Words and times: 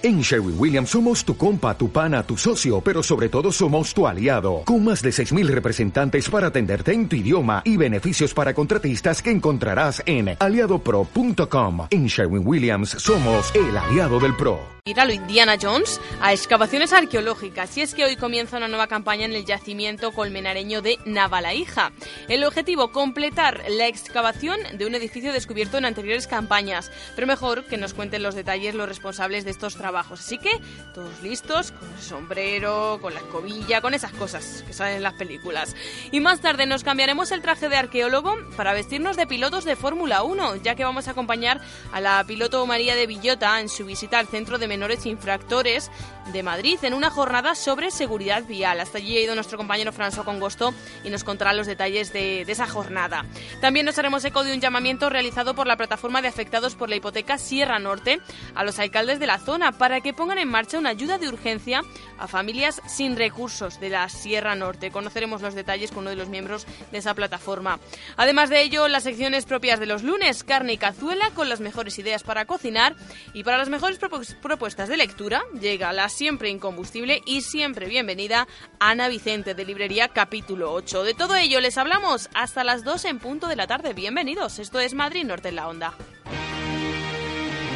En 0.00 0.20
Sherwin 0.20 0.54
Williams 0.56 0.90
somos 0.90 1.24
tu 1.24 1.36
compa, 1.36 1.76
tu 1.76 1.90
pana, 1.90 2.22
tu 2.22 2.36
socio, 2.36 2.80
pero 2.80 3.02
sobre 3.02 3.28
todo 3.28 3.50
somos 3.50 3.92
tu 3.92 4.06
aliado, 4.06 4.62
con 4.64 4.84
más 4.84 5.02
de 5.02 5.10
6.000 5.10 5.48
representantes 5.48 6.30
para 6.30 6.46
atenderte 6.46 6.92
en 6.92 7.08
tu 7.08 7.16
idioma 7.16 7.62
y 7.64 7.76
beneficios 7.76 8.32
para 8.32 8.54
contratistas 8.54 9.20
que 9.20 9.32
encontrarás 9.32 10.00
en 10.06 10.36
aliadopro.com. 10.38 11.88
En 11.90 12.06
Sherwin 12.06 12.46
Williams 12.46 12.90
somos 12.90 13.52
el 13.56 13.76
aliado 13.76 14.20
del 14.20 14.36
PRO. 14.36 14.60
Ir 14.84 14.96
lo 14.96 15.12
Indiana 15.12 15.56
Jones 15.60 16.00
a 16.22 16.32
excavaciones 16.32 16.94
arqueológicas 16.94 17.76
y 17.76 17.82
es 17.82 17.94
que 17.94 18.06
hoy 18.06 18.16
comienza 18.16 18.56
una 18.56 18.68
nueva 18.68 18.86
campaña 18.86 19.26
en 19.26 19.34
el 19.34 19.44
yacimiento 19.44 20.12
colmenareño 20.12 20.80
de 20.80 20.98
Navalaija. 21.04 21.92
El 22.28 22.42
objetivo, 22.44 22.90
completar 22.90 23.64
la 23.68 23.86
excavación 23.86 24.58
de 24.78 24.86
un 24.86 24.94
edificio 24.94 25.30
descubierto 25.30 25.76
en 25.76 25.84
anteriores 25.84 26.26
campañas, 26.26 26.90
pero 27.14 27.26
mejor 27.26 27.64
que 27.64 27.76
nos 27.76 27.92
cuenten 27.92 28.22
los 28.22 28.34
detalles 28.34 28.74
los 28.74 28.88
responsables 28.88 29.44
de 29.44 29.50
estos 29.50 29.74
trabajos. 29.74 29.87
Así 29.96 30.38
que 30.38 30.50
todos 30.94 31.22
listos, 31.22 31.72
con 31.72 31.88
el 31.90 32.02
sombrero, 32.02 32.98
con 33.00 33.14
la 33.14 33.20
escobilla, 33.20 33.80
con 33.80 33.94
esas 33.94 34.12
cosas 34.12 34.62
que 34.66 34.72
salen 34.72 34.96
en 34.96 35.02
las 35.02 35.14
películas. 35.14 35.74
Y 36.10 36.20
más 36.20 36.40
tarde 36.40 36.66
nos 36.66 36.84
cambiaremos 36.84 37.32
el 37.32 37.42
traje 37.42 37.68
de 37.68 37.76
arqueólogo 37.76 38.36
para 38.56 38.72
vestirnos 38.72 39.16
de 39.16 39.26
pilotos 39.26 39.64
de 39.64 39.76
Fórmula 39.76 40.22
1, 40.22 40.56
ya 40.56 40.74
que 40.74 40.84
vamos 40.84 41.08
a 41.08 41.12
acompañar 41.12 41.60
a 41.92 42.00
la 42.00 42.24
piloto 42.24 42.66
María 42.66 42.94
de 42.94 43.06
Villota 43.06 43.60
en 43.60 43.68
su 43.68 43.86
visita 43.86 44.18
al 44.18 44.28
centro 44.28 44.58
de 44.58 44.68
menores 44.68 45.06
infractores 45.06 45.90
de 46.32 46.42
Madrid 46.42 46.78
en 46.82 46.94
una 46.94 47.10
jornada 47.10 47.54
sobre 47.54 47.90
seguridad 47.90 48.44
vial. 48.44 48.80
Hasta 48.80 48.98
allí 48.98 49.16
ha 49.16 49.20
ido 49.22 49.34
nuestro 49.34 49.56
compañero 49.56 49.92
François 49.92 50.24
Congosto 50.24 50.74
y 51.04 51.10
nos 51.10 51.24
contará 51.24 51.52
los 51.52 51.66
detalles 51.66 52.12
de, 52.12 52.44
de, 52.44 52.52
esa 52.52 52.66
jornada. 52.66 53.24
También 53.60 53.86
nos 53.86 53.98
haremos 53.98 54.24
eco 54.24 54.44
de 54.44 54.52
un 54.52 54.60
llamamiento 54.60 55.08
realizado 55.08 55.54
por 55.54 55.66
la 55.66 55.76
plataforma 55.76 56.20
de 56.20 56.28
afectados 56.28 56.74
por 56.74 56.90
la 56.90 56.96
hipoteca 56.96 57.38
Sierra 57.38 57.78
Norte 57.78 58.20
a 58.54 58.64
los 58.64 58.78
alcaldes 58.78 59.20
de 59.20 59.26
la 59.26 59.38
zona 59.38 59.72
para 59.78 60.00
que 60.00 60.12
pongan 60.12 60.38
en 60.38 60.48
marcha 60.48 60.78
una 60.78 60.90
ayuda 60.90 61.18
de 61.18 61.28
urgencia 61.28 61.82
a 62.18 62.26
familias 62.26 62.82
sin 62.86 63.16
recursos 63.16 63.80
de 63.80 63.90
la 63.90 64.08
Sierra 64.08 64.54
Norte. 64.54 64.90
Conoceremos 64.90 65.40
los 65.40 65.54
detalles 65.54 65.90
con 65.90 66.00
uno 66.00 66.10
de 66.10 66.16
los 66.16 66.28
miembros 66.28 66.66
de 66.90 66.98
esa 66.98 67.14
plataforma. 67.14 67.78
Además 68.16 68.50
de 68.50 68.62
ello, 68.62 68.88
las 68.88 69.04
secciones 69.04 69.46
propias 69.46 69.80
de 69.80 69.86
los 69.86 70.02
lunes, 70.02 70.44
carne 70.44 70.74
y 70.74 70.78
cazuela 70.78 71.30
con 71.30 71.48
las 71.48 71.60
mejores 71.60 71.98
ideas 71.98 72.22
para 72.22 72.44
cocinar 72.44 72.96
y 73.32 73.44
para 73.44 73.58
las 73.58 73.68
mejores 73.68 73.98
propuestas 73.98 74.88
de 74.88 74.96
lectura 74.96 75.42
llega 75.58 75.92
la 75.92 76.08
siempre 76.08 76.50
incombustible 76.50 77.22
y 77.24 77.42
siempre 77.42 77.86
bienvenida 77.86 78.48
Ana 78.80 79.08
Vicente 79.08 79.54
de 79.54 79.64
Librería 79.64 80.08
Capítulo 80.08 80.72
8. 80.72 81.04
De 81.04 81.14
todo 81.14 81.36
ello 81.36 81.60
les 81.60 81.78
hablamos 81.78 82.28
hasta 82.34 82.64
las 82.64 82.84
2 82.84 83.04
en 83.06 83.18
punto 83.18 83.46
de 83.46 83.56
la 83.56 83.66
tarde. 83.66 83.94
Bienvenidos, 83.94 84.58
esto 84.58 84.80
es 84.80 84.94
Madrid 84.94 85.24
Norte 85.24 85.48
en 85.50 85.56
la 85.56 85.68
Onda. 85.68 85.94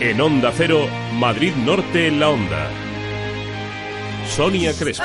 En 0.04 0.20
Onda 0.20 0.50
Cero, 0.50 0.88
Madrid 1.12 1.54
Norte 1.54 2.08
en 2.08 2.18
la 2.18 2.30
Onda. 2.30 2.68
Sonia 4.26 4.72
Crespo. 4.72 5.04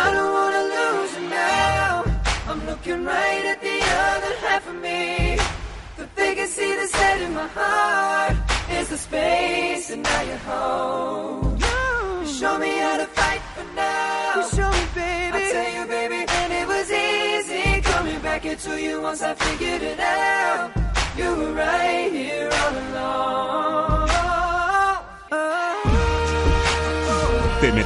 Show 12.40 12.60
me 12.60 12.78
how 12.78 12.98
to 12.98 13.06
fight 13.06 13.42
for 13.56 13.64
now. 13.76 14.36
You 14.36 14.44
show 14.50 14.70
me, 14.70 14.86
baby. 14.96 15.38
I 15.38 15.52
tell 15.52 15.74
you, 15.74 15.86
baby, 15.88 16.26
and 16.28 16.54
it 16.54 16.68
was 16.68 16.92
easy 16.92 17.82
coming 17.82 18.20
back 18.22 18.46
into 18.46 18.80
you 18.82 19.02
once 19.02 19.22
I 19.22 19.34
figured 19.36 19.82
it 19.82 20.00
out. 20.00 20.72
You 21.16 21.36
were 21.36 21.54
right 21.54 22.12
here 22.12 22.50
all 22.52 22.78
along. 22.92 24.17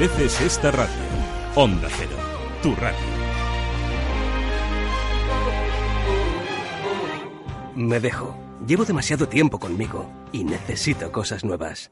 Esta 0.04 0.72
radio. 0.72 0.96
Onda 1.54 1.88
Cero, 1.96 2.18
tu 2.64 2.74
radio. 2.76 2.98
Me 7.76 8.00
dejo. 8.00 8.36
Llevo 8.66 8.84
demasiado 8.84 9.28
tiempo 9.28 9.60
conmigo 9.60 10.12
y 10.32 10.44
necesito 10.44 11.12
cosas 11.12 11.44
nuevas. 11.44 11.92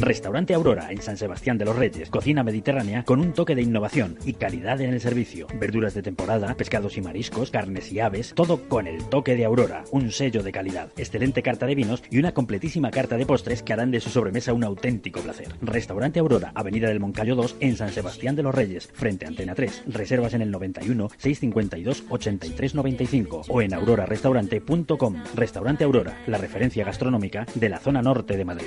Restaurante 0.00 0.54
Aurora 0.54 0.90
en 0.90 1.00
San 1.00 1.16
Sebastián 1.16 1.56
de 1.56 1.64
los 1.64 1.76
Reyes. 1.76 2.10
Cocina 2.10 2.42
mediterránea 2.42 3.04
con 3.04 3.20
un 3.20 3.32
toque 3.32 3.54
de 3.54 3.62
innovación 3.62 4.18
y 4.24 4.34
calidad 4.34 4.80
en 4.80 4.92
el 4.92 5.00
servicio. 5.00 5.46
Verduras 5.58 5.94
de 5.94 6.02
temporada, 6.02 6.54
pescados 6.54 6.96
y 6.98 7.00
mariscos, 7.00 7.50
carnes 7.50 7.90
y 7.92 8.00
aves, 8.00 8.32
todo 8.34 8.68
con 8.68 8.86
el 8.86 9.04
toque 9.08 9.36
de 9.36 9.44
Aurora, 9.44 9.84
un 9.92 10.10
sello 10.10 10.42
de 10.42 10.52
calidad. 10.52 10.90
Excelente 10.96 11.42
carta 11.42 11.66
de 11.66 11.74
vinos 11.74 12.02
y 12.10 12.18
una 12.18 12.32
completísima 12.32 12.90
carta 12.90 13.16
de 13.16 13.26
postres 13.26 13.62
que 13.62 13.72
harán 13.72 13.90
de 13.90 14.00
su 14.00 14.10
sobremesa 14.10 14.52
un 14.52 14.64
auténtico 14.64 15.20
placer. 15.20 15.48
Restaurante 15.62 16.20
Aurora, 16.20 16.52
Avenida 16.54 16.88
del 16.88 17.00
Moncayo 17.00 17.36
2 17.36 17.56
en 17.60 17.76
San 17.76 17.90
Sebastián 17.90 18.36
de 18.36 18.42
los 18.42 18.54
Reyes, 18.54 18.90
frente 18.92 19.24
a 19.24 19.28
Antena 19.28 19.54
3. 19.54 19.84
Reservas 19.86 20.34
en 20.34 20.42
el 20.42 20.50
91 20.50 21.08
652 21.16 22.04
83 22.08 22.74
95 22.74 23.42
o 23.48 23.62
en 23.62 23.74
aurorarestaurante.com. 23.74 25.24
Restaurante 25.34 25.84
Aurora, 25.84 26.18
la 26.26 26.38
referencia 26.38 26.84
gastronómica 26.84 27.46
de 27.54 27.68
la 27.68 27.78
zona 27.78 28.02
norte 28.02 28.36
de 28.36 28.44
Madrid. 28.44 28.66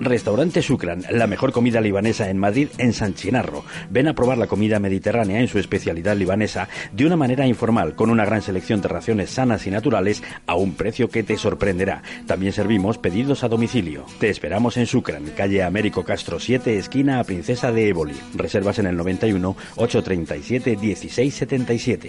Restaurante 0.00 0.60
Shukran, 0.60 1.04
la 1.10 1.26
mejor 1.26 1.52
comida 1.52 1.80
libanesa 1.80 2.30
en 2.30 2.38
Madrid, 2.38 2.68
en 2.78 2.92
San 2.92 3.14
Chinarro. 3.14 3.64
Ven 3.90 4.08
a 4.08 4.14
probar 4.14 4.38
la 4.38 4.46
comida 4.46 4.78
mediterránea 4.78 5.40
en 5.40 5.48
su 5.48 5.58
especialidad 5.58 6.16
libanesa 6.16 6.68
de 6.92 7.06
una 7.06 7.16
manera 7.16 7.46
informal, 7.46 7.94
con 7.94 8.10
una 8.10 8.24
gran 8.24 8.42
selección 8.42 8.80
de 8.80 8.88
raciones 8.88 9.30
sanas 9.30 9.66
y 9.66 9.70
naturales 9.70 10.22
a 10.46 10.54
un 10.54 10.74
precio 10.74 11.08
que 11.08 11.22
te 11.22 11.36
sorprenderá. 11.36 12.02
También 12.26 12.52
servimos 12.52 12.98
pedidos 12.98 13.44
a 13.44 13.48
domicilio. 13.48 14.04
Te 14.20 14.30
esperamos 14.30 14.76
en 14.76 14.84
Shukran, 14.84 15.24
calle 15.36 15.62
Américo 15.62 16.04
Castro 16.04 16.38
7, 16.38 16.78
esquina 16.78 17.20
a 17.20 17.24
Princesa 17.24 17.72
de 17.72 17.88
Éboli. 17.88 18.16
Reservas 18.34 18.78
en 18.78 18.86
el 18.86 18.96
91 18.96 19.56
837 19.76 20.76
1677. 20.76 22.08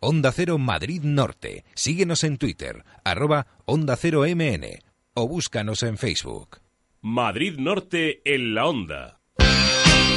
Onda 0.00 0.30
Cero 0.32 0.58
Madrid 0.58 1.02
Norte. 1.02 1.64
Síguenos 1.74 2.22
en 2.24 2.36
Twitter, 2.36 2.84
arroba 3.04 3.46
Onda 3.64 3.96
Cero 3.96 4.24
MN 4.26 4.64
o 5.14 5.26
búscanos 5.26 5.82
en 5.82 5.96
Facebook. 5.96 6.58
Madrid 7.00 7.58
Norte 7.58 8.20
en 8.24 8.54
la 8.54 8.66
Onda. 8.66 9.20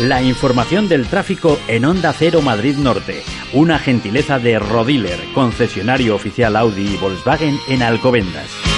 La 0.02 0.22
información 0.22 0.90
del 0.90 1.08
tráfico 1.08 1.58
en 1.68 1.86
Onda 1.86 2.12
Cero 2.14 2.42
Madrid 2.42 2.76
Norte. 2.76 3.22
Una 3.54 3.80
gentileza 3.80 4.40
de 4.40 4.60
Rodiler, 4.60 5.20
concesionario 5.34 6.16
oficial 6.16 6.56
Audi 6.58 6.96
y 6.96 6.98
Volkswagen 6.98 7.58
en 7.70 7.82
Alcobendas. 7.82 8.69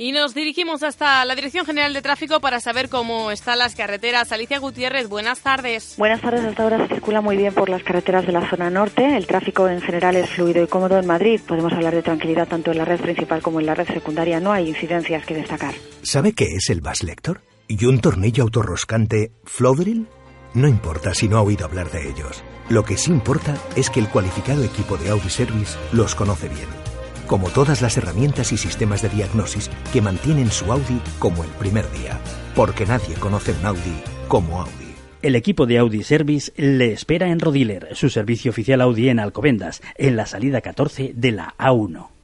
Y 0.00 0.12
nos 0.12 0.32
dirigimos 0.32 0.84
hasta 0.84 1.24
la 1.24 1.34
Dirección 1.34 1.66
General 1.66 1.92
de 1.92 2.02
Tráfico 2.02 2.38
para 2.38 2.60
saber 2.60 2.88
cómo 2.88 3.32
están 3.32 3.58
las 3.58 3.74
carreteras. 3.74 4.30
Alicia 4.30 4.60
Gutiérrez, 4.60 5.08
buenas 5.08 5.40
tardes. 5.40 5.96
Buenas 5.98 6.20
tardes, 6.20 6.44
hasta 6.44 6.62
ahora 6.62 6.86
se 6.86 6.94
circula 6.94 7.20
muy 7.20 7.36
bien 7.36 7.52
por 7.52 7.68
las 7.68 7.82
carreteras 7.82 8.24
de 8.24 8.30
la 8.30 8.48
zona 8.48 8.70
norte. 8.70 9.16
El 9.16 9.26
tráfico 9.26 9.68
en 9.68 9.80
general 9.80 10.14
es 10.14 10.30
fluido 10.30 10.62
y 10.62 10.68
cómodo 10.68 11.00
en 11.00 11.06
Madrid. 11.06 11.40
Podemos 11.44 11.72
hablar 11.72 11.96
de 11.96 12.02
tranquilidad 12.02 12.46
tanto 12.46 12.70
en 12.70 12.78
la 12.78 12.84
red 12.84 13.00
principal 13.00 13.42
como 13.42 13.58
en 13.58 13.66
la 13.66 13.74
red 13.74 13.88
secundaria. 13.88 14.38
No 14.38 14.52
hay 14.52 14.68
incidencias 14.68 15.26
que 15.26 15.34
destacar. 15.34 15.74
¿Sabe 16.04 16.32
qué 16.32 16.44
es 16.44 16.70
el 16.70 16.80
Bass 16.80 17.02
Lector? 17.02 17.40
¿Y 17.66 17.84
un 17.84 18.00
tornillo 18.00 18.44
autorroscante 18.44 19.32
Flodril? 19.42 20.06
No 20.54 20.68
importa 20.68 21.12
si 21.12 21.26
no 21.26 21.38
ha 21.38 21.42
oído 21.42 21.64
hablar 21.64 21.90
de 21.90 22.08
ellos. 22.08 22.44
Lo 22.68 22.84
que 22.84 22.96
sí 22.96 23.10
importa 23.10 23.56
es 23.74 23.90
que 23.90 23.98
el 23.98 24.08
cualificado 24.08 24.62
equipo 24.62 24.96
de 24.96 25.10
Audi 25.10 25.28
Service 25.28 25.76
los 25.90 26.14
conoce 26.14 26.48
bien 26.48 26.87
como 27.28 27.50
todas 27.50 27.80
las 27.82 27.96
herramientas 27.96 28.50
y 28.52 28.56
sistemas 28.56 29.02
de 29.02 29.10
diagnosis 29.10 29.70
que 29.92 30.02
mantienen 30.02 30.50
su 30.50 30.72
Audi 30.72 31.00
como 31.20 31.44
el 31.44 31.50
primer 31.50 31.88
día, 31.92 32.18
porque 32.56 32.86
nadie 32.86 33.14
conoce 33.14 33.52
un 33.52 33.66
Audi 33.66 34.02
como 34.26 34.62
Audi. 34.62 34.88
El 35.22 35.36
equipo 35.36 35.66
de 35.66 35.78
Audi 35.78 36.02
Service 36.02 36.52
le 36.56 36.92
espera 36.92 37.28
en 37.28 37.38
Rodiler, 37.38 37.88
su 37.94 38.08
servicio 38.08 38.50
oficial 38.50 38.80
Audi 38.80 39.08
en 39.08 39.20
Alcobendas, 39.20 39.82
en 39.96 40.16
la 40.16 40.26
salida 40.26 40.60
14 40.60 41.12
de 41.14 41.32
la 41.32 41.54
A1. 41.58 42.17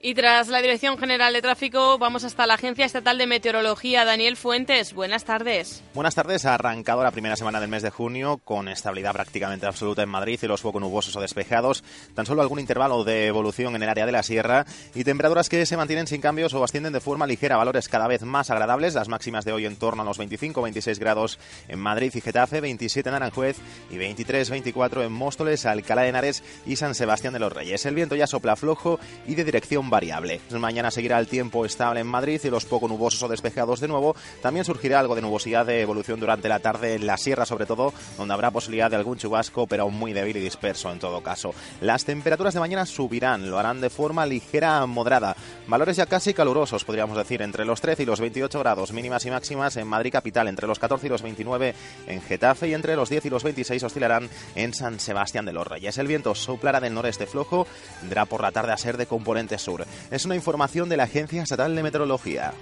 Y 0.00 0.14
tras 0.14 0.46
la 0.46 0.62
Dirección 0.62 0.96
General 0.96 1.32
de 1.32 1.42
Tráfico, 1.42 1.98
vamos 1.98 2.22
hasta 2.22 2.46
la 2.46 2.54
Agencia 2.54 2.84
Estatal 2.84 3.18
de 3.18 3.26
Meteorología. 3.26 4.04
Daniel 4.04 4.36
Fuentes, 4.36 4.94
buenas 4.94 5.24
tardes. 5.24 5.82
Buenas 5.92 6.14
tardes. 6.14 6.46
Ha 6.46 6.54
arrancado 6.54 7.02
la 7.02 7.10
primera 7.10 7.34
semana 7.34 7.58
del 7.58 7.68
mes 7.68 7.82
de 7.82 7.90
junio 7.90 8.40
con 8.44 8.68
estabilidad 8.68 9.12
prácticamente 9.12 9.66
absoluta 9.66 10.04
en 10.04 10.08
Madrid 10.08 10.38
y 10.40 10.46
los 10.46 10.60
poco 10.60 10.78
nubosos 10.78 11.16
o 11.16 11.20
despejados. 11.20 11.82
Tan 12.14 12.26
solo 12.26 12.42
algún 12.42 12.60
intervalo 12.60 13.02
de 13.02 13.26
evolución 13.26 13.74
en 13.74 13.82
el 13.82 13.88
área 13.88 14.06
de 14.06 14.12
la 14.12 14.22
sierra 14.22 14.66
y 14.94 15.02
temperaturas 15.02 15.48
que 15.48 15.66
se 15.66 15.76
mantienen 15.76 16.06
sin 16.06 16.20
cambios 16.20 16.54
o 16.54 16.62
ascienden 16.62 16.92
de 16.92 17.00
forma 17.00 17.26
ligera. 17.26 17.56
Valores 17.56 17.88
cada 17.88 18.06
vez 18.06 18.22
más 18.22 18.50
agradables. 18.50 18.94
Las 18.94 19.08
máximas 19.08 19.44
de 19.44 19.50
hoy 19.50 19.66
en 19.66 19.74
torno 19.74 20.02
a 20.02 20.04
los 20.04 20.20
25-26 20.20 20.96
grados 21.00 21.40
en 21.66 21.80
Madrid 21.80 22.12
y 22.14 22.20
Getafe, 22.20 22.60
27 22.60 23.08
en 23.08 23.16
Aranjuez 23.16 23.56
y 23.90 23.96
23-24 23.96 25.04
en 25.04 25.12
Móstoles, 25.12 25.66
Alcalá 25.66 26.02
de 26.02 26.10
Henares 26.10 26.44
y 26.66 26.76
San 26.76 26.94
Sebastián 26.94 27.32
de 27.32 27.40
los 27.40 27.52
Reyes. 27.52 27.84
El 27.84 27.96
viento 27.96 28.14
ya 28.14 28.28
sopla 28.28 28.54
flojo 28.54 29.00
y 29.26 29.34
de 29.34 29.42
dirección 29.42 29.87
variable. 29.90 30.40
Mañana 30.50 30.90
seguirá 30.90 31.18
el 31.18 31.26
tiempo 31.26 31.64
estable 31.64 32.00
en 32.00 32.06
Madrid 32.06 32.40
y 32.44 32.50
los 32.50 32.64
poco 32.64 32.88
nubosos 32.88 33.22
o 33.22 33.28
despejados 33.28 33.80
de 33.80 33.88
nuevo. 33.88 34.14
También 34.42 34.64
surgirá 34.64 35.00
algo 35.00 35.14
de 35.14 35.22
nubosidad 35.22 35.66
de 35.66 35.80
evolución 35.80 36.20
durante 36.20 36.48
la 36.48 36.60
tarde 36.60 36.94
en 36.94 37.06
la 37.06 37.16
sierra, 37.16 37.46
sobre 37.46 37.66
todo, 37.66 37.92
donde 38.16 38.34
habrá 38.34 38.50
posibilidad 38.50 38.90
de 38.90 38.96
algún 38.96 39.18
chubasco, 39.18 39.66
pero 39.66 39.88
muy 39.90 40.12
débil 40.12 40.36
y 40.36 40.40
disperso 40.40 40.90
en 40.90 40.98
todo 40.98 41.22
caso. 41.22 41.54
Las 41.80 42.04
temperaturas 42.04 42.54
de 42.54 42.60
mañana 42.60 42.86
subirán, 42.86 43.50
lo 43.50 43.58
harán 43.58 43.80
de 43.80 43.90
forma 43.90 44.26
ligera 44.26 44.78
a 44.78 44.86
moderada. 44.86 45.36
Valores 45.66 45.96
ya 45.96 46.06
casi 46.06 46.34
calurosos, 46.34 46.84
podríamos 46.84 47.16
decir, 47.16 47.42
entre 47.42 47.64
los 47.64 47.80
13 47.80 48.02
y 48.02 48.06
los 48.06 48.20
28 48.20 48.58
grados 48.58 48.92
mínimas 48.92 49.24
y 49.26 49.30
máximas 49.30 49.76
en 49.76 49.86
Madrid 49.86 50.12
capital, 50.12 50.48
entre 50.48 50.66
los 50.66 50.78
14 50.78 51.06
y 51.06 51.10
los 51.10 51.22
29 51.22 51.74
en 52.06 52.22
Getafe 52.22 52.68
y 52.68 52.74
entre 52.74 52.96
los 52.96 53.10
10 53.10 53.26
y 53.26 53.30
los 53.30 53.44
26 53.44 53.82
oscilarán 53.82 54.28
en 54.54 54.74
San 54.74 55.00
Sebastián 55.00 55.44
de 55.44 55.52
los 55.52 55.66
Reyes. 55.66 55.98
El 55.98 56.06
viento 56.06 56.34
soplará 56.34 56.80
del 56.80 56.94
noreste 56.94 57.26
flojo, 57.26 57.66
tendrá 58.00 58.24
por 58.24 58.42
la 58.42 58.52
tarde 58.52 58.72
a 58.72 58.76
ser 58.76 58.96
de 58.96 59.06
componente 59.06 59.58
sur. 59.58 59.77
Es 60.10 60.24
una 60.24 60.34
información 60.34 60.88
de 60.88 60.96
la 60.96 61.04
Agencia 61.04 61.42
Estatal 61.42 61.74
de 61.74 61.82
Meteorología. 61.82 62.52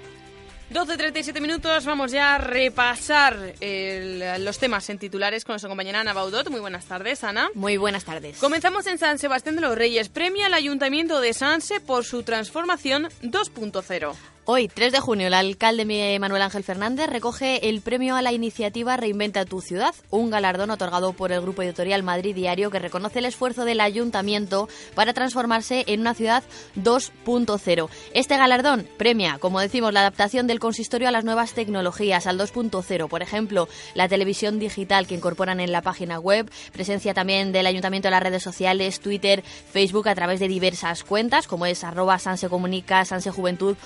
12.37 0.72 1.40
minutos, 1.40 1.84
vamos 1.86 2.10
ya 2.10 2.34
a 2.34 2.38
repasar 2.38 3.54
los 3.60 4.58
temas 4.58 4.90
en 4.90 4.98
titulares 4.98 5.44
con 5.44 5.52
nuestra 5.52 5.68
compañera 5.68 6.00
Ana 6.00 6.12
Baudot. 6.12 6.50
Muy 6.50 6.58
buenas 6.58 6.86
tardes, 6.86 7.22
Ana. 7.22 7.48
Muy 7.54 7.76
buenas 7.76 8.04
tardes. 8.04 8.38
Comenzamos 8.38 8.86
en 8.88 8.98
San 8.98 9.18
Sebastián 9.18 9.54
de 9.54 9.60
los 9.62 9.76
Reyes. 9.76 10.08
Premia 10.08 10.46
al 10.46 10.54
Ayuntamiento 10.54 11.20
de 11.20 11.34
Sanse 11.34 11.78
por 11.78 12.04
su 12.04 12.24
transformación 12.24 13.08
2.0. 13.22 14.14
Hoy, 14.48 14.68
3 14.68 14.92
de 14.92 15.00
junio, 15.00 15.26
el 15.26 15.34
alcalde 15.34 16.18
Manuel 16.20 16.42
Ángel 16.42 16.62
Fernández 16.62 17.10
recoge 17.10 17.68
el 17.68 17.80
premio 17.80 18.14
a 18.14 18.22
la 18.22 18.30
iniciativa 18.30 18.96
Reinventa 18.96 19.44
tu 19.44 19.60
ciudad, 19.60 19.92
un 20.10 20.30
galardón 20.30 20.70
otorgado 20.70 21.14
por 21.14 21.32
el 21.32 21.40
grupo 21.40 21.62
editorial 21.62 22.04
Madrid 22.04 22.32
Diario 22.32 22.70
que 22.70 22.78
reconoce 22.78 23.18
el 23.18 23.24
esfuerzo 23.24 23.64
del 23.64 23.80
ayuntamiento 23.80 24.68
para 24.94 25.14
transformarse 25.14 25.82
en 25.88 26.02
una 26.02 26.14
ciudad 26.14 26.44
2.0. 26.76 27.88
Este 28.14 28.36
galardón 28.36 28.88
premia, 28.96 29.38
como 29.40 29.58
decimos, 29.58 29.92
la 29.92 30.02
adaptación 30.02 30.46
del 30.46 30.60
consistorio 30.60 31.08
a 31.08 31.10
las 31.10 31.24
nuevas 31.24 31.52
tecnologías, 31.52 32.28
al 32.28 32.38
2.0. 32.38 33.08
Por 33.08 33.22
ejemplo, 33.22 33.66
la 33.94 34.08
televisión 34.08 34.60
digital 34.60 35.08
que 35.08 35.16
incorporan 35.16 35.58
en 35.58 35.72
la 35.72 35.82
página 35.82 36.20
web, 36.20 36.48
presencia 36.70 37.14
también 37.14 37.50
del 37.50 37.66
ayuntamiento 37.66 38.06
en 38.06 38.12
las 38.12 38.22
redes 38.22 38.44
sociales, 38.44 39.00
Twitter, 39.00 39.42
Facebook, 39.42 40.06
a 40.06 40.14
través 40.14 40.38
de 40.38 40.46
diversas 40.46 41.02
cuentas, 41.02 41.48
como 41.48 41.66
es 41.66 41.82
arroba 41.82 42.20
Sanse 42.20 42.48
Comunica, 42.48 43.04
Sanse 43.04 43.32
Juventud 43.32 43.76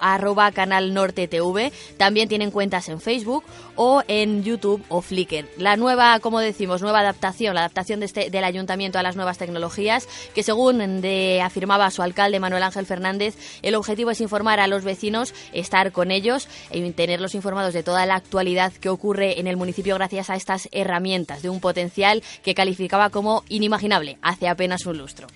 arroba 0.00 0.50
Canal 0.52 0.94
Norte 0.94 1.28
TV. 1.28 1.72
También 1.96 2.28
tienen 2.28 2.50
cuentas 2.50 2.88
en 2.88 3.00
Facebook 3.00 3.44
o 3.76 4.02
en 4.08 4.42
YouTube 4.42 4.82
o 4.88 5.02
Flickr. 5.02 5.46
La 5.58 5.76
nueva, 5.76 6.18
como 6.20 6.40
decimos, 6.40 6.82
nueva 6.82 7.00
adaptación, 7.00 7.54
la 7.54 7.60
adaptación 7.60 8.00
de 8.00 8.06
este, 8.06 8.30
del 8.30 8.44
ayuntamiento 8.44 8.98
a 8.98 9.02
las 9.02 9.16
nuevas 9.16 9.38
tecnologías, 9.38 10.08
que 10.34 10.42
según 10.42 10.80
afirmaba 11.42 11.90
su 11.90 12.02
alcalde 12.02 12.40
Manuel 12.40 12.62
Ángel 12.62 12.86
Fernández, 12.86 13.36
el 13.62 13.74
objetivo 13.74 14.10
es 14.10 14.20
informar 14.20 14.60
a 14.60 14.66
los 14.66 14.84
vecinos, 14.84 15.34
estar 15.52 15.92
con 15.92 16.10
ellos 16.10 16.48
y 16.72 16.90
tenerlos 16.92 17.34
informados 17.34 17.74
de 17.74 17.82
toda 17.82 18.06
la 18.06 18.16
actualidad 18.16 18.72
que 18.72 18.88
ocurre 18.88 19.40
en 19.40 19.46
el 19.46 19.56
municipio 19.56 19.94
gracias 19.94 20.30
a 20.30 20.36
estas 20.36 20.68
herramientas 20.72 21.42
de 21.42 21.50
un 21.50 21.60
potencial 21.60 22.22
que 22.42 22.54
calificaba 22.54 23.10
como 23.10 23.44
inimaginable 23.48 24.18
hace 24.22 24.48
apenas 24.48 24.86
un 24.86 24.98
lustro. 24.98 25.26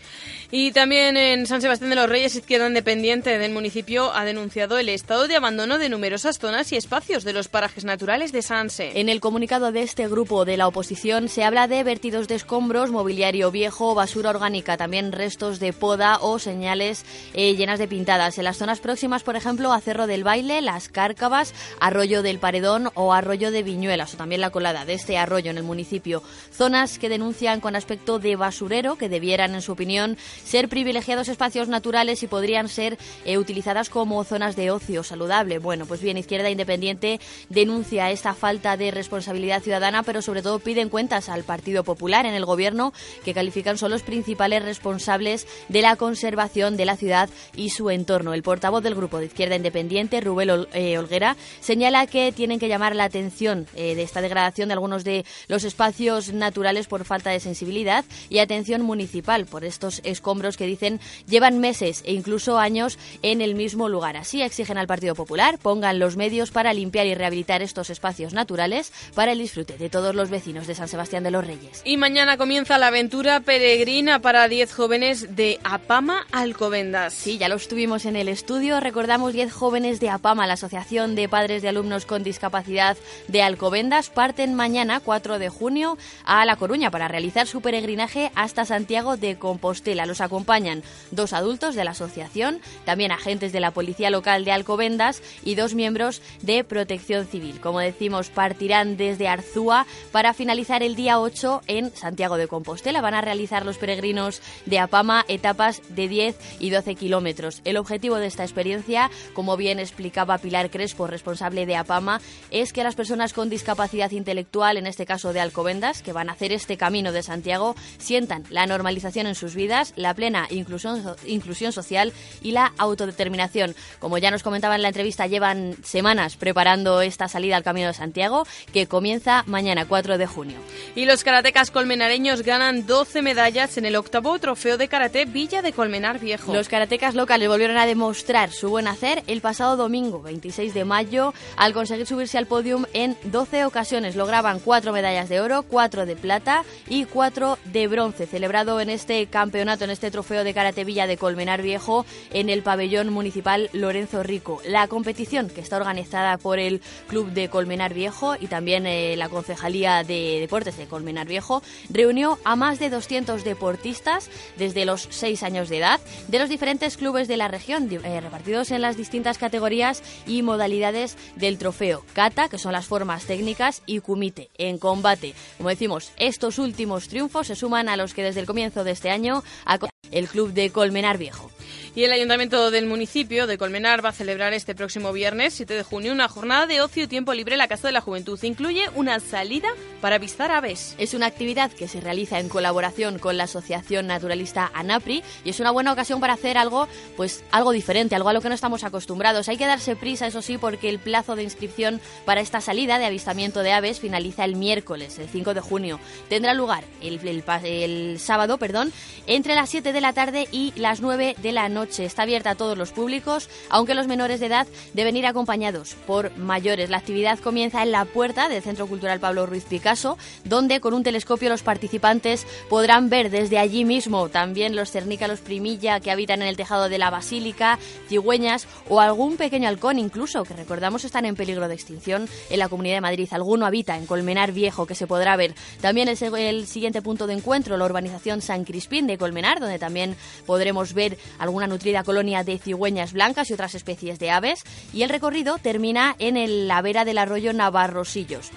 Y 0.51 0.73
también 0.73 1.17
en 1.17 1.47
San 1.47 1.61
Sebastián 1.61 1.91
de 1.91 1.97
los 1.97 2.09
Reyes, 2.09 2.35
Izquierda 2.35 2.67
Independiente 2.67 3.39
del 3.39 3.53
municipio 3.53 4.13
ha 4.13 4.25
denunciado 4.25 4.50
el 4.53 4.89
estado 4.89 5.29
de 5.29 5.37
abandono 5.37 5.79
de 5.79 5.89
numerosas 5.89 6.41
zonas 6.41 6.73
y 6.73 6.77
espacios 6.77 7.23
de 7.23 7.33
los 7.33 7.47
parajes 7.47 7.85
naturales 7.85 8.33
de 8.33 8.43
Sanse. 8.43 8.99
En 8.99 9.09
el 9.09 9.21
comunicado 9.21 9.71
de 9.71 9.83
este 9.83 10.09
grupo 10.09 10.45
de 10.45 10.57
la 10.57 10.67
oposición 10.67 11.29
se 11.29 11.45
habla 11.45 11.69
de 11.69 11.85
vertidos 11.85 12.27
de 12.27 12.35
escombros, 12.35 12.91
mobiliario 12.91 13.53
viejo, 13.53 13.95
basura 13.95 14.31
orgánica, 14.31 14.77
también 14.77 15.13
restos 15.13 15.61
de 15.61 15.73
poda 15.73 16.19
o 16.21 16.41
señales 16.41 17.05
eh, 17.33 17.55
llenas 17.55 17.79
de 17.79 17.87
pintadas. 17.87 18.39
En 18.39 18.45
las 18.45 18.57
zonas 18.57 18.81
próximas, 18.81 19.23
por 19.23 19.37
ejemplo, 19.37 19.73
a 19.73 19.81
Cerro 19.81 20.09
del 20.09 20.25
Baile, 20.25 20.61
Las 20.63 20.89
Cárcavas, 20.89 21.55
Arroyo 21.79 22.23
del 22.23 22.41
Paredón 22.41 22.91
o 22.95 23.13
Arroyo 23.13 23.53
de 23.53 23.63
Viñuelas, 23.63 24.15
o 24.15 24.17
también 24.17 24.41
la 24.41 24.51
colada 24.51 24.85
de 24.85 24.95
este 24.95 25.17
arroyo 25.17 25.53
en 25.53 25.59
el 25.59 25.65
municipio. 25.65 26.25
Zonas 26.51 26.99
que 26.99 27.09
denuncian 27.09 27.61
con 27.61 27.77
aspecto 27.77 28.19
de 28.19 28.35
basurero, 28.35 28.97
que 28.97 29.09
debieran, 29.09 29.55
en 29.55 29.63
su 29.63 29.73
opinión, 29.73 30.19
ser 30.45 30.69
privilegiados 30.69 31.29
espacios 31.29 31.69
naturales 31.69 32.25
y 32.25 32.27
podrían 32.27 32.69
ser 32.69 32.99
eh, 33.25 33.39
utilizadas 33.39 33.91
como 33.91 34.25
zonas 34.25 34.40
de 34.41 34.71
ocio 34.71 35.03
saludable. 35.03 35.59
Bueno, 35.59 35.85
pues 35.85 36.01
bien, 36.01 36.17
Izquierda 36.17 36.49
Independiente 36.49 37.21
denuncia 37.51 38.11
esta 38.11 38.33
falta 38.33 38.79
de 38.79 38.91
responsabilidad 38.91 39.63
ciudadana, 39.63 40.03
pero 40.03 40.23
sobre 40.23 40.41
todo 40.41 40.59
piden 40.59 40.89
cuentas 40.89 41.29
al 41.29 41.45
Partido 41.45 41.85
Popular 41.85 42.25
en 42.25 42.33
el 42.33 42.47
gobierno, 42.47 42.95
que 43.23 43.35
califican 43.35 43.77
son 43.77 43.91
los 43.91 44.03
principales 44.03 44.65
responsables 44.65 45.47
de 45.69 45.83
la 45.83 45.97
conservación 45.97 46.79
de 46.79 46.87
la 46.87 46.97
ciudad 46.97 47.29
y 47.55 47.69
su 47.71 47.91
entorno. 47.91 48.33
El 48.33 48.43
portavoz 48.43 48.83
del 48.83 48.95
grupo 48.95 49.19
de 49.19 49.27
Izquierda 49.27 49.57
Independiente, 49.57 50.23
Rubel 50.23 50.69
eh, 50.73 50.97
Olguera, 50.97 51.37
señala 51.61 52.07
que 52.07 52.33
tienen 52.33 52.59
que 52.59 52.69
llamar 52.69 52.97
la 52.97 53.05
atención 53.05 53.67
eh, 53.75 53.95
de 53.95 54.03
esta 54.03 54.23
degradación 54.23 54.69
de 54.69 54.73
algunos 54.73 55.05
de 55.05 55.27
los 55.49 55.65
espacios 55.65 56.33
naturales 56.33 56.87
por 56.87 57.05
falta 57.05 57.29
de 57.31 57.41
sensibilidad 57.41 58.07
y 58.31 58.39
atención 58.39 58.81
municipal 58.81 59.45
por 59.45 59.65
estos 59.65 60.01
escombros 60.05 60.57
que 60.57 60.67
dicen 60.67 60.99
llevan 61.27 61.59
meses 61.59 62.03
e 62.07 62.15
incluso 62.15 62.59
años 62.59 62.99
en 63.23 63.41
el 63.41 63.55
mismo 63.55 63.89
lugar. 63.89 64.17
Así 64.17 64.30
exigen 64.39 64.79
al 64.79 64.87
Partido 64.87 65.15
Popular 65.15 65.59
pongan 65.59 65.99
los 65.99 66.17
medios 66.17 66.51
para 66.53 66.73
limpiar 66.73 67.07
y 67.07 67.15
rehabilitar 67.15 67.63
estos 67.63 67.91
espacios 67.91 68.33
naturales 68.33 68.93
para 69.15 69.33
el 69.33 69.39
disfrute 69.39 69.77
de 69.77 69.91
todos 69.91 70.15
los 70.15 70.31
vecinos 70.31 70.69
de 70.69 70.77
San 70.77 70.87
Sebastián 70.87 71.25
de 71.25 71.33
los 71.33 71.45
Reyes. 71.45 71.83
Y 71.85 71.97
mañana 71.97 72.37
comienza 72.37 72.79
la 72.79 72.87
aventura 72.87 73.41
peregrina 73.41 74.21
para 74.21 74.47
10 74.47 74.73
jóvenes 74.73 75.35
de 75.35 75.59
Apama 75.65 76.27
Alcobendas. 76.31 77.13
Sí, 77.13 77.39
ya 77.39 77.49
los 77.49 77.67
tuvimos 77.67 78.07
en 78.07 78.15
el 78.15 78.29
estudio. 78.29 78.79
Recordamos 78.79 79.33
10 79.33 79.53
jóvenes 79.53 79.99
de 79.99 80.11
Apama, 80.11 80.47
la 80.47 80.55
Asociación 80.55 81.17
de 81.17 81.29
Padres 81.29 81.63
de 81.63 81.69
Alumnos 81.69 82.07
con 82.07 82.23
Discapacidad 82.23 82.97
de 83.27 83.43
Alcobendas, 83.43 84.11
parten 84.11 84.55
mañana 84.55 85.01
4 85.01 85.41
de 85.41 85.49
junio 85.49 85.99
a 86.25 86.45
La 86.45 86.55
Coruña 86.55 86.93
para 86.93 87.09
realizar 87.09 87.49
su 87.49 87.61
peregrinaje 87.61 88.31
hasta 88.37 88.65
Santiago 88.65 89.17
de 89.17 89.39
Compostela. 89.39 90.07
Los 90.07 90.21
acompañan 90.21 90.85
dos 91.11 91.33
adultos 91.33 91.75
de 91.75 91.83
la 91.85 91.91
asociación, 91.91 92.61
también 92.85 93.11
agentes 93.11 93.53
de 93.53 93.59
la 93.59 93.73
Policía 93.73 94.11
Local 94.11 94.20
de 94.21 94.53
Alcobendas 94.53 95.23
y 95.45 95.55
dos 95.55 95.75
miembros 95.75 96.21
de 96.43 96.63
Protección 96.63 97.27
Civil. 97.27 97.59
Como 97.59 97.81
decimos, 97.81 98.29
partirán 98.29 98.99
desde 98.99 99.29
Arzúa 99.29 99.87
para 100.13 100.35
finalizar 100.35 100.83
el 100.83 100.95
día 100.95 101.19
8 101.19 101.63
en 101.67 101.91
Santiago 101.97 102.37
de 102.37 102.47
Compostela. 102.47 103.01
Van 103.01 103.15
a 103.15 103.23
realizar 103.23 103.65
los 103.65 103.79
peregrinos 103.79 104.43
de 104.67 104.79
Apama 104.79 105.25
etapas 105.29 105.81
de 105.89 106.07
10 106.07 106.37
y 106.61 106.69
12 106.69 106.97
kilómetros. 106.97 107.63
El 107.65 107.79
objetivo 107.79 108.17
de 108.17 108.27
esta 108.27 108.45
experiencia, 108.45 109.11
como 109.33 109.57
bien 109.57 109.79
explicaba 109.79 110.37
Pilar 110.37 110.71
Crespo, 110.71 111.07
responsable 111.07 111.65
de 111.65 111.77
Apama, 111.77 112.21
es 112.51 112.75
que 112.75 112.85
las 112.85 112.97
personas 112.97 113.33
con 113.33 113.49
discapacidad 113.49 114.11
intelectual, 114.11 114.77
en 114.77 114.87
este 114.87 115.07
caso 115.07 115.33
de 115.33 115.41
Alcobendas, 115.41 116.03
que 116.03 116.13
van 116.13 116.29
a 116.29 116.33
hacer 116.33 116.53
este 116.53 116.77
camino 116.77 117.11
de 117.11 117.23
Santiago, 117.23 117.75
sientan 117.97 118.45
la 118.51 118.67
normalización 118.67 119.27
en 119.27 119.35
sus 119.35 119.55
vidas, 119.55 119.95
la 119.97 120.13
plena 120.13 120.47
inclusión 120.51 121.73
social 121.73 122.13
y 122.43 122.53
la 122.53 122.75
autodeterminación. 122.77 123.75
Como 124.01 124.17
ya 124.17 124.31
nos 124.31 124.43
comentaba 124.43 124.77
en 124.77 124.83
la 124.83 124.89
entrevista, 124.89 125.27
llevan 125.27 125.77
semanas 125.85 126.37
preparando 126.37 127.03
esta 127.03 127.29
salida 127.29 127.57
al 127.57 127.63
Camino 127.63 127.89
de 127.89 127.93
Santiago, 127.93 128.47
que 128.73 128.87
comienza 128.87 129.45
mañana 129.47 129.85
4 129.87 130.17
de 130.17 130.27
junio. 130.27 130.57
Y 130.97 131.05
los 131.05 131.23
karatecas 131.23 131.71
colmenareños 131.71 132.43
ganan 132.43 132.87
12 132.87 133.21
medallas 133.21 133.77
en 133.77 133.85
el 133.85 133.97
octavo 133.97 134.39
trofeo 134.39 134.79
de 134.79 134.89
karate 134.89 135.27
Villa 135.27 135.61
de 135.61 135.75
Colmenar 135.75 136.19
Viejo. 136.19 136.55
Los 136.55 136.71
karatecas 136.71 137.15
locales 137.15 137.49
volvieron 137.49 137.77
a 137.77 137.85
demostrar 137.85 138.51
su 138.51 138.71
buen 138.71 138.89
hacer 138.89 139.23
el 139.27 139.43
pasado 139.43 139.77
domingo, 139.77 140.23
26 140.23 140.73
de 140.73 140.87
mayo, 140.87 141.35
al 141.57 141.75
conseguir 141.75 142.07
subirse 142.07 142.39
al 142.39 142.47
podium 142.47 142.87
en 142.95 143.19
12 143.25 143.67
ocasiones. 143.67 144.17
Lograban 144.17 144.61
4 144.61 144.95
medallas 144.95 145.29
de 145.29 145.41
oro, 145.41 145.63
4 145.65 146.07
de 146.07 146.17
plata 146.17 146.65
y 146.89 147.05
4 147.05 147.59
de 147.67 147.87
bronce, 147.87 148.27
celebrado 148.27 148.81
en 148.81 148.89
este 148.89 149.27
campeonato, 149.27 149.85
en 149.85 149.91
este 149.91 150.11
trofeo 150.11 150.43
de 150.43 150.55
karate 150.55 150.85
Villa 150.85 151.07
de 151.07 151.19
Colmenar 151.19 151.61
Viejo, 151.61 152.07
en 152.33 152.49
el 152.49 152.63
pabellón 152.63 153.13
municipal 153.13 153.69
Lorenzo 153.75 153.90
Rico. 153.91 154.61
La 154.65 154.87
competición, 154.87 155.49
que 155.49 155.61
está 155.61 155.77
organizada 155.77 156.39
por 156.39 156.61
el 156.61 156.81
Club 157.09 157.33
de 157.33 157.49
Colmenar 157.49 157.93
Viejo 157.93 158.37
y 158.39 158.47
también 158.47 158.87
eh, 158.87 159.17
la 159.17 159.29
Concejalía 159.29 160.05
de 160.05 160.39
Deportes 160.39 160.77
de 160.77 160.87
Colmenar 160.87 161.27
Viejo, 161.27 161.61
reunió 161.89 162.39
a 162.45 162.55
más 162.55 162.79
de 162.79 162.89
200 162.89 163.43
deportistas 163.43 164.31
desde 164.57 164.85
los 164.85 165.09
6 165.11 165.43
años 165.43 165.69
de 165.69 165.79
edad 165.79 166.01
de 166.29 166.39
los 166.39 166.49
diferentes 166.49 166.97
clubes 166.97 167.27
de 167.27 167.37
la 167.37 167.49
región, 167.49 167.89
eh, 167.91 168.21
repartidos 168.21 168.71
en 168.71 168.81
las 168.81 168.97
distintas 168.97 169.39
categorías 169.39 170.03
y 170.25 170.43
modalidades 170.43 171.17
del 171.35 171.59
trofeo. 171.59 172.05
Kata, 172.13 172.49
que 172.49 172.59
son 172.59 172.73
las 172.73 172.87
formas 172.87 173.25
técnicas, 173.25 173.83
y 173.87 173.99
Kumite, 173.99 174.51
en 174.57 174.79
combate. 174.79 175.35
Como 175.57 175.69
decimos, 175.69 176.13
estos 176.17 176.59
últimos 176.59 177.09
triunfos 177.09 177.49
se 177.49 177.57
suman 177.57 177.89
a 177.89 177.97
los 177.97 178.15
que 178.15 178.23
desde 178.23 178.41
el 178.41 178.47
comienzo 178.47 178.85
de 178.85 178.93
este 178.93 179.11
año 179.11 179.43
ha 179.65 179.79
el 180.11 180.29
club 180.29 180.53
de 180.53 180.71
Colmenar 180.71 181.19
Viejo. 181.19 181.51
Y 181.93 182.05
el 182.05 182.13
Ayuntamiento 182.13 182.71
del 182.71 182.87
municipio 182.87 183.49
de 183.49 183.59
Colmenar 183.59 184.05
va 184.05 184.11
a 184.11 184.13
celebrar 184.13 184.53
este 184.53 184.77
próximo 184.77 185.13
viernes 185.13 185.55
7 185.55 185.75
de 185.75 185.83
junio 185.83 186.13
una 186.13 186.29
jornada 186.29 186.69
de 186.69 186.81
ocio 186.81 187.03
y 187.03 187.09
tiempo 187.09 187.35
libre 187.35 187.55
en 187.55 187.59
la 187.59 187.67
Casa 187.67 187.89
de 187.89 187.93
la 187.93 188.01
Juventud. 188.01 188.39
Incluye 188.45 188.85
una 188.95 189.19
salida 189.19 189.71
para 190.01 190.15
avistar 190.15 190.53
aves. 190.53 190.95
Es 190.99 191.15
una 191.15 191.27
actividad 191.27 191.73
que 191.73 191.89
se 191.89 192.01
realiza 192.01 192.39
en 192.39 192.49
colaboración 192.49 193.19
con 193.19 193.37
la 193.37 193.45
Asociación 193.45 194.07
Naturalista 194.07 194.71
ANAPRI 194.73 195.25
y 195.45 195.51
es 195.51 195.59
una 195.59 195.73
buena 195.73 195.93
ocasión 195.93 196.21
para 196.21 196.35
hacer 196.35 196.59
algo, 196.59 196.87
pues 197.17 197.43
algo 197.51 197.73
diferente, 197.73 198.15
algo 198.15 198.29
a 198.29 198.35
lo 198.35 198.41
que 198.41 198.51
no 198.51 198.55
estamos 198.55 198.85
acostumbrados. 198.85 199.49
Hay 199.49 199.57
que 199.57 199.67
darse 199.67 199.97
prisa, 199.97 200.29
eso 200.29 200.43
sí, 200.43 200.59
porque 200.59 200.91
el 200.91 201.01
plazo 201.01 201.35
de 201.35 201.43
inscripción 201.43 202.01
para 202.25 202.41
esta 202.41 202.61
salida 202.61 203.01
de 203.01 203.07
avistamiento 203.07 203.65
de 203.65 203.73
aves 203.73 203.99
finaliza 203.99 204.45
el 204.45 204.55
miércoles, 204.55 205.19
el 205.19 205.29
5 205.29 205.55
de 205.55 205.61
junio. 205.61 205.99
Tendrá 206.29 206.55
lugar 206.55 206.85
el, 207.03 207.19
el, 207.27 207.43
el 207.65 208.21
sábado, 208.21 208.59
perdón, 208.59 208.93
entre 209.27 209.57
las 209.57 209.71
7 209.71 209.93
de 209.93 210.01
la 210.01 210.13
tarde 210.13 210.47
y 210.53 210.73
las 210.77 211.01
9 211.01 211.35
de 211.37 211.53
la 211.53 211.69
noche 211.69 211.81
Está 211.99 212.23
abierta 212.23 212.51
a 212.51 212.55
todos 212.55 212.79
los 212.79 212.93
públicos, 212.93 213.49
aunque 213.69 213.95
los 213.95 214.07
menores 214.07 214.41
de 214.41 214.47
edad 214.47 214.67
deben 214.95 215.17
ir 215.17 215.27
acompañados 215.27 215.97
por 216.07 216.37
mayores. 216.37 216.91
La 216.91 216.99
actividad 216.99 217.39
comienza 217.39 217.83
en 217.83 217.91
la 217.91 218.05
puerta 218.05 218.49
del 218.49 218.63
Centro 218.63 218.87
Cultural 218.87 219.21
Pablo 219.21 219.47
Ruiz 219.47 219.65
Picasso, 219.65 220.17
donde 220.45 220.81
con 220.81 220.95
un 220.95 221.03
telescopio 221.03 221.49
los 221.49 221.63
participantes 221.63 222.47
podrán 222.69 223.11
ver 223.11 223.31
desde 223.31 223.59
allí 223.59 223.85
mismo 223.85 224.29
también 224.29 224.77
los 224.77 224.91
cernícalos 224.91 225.41
primilla 225.41 226.01
que 226.01 226.11
habitan 226.11 226.43
en 226.43 226.49
el 226.49 226.57
tejado 226.57 226.89
de 226.89 226.99
la 226.99 227.11
basílica, 227.11 227.79
cigüeñas 228.09 228.67
o 228.89 229.01
algún 229.01 229.37
pequeño 229.37 229.69
halcón 229.69 229.99
incluso, 229.99 230.45
que 230.45 230.55
recordamos 230.55 231.05
están 231.05 231.25
en 231.25 231.37
peligro 231.37 231.69
de 231.69 231.75
extinción 231.75 232.29
en 232.51 232.59
la 232.59 232.69
Comunidad 232.69 232.97
de 232.97 233.01
Madrid. 233.01 233.29
Alguno 233.31 233.67
habita 233.67 233.97
en 233.97 234.07
Colmenar 234.07 234.53
Viejo, 234.53 234.87
que 234.87 234.95
se 234.95 235.07
podrá 235.07 235.37
ver. 235.37 235.55
También 235.81 236.09
el, 236.09 236.19
el 236.35 236.67
siguiente 236.67 237.03
punto 237.03 237.27
de 237.27 237.35
encuentro, 237.35 237.77
la 237.77 237.85
urbanización 237.85 238.43
San 238.43 238.65
Crispín 238.65 239.07
de 239.07 239.19
Colmenar, 239.19 239.61
donde 239.61 239.79
también 239.79 240.17
podremos 240.47 240.95
ver 240.95 241.19
alguna 241.39 241.67
nutrida 241.71 242.05
colonia 242.05 242.45
de 242.45 242.59
cigüeñas 242.59 243.15
blancas 243.15 243.49
y 243.49 243.55
otras 243.55 243.75
especies 243.75 244.19
de 244.19 244.31
aves, 244.31 244.65
y 244.93 245.03
el 245.03 245.09
recorrido 245.09 245.57
termina 245.57 246.15
en 246.19 246.69
la 246.69 246.83
vera 246.83 247.07
del 247.07 247.17
arroyo 247.17 247.55
Navarrosillos. 247.55 248.51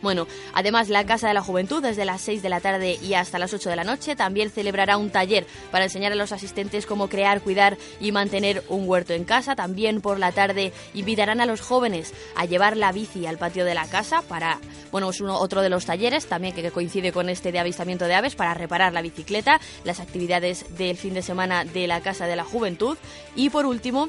Bueno, 0.00 0.28
además 0.54 0.88
la 0.88 1.04
Casa 1.04 1.28
de 1.28 1.34
la 1.34 1.42
Juventud 1.42 1.82
desde 1.82 2.04
las 2.04 2.20
6 2.20 2.42
de 2.42 2.48
la 2.48 2.60
tarde 2.60 2.98
y 3.02 3.14
hasta 3.14 3.38
las 3.38 3.52
8 3.52 3.70
de 3.70 3.76
la 3.76 3.84
noche 3.84 4.14
también 4.14 4.50
celebrará 4.50 4.96
un 4.96 5.10
taller 5.10 5.46
para 5.72 5.84
enseñar 5.84 6.12
a 6.12 6.16
los 6.16 6.32
asistentes 6.32 6.86
cómo 6.86 7.08
crear, 7.08 7.40
cuidar 7.40 7.76
y 8.00 8.12
mantener 8.12 8.62
un 8.68 8.88
huerto 8.88 9.12
en 9.12 9.24
casa. 9.24 9.56
También 9.56 10.00
por 10.00 10.18
la 10.18 10.32
tarde 10.32 10.72
invitarán 10.94 11.40
a 11.40 11.46
los 11.46 11.60
jóvenes 11.60 12.14
a 12.36 12.44
llevar 12.44 12.76
la 12.76 12.92
bici 12.92 13.26
al 13.26 13.38
patio 13.38 13.64
de 13.64 13.74
la 13.74 13.88
casa 13.88 14.22
para, 14.22 14.60
bueno, 14.92 15.10
es 15.10 15.20
uno, 15.20 15.38
otro 15.38 15.62
de 15.62 15.70
los 15.70 15.86
talleres 15.86 16.26
también 16.26 16.54
que 16.54 16.70
coincide 16.70 17.12
con 17.12 17.28
este 17.28 17.50
de 17.50 17.58
avistamiento 17.58 18.04
de 18.04 18.14
aves 18.14 18.36
para 18.36 18.54
reparar 18.54 18.92
la 18.92 19.02
bicicleta, 19.02 19.60
las 19.84 20.00
actividades 20.00 20.76
del 20.76 20.96
fin 20.96 21.14
de 21.14 21.22
semana 21.22 21.64
de 21.64 21.86
la 21.86 22.00
Casa 22.00 22.26
de 22.26 22.36
la 22.36 22.44
Juventud 22.44 22.96
y 23.34 23.50
por 23.50 23.66
último 23.66 24.08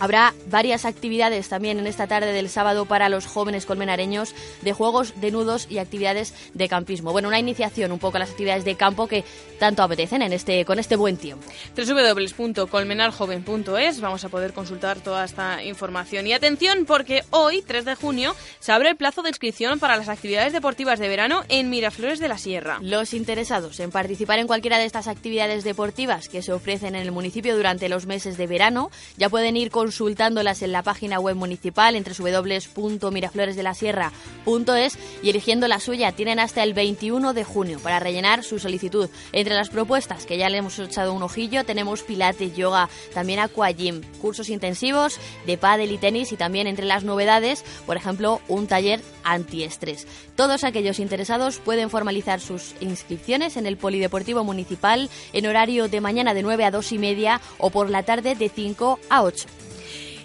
Habrá 0.00 0.34
varias 0.48 0.84
actividades 0.84 1.48
también 1.48 1.78
en 1.78 1.86
esta 1.86 2.06
tarde 2.06 2.32
del 2.32 2.48
sábado 2.48 2.86
para 2.86 3.08
los 3.08 3.26
jóvenes 3.26 3.66
colmenareños 3.66 4.32
de 4.62 4.72
juegos 4.72 5.20
de 5.20 5.32
nudos 5.32 5.66
y 5.68 5.78
actividades 5.78 6.32
de 6.54 6.68
campismo. 6.68 7.10
Bueno, 7.12 7.26
una 7.28 7.40
iniciación 7.40 7.92
un 7.92 7.98
poco 7.98 8.16
a 8.16 8.20
las 8.20 8.30
actividades 8.30 8.64
de 8.64 8.76
campo 8.76 9.08
que 9.08 9.24
tanto 9.58 9.82
apetecen 9.82 10.22
en 10.22 10.32
este 10.32 10.64
con 10.64 10.78
este 10.78 10.96
buen 10.96 11.16
tiempo. 11.16 11.44
www.colmenarjoven.es 11.76 14.00
vamos 14.00 14.24
a 14.24 14.28
poder 14.28 14.52
consultar 14.52 15.00
toda 15.00 15.24
esta 15.24 15.64
información. 15.64 16.24
Y 16.26 16.32
atención 16.32 16.84
porque 16.86 17.24
hoy, 17.30 17.62
3 17.66 17.84
de 17.84 17.96
junio, 17.96 18.36
se 18.60 18.70
abre 18.72 18.90
el 18.90 18.96
plazo 18.96 19.22
de 19.22 19.30
inscripción 19.30 19.80
para 19.80 19.96
las 19.96 20.08
actividades 20.08 20.52
deportivas 20.52 21.00
de 21.00 21.08
verano 21.08 21.42
en 21.48 21.70
Miraflores 21.70 22.20
de 22.20 22.28
la 22.28 22.38
Sierra. 22.38 22.78
Los 22.82 23.14
interesados 23.14 23.80
en 23.80 23.90
participar 23.90 24.38
en 24.38 24.46
cualquiera 24.46 24.78
de 24.78 24.84
estas 24.84 25.08
actividades 25.08 25.64
deportivas 25.64 26.28
que 26.28 26.42
se 26.42 26.52
ofrecen 26.52 26.94
en 26.94 27.02
el 27.02 27.10
municipio 27.10 27.56
durante 27.56 27.88
los 27.88 28.06
meses 28.06 28.36
de 28.36 28.46
verano 28.46 28.92
ya 29.16 29.28
pueden 29.28 29.56
ir 29.56 29.70
con 29.70 29.87
consultándolas 29.88 30.60
en 30.60 30.72
la 30.72 30.82
página 30.82 31.18
web 31.18 31.34
municipal 31.34 31.96
entre 31.96 32.12
www.mirafloresdelasierra.es 32.12 34.98
y 35.22 35.30
eligiendo 35.30 35.66
la 35.66 35.80
suya. 35.80 36.12
Tienen 36.12 36.40
hasta 36.40 36.62
el 36.62 36.74
21 36.74 37.32
de 37.32 37.42
junio 37.42 37.80
para 37.80 37.98
rellenar 37.98 38.44
su 38.44 38.58
solicitud. 38.58 39.08
Entre 39.32 39.54
las 39.54 39.70
propuestas 39.70 40.26
que 40.26 40.36
ya 40.36 40.50
le 40.50 40.58
hemos 40.58 40.78
echado 40.78 41.14
un 41.14 41.22
ojillo 41.22 41.64
tenemos 41.64 42.02
pilates, 42.02 42.54
yoga, 42.54 42.90
también 43.14 43.40
aquagym, 43.40 44.02
cursos 44.20 44.50
intensivos 44.50 45.18
de 45.46 45.56
pádel 45.56 45.90
y 45.90 45.96
tenis 45.96 46.32
y 46.32 46.36
también 46.36 46.66
entre 46.66 46.84
las 46.84 47.02
novedades, 47.02 47.64
por 47.86 47.96
ejemplo, 47.96 48.42
un 48.46 48.66
taller 48.66 49.00
antiestrés. 49.24 50.06
Todos 50.36 50.64
aquellos 50.64 50.98
interesados 50.98 51.60
pueden 51.60 51.88
formalizar 51.88 52.40
sus 52.40 52.74
inscripciones 52.80 53.56
en 53.56 53.64
el 53.64 53.78
Polideportivo 53.78 54.44
Municipal 54.44 55.08
en 55.32 55.46
horario 55.46 55.88
de 55.88 56.02
mañana 56.02 56.34
de 56.34 56.42
9 56.42 56.66
a 56.66 56.72
2 56.72 56.92
y 56.92 56.98
media 56.98 57.40
o 57.56 57.70
por 57.70 57.88
la 57.88 58.02
tarde 58.02 58.34
de 58.34 58.50
5 58.50 58.98
a 59.08 59.22
8. 59.22 59.46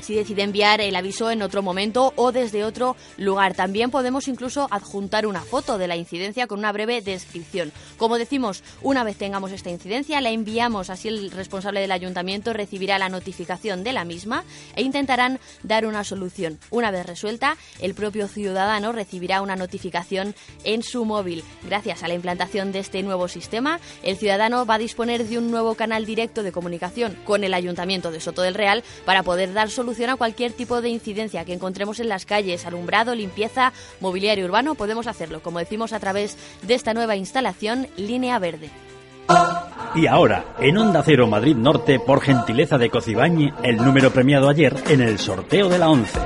si 0.01 0.15
decide 0.15 0.43
enviar 0.43 0.81
el 0.81 0.95
aviso 0.95 1.31
en 1.31 1.41
otro 1.41 1.61
momento 1.61 2.13
o 2.15 2.31
desde 2.31 2.63
otro 2.63 2.95
lugar. 3.17 3.53
También 3.53 3.91
podemos 3.91 4.27
incluso 4.27 4.67
adjuntar 4.71 5.27
una 5.27 5.41
foto 5.41 5.77
de 5.77 5.87
la 5.87 5.95
incidencia 5.95 6.47
con 6.47 6.59
una 6.59 6.71
breve 6.71 7.01
descripción. 7.01 7.71
Como 7.97 8.17
decimos, 8.17 8.63
una 8.81 9.03
vez 9.03 9.17
tengamos 9.17 9.51
esta 9.51 9.69
incidencia, 9.69 10.21
la 10.21 10.31
enviamos, 10.31 10.89
así 10.89 11.07
el 11.07 11.31
responsable 11.31 11.81
del 11.81 11.91
ayuntamiento 11.91 12.53
recibirá 12.53 12.97
la 12.97 13.09
notificación 13.09 13.83
de 13.83 13.93
la 13.93 14.05
misma 14.05 14.43
e 14.75 14.81
intentarán 14.81 15.39
dar 15.63 15.85
una 15.85 16.03
solución. 16.03 16.59
Una 16.69 16.91
vez 16.91 17.05
resuelta, 17.05 17.57
el 17.79 17.93
propio 17.93 18.27
ciudadano 18.27 18.91
recibirá 18.91 19.41
una 19.41 19.55
notificación 19.55 20.35
en 20.63 20.83
su 20.83 21.05
móvil. 21.05 21.43
Gracias 21.63 22.03
a 22.03 22.07
la 22.07 22.15
implantación 22.15 22.71
de 22.71 22.79
este 22.79 23.03
nuevo 23.03 23.27
sistema, 23.27 23.79
el 24.03 24.17
ciudadano 24.17 24.65
va 24.65 24.75
a 24.75 24.79
disponer 24.79 25.27
de 25.27 25.37
un 25.37 25.51
nuevo 25.51 25.75
canal 25.75 26.05
directo 26.05 26.43
de 26.43 26.51
comunicación 26.51 27.17
con 27.25 27.43
el 27.43 27.53
Ayuntamiento 27.53 28.11
de 28.11 28.19
Soto 28.19 28.41
del 28.41 28.55
Real 28.55 28.83
para 29.05 29.23
poder 29.23 29.53
dar 29.53 29.69
solución 29.69 29.90
a 30.09 30.15
cualquier 30.15 30.53
tipo 30.53 30.81
de 30.81 30.89
incidencia 30.89 31.45
que 31.45 31.53
encontremos 31.53 31.99
en 31.99 32.09
las 32.09 32.25
calles, 32.25 32.65
alumbrado, 32.65 33.13
limpieza, 33.13 33.73
mobiliario 33.99 34.45
urbano. 34.45 34.75
Podemos 34.75 35.05
hacerlo, 35.05 35.41
como 35.41 35.59
decimos, 35.59 35.93
a 35.93 35.99
través 35.99 36.37
de 36.61 36.73
esta 36.73 36.93
nueva 36.93 37.15
instalación 37.15 37.87
Línea 37.97 38.39
Verde. 38.39 38.69
Y 39.93 40.07
ahora, 40.07 40.55
en 40.59 40.77
Onda 40.77 41.03
Cero 41.03 41.27
Madrid 41.27 41.55
Norte, 41.55 41.99
por 41.99 42.21
gentileza 42.21 42.77
de 42.77 42.89
Cocibañi, 42.89 43.51
el 43.63 43.77
número 43.77 44.11
premiado 44.11 44.49
ayer 44.49 44.73
en 44.87 45.01
el 45.01 45.19
sorteo 45.19 45.67
de 45.67 45.77
la 45.77 45.89
11. 45.89 46.19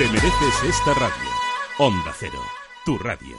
Te 0.00 0.06
mereces 0.06 0.64
esta 0.66 0.94
radio. 0.94 1.28
Onda 1.76 2.10
Cero, 2.18 2.38
tu 2.86 2.96
radio. 2.96 3.36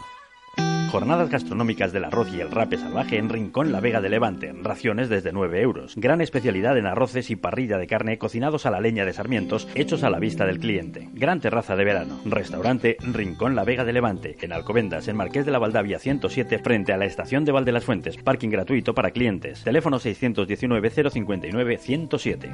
Jornadas 0.92 1.32
gastronómicas 1.32 1.92
del 1.92 2.06
arroz 2.06 2.32
y 2.32 2.40
el 2.40 2.52
rape 2.52 2.78
salvaje 2.78 3.18
en 3.18 3.30
Rincón 3.30 3.72
La 3.72 3.80
Vega 3.80 4.00
de 4.00 4.10
Levante. 4.10 4.54
Raciones 4.62 5.10
desde 5.10 5.32
9 5.32 5.60
euros. 5.60 5.96
Gran 5.96 6.22
especialidad 6.22 6.78
en 6.78 6.86
arroces 6.86 7.32
y 7.32 7.36
parrilla 7.36 7.80
de 7.80 7.88
carne 7.88 8.20
cocinados 8.20 8.68
a 8.68 8.70
la 8.70 8.80
leña 8.80 9.06
de 9.06 9.14
sarmientos, 9.14 9.68
hechos 9.74 10.04
a 10.04 10.12
la 10.12 10.20
vista 10.20 10.46
del 10.46 10.60
cliente. 10.60 11.10
Gran 11.14 11.42
terraza 11.42 11.76
de 11.76 11.84
verano. 11.84 12.20
Restaurante 12.26 12.96
Rincón 13.00 13.56
La 13.56 13.64
Vega 13.64 13.84
de 13.84 13.94
Levante. 13.94 14.38
En 14.40 14.54
Alcobendas, 14.54 15.08
en 15.08 15.18
Marqués 15.18 15.48
de 15.48 15.52
la 15.52 15.58
Valdavia 15.58 15.98
107, 15.98 16.60
frente 16.60 16.94
a 16.94 16.98
la 16.98 17.06
estación 17.06 17.44
de 17.44 17.54
Valde 17.54 17.72
las 17.72 17.86
Fuentes. 17.86 18.18
Parking 18.18 18.50
gratuito 18.50 18.94
para 18.94 19.10
clientes. 19.10 19.64
Teléfono 19.64 19.98
619 19.98 20.92
059 21.10 21.78
107. 21.80 22.52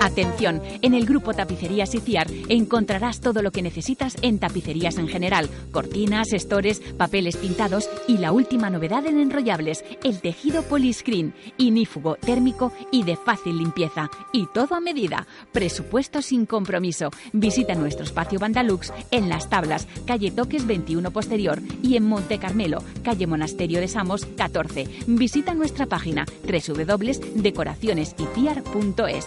Atención, 0.00 0.62
en 0.82 0.94
el 0.94 1.04
grupo 1.04 1.34
Tapicerías 1.34 1.94
y 1.94 2.00
Ciar 2.00 2.28
encontrarás 2.48 3.20
todo 3.20 3.42
lo 3.42 3.50
que 3.50 3.62
necesitas 3.62 4.16
en 4.22 4.38
tapicerías 4.38 4.98
en 4.98 5.08
general, 5.08 5.48
cortinas, 5.72 6.32
estores, 6.32 6.80
papeles 6.96 7.36
pintados 7.36 7.88
y 8.06 8.18
la 8.18 8.32
última 8.32 8.70
novedad 8.70 9.04
en 9.06 9.18
enrollables, 9.18 9.84
el 10.04 10.20
tejido 10.20 10.62
poliscreen, 10.62 11.34
inífugo, 11.58 12.16
térmico 12.16 12.72
y 12.92 13.02
de 13.02 13.16
fácil 13.16 13.58
limpieza. 13.58 14.10
Y 14.32 14.46
todo 14.54 14.74
a 14.74 14.80
medida. 14.80 15.26
Presupuesto 15.52 16.22
sin 16.22 16.46
compromiso. 16.46 17.10
Visita 17.32 17.74
nuestro 17.74 18.04
espacio 18.04 18.38
Bandalux 18.38 18.92
en 19.10 19.28
Las 19.28 19.48
Tablas, 19.48 19.88
calle 20.06 20.30
Toques 20.30 20.66
21 20.66 21.10
Posterior 21.10 21.60
y 21.82 21.96
en 21.96 22.04
Monte 22.04 22.38
Carmelo, 22.38 22.82
calle 23.02 23.26
Monasterio 23.26 23.80
de 23.80 23.88
Samos 23.88 24.24
14. 24.24 24.86
Visita 25.06 25.54
nuestra 25.54 25.86
página 25.86 26.26
www.decoracionesyciar.es. 26.46 29.26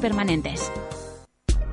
Permanentes. 0.00 0.70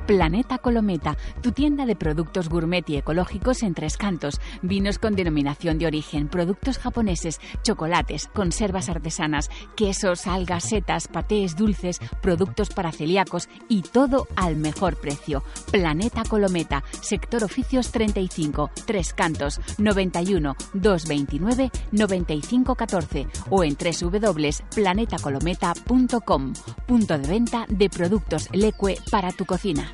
Planeta 0.10 0.58
Colometa, 0.58 1.15
tu 1.43 1.52
tienda 1.52 1.86
de 1.86 1.95
productos 1.95 2.50
gourmet 2.50 2.84
y 2.89 2.98
ecológicos 2.98 3.62
en 3.62 3.76
Tres 3.76 3.95
Cantos, 3.95 4.41
vinos 4.63 4.98
con 4.98 5.15
denominación 5.15 5.78
de 5.78 5.86
origen, 5.86 6.30
productos 6.30 6.80
japoneses, 6.80 7.39
chocolates, 7.62 8.28
conservas 8.34 8.89
artesanas, 8.89 9.52
quesos, 9.76 10.26
algas, 10.26 10.63
setas, 10.63 11.08
patés, 11.08 11.56
dulces, 11.56 12.00
productos 12.24 12.72
para 12.72 12.91
celíacos 12.91 13.50
y 13.67 13.84
todo 13.84 14.28
al 14.36 14.56
mejor 14.56 14.95
precio. 14.95 15.43
Planeta 15.72 16.24
Colometa, 16.28 16.84
sector 17.02 17.43
oficios 17.43 17.91
35, 17.91 18.72
Tres 18.88 19.13
Cantos, 19.13 19.62
91 19.78 20.56
229 20.74 21.69
9514 21.91 23.28
o 23.52 23.63
en 23.63 23.78
www.planetacolometa.com, 23.78 26.54
punto 26.88 27.17
de 27.19 27.28
venta 27.28 27.67
de 27.69 27.91
productos 27.91 28.50
Leque 28.54 28.98
para 29.12 29.32
tu 29.32 29.45
cocina. 29.45 29.93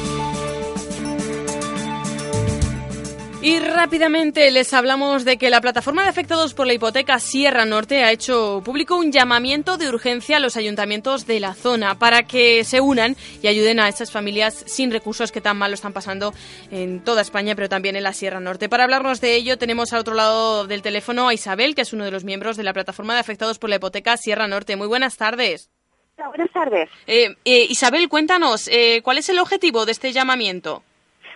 Y 3.43 3.57
rápidamente 3.57 4.51
les 4.51 4.71
hablamos 4.71 5.25
de 5.25 5.37
que 5.37 5.49
la 5.49 5.61
plataforma 5.61 6.03
de 6.03 6.09
afectados 6.09 6.53
por 6.53 6.67
la 6.67 6.73
hipoteca 6.73 7.17
Sierra 7.17 7.65
Norte 7.65 8.03
ha 8.03 8.11
hecho 8.11 8.61
público 8.63 8.95
un 8.95 9.11
llamamiento 9.11 9.77
de 9.77 9.89
urgencia 9.89 10.37
a 10.37 10.39
los 10.39 10.57
ayuntamientos 10.57 11.25
de 11.25 11.39
la 11.39 11.55
zona 11.55 11.97
para 11.97 12.21
que 12.21 12.63
se 12.63 12.81
unan 12.81 13.15
y 13.41 13.47
ayuden 13.47 13.79
a 13.79 13.89
estas 13.89 14.11
familias 14.11 14.63
sin 14.67 14.91
recursos 14.91 15.31
que 15.31 15.41
tan 15.41 15.57
mal 15.57 15.71
lo 15.71 15.75
están 15.75 15.91
pasando 15.91 16.35
en 16.69 17.03
toda 17.03 17.23
España, 17.23 17.55
pero 17.55 17.67
también 17.67 17.95
en 17.95 18.03
la 18.03 18.13
Sierra 18.13 18.39
Norte. 18.39 18.69
Para 18.69 18.83
hablarnos 18.83 19.21
de 19.21 19.33
ello 19.33 19.57
tenemos 19.57 19.91
al 19.91 20.01
otro 20.01 20.13
lado 20.13 20.67
del 20.67 20.83
teléfono 20.83 21.27
a 21.27 21.33
Isabel, 21.33 21.73
que 21.73 21.81
es 21.81 21.93
uno 21.93 22.05
de 22.05 22.11
los 22.11 22.23
miembros 22.23 22.57
de 22.57 22.63
la 22.63 22.73
plataforma 22.73 23.15
de 23.15 23.21
afectados 23.21 23.57
por 23.57 23.71
la 23.71 23.77
hipoteca 23.77 24.17
Sierra 24.17 24.47
Norte. 24.47 24.75
Muy 24.75 24.87
buenas 24.87 25.17
tardes. 25.17 25.71
Buenas 26.15 26.51
tardes. 26.53 26.89
Eh, 27.07 27.35
eh, 27.43 27.65
Isabel, 27.69 28.07
cuéntanos, 28.07 28.67
eh, 28.67 29.01
¿cuál 29.03 29.17
es 29.17 29.29
el 29.29 29.39
objetivo 29.39 29.87
de 29.87 29.93
este 29.93 30.11
llamamiento? 30.11 30.83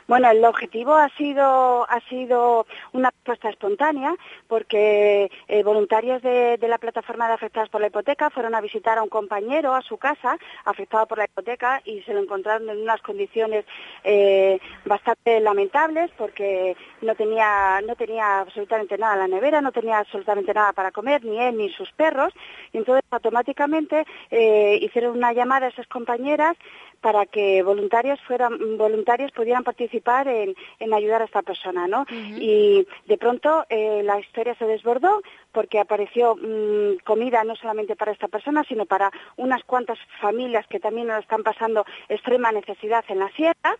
Bueno, 0.07 0.29
el 0.29 0.45
objetivo 0.45 0.93
ha 0.93 1.09
sido, 1.09 1.89
ha 1.89 1.99
sido 2.09 2.67
una 2.93 3.09
respuesta 3.09 3.49
espontánea 3.49 4.13
porque 4.47 5.31
eh, 5.47 5.63
voluntarios 5.63 6.21
de, 6.21 6.59
la 6.61 6.77
plataforma 6.77 7.27
de 7.27 7.33
afectados 7.33 7.69
por 7.69 7.81
la 7.81 7.87
hipoteca 7.87 8.29
fueron 8.29 8.53
a 8.53 8.61
visitar 8.61 8.99
a 8.99 9.03
un 9.03 9.09
compañero 9.09 9.73
a 9.73 9.81
su 9.81 9.97
casa 9.97 10.37
afectado 10.63 11.07
por 11.07 11.17
la 11.17 11.25
hipoteca 11.25 11.81
y 11.85 12.01
se 12.03 12.13
lo 12.13 12.19
encontraron 12.19 12.69
en 12.69 12.81
unas 12.81 13.01
condiciones 13.01 13.65
eh, 14.03 14.59
bastante 14.85 15.39
lamentables 15.39 16.11
porque 16.17 16.77
no 17.01 17.15
tenía, 17.15 17.81
no 17.87 17.95
tenía 17.95 18.41
absolutamente 18.41 18.99
nada 18.99 19.15
en 19.15 19.19
la 19.21 19.27
nevera, 19.27 19.61
no 19.61 19.71
tenía 19.71 19.97
absolutamente 19.97 20.53
nada 20.53 20.73
para 20.73 20.91
comer, 20.91 21.25
ni 21.25 21.39
él 21.39 21.57
ni 21.57 21.69
sus 21.69 21.91
perros. 21.93 22.31
Y 22.73 22.77
entonces 22.77 23.03
automáticamente 23.09 24.05
eh, 24.29 24.77
hicieron 24.81 25.17
una 25.17 25.33
llamada 25.33 25.65
a 25.65 25.69
esas 25.69 25.87
compañeras 25.87 26.55
para 27.01 27.25
que 27.25 27.63
voluntarios 27.63 28.19
fueran 28.21 28.77
voluntarios 28.77 29.31
pudieran 29.31 29.63
participar 29.63 30.27
en, 30.27 30.55
en 30.79 30.93
ayudar 30.93 31.21
a 31.21 31.25
esta 31.25 31.41
persona, 31.41 31.87
¿no? 31.87 32.05
Y 32.09 32.87
de 33.05 33.17
pronto 33.17 33.65
eh, 33.69 34.01
la 34.03 34.19
historia 34.19 34.55
se 34.55 34.65
desbordó 34.65 35.21
porque 35.51 35.79
apareció 35.79 36.35
mmm, 36.35 36.97
comida 37.03 37.43
no 37.43 37.55
solamente 37.55 37.95
para 37.95 38.11
esta 38.11 38.27
persona, 38.27 38.63
sino 38.67 38.85
para 38.85 39.11
unas 39.37 39.63
cuantas 39.63 39.97
familias 40.19 40.65
que 40.67 40.79
también 40.79 41.07
nos 41.07 41.19
están 41.19 41.43
pasando 41.43 41.85
extrema 42.09 42.51
necesidad 42.51 43.05
en 43.07 43.19
la 43.19 43.29
sierra 43.29 43.77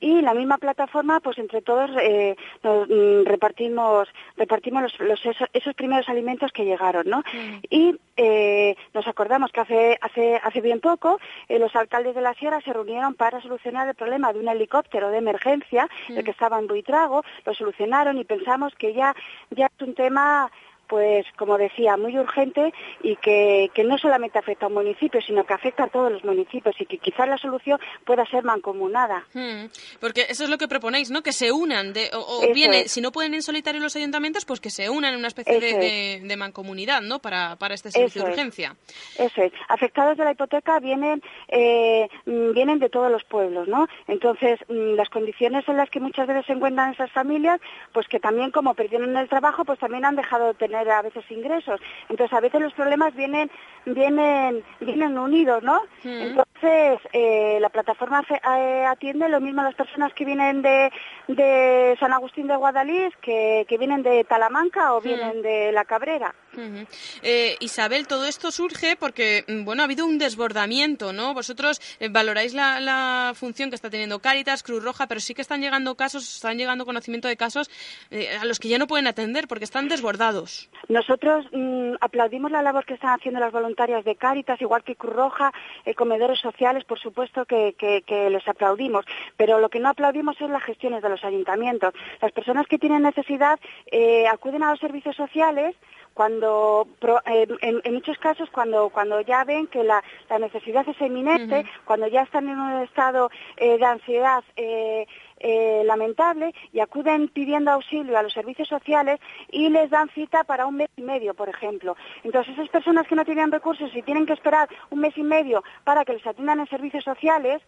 y 0.00 0.20
la 0.22 0.34
misma 0.34 0.58
plataforma, 0.58 1.20
pues 1.20 1.38
entre 1.38 1.62
todos 1.62 1.90
eh, 2.00 2.36
nos, 2.62 2.88
mm, 2.88 3.24
repartimos 3.24 4.08
repartimos 4.36 4.82
los, 4.82 5.00
los, 5.00 5.26
esos, 5.26 5.48
esos, 5.52 5.74
primeros 5.74 6.08
alimentos 6.08 6.52
que 6.52 6.64
llegaron, 6.64 7.08
¿no? 7.08 7.20
Mm. 7.20 7.58
Y 7.70 7.96
eh, 8.16 8.76
nos 8.92 9.06
acordamos 9.06 9.50
que 9.52 9.60
hace 9.60 9.98
hace 10.00 10.40
hace 10.42 10.60
bien 10.60 10.80
poco 10.80 11.18
eh, 11.48 11.58
los 11.58 11.74
alcaldes 11.76 12.14
de 12.14 12.20
la 12.20 12.34
sierra 12.34 12.60
se 12.60 12.72
reunieron 12.72 13.14
para 13.14 13.40
solucionar 13.40 13.88
el 13.88 13.94
problema 13.94 14.32
de 14.32 14.40
un 14.40 14.48
helicóptero 14.48 15.10
de 15.10 15.18
emergencia, 15.18 15.88
mm. 16.08 16.18
el 16.18 16.24
que 16.24 16.30
estaba 16.30 16.58
en 16.58 16.66
Buitrago, 16.66 17.24
lo 17.44 17.54
solucionaron 17.54 18.18
y 18.18 18.24
pensamos 18.24 18.74
que 18.74 18.94
ya 18.94 19.14
ya 19.50 19.66
es 19.66 19.86
un 19.86 19.94
tema 19.94 20.50
pues 20.88 21.26
como 21.36 21.58
decía, 21.58 21.96
muy 21.96 22.18
urgente 22.18 22.72
y 23.02 23.16
que, 23.16 23.70
que, 23.74 23.84
no 23.84 23.98
solamente 23.98 24.38
afecta 24.38 24.66
a 24.66 24.68
un 24.68 24.74
municipio, 24.74 25.20
sino 25.20 25.44
que 25.44 25.54
afecta 25.54 25.84
a 25.84 25.88
todos 25.88 26.12
los 26.12 26.24
municipios 26.24 26.74
y 26.80 26.86
que 26.86 26.98
quizás 26.98 27.28
la 27.28 27.38
solución 27.38 27.78
pueda 28.04 28.24
ser 28.26 28.44
mancomunada. 28.44 29.24
Hmm, 29.32 29.66
porque 30.00 30.26
eso 30.28 30.44
es 30.44 30.50
lo 30.50 30.58
que 30.58 30.68
proponéis, 30.68 31.10
¿no? 31.10 31.22
Que 31.22 31.32
se 31.32 31.52
unan, 31.52 31.92
de, 31.92 32.10
o, 32.14 32.20
o 32.20 32.52
bien, 32.52 32.72
es. 32.74 32.92
si 32.92 33.00
no 33.00 33.12
pueden 33.12 33.34
en 33.34 33.42
solitario 33.42 33.80
los 33.80 33.96
ayuntamientos, 33.96 34.44
pues 34.44 34.60
que 34.60 34.70
se 34.70 34.88
unan 34.90 35.14
en 35.14 35.18
una 35.18 35.28
especie 35.28 35.60
de, 35.60 35.78
de, 35.78 36.20
de, 36.22 36.36
mancomunidad, 36.36 37.02
¿no? 37.02 37.20
Para, 37.20 37.56
para 37.56 37.74
este 37.74 37.90
servicio 37.90 38.22
eso 38.22 38.26
de 38.26 38.32
urgencia. 38.32 38.76
Es. 39.16 39.26
Eso 39.26 39.42
es. 39.42 39.52
Afectados 39.68 40.16
de 40.16 40.24
la 40.24 40.32
hipoteca 40.32 40.78
vienen, 40.80 41.22
eh, 41.48 42.08
vienen 42.26 42.78
de 42.78 42.88
todos 42.88 43.10
los 43.10 43.24
pueblos, 43.24 43.68
¿no? 43.68 43.86
Entonces, 44.06 44.60
mm, 44.68 44.94
las 44.94 45.08
condiciones 45.08 45.68
en 45.68 45.76
las 45.76 45.90
que 45.90 46.00
muchas 46.00 46.26
veces 46.26 46.46
se 46.46 46.52
encuentran 46.52 46.92
esas 46.92 47.10
familias, 47.12 47.60
pues 47.92 48.06
que 48.08 48.20
también 48.20 48.50
como 48.50 48.74
perdieron 48.74 49.16
el 49.16 49.28
trabajo, 49.28 49.64
pues 49.64 49.78
también 49.78 50.04
han 50.04 50.16
dejado 50.16 50.48
de 50.48 50.54
tener 50.54 50.73
a 50.76 51.02
veces 51.02 51.24
ingresos. 51.30 51.80
Entonces, 52.08 52.36
a 52.36 52.40
veces 52.40 52.60
los 52.60 52.72
problemas 52.74 53.14
vienen 53.14 53.50
vienen 53.86 54.64
vienen 54.80 55.18
unidos, 55.18 55.62
¿no? 55.62 55.82
Mm. 56.02 56.08
Entonces, 56.08 57.00
eh, 57.12 57.58
la 57.60 57.68
plataforma 57.68 58.24
eh, 58.30 58.84
atiende 58.86 59.28
lo 59.28 59.40
mismo 59.40 59.60
a 59.60 59.64
las 59.64 59.74
personas 59.74 60.12
que 60.14 60.24
vienen 60.24 60.62
de, 60.62 60.90
de 61.28 61.96
San 62.00 62.12
Agustín 62.12 62.46
de 62.46 62.56
Guadalís, 62.56 63.14
que, 63.20 63.66
que 63.68 63.78
vienen 63.78 64.02
de 64.02 64.24
Talamanca 64.24 64.94
o 64.94 65.00
vienen 65.00 65.40
mm. 65.40 65.42
de 65.42 65.72
La 65.72 65.84
Cabrera. 65.84 66.34
Uh 66.56 66.60
-huh. 66.60 66.86
eh, 67.22 67.56
Isabel, 67.60 68.06
todo 68.06 68.26
esto 68.26 68.50
surge 68.50 68.96
porque, 68.96 69.44
mm, 69.46 69.64
bueno, 69.64 69.82
ha 69.82 69.86
habido 69.86 70.06
un 70.06 70.18
desbordamiento, 70.18 71.12
¿no? 71.12 71.34
Vosotros 71.34 71.80
eh, 71.98 72.08
valoráis 72.08 72.54
la, 72.54 72.80
la, 72.80 73.32
función 73.34 73.70
que 73.70 73.76
está 73.76 73.90
teniendo 73.90 74.20
Cáritas, 74.20 74.62
Cruz 74.62 74.82
Roja, 74.82 75.06
pero 75.06 75.20
sí 75.20 75.34
que 75.34 75.42
están 75.42 75.60
llegando 75.60 75.96
casos, 75.96 76.36
están 76.36 76.56
llegando 76.56 76.86
conocimiento 76.86 77.28
de 77.28 77.36
casos 77.36 77.70
eh, 78.10 78.36
a 78.40 78.44
los 78.44 78.58
que 78.58 78.68
ya 78.68 78.78
no 78.78 78.86
pueden 78.86 79.06
atender 79.06 79.48
porque 79.48 79.64
están 79.64 79.88
desbordados. 79.88 80.63
Nosotros 80.88 81.46
mmm, 81.52 81.94
aplaudimos 82.00 82.50
la 82.50 82.62
labor 82.62 82.84
que 82.84 82.94
están 82.94 83.14
haciendo 83.14 83.40
las 83.40 83.52
voluntarias 83.52 84.04
de 84.04 84.16
Cáritas, 84.16 84.60
igual 84.60 84.82
que 84.82 84.96
Cruz 84.96 85.14
Roja, 85.14 85.52
eh, 85.84 85.94
comedores 85.94 86.40
sociales, 86.40 86.84
por 86.84 86.98
supuesto 86.98 87.44
que, 87.44 87.74
que, 87.78 88.02
que 88.02 88.30
les 88.30 88.46
aplaudimos, 88.46 89.04
pero 89.36 89.58
lo 89.58 89.68
que 89.68 89.80
no 89.80 89.88
aplaudimos 89.88 90.40
es 90.40 90.50
las 90.50 90.62
gestiones 90.62 91.02
de 91.02 91.08
los 91.08 91.24
ayuntamientos. 91.24 91.94
Las 92.20 92.32
personas 92.32 92.66
que 92.66 92.78
tienen 92.78 93.02
necesidad 93.02 93.58
eh, 93.90 94.26
acuden 94.28 94.62
a 94.62 94.70
los 94.70 94.80
servicios 94.80 95.16
sociales 95.16 95.74
cuando 96.14 96.86
en, 97.26 97.80
en, 97.82 97.94
muchos 97.94 98.16
casos 98.18 98.48
cuando 98.50 98.88
cuando 98.88 99.20
ya 99.20 99.44
ven 99.44 99.66
que 99.66 99.82
la, 99.82 100.02
la 100.30 100.38
necesidad 100.38 100.88
es 100.88 101.00
eminente, 101.00 101.60
uh 101.60 101.62
-huh. 101.62 101.84
cuando 101.84 102.06
ya 102.06 102.22
están 102.22 102.48
en 102.48 102.58
un 102.58 102.82
estado 102.82 103.30
eh, 103.56 103.76
de 103.78 103.84
ansiedad 103.84 104.44
eh, 104.56 105.06
eh, 105.40 105.82
lamentable 105.84 106.54
y 106.72 106.80
acuden 106.80 107.28
pidiendo 107.28 107.72
auxilio 107.72 108.16
a 108.16 108.22
los 108.22 108.32
servicios 108.32 108.68
sociales 108.68 109.20
y 109.50 109.68
les 109.68 109.90
dan 109.90 110.08
cita 110.10 110.44
para 110.44 110.64
un 110.66 110.76
mes 110.76 110.88
y 110.96 111.02
medio, 111.02 111.34
por 111.34 111.48
ejemplo. 111.48 111.96
Entonces, 112.22 112.54
esas 112.54 112.70
personas 112.70 113.06
que 113.06 113.16
no 113.16 113.24
tienen 113.24 113.52
recursos 113.52 113.90
y 113.94 114.02
tienen 114.02 114.26
que 114.26 114.32
esperar 114.32 114.68
un 114.90 115.00
mes 115.00 115.18
y 115.18 115.22
medio 115.22 115.62
para 115.82 116.04
que 116.04 116.14
les 116.14 116.26
atiendan 116.26 116.60
en 116.60 116.68
servicios 116.68 117.04
sociales, 117.04 117.60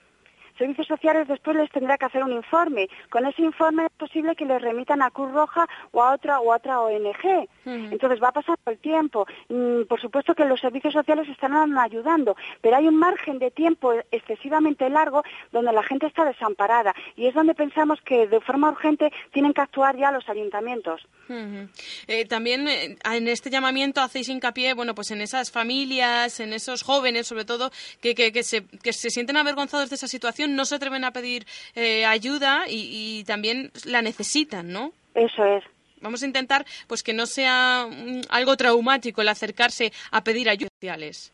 Servicios 0.57 0.87
Sociales 0.87 1.27
después 1.29 1.57
les 1.57 1.71
tendrá 1.71 1.99
que 1.99 2.07
hacer 2.07 2.23
un 2.23 2.33
informe. 2.33 2.89
Con 3.11 3.27
ese 3.27 3.43
informe 3.43 3.87
es 3.87 3.93
posible 3.93 4.37
que 4.37 4.45
les 4.45 4.63
remitan 4.63 5.03
a 5.03 5.11
Cruz 5.11 5.33
Roja 5.33 5.67
o 5.93 6.03
a 6.03 6.15
otra 6.15 6.41
o 6.41 6.53
a 6.53 6.57
otra 6.57 6.81
ONG. 6.81 7.49
Uh 7.65 7.71
-huh. 7.71 7.93
Entonces 7.93 8.23
va 8.23 8.31
pasar 8.37 8.59
el 8.67 8.79
tiempo. 8.79 9.27
Mm, 9.49 9.85
por 9.89 10.01
supuesto 10.01 10.35
que 10.35 10.45
los 10.45 10.61
servicios 10.61 10.93
sociales 10.93 11.27
estarán 11.29 11.77
ayudando, 11.79 12.37
pero 12.61 12.77
hay 12.77 12.87
un 12.87 12.97
margen 12.97 13.39
de 13.39 13.51
tiempo 13.51 13.95
excesivamente 14.11 14.89
largo 14.91 15.23
donde 15.53 15.73
la 15.73 15.83
gente 15.83 16.07
está 16.07 16.25
desamparada 16.25 16.95
y 17.17 17.27
es 17.27 17.35
donde 17.35 17.55
pensamos 17.55 17.99
que 18.03 18.27
de 18.27 18.41
forma 18.41 18.71
urgente 18.71 19.11
tienen 19.33 19.55
que 19.55 19.63
actuar 19.63 19.97
ya 19.97 20.13
los 20.13 20.29
ayuntamientos. 20.29 21.07
Uh 21.29 21.33
-huh. 21.33 21.69
eh, 22.09 22.25
también 22.27 22.69
eh, 22.69 22.97
en 23.05 23.29
este 23.29 23.49
llamamiento 23.51 24.01
hacéis 24.01 24.29
hincapié, 24.29 24.75
bueno, 24.75 24.95
pues 24.95 25.11
en 25.11 25.21
esas 25.21 25.51
familias, 25.51 26.41
en 26.41 26.53
esos 26.53 26.83
jóvenes, 26.83 27.27
sobre 27.27 27.45
todo, 27.45 27.71
que, 28.03 28.15
que, 28.15 28.33
que, 28.33 28.43
se, 28.43 28.67
que 28.67 28.93
se 28.93 29.11
sienten 29.11 29.37
avergonzados 29.37 29.89
de 29.89 29.97
esa 29.97 30.09
no 30.55 30.65
se 30.65 30.77
atreven 30.77 31.05
a 31.05 31.13
pedir 31.13 31.47
eh, 31.75 32.05
ayuda 32.07 32.65
y, 32.69 33.19
y, 33.21 33.25
también 33.25 33.71
la 33.85 34.03
necesitan, 34.03 34.73
¿no? 34.73 34.93
Eso 35.15 35.45
es. 35.45 35.65
Vamos 36.07 36.23
a 36.23 36.27
intentar 36.27 36.65
pues 36.87 37.03
que 37.03 37.13
no 37.13 37.27
sea 37.27 37.87
um, 37.89 38.21
algo 38.29 38.57
traumático 38.57 39.21
el 39.23 39.29
acercarse 39.29 39.93
a 40.13 40.23
pedir 40.23 40.49
ayuda. 40.49 40.71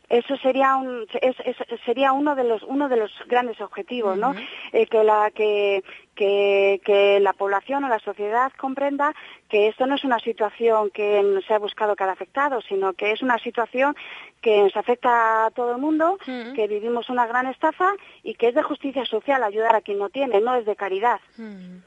Eso 0.09 0.37
sería 0.37 0.75
un 0.77 1.05
es, 1.21 1.35
es, 1.45 1.57
sería 1.85 2.11
uno 2.11 2.33
de 2.35 2.43
los 2.43 2.63
uno 2.63 2.89
de 2.89 2.97
los 2.97 3.11
grandes 3.27 3.59
objetivos, 3.61 4.17
uh 4.17 4.21
-huh. 4.21 4.33
¿no? 4.33 4.41
Eh, 4.71 4.87
que 4.87 5.03
la 5.03 5.29
que 5.31 5.83
que, 6.15 6.79
que, 6.85 7.19
la 7.19 7.33
población 7.33 7.83
o 7.83 7.89
la 7.89 7.97
sociedad 7.97 8.51
comprenda 8.57 9.15
que 9.49 9.67
esto 9.67 9.87
no 9.87 9.95
es 9.95 10.03
una 10.03 10.19
situación 10.19 10.91
que 10.91 11.41
se 11.47 11.53
ha 11.55 11.57
buscado 11.57 11.95
cada 11.95 12.11
afectado, 12.11 12.61
sino 12.61 12.93
que 12.93 13.11
es 13.11 13.23
una 13.23 13.39
situación 13.39 13.95
que 14.39 14.61
nos 14.61 14.77
afecta 14.77 15.47
a 15.47 15.51
todo 15.51 15.71
el 15.71 15.81
mundo, 15.81 16.05
uh 16.13 16.31
-huh. 16.31 16.53
que 16.53 16.67
vivimos 16.67 17.09
una 17.09 17.25
gran 17.25 17.47
estafa 17.47 17.89
y 18.21 18.35
que 18.35 18.49
es 18.49 18.55
de 18.55 18.61
justicia 18.61 19.05
social 19.05 19.43
ayudar 19.43 19.75
a 19.75 19.81
quien 19.81 19.97
no 19.97 20.09
tiene, 20.09 20.39
no 20.39 20.53
es 20.55 20.65
de 20.65 20.75
caridad. 20.75 21.19
Uh 21.37 21.41
-huh. 21.41 21.81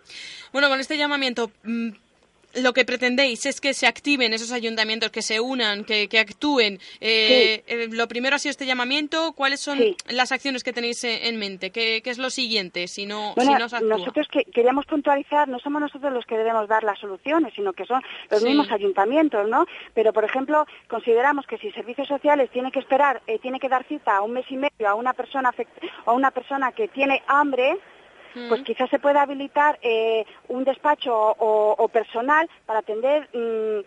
Bueno, 0.53 0.69
con 0.69 0.81
este 0.81 0.97
llamamiento 0.97 1.51
mm, 1.63 1.91
lo 2.57 2.73
que 2.73 2.85
pretendéis 2.85 3.47
es 3.47 3.61
que 3.61 3.75
se 3.75 3.87
activen 3.87 4.33
esos 4.33 4.53
ayuntamientos, 4.53 5.11
que 5.11 5.23
se 5.23 5.41
unan, 5.41 5.85
que, 5.85 6.09
que 6.09 6.19
actúen. 6.19 6.79
Eh, 7.01 7.63
sí. 7.67 7.75
eh, 7.75 7.89
lo 7.91 8.09
primero 8.09 8.37
ha 8.37 8.39
sido 8.39 8.51
este 8.51 8.67
llamamiento. 8.67 9.33
¿Cuáles 9.33 9.61
son 9.61 9.79
sí. 9.79 9.97
las 10.09 10.33
acciones 10.33 10.65
que 10.65 10.73
tenéis 10.73 11.05
en 11.05 11.39
mente? 11.39 11.71
¿Qué, 11.71 12.01
qué 12.03 12.11
es 12.11 12.19
lo 12.19 12.31
siguiente 12.31 12.89
si 12.89 13.07
no, 13.07 13.35
bueno, 13.35 13.53
si 13.53 13.59
no 13.59 13.69
se 13.69 13.77
actúa? 13.77 13.99
Nosotros 13.99 14.27
que, 14.29 14.45
queríamos 14.45 14.87
puntualizar, 14.87 15.49
no 15.49 15.59
somos 15.59 15.81
nosotros 15.81 16.13
los 16.13 16.25
que 16.27 16.37
debemos 16.37 16.69
dar 16.69 16.83
las 16.85 16.99
soluciones, 16.99 17.53
sino 17.55 17.73
que 17.73 17.85
son 17.85 18.03
los 18.31 18.41
sí. 18.41 18.47
mismos 18.47 18.71
ayuntamientos, 18.71 19.49
¿no? 19.49 19.67
Pero, 19.95 20.13
por 20.13 20.25
ejemplo, 20.25 20.67
consideramos 20.89 21.47
que 21.47 21.59
si 21.59 21.71
servicios 21.73 22.09
sociales 22.09 22.51
tiene 22.51 22.71
que 22.71 22.79
esperar, 22.79 23.23
eh, 23.27 23.39
tiene 23.39 23.61
que 23.61 23.69
dar 23.69 23.85
cita 23.87 24.17
a 24.17 24.23
un 24.23 24.33
mes 24.33 24.47
y 24.51 24.57
medio 24.57 24.89
a 24.89 24.95
una 24.95 25.13
persona, 25.13 25.55
a 26.05 26.13
una 26.13 26.31
persona 26.31 26.73
que 26.73 26.89
tiene 26.89 27.23
hambre, 27.27 27.77
pues 28.49 28.63
quizás 28.63 28.91
se 28.91 28.99
pueda 28.99 29.23
habilitar 29.23 29.79
eh, 29.83 30.25
un 30.49 30.65
despacho 30.65 31.15
o, 31.15 31.75
o, 31.79 31.89
personal 31.89 32.49
para 32.67 32.81
atender 32.81 33.29
mmm, 33.33 33.81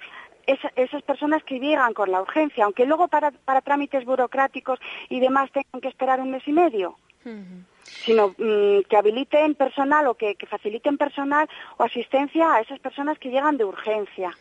esa, 0.48 0.72
esas 0.76 1.04
personas 1.04 1.44
que 1.44 1.60
llegan 1.60 1.94
con 1.94 2.12
la 2.12 2.22
urgencia, 2.22 2.66
aunque 2.66 2.86
luego 2.86 3.08
para, 3.08 3.32
para 3.32 3.62
trámites 3.62 4.06
burocráticos 4.06 4.80
y 5.10 5.20
demás 5.20 5.52
tengan 5.52 5.82
que 5.82 5.90
esperar 5.90 6.20
un 6.20 6.32
mes 6.32 6.48
y 6.48 6.52
medio. 6.52 6.96
Uh 7.26 7.30
-huh 7.30 7.64
sino 8.06 8.30
mmm, 8.38 8.82
que 8.90 8.98
habiliten 8.98 9.56
personal 9.56 10.08
o 10.08 10.16
que, 10.16 10.36
que, 10.36 10.46
faciliten 10.46 10.98
personal 10.98 11.50
o 11.78 11.84
asistencia 11.84 12.54
a 12.54 12.62
esas 12.62 12.80
personas 12.80 13.18
que 13.20 13.30
llegan 13.30 13.58
de 13.58 13.66
urgencia. 13.66 14.32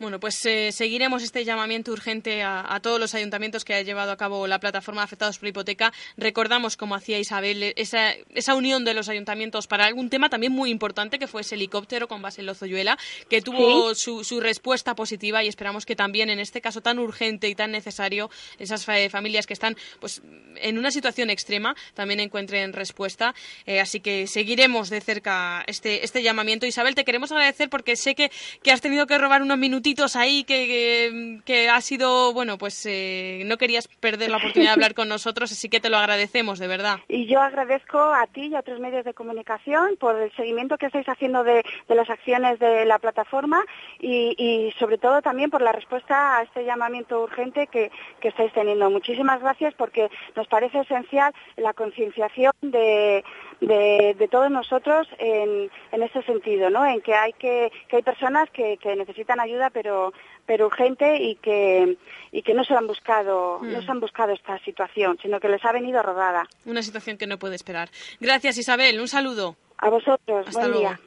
Bueno, 0.00 0.18
pues 0.18 0.44
eh, 0.44 0.72
seguiremos 0.72 1.22
este 1.22 1.44
llamamiento 1.44 1.92
urgente 1.92 2.42
a, 2.42 2.74
a, 2.74 2.80
todos 2.80 2.98
los 2.98 3.14
ayuntamientos 3.14 3.64
que 3.64 3.74
ha 3.74 3.82
llevado 3.82 4.10
a 4.10 4.16
cabo 4.16 4.46
la 4.48 4.58
plataforma 4.58 5.00
de 5.02 5.04
afectados 5.04 5.38
por 5.38 5.48
hipoteca. 5.48 5.92
Recordamos, 6.16 6.76
como 6.76 6.96
hacía 6.96 7.18
Isabel, 7.20 7.72
esa, 7.76 8.12
esa 8.34 8.54
unión 8.56 8.84
de 8.84 8.92
los 8.92 9.08
ayuntamientos 9.08 9.68
para 9.68 9.86
algún 9.86 10.10
tema 10.10 10.28
también 10.28 10.52
muy 10.52 10.70
importante 10.70 11.18
que 11.20 11.28
fue 11.28 11.42
ese 11.42 11.54
helicóptero 11.54 12.08
con 12.08 12.20
base 12.22 12.40
en 12.40 12.46
Lozoyuela, 12.46 12.98
que 13.30 13.40
tuvo 13.40 13.94
Sí. 13.94 14.00
su, 14.02 14.24
su 14.24 14.40
respuesta 14.40 14.94
positiva 14.96 15.44
y 15.44 15.48
esperamos 15.48 15.86
que 15.86 15.94
también 15.94 16.28
en 16.28 16.40
este 16.40 16.60
caso 16.60 16.80
tan 16.80 16.98
urgente 16.98 17.48
y 17.48 17.54
tan 17.54 17.70
necesario 17.70 18.30
esas 18.58 18.84
fa- 18.84 19.08
familias 19.10 19.46
que 19.46 19.52
están 19.54 19.76
pues 20.00 20.22
en 20.56 20.76
una 20.76 20.90
situación 20.90 21.30
extrema 21.30 21.76
también 21.94 22.18
encuentren 22.20 22.72
respuesta. 22.72 23.34
Eh, 23.64 23.80
así 23.80 24.00
que 24.00 24.26
seguiremos 24.26 24.90
de 24.90 25.00
cerca 25.00 25.62
este, 25.68 26.04
este 26.04 26.22
llamamiento. 26.22 26.66
Isabel, 26.66 26.94
te 26.96 27.04
queremos 27.04 27.30
agradecer 27.30 27.70
porque 27.70 27.94
sé 27.96 28.14
que, 28.16 28.30
que 28.62 28.72
has 28.72 28.80
tenido 28.80 29.06
que 29.06 29.16
robar 29.18 29.40
unos 29.42 29.56
minutitos 29.84 30.16
ahí, 30.16 30.44
que, 30.44 30.66
que, 30.66 31.40
que 31.44 31.68
ha 31.68 31.78
sido, 31.82 32.32
bueno, 32.32 32.56
pues 32.56 32.86
eh, 32.86 33.42
no 33.44 33.58
querías 33.58 33.86
perder 33.86 34.30
la 34.30 34.38
oportunidad 34.38 34.70
de 34.70 34.74
hablar 34.74 34.94
con 34.94 35.08
nosotros, 35.10 35.52
así 35.52 35.68
que 35.68 35.78
te 35.78 35.90
lo 35.90 35.98
agradecemos, 35.98 36.58
de 36.58 36.68
verdad. 36.68 37.00
Y 37.06 37.26
yo 37.26 37.42
agradezco 37.42 37.98
a 37.98 38.26
ti 38.26 38.46
y 38.46 38.54
a 38.54 38.60
otros 38.60 38.80
medios 38.80 39.04
de 39.04 39.12
comunicación 39.12 39.96
por 40.00 40.18
el 40.18 40.32
seguimiento 40.36 40.78
que 40.78 40.86
estáis 40.86 41.06
haciendo 41.06 41.44
de, 41.44 41.62
de 41.86 41.94
las 41.94 42.08
acciones 42.08 42.58
de 42.60 42.86
la 42.86 42.98
plataforma 42.98 43.62
y, 44.00 44.34
y 44.38 44.72
sobre 44.78 44.96
todo 44.96 45.20
también 45.20 45.50
por 45.50 45.60
la 45.60 45.72
respuesta 45.72 46.38
a 46.38 46.42
este 46.44 46.64
llamamiento 46.64 47.22
urgente 47.22 47.66
que, 47.66 47.90
que 48.20 48.28
estáis 48.28 48.54
teniendo. 48.54 48.88
Muchísimas 48.88 49.42
gracias 49.42 49.74
porque 49.74 50.08
nos 50.34 50.46
parece 50.48 50.80
esencial 50.80 51.34
la 51.58 51.74
concienciación 51.74 52.52
de, 52.62 53.22
de, 53.60 54.14
de 54.18 54.28
todos 54.28 54.50
nosotros 54.50 55.06
en, 55.18 55.70
en 55.92 56.02
ese 56.02 56.22
sentido, 56.22 56.70
¿no? 56.70 56.84
En 56.86 57.00
que 57.00 57.14
hay 57.14 57.32
que, 57.34 57.70
que 57.88 57.96
hay 57.96 58.02
personas 58.02 58.48
que, 58.50 58.76
que 58.78 58.94
necesitan 58.96 59.40
ayuda 59.40 59.70
pero 59.70 60.12
pero 60.46 60.66
urgente 60.66 61.22
y 61.22 61.36
que 61.36 61.96
y 62.32 62.42
que 62.42 62.52
no 62.54 62.64
se 62.64 62.74
han 62.74 62.86
buscado 62.86 63.60
no 63.62 63.78
Mm. 63.80 63.84
se 63.84 63.90
han 63.90 64.00
buscado 64.00 64.32
esta 64.32 64.58
situación, 64.60 65.18
sino 65.22 65.40
que 65.40 65.48
les 65.48 65.64
ha 65.64 65.72
venido 65.72 66.02
rodada. 66.02 66.46
Una 66.66 66.82
situación 66.82 67.16
que 67.16 67.26
no 67.26 67.38
puede 67.38 67.56
esperar. 67.56 67.88
Gracias, 68.20 68.58
Isabel. 68.58 69.00
Un 69.00 69.08
saludo. 69.08 69.56
A 69.78 69.88
vosotros. 69.90 70.46
Hasta 70.46 70.60
buen 70.60 70.70
luego. 70.72 70.88
día. 70.88 71.00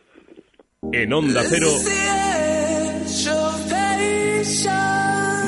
En 1.02 1.14
Onda 1.14 1.42
Cero, 1.50 1.68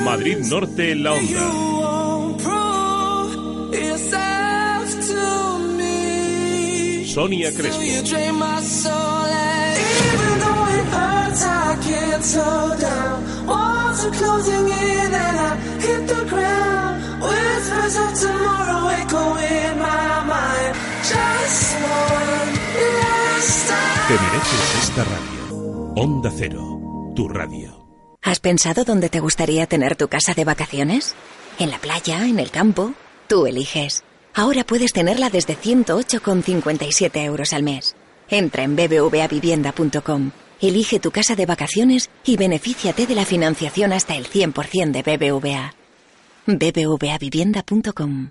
Madrid 0.04 0.38
Norte 0.50 0.92
en 0.92 1.02
la 1.04 1.12
Onda. 1.14 2.50
Sonia 7.10 7.52
Crespo. 7.52 7.80
Te 24.06 24.14
mereces 24.14 24.74
esta 24.82 25.04
radio. 25.04 25.92
Onda 25.96 26.32
Cero, 26.36 27.12
tu 27.16 27.28
radio. 27.28 27.88
¿Has 28.22 28.38
pensado 28.38 28.84
dónde 28.84 29.08
te 29.08 29.18
gustaría 29.18 29.66
tener 29.66 29.96
tu 29.96 30.06
casa 30.06 30.34
de 30.34 30.44
vacaciones? 30.44 31.16
¿En 31.58 31.72
la 31.72 31.78
playa? 31.78 32.24
¿En 32.24 32.38
el 32.38 32.52
campo? 32.52 32.92
Tú 33.26 33.46
eliges. 33.46 34.04
Ahora 34.34 34.64
puedes 34.64 34.92
tenerla 34.92 35.30
desde 35.30 35.56
108,57 35.56 37.24
euros 37.24 37.52
al 37.52 37.62
mes. 37.62 37.96
Entra 38.28 38.62
en 38.62 38.76
bbvavivienda.com, 38.76 40.30
elige 40.60 41.00
tu 41.00 41.10
casa 41.10 41.36
de 41.36 41.46
vacaciones 41.46 42.10
y 42.24 42.36
benefíciate 42.36 43.06
de 43.06 43.14
la 43.14 43.24
financiación 43.24 43.92
hasta 43.92 44.16
el 44.16 44.26
100% 44.26 44.90
de 44.92 45.02
BBVA. 45.02 45.74
bbvavivienda.com 46.46 48.30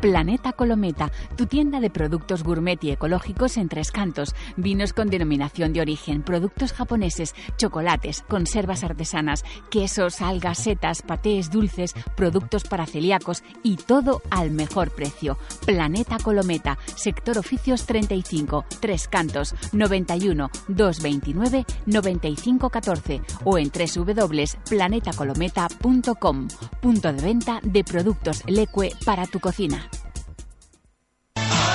Planeta 0.00 0.52
Colometa, 0.52 1.12
tu 1.36 1.46
tienda 1.46 1.80
de 1.80 1.90
productos 1.90 2.42
gourmet 2.42 2.82
y 2.84 2.90
ecológicos 2.90 3.56
en 3.56 3.68
Tres 3.68 3.90
Cantos, 3.90 4.34
vinos 4.56 4.92
con 4.92 5.08
denominación 5.08 5.72
de 5.72 5.80
origen, 5.80 6.22
productos 6.22 6.74
japoneses, 6.74 7.34
chocolates, 7.56 8.22
conservas 8.28 8.84
artesanas, 8.84 9.42
quesos, 9.70 10.20
algas, 10.20 10.58
setas, 10.58 11.00
patés, 11.02 11.50
dulces, 11.50 11.94
productos 12.14 12.64
para 12.64 12.84
celíacos 12.86 13.42
y 13.62 13.76
todo 13.76 14.20
al 14.30 14.50
mejor 14.50 14.90
precio. 14.90 15.38
Planeta 15.64 16.18
Colometa, 16.22 16.76
sector 16.94 17.38
oficios 17.38 17.86
35, 17.86 18.66
Tres 18.80 19.08
Cantos, 19.08 19.54
91 19.72 20.50
229 20.68 21.64
9514 21.86 23.22
o 23.44 23.56
en 23.58 23.70
www.planetacolometa.com, 23.70 26.48
punto 26.82 27.12
de 27.12 27.22
venta 27.22 27.60
de 27.62 27.82
productos 27.82 28.42
Leque 28.46 28.92
para 29.04 29.26
tu 29.26 29.40
cocina. 29.40 29.88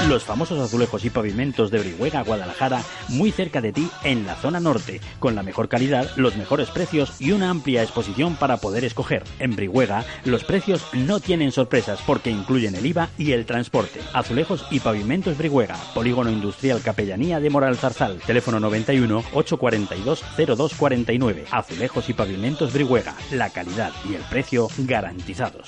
Los 0.08 0.24
famosos 0.24 0.60
azulejos 0.60 1.06
y 1.06 1.12
pavimentos 1.12 1.70
de 1.70 1.80
Brihuega, 1.80 2.24
Guadalajara, 2.24 2.82
muy 3.10 3.32
cerca 3.32 3.62
de 3.62 3.72
ti 3.72 3.88
en 4.04 4.26
la 4.26 4.36
zona 4.36 4.60
norte, 4.60 5.00
con 5.20 5.36
la 5.36 5.44
mejor 5.44 5.70
calidad, 5.70 6.10
los 6.16 6.36
mejores 6.36 6.70
precios 6.70 7.14
y 7.20 7.32
una 7.32 7.50
amplia 7.50 7.84
exposición 7.84 8.36
para 8.36 8.58
poder 8.58 8.84
escoger. 8.84 9.24
En 9.40 9.56
Brihuega, 9.56 10.04
los 10.26 10.44
precios 10.44 10.84
no 10.94 11.20
tienen 11.20 11.52
sorpresas 11.52 12.00
porque 12.06 12.32
incluyen 12.32 12.76
el 12.76 12.86
IVA 12.86 13.10
y 13.18 13.34
el 13.34 13.46
transporte. 13.46 14.02
Azulejos 14.12 14.66
y 14.72 14.80
pavimentos 14.80 15.38
Brihuega, 15.38 15.78
Polígono 15.94 16.32
Industrial 16.32 16.82
Capellanía 16.82 17.40
de 17.40 17.50
Moral 17.52 17.78
Zarzal, 17.78 18.20
teléfono 18.26 18.60
91 18.60 19.24
842 19.34 20.24
0249. 20.36 21.46
Azulejos 21.52 22.10
y 22.10 22.14
pavimentos 22.14 22.74
Brihuega, 22.74 23.16
la 23.32 23.52
calidad 23.52 23.92
y 24.10 24.16
el 24.16 24.24
precio 24.24 24.68
garantizados. 24.80 25.68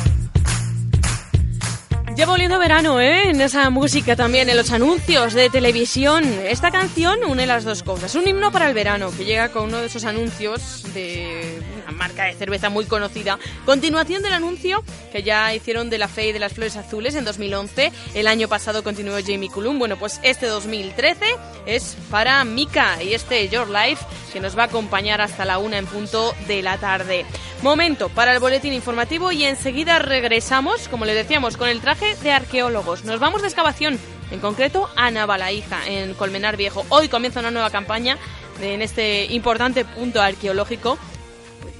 Ya 2.15 2.25
volviendo 2.25 2.59
verano, 2.59 2.99
¿eh? 2.99 3.29
En 3.29 3.39
esa 3.39 3.69
música 3.69 4.15
también, 4.15 4.49
en 4.49 4.57
los 4.57 4.71
anuncios 4.71 5.33
de 5.33 5.49
televisión. 5.49 6.25
Esta 6.45 6.69
canción 6.69 7.19
une 7.25 7.47
las 7.47 7.63
dos 7.63 7.83
cosas. 7.83 8.13
Un 8.15 8.27
himno 8.27 8.51
para 8.51 8.67
el 8.67 8.73
verano, 8.73 9.11
que 9.17 9.23
llega 9.23 9.49
con 9.49 9.65
uno 9.65 9.77
de 9.77 9.87
esos 9.87 10.03
anuncios 10.03 10.83
de 10.93 11.61
una 11.83 11.97
marca 11.97 12.25
de 12.25 12.33
cerveza 12.33 12.69
muy 12.69 12.85
conocida. 12.85 13.39
Continuación 13.65 14.21
del 14.23 14.33
anuncio 14.33 14.83
que 15.11 15.23
ya 15.23 15.53
hicieron 15.55 15.89
de 15.89 15.97
la 15.97 16.09
Fe 16.09 16.27
y 16.27 16.31
de 16.33 16.39
las 16.39 16.53
Flores 16.53 16.75
Azules 16.75 17.15
en 17.15 17.23
2011. 17.23 17.91
El 18.13 18.27
año 18.27 18.49
pasado 18.49 18.83
continuó 18.83 19.17
Jamie 19.25 19.49
Cullum. 19.49 19.79
Bueno, 19.79 19.97
pues 19.97 20.19
este 20.21 20.47
2013 20.47 21.25
es 21.65 21.95
para 22.09 22.43
Mika 22.43 23.01
y 23.01 23.13
este 23.13 23.47
Your 23.47 23.69
Life, 23.69 24.05
que 24.33 24.41
nos 24.41 24.57
va 24.57 24.63
a 24.63 24.65
acompañar 24.65 25.21
hasta 25.21 25.45
la 25.45 25.59
una 25.59 25.77
en 25.77 25.85
punto 25.85 26.35
de 26.47 26.61
la 26.61 26.77
tarde. 26.77 27.25
Momento 27.61 28.09
para 28.09 28.33
el 28.33 28.39
boletín 28.39 28.73
informativo 28.73 29.31
y 29.31 29.43
enseguida 29.43 29.99
regresamos, 29.99 30.87
como 30.87 31.05
le 31.05 31.13
decíamos, 31.13 31.57
con 31.57 31.69
el 31.69 31.79
traje 31.79 32.00
de 32.01 32.31
arqueólogos. 32.31 33.05
Nos 33.05 33.19
vamos 33.19 33.43
de 33.43 33.47
excavación, 33.47 33.99
en 34.31 34.39
concreto 34.39 34.89
a 34.95 35.11
Navalaíja, 35.11 35.87
en 35.87 36.15
Colmenar 36.15 36.57
Viejo. 36.57 36.83
Hoy 36.89 37.09
comienza 37.09 37.41
una 37.41 37.51
nueva 37.51 37.69
campaña 37.69 38.17
en 38.59 38.81
este 38.81 39.25
importante 39.25 39.85
punto 39.85 40.19
arqueológico 40.19 40.97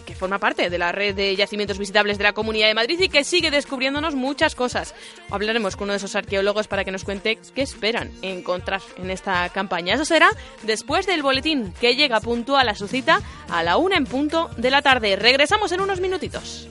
que 0.06 0.14
forma 0.14 0.38
parte 0.38 0.70
de 0.70 0.78
la 0.78 0.92
red 0.92 1.16
de 1.16 1.36
yacimientos 1.36 1.80
visitables 1.80 2.20
de 2.20 2.24
la 2.24 2.34
Comunidad 2.34 2.68
de 2.68 2.76
Madrid 2.76 3.00
y 3.00 3.10
que 3.10 3.24
sigue 3.24 3.50
descubriéndonos 3.50 4.14
muchas 4.14 4.54
cosas. 4.54 4.94
Hablaremos 5.32 5.76
con 5.76 5.86
uno 5.86 5.94
de 5.94 5.98
esos 5.98 6.16
arqueólogos 6.16 6.68
para 6.68 6.86
que 6.86 6.92
nos 6.92 7.04
cuente 7.04 7.40
qué 7.56 7.64
esperan 7.64 8.12
encontrar 8.22 8.82
en 8.98 9.10
esta 9.10 9.50
campaña. 9.50 9.96
Eso 9.96 10.06
será 10.06 10.30
después 10.62 11.08
del 11.08 11.24
boletín 11.24 11.74
que 11.82 11.96
llega 11.96 12.20
puntual 12.20 12.70
a 12.70 12.76
su 12.76 12.88
cita 12.88 13.22
a 13.50 13.64
la 13.64 13.78
una 13.78 13.98
en 13.98 14.06
punto 14.06 14.52
de 14.56 14.70
la 14.70 14.84
tarde. 14.84 15.16
Regresamos 15.16 15.72
en 15.72 15.82
unos 15.82 16.00
minutitos. 16.00 16.71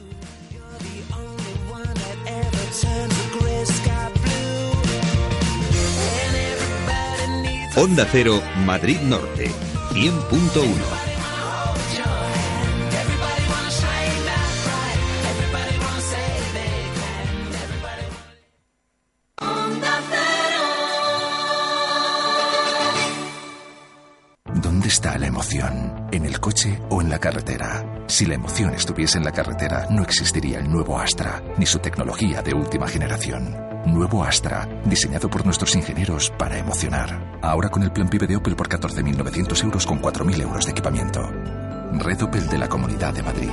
Onda 7.83 8.07
Cero, 8.13 8.43
Madrid 8.67 9.01
Norte, 9.01 9.51
100.1. 9.95 11.11
¿Dónde 24.63 24.89
está 24.89 25.17
la 25.17 25.29
emoción? 25.29 26.07
¿En 26.13 26.27
el 26.27 26.39
coche? 26.39 26.79
La 27.11 27.19
carretera? 27.19 28.05
Si 28.07 28.25
la 28.25 28.35
emoción 28.35 28.73
estuviese 28.75 29.19
en 29.19 29.25
la 29.25 29.33
carretera, 29.33 29.87
no 29.91 30.03
existiría 30.03 30.59
el 30.59 30.71
nuevo 30.71 30.99
Astra, 30.99 31.43
ni 31.59 31.67
su 31.67 31.79
tecnología 31.81 32.41
de 32.41 32.55
última 32.55 32.89
generación. 32.89 33.57
Nuevo 33.85 34.25
Astra, 34.25 34.69
diseñado 34.85 35.29
por 35.29 35.45
nuestros 35.45 35.75
ingenieros 35.75 36.33
para 36.39 36.59
emocionar. 36.59 37.39
Ahora 37.43 37.69
con 37.69 37.83
el 37.83 37.93
plan 37.93 38.09
PIB 38.09 38.29
de 38.29 38.37
Opel 38.37 38.57
por 38.57 38.69
14.900 38.69 39.65
euros 39.65 39.87
con 39.87 40.01
4.000 40.01 40.43
euros 40.43 40.65
de 40.65 40.71
equipamiento. 40.71 41.21
Red 41.93 42.23
Opel 42.23 42.49
de 42.49 42.59
la 42.59 42.69
Comunidad 42.69 43.13
de 43.13 43.23
Madrid. 43.23 43.51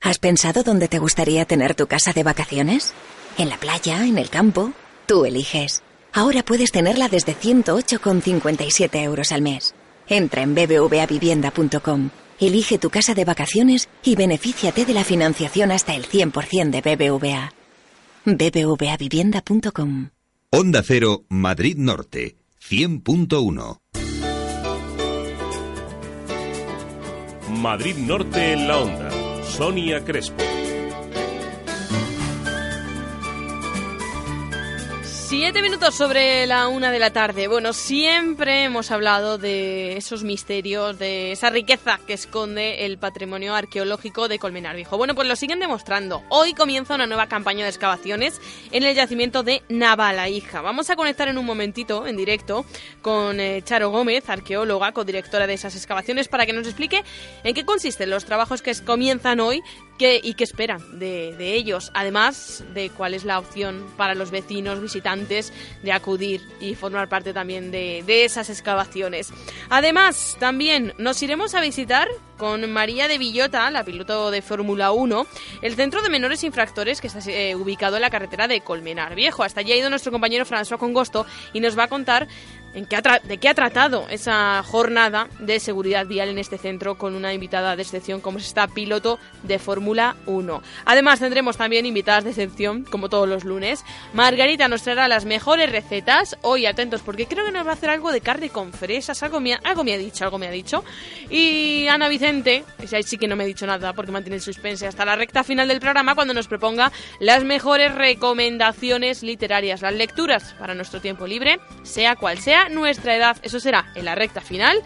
¿Has 0.00 0.18
pensado 0.18 0.62
dónde 0.62 0.88
te 0.88 0.98
gustaría 0.98 1.44
tener 1.44 1.74
tu 1.74 1.86
casa 1.88 2.12
de 2.12 2.22
vacaciones? 2.22 2.94
¿En 3.38 3.48
la 3.48 3.56
playa? 3.56 4.06
¿En 4.06 4.18
el 4.18 4.30
campo? 4.30 4.72
Tú 5.06 5.24
eliges. 5.24 5.82
Ahora 6.12 6.42
puedes 6.42 6.70
tenerla 6.70 7.08
desde 7.08 7.34
108,57 7.34 9.02
euros 9.02 9.32
al 9.32 9.42
mes. 9.42 9.74
Entra 10.08 10.42
en 10.42 10.54
bbvavivienda.com, 10.54 12.10
elige 12.40 12.78
tu 12.78 12.90
casa 12.90 13.14
de 13.14 13.24
vacaciones 13.24 13.88
y 14.02 14.16
benefíciate 14.16 14.84
de 14.84 14.94
la 14.94 15.04
financiación 15.04 15.70
hasta 15.70 15.94
el 15.94 16.06
100% 16.06 16.70
de 16.70 16.80
BBVA. 16.80 17.52
bbvavivienda.com 18.24 20.10
Onda 20.50 20.82
Cero, 20.82 21.24
Madrid 21.28 21.76
Norte, 21.76 22.36
100.1. 22.68 23.78
Madrid 27.50 27.96
Norte 27.96 28.52
en 28.52 28.68
la 28.68 28.78
Onda. 28.78 29.10
Sonia 29.44 30.04
Crespo. 30.04 30.55
Siete 35.28 35.60
minutos 35.60 35.96
sobre 35.96 36.46
la 36.46 36.68
una 36.68 36.92
de 36.92 37.00
la 37.00 37.12
tarde. 37.12 37.48
Bueno, 37.48 37.72
siempre 37.72 38.62
hemos 38.62 38.92
hablado 38.92 39.38
de 39.38 39.96
esos 39.96 40.22
misterios, 40.22 41.00
de 41.00 41.32
esa 41.32 41.50
riqueza 41.50 41.98
que 42.06 42.12
esconde 42.12 42.86
el 42.86 42.96
patrimonio 42.96 43.52
arqueológico 43.56 44.28
de 44.28 44.38
Colmenar 44.38 44.76
Viejo. 44.76 44.96
Bueno, 44.96 45.16
pues 45.16 45.26
lo 45.26 45.34
siguen 45.34 45.58
demostrando. 45.58 46.22
Hoy 46.28 46.54
comienza 46.54 46.94
una 46.94 47.08
nueva 47.08 47.26
campaña 47.26 47.64
de 47.64 47.70
excavaciones 47.70 48.40
en 48.70 48.84
el 48.84 48.94
yacimiento 48.94 49.42
de 49.42 49.64
Navalaija. 49.68 50.60
Vamos 50.60 50.90
a 50.90 50.96
conectar 50.96 51.26
en 51.26 51.38
un 51.38 51.44
momentito, 51.44 52.06
en 52.06 52.16
directo, 52.16 52.64
con 53.02 53.40
eh, 53.40 53.62
Charo 53.64 53.90
Gómez, 53.90 54.30
arqueóloga, 54.30 54.92
codirectora 54.92 55.48
de 55.48 55.54
esas 55.54 55.74
excavaciones, 55.74 56.28
para 56.28 56.46
que 56.46 56.52
nos 56.52 56.68
explique 56.68 57.02
en 57.42 57.52
qué 57.52 57.64
consisten 57.64 58.10
los 58.10 58.26
trabajos 58.26 58.62
que 58.62 58.72
comienzan 58.84 59.40
hoy 59.40 59.60
y 59.98 60.34
qué 60.34 60.44
esperan 60.44 60.98
de, 60.98 61.34
de 61.36 61.54
ellos. 61.54 61.90
Además 61.94 62.64
de 62.74 62.90
cuál 62.90 63.14
es 63.14 63.24
la 63.24 63.38
opción 63.38 63.86
para 63.96 64.14
los 64.14 64.30
vecinos, 64.30 64.80
visitantes, 64.80 65.52
de 65.82 65.92
acudir 65.92 66.42
y 66.60 66.74
formar 66.74 67.08
parte 67.08 67.32
también 67.32 67.70
de, 67.70 68.02
de 68.06 68.24
esas 68.24 68.50
excavaciones. 68.50 69.32
Además, 69.68 70.36
también 70.38 70.94
nos 70.98 71.22
iremos 71.22 71.54
a 71.54 71.60
visitar 71.60 72.08
con 72.36 72.70
María 72.70 73.08
de 73.08 73.18
Villota, 73.18 73.70
la 73.70 73.84
piloto 73.84 74.30
de 74.30 74.42
Fórmula 74.42 74.92
1, 74.92 75.26
el 75.62 75.74
centro 75.74 76.02
de 76.02 76.10
menores 76.10 76.44
infractores 76.44 77.00
que 77.00 77.06
está 77.06 77.18
eh, 77.30 77.54
ubicado 77.54 77.96
en 77.96 78.02
la 78.02 78.10
carretera 78.10 78.46
de 78.46 78.60
Colmenar 78.60 79.14
Viejo. 79.14 79.42
Hasta 79.42 79.60
allí 79.60 79.72
ha 79.72 79.76
ido 79.76 79.90
nuestro 79.90 80.12
compañero 80.12 80.44
François 80.44 80.78
Congosto 80.78 81.26
y 81.52 81.60
nos 81.60 81.78
va 81.78 81.84
a 81.84 81.88
contar 81.88 82.28
en 82.76 82.84
qué 82.84 82.98
de 83.24 83.38
qué 83.38 83.48
ha 83.48 83.54
tratado 83.54 84.06
esa 84.10 84.62
jornada 84.62 85.28
de 85.38 85.58
seguridad 85.60 86.06
vial 86.06 86.28
en 86.28 86.38
este 86.38 86.58
centro 86.58 86.96
con 86.96 87.14
una 87.14 87.32
invitada 87.32 87.74
de 87.74 87.82
excepción 87.82 88.20
como 88.20 88.38
es 88.38 88.46
esta 88.46 88.68
piloto 88.68 89.18
de 89.42 89.58
Fórmula 89.58 90.14
1. 90.26 90.62
Además 90.84 91.20
tendremos 91.20 91.56
también 91.56 91.86
invitadas 91.86 92.24
de 92.24 92.30
excepción 92.30 92.84
como 92.84 93.08
todos 93.08 93.28
los 93.28 93.44
lunes. 93.44 93.82
Margarita 94.12 94.68
nos 94.68 94.82
traerá 94.82 95.08
las 95.08 95.24
mejores 95.24 95.72
recetas. 95.72 96.36
Hoy 96.42 96.66
atentos 96.66 97.00
porque 97.00 97.26
creo 97.26 97.46
que 97.46 97.52
nos 97.52 97.66
va 97.66 97.70
a 97.70 97.74
hacer 97.74 97.88
algo 97.88 98.12
de 98.12 98.20
carne 98.20 98.50
con 98.50 98.72
fresas, 98.72 99.22
algo 99.22 99.40
me 99.40 99.54
ha, 99.54 99.60
algo 99.64 99.82
me 99.82 99.94
ha 99.94 99.98
dicho, 99.98 100.24
algo 100.24 100.38
me 100.38 100.46
ha 100.46 100.50
dicho. 100.50 100.84
Y 101.30 101.86
Ana 101.88 102.08
Vicente, 102.08 102.64
ahí 102.92 103.02
sí 103.02 103.16
que 103.16 103.26
no 103.26 103.36
me 103.36 103.44
ha 103.44 103.46
dicho 103.46 103.66
nada 103.66 103.94
porque 103.94 104.12
mantiene 104.12 104.36
el 104.36 104.42
suspense 104.42 104.86
hasta 104.86 105.06
la 105.06 105.16
recta 105.16 105.44
final 105.44 105.68
del 105.68 105.80
programa 105.80 106.14
cuando 106.14 106.34
nos 106.34 106.46
proponga 106.46 106.92
las 107.20 107.42
mejores 107.42 107.94
recomendaciones 107.94 109.22
literarias, 109.22 109.80
las 109.80 109.94
lecturas 109.94 110.54
para 110.58 110.74
nuestro 110.74 111.00
tiempo 111.00 111.26
libre, 111.26 111.58
sea 111.82 112.16
cual 112.16 112.38
sea 112.38 112.65
nuestra 112.68 113.14
edad. 113.16 113.36
Eso 113.42 113.60
será 113.60 113.86
en 113.94 114.04
la 114.04 114.14
recta 114.14 114.40
final, 114.40 114.82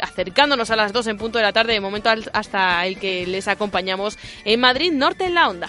acercándonos 0.00 0.70
a 0.70 0.76
las 0.76 0.92
2 0.92 1.06
en 1.08 1.18
punto 1.18 1.38
de 1.38 1.44
la 1.44 1.52
tarde, 1.52 1.72
de 1.72 1.80
momento 1.80 2.10
hasta 2.32 2.86
el 2.86 2.98
que 2.98 3.26
les 3.26 3.48
acompañamos 3.48 4.18
en 4.44 4.60
Madrid 4.60 4.92
Norte 4.92 5.26
en 5.26 5.34
la 5.34 5.48
Onda. 5.48 5.68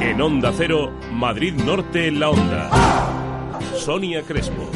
En 0.00 0.20
Onda 0.20 0.52
Cero, 0.56 0.92
Madrid 1.12 1.54
Norte 1.54 2.08
en 2.08 2.20
la 2.20 2.30
Onda. 2.30 2.70
Sonia 3.76 4.22
Crespo. 4.22 4.70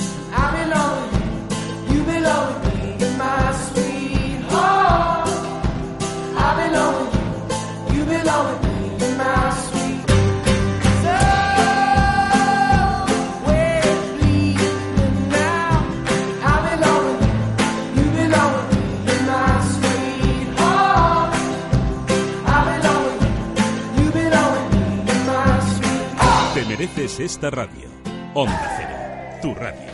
Mereces 26.96 27.20
esta 27.20 27.50
radio. 27.50 27.88
Onda 28.34 28.70
Cero, 28.76 29.42
tu 29.42 29.54
radio. 29.54 29.93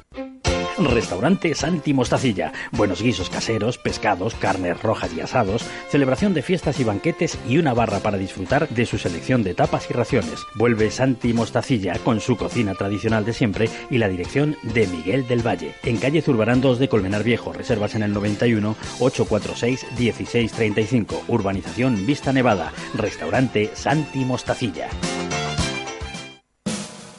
Restaurante 0.85 1.55
Santi 1.55 1.93
Mostacilla. 1.93 2.51
Buenos 2.71 3.01
guisos 3.01 3.29
caseros, 3.29 3.77
pescados, 3.77 4.35
carnes 4.35 4.81
rojas 4.81 5.11
y 5.15 5.21
asados, 5.21 5.65
celebración 5.89 6.33
de 6.33 6.41
fiestas 6.41 6.79
y 6.79 6.83
banquetes 6.83 7.37
y 7.47 7.57
una 7.57 7.73
barra 7.73 7.99
para 7.99 8.17
disfrutar 8.17 8.69
de 8.69 8.85
su 8.85 8.97
selección 8.97 9.43
de 9.43 9.53
tapas 9.53 9.89
y 9.89 9.93
raciones. 9.93 10.41
Vuelve 10.55 10.91
Santi 10.91 11.33
Mostacilla 11.33 11.97
con 12.03 12.19
su 12.19 12.37
cocina 12.37 12.73
tradicional 12.75 13.25
de 13.25 13.33
siempre 13.33 13.69
y 13.89 13.97
la 13.97 14.07
dirección 14.07 14.55
de 14.63 14.87
Miguel 14.87 15.27
del 15.27 15.45
Valle. 15.45 15.75
En 15.83 15.97
calle 15.97 16.21
Zurbarán 16.21 16.61
2 16.61 16.79
de 16.79 16.89
Colmenar 16.89 17.23
Viejo. 17.23 17.53
Reservas 17.53 17.95
en 17.95 18.03
el 18.03 18.13
91 18.13 18.75
846 18.99 19.85
1635. 19.97 21.23
Urbanización 21.27 22.05
Vista 22.05 22.33
Nevada. 22.33 22.71
Restaurante 22.93 23.71
Santi 23.73 24.25
Mostacilla. 24.25 24.89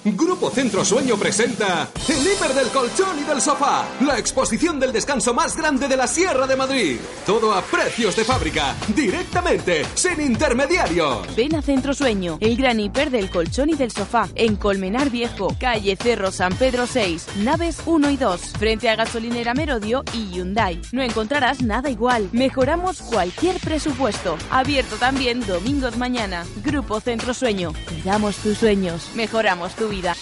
Grupo 0.04 0.50
Centro 0.50 0.84
Sueño 0.84 1.16
presenta 1.16 1.88
El 2.08 2.26
Hiper 2.26 2.52
del 2.54 2.68
Colchón 2.70 3.20
y 3.20 3.22
del 3.22 3.40
Sofá, 3.40 3.86
la 4.00 4.18
exposición 4.18 4.80
del 4.80 4.92
descanso 4.92 5.32
más 5.32 5.56
grande 5.56 5.86
de 5.86 5.96
la 5.96 6.08
Sierra 6.08 6.48
de 6.48 6.56
Madrid. 6.56 6.98
Todo 7.24 7.54
a 7.54 7.62
precios 7.62 8.16
de 8.16 8.24
fábrica, 8.24 8.74
directamente, 8.96 9.84
sin 9.94 10.20
intermediarios. 10.20 11.36
Ven 11.36 11.54
a 11.54 11.62
Centro 11.62 11.94
Sueño, 11.94 12.36
el 12.40 12.56
gran 12.56 12.80
hiper 12.80 13.10
del 13.10 13.30
colchón 13.30 13.70
y 13.70 13.74
del 13.74 13.92
sofá, 13.92 14.28
en 14.34 14.56
Colmenar 14.56 15.08
Viejo, 15.08 15.54
calle 15.60 15.94
Cerro 15.94 16.32
San 16.32 16.52
Pedro 16.56 16.88
6, 16.88 17.36
naves 17.36 17.78
1 17.86 18.10
y 18.10 18.16
2, 18.16 18.40
frente 18.58 18.88
a 18.88 18.96
Gasolinera 18.96 19.54
Merodio 19.54 20.02
y 20.12 20.32
Hyundai. 20.32 20.82
No 20.90 21.02
encontrarás 21.02 21.62
nada 21.62 21.90
igual. 21.90 22.28
Mejoramos 22.32 23.02
cualquier 23.02 23.60
presupuesto. 23.60 24.36
Abierto 24.50 24.96
también 24.96 25.46
domingos 25.46 25.96
mañana. 25.96 26.44
Grupo 26.64 26.98
Centro 26.98 27.34
Sueño. 27.34 27.72
Cuidamos 27.88 28.34
tus 28.38 28.58
sueños. 28.58 29.08
Mejoramos 29.14 29.76
tu 29.76 29.91
vida. 29.92 30.14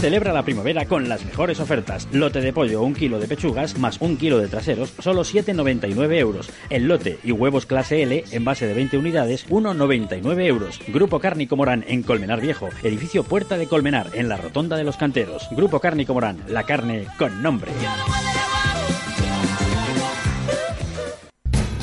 Celebra 0.00 0.34
la 0.34 0.42
primavera 0.42 0.84
con 0.84 1.08
las 1.08 1.24
mejores 1.24 1.60
ofertas. 1.60 2.06
Lote 2.12 2.42
de 2.42 2.52
pollo, 2.52 2.82
un 2.82 2.94
kilo 2.94 3.18
de 3.18 3.26
pechugas 3.26 3.78
más 3.78 4.02
un 4.02 4.18
kilo 4.18 4.38
de 4.38 4.48
traseros, 4.48 4.92
solo 4.98 5.22
7,99 5.22 6.18
euros. 6.18 6.50
El 6.68 6.86
lote 6.88 7.18
y 7.24 7.32
huevos 7.32 7.64
clase 7.64 8.02
L, 8.02 8.22
en 8.30 8.44
base 8.44 8.66
de 8.66 8.74
20 8.74 8.98
unidades, 8.98 9.48
1,99 9.48 10.44
euros. 10.44 10.78
Grupo 10.88 11.20
Cárnico 11.20 11.56
Morán 11.56 11.86
en 11.88 12.02
Colmenar 12.02 12.42
Viejo, 12.42 12.68
edificio 12.82 13.24
Puerta 13.24 13.56
de 13.56 13.66
Colmenar, 13.66 14.10
en 14.12 14.28
la 14.28 14.36
Rotonda 14.36 14.76
de 14.76 14.84
los 14.84 14.98
Canteros. 14.98 15.48
Grupo 15.52 15.80
Cárnico 15.80 16.12
Morán, 16.12 16.38
la 16.48 16.64
carne 16.64 17.06
con 17.16 17.42
nombre. 17.42 17.72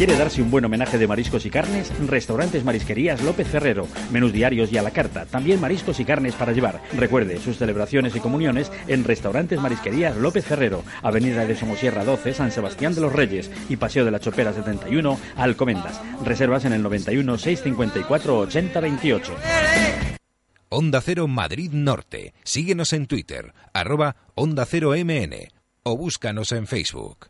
¿Quiere 0.02 0.18
darse 0.18 0.42
un 0.42 0.50
buen 0.50 0.66
homenaje 0.66 0.98
de 0.98 1.06
mariscos 1.06 1.46
y 1.46 1.52
carnes? 1.52 1.92
Restaurantes 2.08 2.64
Marisquerías 2.64 3.22
López 3.22 3.48
Ferrero. 3.48 3.88
Menús 4.12 4.34
diarios 4.34 4.74
y 4.74 4.78
a 4.80 4.82
la 4.82 4.90
carta. 4.90 5.28
También 5.28 5.62
mariscos 5.62 6.00
y 6.00 6.06
carnes 6.06 6.34
para 6.34 6.54
llevar. 6.54 6.82
Recuerde 6.98 7.38
sus 7.38 7.58
celebraciones 7.58 8.16
y 8.16 8.20
comuniones 8.20 8.72
en 8.88 9.04
Restaurantes 9.04 9.62
Marisquerías 9.62 10.18
López 10.18 10.44
Ferrero. 10.44 10.84
Avenida 11.04 11.46
de 11.46 11.56
Somosierra 11.56 12.04
12, 12.04 12.34
San 12.34 12.52
Sebastián 12.52 12.96
de 12.96 13.02
los 13.02 13.14
Reyes. 13.14 13.52
Y 13.70 13.76
Paseo 13.76 14.04
de 14.04 14.10
la 14.10 14.20
Chopera 14.20 14.54
71, 14.54 15.20
Alcomendas. 15.36 16.02
Reservas 16.26 16.66
en 16.66 16.74
el 16.74 16.82
91 16.82 17.38
654 17.38 18.40
8028. 18.40 19.36
Onda 20.70 21.02
Cero 21.02 21.28
Madrid 21.28 21.74
Norte. 21.74 22.34
Síguenos 22.44 22.94
en 22.94 23.06
Twitter, 23.06 23.54
arroba 23.72 24.16
Onda 24.34 24.66
Cero 24.66 24.94
MN 24.98 25.36
o 25.84 25.96
búscanos 25.96 26.54
en 26.54 26.66
Facebook. 26.66 27.30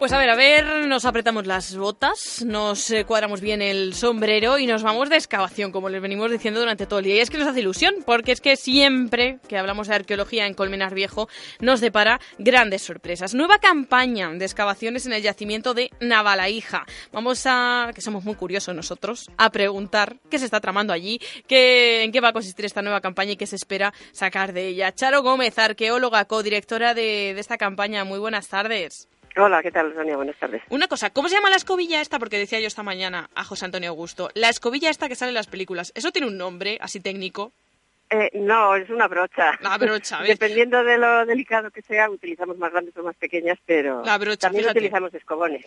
Pues 0.00 0.12
a 0.14 0.18
ver, 0.18 0.30
a 0.30 0.34
ver, 0.34 0.88
nos 0.88 1.04
apretamos 1.04 1.46
las 1.46 1.76
botas, 1.76 2.42
nos 2.42 2.90
eh, 2.90 3.04
cuadramos 3.04 3.42
bien 3.42 3.60
el 3.60 3.92
sombrero 3.92 4.58
y 4.58 4.66
nos 4.66 4.82
vamos 4.82 5.10
de 5.10 5.16
excavación, 5.16 5.72
como 5.72 5.90
les 5.90 6.00
venimos 6.00 6.30
diciendo 6.30 6.58
durante 6.58 6.86
todo 6.86 7.00
el 7.00 7.04
día. 7.04 7.16
Y 7.16 7.18
es 7.18 7.28
que 7.28 7.36
nos 7.36 7.46
hace 7.46 7.60
ilusión, 7.60 7.96
porque 8.06 8.32
es 8.32 8.40
que 8.40 8.56
siempre 8.56 9.40
que 9.46 9.58
hablamos 9.58 9.88
de 9.88 9.96
arqueología 9.96 10.46
en 10.46 10.54
Colmenar 10.54 10.94
Viejo 10.94 11.28
nos 11.60 11.82
depara 11.82 12.18
grandes 12.38 12.80
sorpresas. 12.80 13.34
Nueva 13.34 13.58
campaña 13.58 14.30
de 14.30 14.42
excavaciones 14.42 15.04
en 15.04 15.12
el 15.12 15.20
yacimiento 15.20 15.74
de 15.74 15.90
Navalaija. 16.00 16.86
Vamos 17.12 17.42
a, 17.44 17.90
que 17.94 18.00
somos 18.00 18.24
muy 18.24 18.36
curiosos 18.36 18.74
nosotros, 18.74 19.30
a 19.36 19.50
preguntar 19.50 20.16
qué 20.30 20.38
se 20.38 20.46
está 20.46 20.62
tramando 20.62 20.94
allí, 20.94 21.20
qué, 21.46 22.04
en 22.04 22.10
qué 22.10 22.22
va 22.22 22.28
a 22.28 22.32
consistir 22.32 22.64
esta 22.64 22.80
nueva 22.80 23.02
campaña 23.02 23.32
y 23.32 23.36
qué 23.36 23.46
se 23.46 23.56
espera 23.56 23.92
sacar 24.12 24.54
de 24.54 24.68
ella. 24.68 24.94
Charo 24.94 25.22
Gómez, 25.22 25.58
arqueóloga, 25.58 26.24
codirectora 26.24 26.94
de, 26.94 27.34
de 27.34 27.40
esta 27.40 27.58
campaña. 27.58 28.02
Muy 28.04 28.18
buenas 28.18 28.48
tardes. 28.48 29.09
Hola, 29.36 29.62
¿qué 29.62 29.70
tal, 29.70 29.94
Sonia? 29.94 30.16
Buenas 30.16 30.36
tardes. 30.38 30.62
Una 30.70 30.88
cosa, 30.88 31.10
¿cómo 31.10 31.28
se 31.28 31.36
llama 31.36 31.50
la 31.50 31.56
escobilla 31.56 32.00
esta? 32.00 32.18
Porque 32.18 32.38
decía 32.38 32.60
yo 32.60 32.66
esta 32.66 32.82
mañana 32.82 33.30
a 33.34 33.44
José 33.44 33.64
Antonio 33.64 33.90
Augusto. 33.90 34.30
La 34.34 34.48
escobilla 34.48 34.90
esta 34.90 35.08
que 35.08 35.14
sale 35.14 35.30
en 35.30 35.34
las 35.36 35.46
películas, 35.46 35.92
¿eso 35.94 36.10
tiene 36.10 36.26
un 36.28 36.36
nombre 36.36 36.78
así 36.80 37.00
técnico? 37.00 37.52
Eh, 38.10 38.28
no, 38.34 38.74
es 38.74 38.90
una 38.90 39.06
brocha. 39.06 39.52
La 39.60 39.78
brocha, 39.78 40.18
¿ves? 40.22 40.30
Dependiendo 40.30 40.82
de 40.82 40.98
lo 40.98 41.24
delicado 41.26 41.70
que 41.70 41.80
sea, 41.82 42.10
utilizamos 42.10 42.58
más 42.58 42.72
grandes 42.72 42.96
o 42.96 43.04
más 43.04 43.14
pequeñas, 43.16 43.56
pero 43.64 44.02
La 44.04 44.18
brocha, 44.18 44.48
también 44.48 44.64
fíjate. 44.64 44.80
utilizamos 44.80 45.14
escobones. 45.14 45.64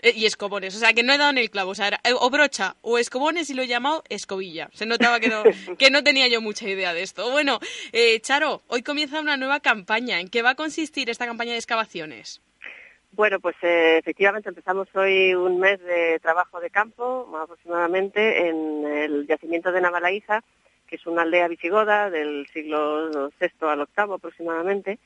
Eh, 0.00 0.12
y 0.14 0.26
escobones, 0.26 0.76
o 0.76 0.78
sea 0.78 0.92
que 0.92 1.02
no 1.02 1.14
he 1.14 1.18
dado 1.18 1.30
en 1.30 1.38
el 1.38 1.48
clavo, 1.50 1.70
o 1.70 1.74
sea, 1.74 1.88
era 1.88 2.00
eh, 2.04 2.12
o 2.12 2.28
brocha 2.28 2.76
o 2.82 2.98
escobones 2.98 3.48
y 3.48 3.54
lo 3.54 3.62
he 3.62 3.66
llamado 3.66 4.04
escobilla. 4.10 4.68
Se 4.74 4.84
notaba 4.84 5.20
que 5.20 5.28
no, 5.28 5.42
que 5.78 5.90
no 5.90 6.04
tenía 6.04 6.28
yo 6.28 6.42
mucha 6.42 6.68
idea 6.68 6.92
de 6.92 7.00
esto. 7.00 7.30
Bueno, 7.30 7.60
eh, 7.92 8.20
Charo, 8.20 8.60
hoy 8.68 8.82
comienza 8.82 9.18
una 9.20 9.38
nueva 9.38 9.60
campaña. 9.60 10.20
¿En 10.20 10.28
qué 10.28 10.42
va 10.42 10.50
a 10.50 10.54
consistir 10.54 11.08
esta 11.08 11.24
campaña 11.24 11.52
de 11.52 11.58
excavaciones? 11.58 12.42
Bueno, 13.16 13.40
pues 13.40 13.56
eh, 13.62 13.96
efectivamente 13.96 14.50
empezamos 14.50 14.88
hoy 14.94 15.34
un 15.34 15.58
mes 15.58 15.82
de 15.82 16.20
trabajo 16.20 16.60
de 16.60 16.68
campo, 16.68 17.26
aproximadamente, 17.42 18.46
en 18.46 18.86
el 18.86 19.26
yacimiento 19.26 19.72
de 19.72 19.80
Navalaíza, 19.80 20.44
que 20.86 20.96
es 20.96 21.06
una 21.06 21.22
aldea 21.22 21.48
visigoda 21.48 22.10
del 22.10 22.46
siglo 22.52 23.30
VI 23.40 23.52
al 23.62 23.88
VIII 23.96 24.14
aproximadamente. 24.14 24.98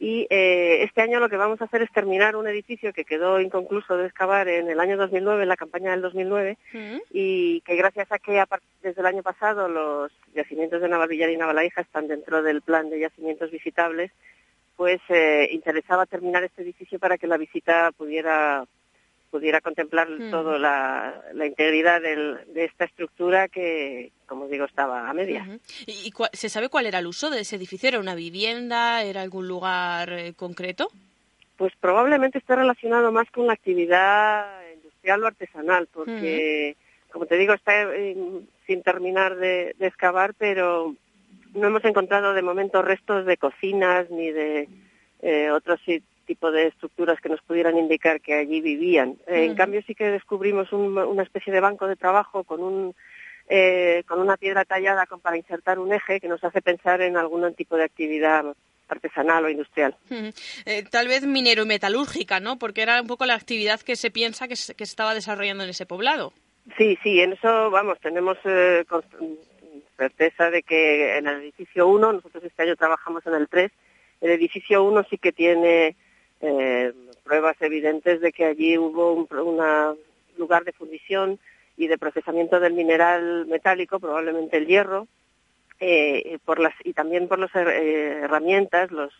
Y 0.00 0.26
eh, 0.30 0.82
este 0.82 1.02
año 1.02 1.20
lo 1.20 1.28
que 1.28 1.36
vamos 1.36 1.60
a 1.60 1.66
hacer 1.66 1.82
es 1.82 1.92
terminar 1.92 2.36
un 2.36 2.48
edificio 2.48 2.94
que 2.94 3.04
quedó 3.04 3.38
inconcluso 3.38 3.98
de 3.98 4.06
excavar 4.06 4.48
en 4.48 4.70
el 4.70 4.80
año 4.80 4.96
2009, 4.96 5.42
en 5.42 5.48
la 5.50 5.56
campaña 5.56 5.90
del 5.90 6.00
2009, 6.00 6.56
y 7.10 7.60
que 7.62 7.76
gracias 7.76 8.10
a 8.10 8.18
que 8.18 8.40
a 8.40 8.48
desde 8.82 9.00
el 9.02 9.06
año 9.06 9.22
pasado 9.22 9.68
los 9.68 10.10
yacimientos 10.34 10.80
de 10.80 10.88
Navalvillar 10.88 11.28
y 11.28 11.36
Navalaíja 11.36 11.82
están 11.82 12.08
dentro 12.08 12.42
del 12.42 12.62
plan 12.62 12.88
de 12.88 13.00
yacimientos 13.00 13.50
visitables, 13.50 14.10
pues 14.78 15.00
eh, 15.08 15.48
interesaba 15.50 16.06
terminar 16.06 16.44
este 16.44 16.62
edificio 16.62 17.00
para 17.00 17.18
que 17.18 17.26
la 17.26 17.36
visita 17.36 17.90
pudiera 17.96 18.64
pudiera 19.30 19.60
contemplar 19.60 20.08
Mm. 20.08 20.30
toda 20.30 20.58
la, 20.58 21.20
la 21.34 21.44
integridad 21.46 22.00
del- 22.00 22.38
de 22.54 22.64
esta 22.64 22.86
estructura 22.86 23.48
que, 23.48 24.10
como 24.26 24.46
digo, 24.48 24.64
estaba 24.64 25.06
a 25.10 25.12
medias. 25.12 25.46
Ujú. 25.46 25.58
¿Y, 25.86 26.10
se 26.32 26.48
sabe 26.48 26.70
cuál 26.70 26.86
era 26.86 27.00
el 27.00 27.06
uso 27.08 27.28
de 27.28 27.40
ese 27.40 27.56
edificio? 27.56 27.90
¿Era 27.90 27.98
una 28.00 28.14
vivienda? 28.14 29.02
¿Era 29.02 29.20
algún 29.20 29.46
lugar 29.46 30.10
eh, 30.14 30.32
concreto? 30.34 30.88
Pues 31.58 31.74
probablemente 31.78 32.38
está 32.38 32.56
relacionado 32.56 33.12
más 33.12 33.28
con 33.30 33.46
la 33.48 33.52
actividad 33.52 34.46
industrial 34.74 35.22
o 35.22 35.26
artesanal, 35.26 35.88
porque, 35.92 36.76
como 37.12 37.26
te 37.26 37.36
digo, 37.36 37.52
está 37.52 37.82
eh, 37.82 38.16
sin 38.66 38.82
terminar 38.82 39.36
de, 39.36 39.74
de 39.78 39.86
excavar, 39.88 40.32
pero 40.38 40.94
no 41.54 41.66
hemos 41.68 41.84
encontrado 41.84 42.32
de 42.34 42.42
momento 42.42 42.82
restos 42.82 43.24
de 43.26 43.36
cocinas 43.36 44.10
ni 44.10 44.30
de 44.30 44.68
eh, 45.22 45.50
otro 45.50 45.76
si- 45.84 46.02
tipo 46.26 46.50
de 46.50 46.66
estructuras 46.66 47.18
que 47.20 47.28
nos 47.30 47.40
pudieran 47.42 47.78
indicar 47.78 48.20
que 48.20 48.34
allí 48.34 48.60
vivían. 48.60 49.16
Eh, 49.26 49.44
En 49.46 49.54
cambio, 49.54 49.80
sí 49.86 49.94
que 49.94 50.10
descubrimos 50.10 50.72
un- 50.72 50.96
una 50.98 51.22
especie 51.22 51.52
de 51.52 51.60
banco 51.60 51.86
de 51.86 51.96
trabajo 51.96 52.44
con 52.44 52.62
un 52.62 52.94
eh, 53.50 54.02
con 54.06 54.20
una 54.20 54.36
piedra 54.36 54.66
tallada 54.66 55.06
con- 55.06 55.20
para 55.20 55.38
insertar 55.38 55.78
un 55.78 55.90
eje 55.94 56.20
que 56.20 56.28
nos 56.28 56.44
hace 56.44 56.60
pensar 56.60 57.00
en 57.00 57.16
algún 57.16 57.54
tipo 57.54 57.76
de 57.78 57.84
actividad 57.84 58.44
artesanal 58.88 59.46
o 59.46 59.48
industrial. 59.48 59.96
Eh, 60.66 60.84
tal 60.90 61.08
vez 61.08 61.26
minero 61.26 61.62
y 61.62 61.66
metalúrgica, 61.66 62.40
¿no? 62.40 62.58
Porque 62.58 62.82
era 62.82 63.00
un 63.00 63.06
poco 63.06 63.24
la 63.24 63.34
actividad 63.34 63.80
que 63.80 63.96
se 63.96 64.10
piensa 64.10 64.48
que 64.48 64.56
se, 64.56 64.74
que 64.74 64.84
se 64.84 64.90
estaba 64.92 65.14
desarrollando 65.14 65.64
en 65.64 65.70
ese 65.70 65.86
poblado. 65.86 66.34
Sí, 66.76 66.98
sí, 67.02 67.20
en 67.20 67.32
eso, 67.32 67.70
vamos, 67.70 67.98
tenemos 68.00 68.36
eh, 68.44 68.84
certeza 69.98 70.50
de 70.50 70.62
que 70.62 71.18
en 71.18 71.26
el 71.26 71.42
edificio 71.42 71.86
1, 71.88 72.12
nosotros 72.14 72.42
este 72.44 72.62
año 72.62 72.76
trabajamos 72.76 73.26
en 73.26 73.34
el 73.34 73.48
3, 73.48 73.70
el 74.22 74.30
edificio 74.30 74.82
1 74.84 75.04
sí 75.10 75.18
que 75.18 75.32
tiene 75.32 75.96
eh, 76.40 76.92
pruebas 77.24 77.56
evidentes 77.60 78.20
de 78.20 78.32
que 78.32 78.46
allí 78.46 78.78
hubo 78.78 79.12
un 79.12 79.28
una 79.38 79.94
lugar 80.38 80.64
de 80.64 80.72
fundición 80.72 81.38
y 81.76 81.88
de 81.88 81.98
procesamiento 81.98 82.60
del 82.60 82.72
mineral 82.72 83.46
metálico, 83.46 84.00
probablemente 84.00 84.56
el 84.56 84.66
hierro, 84.66 85.06
eh, 85.80 86.38
por 86.44 86.58
las, 86.58 86.74
y 86.84 86.92
también 86.92 87.28
por 87.28 87.38
las 87.38 87.54
eh, 87.54 88.20
herramientas, 88.22 88.90
los 88.90 89.12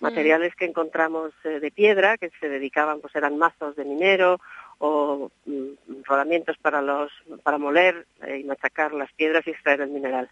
materiales 0.00 0.54
que 0.54 0.64
encontramos 0.64 1.32
eh, 1.44 1.60
de 1.60 1.70
piedra, 1.70 2.16
que 2.16 2.30
se 2.40 2.48
dedicaban, 2.48 3.00
pues 3.00 3.14
eran 3.16 3.36
mazos 3.36 3.76
de 3.76 3.84
minero 3.84 4.40
o 4.80 5.30
mm, 5.46 6.02
rodamientos 6.04 6.56
para 6.58 6.80
los 6.80 7.10
para 7.42 7.58
moler 7.58 8.06
eh, 8.26 8.38
y 8.40 8.44
machacar 8.44 8.92
las 8.92 9.12
piedras 9.12 9.46
y 9.46 9.50
extraer 9.50 9.80
el 9.80 9.90
mineral. 9.90 10.30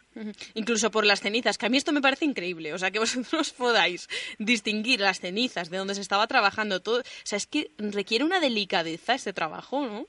Incluso 0.55 0.91
por 0.91 1.05
las 1.05 1.21
cenizas, 1.21 1.59
que 1.59 1.67
a 1.67 1.69
mí 1.69 1.77
esto 1.77 1.93
me 1.93 2.01
parece 2.01 2.25
increíble. 2.25 2.73
O 2.73 2.79
sea, 2.79 2.91
que 2.91 2.99
vosotros 3.07 3.53
podáis 3.53 4.09
distinguir 4.39 5.01
las 5.01 5.21
cenizas 5.21 5.71
de 5.71 5.79
donde 5.79 5.95
se 5.95 6.01
estaba 6.01 6.27
trabajando 6.27 6.81
todo. 6.81 7.01
O 7.01 7.03
sea, 7.25 7.37
es 7.39 7.47
que 7.47 7.71
requiere 7.79 8.25
una 8.25 8.41
delicadeza 8.41 9.15
este 9.15 9.33
trabajo, 9.33 9.85
¿no? 9.85 10.07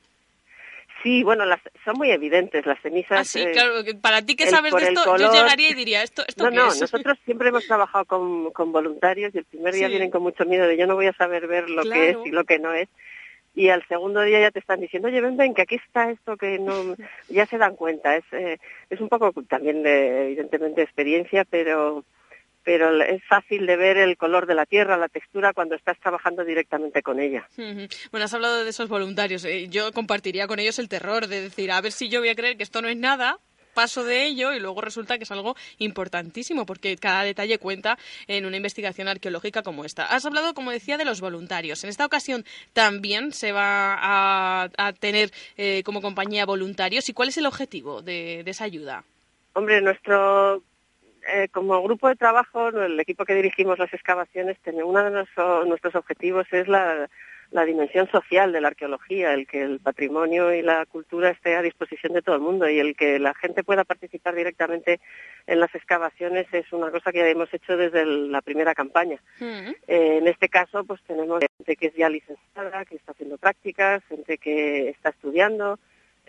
Sí, 1.04 1.24
bueno, 1.24 1.46
las, 1.46 1.62
son 1.86 1.96
muy 1.98 2.10
evidentes 2.10 2.66
las 2.66 2.82
cenizas. 2.82 3.20
Ah, 3.20 3.24
sí, 3.24 3.40
eh, 3.40 3.52
claro. 3.52 3.74
Para 4.02 4.24
ti 4.24 4.36
que 4.36 4.48
sabes 4.48 4.74
de 4.74 4.88
esto, 4.90 5.18
yo 5.18 5.32
llegaría 5.32 5.70
y 5.70 5.74
diría, 5.76 6.02
¿esto, 6.02 6.24
esto 6.28 6.46
No, 6.46 6.50
qué 6.50 6.56
no, 6.56 6.68
es? 6.70 6.82
nosotros 6.82 7.18
siempre 7.24 7.50
hemos 7.50 7.68
trabajado 7.68 8.06
con, 8.06 8.52
con 8.52 8.72
voluntarios 8.72 9.34
y 9.36 9.38
el 9.38 9.46
primer 9.46 9.74
día 9.76 9.88
Sí. 9.88 9.92
vienen 9.92 10.10
con 10.10 10.24
mucho 10.24 10.44
miedo 10.46 10.66
de 10.68 10.76
yo 10.76 10.88
no 10.88 10.96
voy 10.96 11.06
a 11.06 11.14
saber 11.14 11.46
ver 11.48 11.70
lo 11.70 11.84
que 11.84 12.10
es 12.10 12.18
y 12.26 12.32
lo 12.32 12.44
que 12.46 12.58
no 12.60 12.74
es. 12.74 12.90
Y 13.58 13.70
al 13.70 13.84
segundo 13.88 14.22
día 14.22 14.40
ya 14.40 14.52
te 14.52 14.60
están 14.60 14.80
diciendo, 14.80 15.08
oye, 15.08 15.20
ven, 15.20 15.36
ven, 15.36 15.56
que 15.56 15.64
aquí 15.64 15.76
está 15.84 16.12
esto 16.12 16.38
que 16.38 16.60
no... 16.60 16.96
Ya 17.30 17.48
se 17.48 17.58
dan 17.58 17.76
cuenta. 17.76 18.16
Es, 18.16 18.24
eh, 18.32 18.60
es 18.92 19.02
un 19.02 19.10
poco 19.10 19.34
también, 19.50 19.82
de, 19.82 20.26
evidentemente, 20.28 20.84
experiencia, 20.84 21.44
pero 21.44 22.06
pero 22.64 23.02
es 23.02 23.24
fácil 23.24 23.66
de 23.66 23.78
ver 23.78 23.96
el 23.96 24.18
color 24.18 24.46
de 24.46 24.54
la 24.54 24.66
tierra, 24.66 24.98
la 24.98 25.08
textura, 25.08 25.54
cuando 25.54 25.74
estás 25.76 25.98
trabajando 26.02 26.44
directamente 26.44 27.02
con 27.02 27.18
ella. 27.22 27.48
Bueno, 28.12 28.26
has 28.26 28.34
hablado 28.34 28.62
de 28.62 28.70
esos 28.70 28.90
voluntarios. 28.90 29.46
eh, 29.46 29.70
Yo 29.70 29.94
compartiría 29.94 30.48
con 30.48 30.60
ellos 30.60 30.78
el 30.78 30.90
terror 30.90 31.28
de 31.28 31.40
decir, 31.44 31.72
a 31.72 31.80
ver 31.80 31.94
si 31.94 32.10
yo 32.10 32.20
voy 32.20 32.28
a 32.28 32.36
creer 32.36 32.58
que 32.58 32.64
esto 32.64 32.82
no 32.82 32.90
es 32.90 32.98
nada, 32.98 33.38
paso 33.78 34.04
de 34.04 34.26
ello 34.26 34.56
y 34.56 34.60
luego 34.60 34.82
resulta 34.82 35.20
que 35.20 35.24
es 35.24 35.30
algo 35.30 35.56
importantísimo 35.78 36.66
porque 36.66 36.98
cada 36.98 37.22
detalle 37.22 37.60
cuenta 37.60 37.96
en 38.26 38.48
una 38.48 38.58
investigación 38.58 39.08
arqueológica 39.08 39.62
como 39.62 39.86
esta. 39.86 40.08
Has 40.08 40.26
hablado, 40.26 40.56
como 40.56 40.72
decía, 40.72 40.98
de 40.98 41.06
los 41.06 41.22
voluntarios. 41.22 41.84
En 41.84 41.92
esta 41.92 42.04
ocasión 42.04 42.44
también 42.74 43.34
se 43.34 43.52
va 43.52 43.94
a, 44.02 44.94
tener 45.00 45.30
eh, 45.58 45.84
como 45.86 46.02
compañía 46.02 46.48
voluntarios. 46.48 47.08
¿Y 47.08 47.14
cuál 47.14 47.30
es 47.30 47.38
el 47.38 47.46
objetivo 47.46 48.02
de, 48.02 48.40
esa 48.48 48.64
ayuda? 48.64 49.04
Hombre, 49.54 49.80
nuestro 49.80 50.64
eh, 51.32 51.48
como 51.52 51.84
grupo 51.84 52.08
de 52.08 52.16
trabajo, 52.16 52.70
el 52.70 53.00
equipo 53.00 53.26
que 53.26 53.36
dirigimos 53.36 53.78
las 53.78 53.94
excavaciones, 53.94 54.58
uno 54.66 55.04
de 55.04 55.12
nuestro- 55.12 55.66
nuestros 55.66 55.94
objetivos 55.94 56.48
es 56.52 56.68
la, 56.68 57.08
la 57.52 57.64
dimensión 57.66 58.10
social 58.10 58.52
de 58.52 58.60
la 58.62 58.68
arqueología, 58.70 59.34
el 59.34 59.48
que 59.48 59.62
el 59.62 59.80
patrimonio 59.80 60.54
y 60.54 60.62
la 60.62 60.86
cultura 60.86 61.30
esté 61.30 61.56
a 61.56 61.62
disposición 61.62 62.14
de 62.14 62.22
todo 62.22 62.36
el 62.36 62.42
mundo 62.42 62.70
y 62.70 62.80
el 62.80 62.96
que 62.96 63.20
la 63.20 63.34
gente 63.34 63.64
pueda 63.64 63.84
participar 63.86 64.36
directamente 64.36 65.00
en 65.48 65.60
las 65.60 65.74
excavaciones 65.74 66.46
es 66.52 66.72
una 66.74 66.92
cosa 66.92 67.12
que 67.12 67.30
hemos 67.30 67.54
hecho 67.54 67.78
desde 67.78 68.02
el- 68.02 68.32
la 68.32 68.42
primera 68.42 68.76
campaña. 68.76 69.22
Eh, 69.88 70.18
en 70.18 70.28
este 70.28 70.50
caso, 70.50 70.84
pues 70.84 71.02
tenemos 71.08 71.40
gente 71.58 71.76
que 71.78 71.88
es 71.88 71.96
ya 71.96 72.10
licenciada, 72.10 72.84
que 72.86 72.96
está 72.96 73.14
haciendo 73.14 73.38
prácticas, 73.38 74.04
gente 74.10 74.38
que 74.38 74.90
está 74.90 75.10
estudiando, 75.10 75.80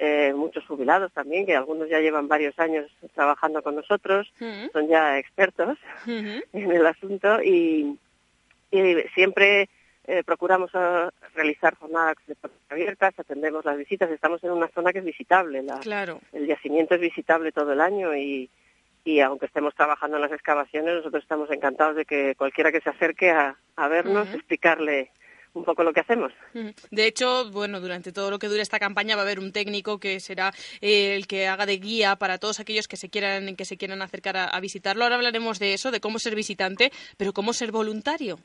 eh, 0.00 0.32
muchos 0.32 0.64
jubilados 0.66 1.12
también, 1.12 1.44
que 1.44 1.56
algunos 1.56 1.88
ya 1.88 1.98
llevan 1.98 2.28
varios 2.28 2.56
años 2.60 2.88
trabajando 3.14 3.62
con 3.62 3.74
nosotros, 3.74 4.32
son 4.72 4.86
ya 4.86 5.18
expertos 5.18 5.76
en 6.52 6.70
el 6.70 6.86
asunto 6.86 7.42
y, 7.42 7.98
siempre 9.14 9.68
eh, 10.06 10.22
procuramos 10.24 10.70
eh, 10.74 11.08
realizar 11.34 11.74
jornadas 11.76 12.16
abiertas, 12.68 13.18
atendemos 13.18 13.64
las 13.64 13.76
visitas, 13.76 14.10
estamos 14.10 14.42
en 14.44 14.50
una 14.50 14.68
zona 14.68 14.92
que 14.92 15.00
es 15.00 15.04
visitable, 15.04 15.64
claro. 15.82 16.20
el 16.32 16.46
yacimiento 16.46 16.94
es 16.94 17.00
visitable 17.00 17.52
todo 17.52 17.72
el 17.72 17.80
año 17.80 18.14
y, 18.14 18.50
y 19.04 19.20
aunque 19.20 19.46
estemos 19.46 19.74
trabajando 19.74 20.16
en 20.16 20.22
las 20.22 20.32
excavaciones, 20.32 20.94
nosotros 20.94 21.22
estamos 21.22 21.50
encantados 21.50 21.96
de 21.96 22.04
que 22.04 22.34
cualquiera 22.36 22.70
que 22.70 22.80
se 22.80 22.90
acerque 22.90 23.30
a, 23.30 23.56
vernos, 23.88 24.28
explicarle 24.34 25.10
un 25.54 25.64
poco 25.64 25.82
lo 25.82 25.92
que 25.92 26.00
hacemos. 26.00 26.32
De 26.90 27.06
hecho, 27.06 27.50
bueno, 27.50 27.80
durante 27.80 28.12
todo 28.12 28.30
lo 28.30 28.38
que 28.38 28.48
dure 28.48 28.62
esta 28.62 28.78
campaña 28.78 29.16
va 29.16 29.22
a 29.22 29.24
haber 29.24 29.40
un 29.40 29.52
técnico 29.52 29.98
que 29.98 30.20
será 30.20 30.52
eh, 30.80 31.14
el 31.14 31.26
que 31.26 31.48
haga 31.48 31.66
de 31.66 31.78
guía 31.78 32.16
para 32.16 32.38
todos 32.38 32.60
aquellos 32.60 32.88
que 32.88 32.96
se 32.96 33.08
quieran 33.08 33.56
que 33.56 33.64
se 33.64 33.76
quieran 33.76 34.02
acercar 34.02 34.36
a, 34.36 34.60
visitarlo. 34.60 35.04
Ahora 35.04 35.16
hablaremos 35.16 35.58
de 35.58 35.74
eso, 35.74 35.90
de 35.90 36.00
cómo 36.00 36.18
ser 36.18 36.34
visitante, 36.34 36.92
pero 37.16 37.32
cómo 37.32 37.52
ser 37.52 37.72
voluntario. 37.72 38.38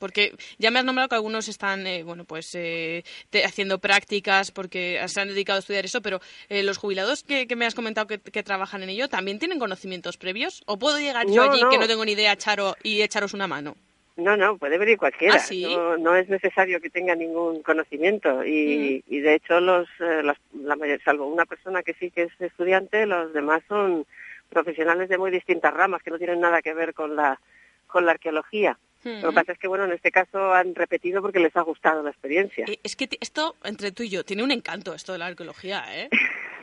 Porque 0.00 0.34
ya 0.58 0.72
me 0.72 0.80
has 0.80 0.84
nombrado 0.84 1.08
que 1.08 1.14
algunos 1.14 1.46
están, 1.46 1.86
eh, 1.86 2.02
bueno, 2.02 2.24
pues 2.24 2.52
eh, 2.56 3.04
haciendo 3.44 3.78
prácticas 3.78 4.50
porque 4.50 5.00
se 5.06 5.20
han 5.20 5.28
dedicado 5.28 5.58
a 5.58 5.60
estudiar 5.60 5.84
eso, 5.84 6.02
pero 6.02 6.20
los 6.48 6.78
jubilados 6.78 7.22
que, 7.22 7.46
me 7.54 7.66
has 7.66 7.76
comentado 7.76 8.08
que, 8.08 8.42
trabajan 8.42 8.82
en 8.82 8.88
ello, 8.88 9.08
¿también 9.08 9.38
tienen 9.38 9.60
conocimientos 9.60 10.16
previos? 10.16 10.62
¿O 10.66 10.78
puedo 10.78 10.98
llegar 10.98 11.28
yo 11.28 11.48
allí 11.48 11.60
que 11.70 11.78
no 11.78 11.86
tengo 11.86 12.04
ni 12.04 12.12
idea, 12.12 12.34
Charo, 12.36 12.74
y 12.82 13.02
echaros 13.02 13.34
una 13.34 13.46
mano? 13.46 13.76
No, 14.20 14.36
no, 14.36 14.58
puede 14.58 14.76
venir 14.76 14.98
cualquiera. 14.98 15.36
¿Ah, 15.36 15.96
no, 15.98 16.14
es 16.14 16.28
necesario 16.28 16.80
que 16.80 16.90
tenga 16.90 17.14
ningún 17.14 17.62
conocimiento 17.62 18.44
y, 18.44 19.02
y 19.08 19.20
de 19.20 19.34
hecho 19.34 19.60
los, 19.60 19.88
eh, 20.00 20.22
la 20.22 20.76
mayor, 20.76 21.00
salvo 21.02 21.26
una 21.26 21.46
persona 21.46 21.82
que 21.82 21.94
sí 21.94 22.10
que 22.10 22.24
es 22.24 22.40
estudiante, 22.40 23.06
los 23.06 23.32
demás 23.32 23.62
son 23.66 24.04
profesionales 24.50 25.08
de 25.08 25.16
muy 25.16 25.30
distintas 25.30 25.72
ramas 25.72 26.02
que 26.02 26.10
no 26.10 26.18
tienen 26.18 26.40
nada 26.40 26.60
que 26.60 26.74
ver 26.74 26.92
con 26.92 27.16
la 27.16 27.40
con 27.86 28.04
la 28.04 28.12
arqueología. 28.12 28.78
Lo 29.04 29.30
que 29.30 29.34
pasa 29.34 29.52
es 29.52 29.58
que, 29.58 29.68
bueno, 29.68 29.84
en 29.84 29.92
este 29.92 30.10
caso 30.10 30.52
han 30.52 30.74
repetido 30.74 31.22
porque 31.22 31.40
les 31.40 31.56
ha 31.56 31.62
gustado 31.62 32.02
la 32.02 32.10
experiencia. 32.10 32.66
Es 32.82 32.96
que 32.96 33.08
esto, 33.20 33.56
entre 33.64 33.92
tú 33.92 34.02
y 34.02 34.10
yo, 34.10 34.24
tiene 34.24 34.42
un 34.42 34.50
encanto 34.50 34.94
esto 34.94 35.12
de 35.12 35.18
la 35.18 35.26
arqueología, 35.26 35.84
¿eh? 35.90 36.08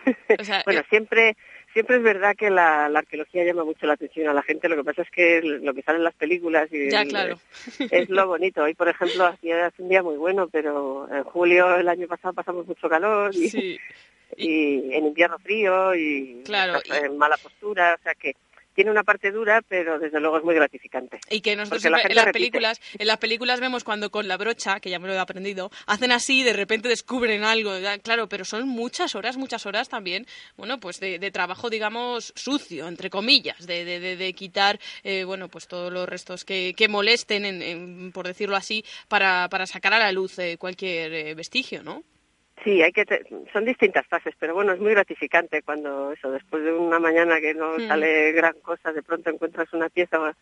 bueno, 0.66 0.82
eh, 0.82 0.86
siempre 0.90 1.36
siempre 1.74 1.98
es 1.98 2.02
verdad 2.02 2.36
que 2.36 2.50
la, 2.50 2.86
arqueología 2.86 3.44
llama 3.44 3.64
mucho 3.64 3.86
la 3.86 3.94
atención 3.94 4.28
a 4.28 4.34
la 4.34 4.42
gente, 4.42 4.68
lo 4.68 4.76
que 4.78 4.84
pasa 4.84 5.04
es 5.04 5.12
que 5.12 5.42
lo 5.44 5.76
que 5.76 5.84
sale 5.84 6.00
en 6.00 6.06
las 6.06 6.16
películas 6.16 6.68
y 6.72 6.88
es 6.88 8.10
lo 8.10 8.28
bonito. 8.28 8.64
Hoy, 8.64 8.74
por 8.74 8.90
ejemplo, 8.90 9.26
hacía 9.26 9.72
un 9.78 9.90
día 9.90 10.02
muy 10.02 10.18
bueno, 10.18 10.48
pero 10.48 11.08
en 11.12 11.24
julio 11.24 11.76
el 11.76 11.88
año 11.88 12.08
pasado 12.08 12.34
pasamos 12.34 12.66
mucho 12.66 12.90
calor 12.90 13.32
y, 13.36 13.80
y 14.38 14.94
en 14.94 15.06
invierno 15.06 15.38
frío 15.40 15.94
y, 15.94 16.44
en 16.48 17.18
mala 17.18 17.38
postura, 17.38 17.96
o 18.00 18.04
sea 18.04 18.16
que 18.16 18.36
tiene 18.78 18.92
una 18.92 19.04
parte 19.04 19.32
dura, 19.32 19.64
pero 19.68 19.98
desde 19.98 20.20
luego 20.20 20.38
es 20.38 20.44
muy 20.44 20.54
gratificante. 20.54 21.20
Y 21.32 21.42
que 21.42 21.56
nosotros 21.56 21.84
en 21.84 22.14
las 22.14 22.32
películas, 22.32 22.80
en 22.96 23.08
las 23.08 23.18
películas 23.18 23.60
vemos 23.60 23.84
cuando 23.84 24.12
con 24.12 24.28
la 24.28 24.38
brocha, 24.38 24.80
que 24.80 24.92
ya 24.92 25.00
me 25.00 25.08
lo 25.08 25.16
he 25.16 25.18
aprendido, 25.18 25.72
hacen 25.88 26.12
así 26.12 26.42
y 26.42 26.44
de 26.44 26.54
repente 26.54 26.88
descubren 26.88 27.44
algo, 27.44 27.72
claro, 28.04 28.30
pero 28.30 28.46
son 28.46 28.68
muchas 28.68 29.16
horas, 29.16 29.36
muchas 29.36 29.66
horas 29.66 29.90
también, 29.90 30.28
bueno, 30.58 30.80
pues 30.80 31.00
de, 31.00 31.32
trabajo, 31.32 31.72
digamos, 31.72 32.34
sucio, 32.36 32.88
entre 32.88 33.10
comillas, 33.10 33.66
de, 33.66 33.84
de, 33.84 34.34
quitar, 34.34 34.80
eh, 35.04 35.24
bueno, 35.24 35.50
pues 35.50 35.68
todos 35.68 35.92
los 35.92 36.08
restos 36.08 36.46
que, 36.46 36.76
que 36.78 36.88
molesten, 36.88 38.12
por 38.14 38.28
decirlo 38.28 38.56
así, 38.56 38.86
para, 39.08 39.50
para 39.50 39.66
sacar 39.66 39.96
a 39.96 39.98
la 39.98 40.12
luz 40.12 40.38
eh, 40.38 40.58
cualquier 40.60 41.12
eh, 41.16 41.34
vestigio, 41.34 41.82
¿no? 41.82 42.04
Sí, 42.64 42.82
hay 42.82 42.92
que 42.92 43.06
son 43.54 43.66
distintas 43.66 44.06
fases, 44.08 44.34
pero 44.40 44.56
bueno, 44.56 44.74
es 44.74 44.80
muy 44.80 44.92
gratificante 44.92 45.62
cuando 45.62 46.12
eso, 46.12 46.32
después 46.32 46.64
de 46.64 46.74
una 46.74 47.00
mañana 47.00 47.40
que 47.40 47.54
no 47.54 47.78
hmm. 47.78 47.88
sale 47.88 48.32
gran 48.32 48.54
cosa, 48.62 48.92
de 48.92 49.04
pronto 49.04 49.30
encuentras 49.30 49.72
una 49.74 49.90
pieza 49.90 50.36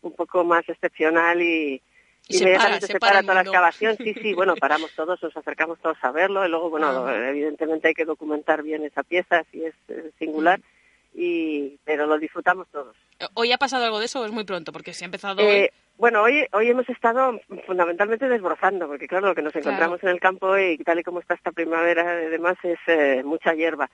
un 0.00 0.12
poco 0.14 0.44
más 0.44 0.66
excepcional 0.68 1.42
y, 1.42 1.82
y 2.28 2.38
inmediatamente 2.38 2.86
se 2.86 2.98
para, 2.98 3.20
toda 3.20 3.34
la 3.34 3.40
excavación. 3.42 3.96
Sí, 3.98 4.14
sí, 4.14 4.32
bueno, 4.32 4.54
paramos 4.60 4.92
todos, 4.94 5.22
nos 5.22 5.36
acercamos 5.36 5.78
todos 5.80 5.98
a 6.02 6.10
verlo 6.10 6.44
y 6.46 6.48
luego, 6.48 6.70
bueno, 6.70 7.06
ah. 7.06 7.28
evidentemente 7.28 7.88
hay 7.88 7.94
que 7.94 8.06
documentar 8.06 8.62
bien 8.62 8.84
esa 8.84 9.02
pieza 9.02 9.44
si 9.52 9.64
es 9.64 9.74
singular, 10.18 10.58
hmm. 10.60 10.62
Y 11.18 11.78
pero 11.84 12.06
lo 12.06 12.18
disfrutamos 12.18 12.68
todos. 12.68 12.96
¿Hoy 13.34 13.50
ha 13.52 13.58
pasado 13.58 13.84
algo 13.84 13.98
de 13.98 14.04
eso 14.04 14.20
o 14.20 14.24
es 14.24 14.30
muy 14.30 14.44
pronto? 14.44 14.72
Porque 14.72 14.94
si 14.94 15.04
ha 15.04 15.06
empezado 15.06 15.42
eh, 15.42 15.72
Bueno, 15.96 16.22
hoy, 16.22 16.46
hoy 16.52 16.68
hemos 16.68 16.88
estado 16.88 17.40
fundamentalmente 17.66 18.28
desbrozando, 18.28 18.86
porque 18.86 19.08
claro, 19.08 19.26
lo 19.26 19.34
que 19.34 19.42
nos 19.42 19.56
encontramos 19.56 20.02
en 20.04 20.10
el 20.10 20.20
campo 20.20 20.56
y 20.56 20.78
tal 20.78 21.00
y 21.00 21.02
como 21.02 21.18
está 21.20 21.34
esta 21.34 21.50
primavera, 21.50 22.02
además 22.02 22.56
es 22.62 22.78
eh, 22.86 23.22
mucha 23.24 23.52
hierba. 23.54 23.90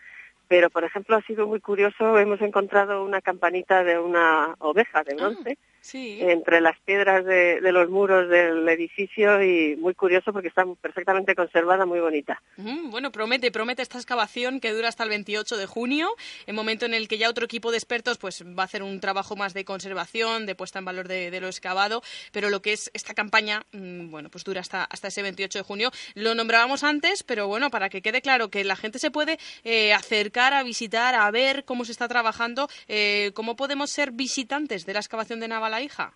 Pero, 0.47 0.68
por 0.68 0.85
ejemplo, 0.85 1.16
ha 1.16 1.22
sido 1.22 1.47
muy 1.47 1.61
curioso, 1.61 2.18
hemos 2.18 2.43
encontrado 2.43 3.03
una 3.03 3.22
campanita 3.22 3.83
de 3.83 3.99
una 3.99 4.55
oveja 4.59 5.03
de 5.03 5.14
bronce. 5.14 5.59
Ah 5.59 5.74
sí. 5.85 6.18
entre 6.20 6.61
las 6.61 6.78
piedras 6.80 7.24
de, 7.24 7.61
los 7.61 7.91
muros 7.91 8.28
del 8.28 8.66
edificio 8.68 9.43
y 9.43 9.76
muy 9.76 9.95
curioso 9.95 10.32
porque 10.32 10.49
está 10.49 10.64
perfectamente 10.80 11.35
conservada, 11.35 11.85
muy 11.85 12.01
bonita. 12.01 12.41
bueno, 12.57 13.12
promete, 13.12 13.53
promete 13.53 13.82
esta 13.82 13.99
excavación 13.99 14.61
que 14.61 14.72
dura 14.72 14.89
hasta 14.89 15.05
el 15.05 15.11
28 15.11 15.57
de 15.57 15.66
junio, 15.66 16.09
el 16.47 16.55
momento 16.55 16.87
en 16.87 16.95
el 16.95 17.07
que 17.07 17.18
ya 17.18 17.28
otro 17.28 17.45
equipo 17.45 17.70
de 17.70 17.76
expertos 17.76 18.16
pues 18.18 18.43
va 18.43 18.62
a 18.62 18.66
hacer 18.66 18.82
un 18.82 18.99
trabajo 19.01 19.37
más 19.37 19.53
de 19.53 19.64
conservación, 19.64 20.47
de 20.47 20.55
puesta 20.55 20.78
en 20.78 20.87
valor 20.87 21.07
de, 21.07 21.39
lo 21.41 21.49
excavado, 21.49 22.03
pero 22.32 22.49
lo 22.49 22.62
que 22.62 22.72
es 22.72 22.91
esta 22.95 23.12
campaña, 23.12 23.66
mm, 23.72 24.11
bueno, 24.11 24.30
pues 24.30 24.45
dura 24.45 24.61
hasta, 24.61 24.85
hasta 24.85 25.09
ese 25.09 25.22
28 25.22 25.59
de 25.59 25.64
junio. 25.64 25.91
Lo 26.14 26.35
nombrábamos 26.35 26.82
antes, 26.85 27.22
pero 27.22 27.47
bueno, 27.49 27.70
para 27.70 27.91
que 27.91 28.01
quede 28.01 28.22
claro 28.22 28.49
que 28.49 28.64
la 28.64 28.76
gente 28.76 28.99
se 28.99 29.11
puede 29.11 29.39
eh, 29.64 29.93
acercar 29.93 30.55
a 30.55 30.62
visitar, 30.62 31.14
a 31.14 31.30
ver 31.30 31.64
cómo 31.64 31.85
se 31.85 31.93
está 31.93 32.09
trabajando, 32.09 32.68
eh, 32.89 33.32
cómo 33.35 33.57
podemos 33.57 33.91
ser 33.91 34.12
visitantes 34.12 34.87
de 34.87 34.95
la 34.95 35.01
excavación 35.01 35.41
de 35.41 35.49
Naval 35.49 35.74
hija? 35.81 36.12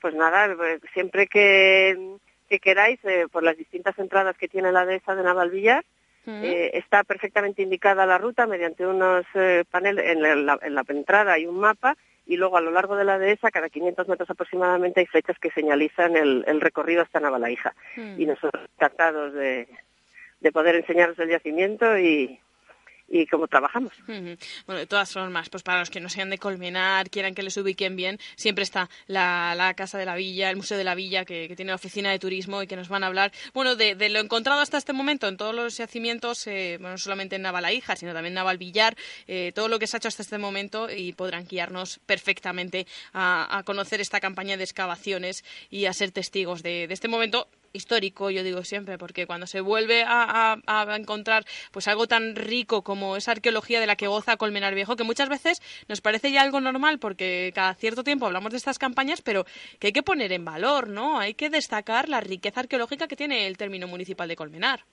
Pues 0.00 0.14
nada, 0.14 0.54
pues 0.56 0.80
siempre 0.92 1.26
que, 1.26 2.18
queráis, 2.60 3.00
eh, 3.04 3.26
por 3.30 3.42
las 3.42 3.56
distintas 3.56 3.98
entradas 3.98 4.36
que 4.36 4.48
tiene 4.48 4.70
la 4.70 4.86
dehesa 4.86 5.14
de 5.14 5.22
Navalvillar, 5.22 5.84
eh, 6.26 6.70
está 6.72 7.04
perfectamente 7.04 7.62
indicada 7.62 8.06
la 8.06 8.16
ruta 8.16 8.46
mediante 8.46 8.86
unos 8.86 9.26
eh, 9.34 9.64
paneles, 9.70 10.06
en 10.06 10.46
la, 10.46 10.58
en 10.62 10.74
la 10.74 10.84
entrada 10.88 11.34
hay 11.34 11.44
un 11.44 11.58
mapa 11.58 11.98
y 12.26 12.36
luego 12.36 12.56
a 12.56 12.62
lo 12.62 12.70
largo 12.70 12.96
de 12.96 13.04
la 13.04 13.18
dehesa, 13.18 13.50
cada 13.50 13.68
500 13.68 14.08
metros 14.08 14.30
aproximadamente, 14.30 15.00
hay 15.00 15.06
flechas 15.06 15.38
que 15.38 15.50
señalizan 15.50 16.16
el, 16.16 16.60
recorrido 16.60 17.02
hasta 17.02 17.20
Navalaija. 17.20 17.74
Y 17.96 18.24
nosotros 18.24 18.64
encantados 18.74 19.34
de, 19.34 19.68
de 20.40 20.52
poder 20.52 20.76
enseñaros 20.76 21.18
el 21.18 21.28
yacimiento 21.28 21.98
y, 21.98 22.40
y 23.08 23.26
cómo 23.26 23.46
trabajamos. 23.48 23.92
Bueno, 24.06 24.38
de 24.66 24.86
todas 24.86 25.12
formas, 25.12 25.48
pues 25.48 25.62
para 25.62 25.80
los 25.80 25.90
que 25.90 26.00
no 26.00 26.08
sean 26.08 26.30
de 26.30 26.38
Colmenar, 26.38 27.10
quieran 27.10 27.34
que 27.34 27.42
les 27.42 27.56
ubiquen 27.56 27.96
bien, 27.96 28.18
siempre 28.36 28.64
está 28.64 28.88
la, 29.06 29.54
la 29.56 29.74
Casa 29.74 29.98
de 29.98 30.06
la 30.06 30.14
Villa, 30.14 30.50
el 30.50 30.56
Museo 30.56 30.78
de 30.78 30.84
la 30.84 30.94
Villa, 30.94 31.24
que, 31.24 31.52
tiene 31.54 31.70
la 31.70 31.76
oficina 31.76 32.10
de 32.10 32.18
turismo 32.18 32.62
y 32.62 32.66
que 32.66 32.76
nos 32.76 32.88
van 32.88 33.04
a 33.04 33.08
hablar, 33.08 33.32
bueno, 33.52 33.76
de, 33.76 33.94
lo 34.08 34.20
encontrado 34.20 34.60
hasta 34.60 34.78
este 34.78 34.92
momento 34.92 35.28
en 35.28 35.36
todos 35.36 35.54
los 35.54 35.76
yacimientos, 35.76 36.46
eh, 36.46 36.76
bueno, 36.80 36.92
no 36.92 36.98
solamente 36.98 37.36
en 37.36 37.42
Navalaija, 37.42 37.96
sino 37.96 38.12
también 38.12 38.32
en 38.32 38.34
Navalvillar, 38.34 38.96
eh, 39.26 39.52
todo 39.54 39.68
lo 39.68 39.78
que 39.78 39.86
se 39.86 39.96
ha 39.96 39.98
hecho 39.98 40.08
hasta 40.08 40.22
este 40.22 40.38
momento 40.38 40.88
y 40.90 41.12
podrán 41.12 41.46
guiarnos 41.46 42.00
perfectamente 42.06 42.86
a, 43.12 43.62
conocer 43.64 44.00
esta 44.00 44.20
campaña 44.20 44.56
de 44.56 44.64
excavaciones 44.64 45.44
y 45.70 45.86
a 45.86 45.92
ser 45.92 46.10
testigos 46.10 46.62
de 46.62 46.84
este 46.84 47.08
momento 47.08 47.48
histórico, 47.74 48.30
yo 48.30 48.42
digo 48.42 48.64
siempre, 48.64 48.96
porque 48.96 49.26
cuando 49.26 49.46
se 49.46 49.60
vuelve 49.60 50.04
a, 50.06 50.56
encontrar 50.96 51.44
pues 51.72 51.88
algo 51.88 52.06
tan 52.06 52.36
rico 52.36 52.82
como 52.82 53.16
esa 53.16 53.32
arqueología 53.32 53.80
de 53.80 53.86
la 53.86 53.96
que 53.96 54.06
goza 54.06 54.36
Colmenar 54.36 54.74
Viejo, 54.74 54.96
que 54.96 55.04
muchas 55.04 55.28
veces 55.28 55.60
nos 55.88 56.00
parece 56.00 56.32
ya 56.32 56.42
algo 56.42 56.60
normal, 56.60 56.98
porque 56.98 57.52
cada 57.54 57.74
cierto 57.74 58.04
tiempo 58.04 58.26
hablamos 58.26 58.52
de 58.52 58.58
estas 58.58 58.78
campañas, 58.78 59.20
pero 59.20 59.44
que 59.78 59.88
hay 59.88 59.92
que 59.92 60.02
poner 60.02 60.32
en 60.32 60.44
valor, 60.44 60.88
¿no? 60.88 61.18
Hay 61.18 61.34
que 61.34 61.50
destacar 61.50 62.08
la 62.08 62.20
riqueza 62.20 62.60
arqueológica 62.60 63.08
que 63.08 63.16
tiene 63.16 63.46
el 63.46 63.56
término 63.56 63.88
municipal 63.88 64.28
de 64.28 64.36
Colmenar. 64.36 64.84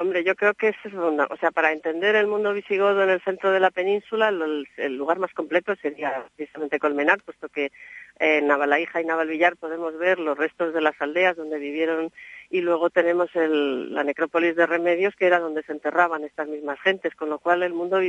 Hombre, 0.00 0.24
yo 0.24 0.34
creo 0.34 0.54
que 0.54 0.68
es 0.68 0.76
o 0.94 1.36
sea, 1.36 1.50
para 1.50 1.72
entender 1.72 2.16
el 2.16 2.26
mundo 2.26 2.54
visigodo 2.54 3.02
en 3.02 3.10
el 3.10 3.20
centro 3.20 3.50
de 3.50 3.60
la 3.60 3.70
península, 3.70 4.30
el 4.30 4.96
lugar 4.96 5.18
más 5.18 5.30
completo 5.34 5.76
sería 5.76 6.24
precisamente 6.36 6.78
Colmenar, 6.78 7.20
puesto 7.22 7.50
que 7.50 7.70
en 8.18 8.46
Navalaija 8.46 9.02
y 9.02 9.04
Navalvillar 9.04 9.58
podemos 9.58 9.98
ver 9.98 10.18
los 10.18 10.38
restos 10.38 10.72
de 10.72 10.80
las 10.80 10.98
aldeas 11.02 11.36
donde 11.36 11.58
vivieron 11.58 12.10
y 12.48 12.62
luego 12.62 12.88
tenemos 12.88 13.28
la 13.34 14.02
necrópolis 14.02 14.56
de 14.56 14.64
Remedios, 14.64 15.14
que 15.16 15.26
era 15.26 15.38
donde 15.38 15.62
se 15.64 15.72
enterraban 15.72 16.24
estas 16.24 16.48
mismas 16.48 16.80
gentes, 16.80 17.14
con 17.14 17.28
lo 17.28 17.38
cual 17.38 17.62
el 17.62 17.74
mundo, 17.74 18.00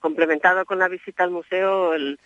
complementado 0.00 0.64
con 0.64 0.78
la 0.78 0.88
visita 0.88 1.24
al 1.24 1.30
museo, 1.30 1.92
el, 1.92 2.18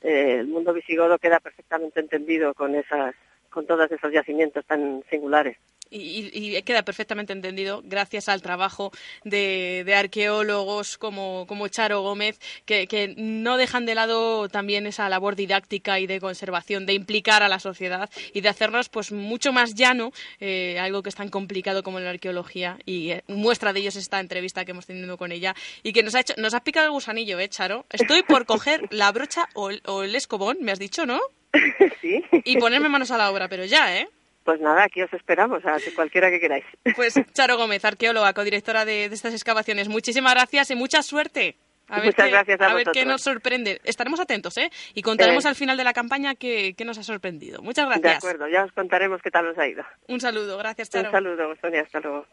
eh, 0.00 0.38
el 0.40 0.48
mundo 0.48 0.72
visigodo 0.72 1.20
queda 1.20 1.38
perfectamente 1.38 2.00
entendido 2.00 2.54
con 2.54 2.74
esas 2.74 3.14
con 3.50 3.66
todos 3.66 3.90
esos 3.90 4.12
yacimientos 4.12 4.64
tan 4.66 5.02
singulares. 5.10 5.56
Y, 5.90 6.60
queda 6.62 6.82
perfectamente 6.82 7.32
entendido 7.32 7.82
gracias 7.84 8.28
al 8.28 8.42
trabajo 8.42 8.92
de, 9.24 9.84
arqueólogos 9.96 10.98
como, 10.98 11.46
Charo 11.68 12.02
Gómez, 12.02 12.38
que, 12.66 13.14
no 13.16 13.56
dejan 13.56 13.86
de 13.86 13.94
lado 13.94 14.48
también 14.48 14.86
esa 14.86 15.08
labor 15.08 15.36
didáctica 15.36 15.98
y 15.98 16.06
de 16.06 16.20
conservación, 16.20 16.86
de 16.86 16.92
implicar 16.92 17.42
a 17.42 17.48
la 17.48 17.58
sociedad 17.58 18.10
y 18.32 18.40
de 18.40 18.48
hacernos 18.48 18.88
pues 18.88 19.12
mucho 19.12 19.52
más 19.52 19.74
llano, 19.74 20.12
eh, 20.40 20.78
algo 20.78 21.02
que 21.02 21.08
es 21.08 21.14
tan 21.14 21.30
complicado 21.30 21.82
como 21.82 22.00
la 22.00 22.10
arqueología. 22.10 22.78
Y 22.84 23.10
eh, 23.12 23.24
muestra 23.28 23.72
de 23.72 23.80
ellos 23.80 23.96
esta 23.96 24.20
entrevista 24.20 24.64
que 24.64 24.72
hemos 24.72 24.86
tenido 24.86 25.16
con 25.16 25.32
ella 25.32 25.54
y 25.82 25.92
que 25.92 26.02
nos 26.02 26.14
ha 26.14 26.20
hecho, 26.20 26.34
nos 26.36 26.54
ha 26.54 26.60
picado 26.60 26.86
el 26.86 26.92
gusanillo, 26.92 27.38
¿eh, 27.38 27.48
Charo? 27.48 27.86
Estoy 27.90 28.22
por 28.22 28.44
coger 28.46 28.88
la 28.90 29.10
brocha 29.12 29.48
o 29.54 29.70
el, 29.70 29.82
o 29.86 30.02
el 30.02 30.14
escobón, 30.14 30.58
me 30.60 30.72
has 30.72 30.78
dicho, 30.78 31.06
¿no? 31.06 31.20
Sí. 32.00 32.22
Y 32.44 32.58
ponerme 32.58 32.88
manos 32.88 33.10
a 33.10 33.18
la 33.18 33.30
obra, 33.30 33.48
pero 33.48 33.64
ya, 33.64 33.96
¿eh? 33.96 34.08
Pues 34.44 34.60
nada, 34.60 34.84
aquí 34.84 35.02
os 35.02 35.12
esperamos, 35.12 35.64
a 35.66 35.76
cualquiera 35.94 36.30
que 36.30 36.40
queráis. 36.40 36.64
Pues 36.96 37.14
Charo 37.32 37.56
Gómez, 37.56 37.84
arqueóloga, 37.84 38.32
codirectora 38.32 38.84
de, 38.84 39.08
de 39.08 39.14
estas 39.14 39.34
excavaciones, 39.34 39.88
muchísimas 39.88 40.34
gracias 40.34 40.70
y 40.70 40.74
mucha 40.74 41.02
suerte. 41.02 41.56
A 41.88 41.96
ver 41.96 42.06
Muchas 42.06 42.26
qué, 42.26 42.30
gracias 42.30 42.60
a, 42.60 42.74
ver 42.74 42.86
qué 42.92 43.06
nos 43.06 43.22
sorprende. 43.22 43.80
Estaremos 43.84 44.20
atentos, 44.20 44.56
¿eh? 44.58 44.70
Y 44.94 45.02
contaremos 45.02 45.46
al 45.46 45.54
final 45.54 45.76
de 45.76 45.84
la 45.84 45.94
campaña 45.94 46.34
qué, 46.34 46.74
qué, 46.76 46.84
nos 46.84 46.98
ha 46.98 47.02
sorprendido. 47.02 47.62
Muchas 47.62 47.86
gracias. 47.86 48.22
De 48.22 48.28
acuerdo, 48.28 48.46
ya 48.48 48.64
os 48.64 48.72
contaremos 48.72 49.22
qué 49.22 49.30
tal 49.30 49.46
nos 49.46 49.58
ha 49.58 49.66
ido. 49.66 49.82
Un 50.06 50.20
saludo, 50.20 50.58
gracias, 50.58 50.90
Charo. 50.90 51.08
Un 51.08 51.12
saludo, 51.12 51.56
Sonia, 51.60 51.82
hasta 51.82 52.00
luego. 52.00 52.26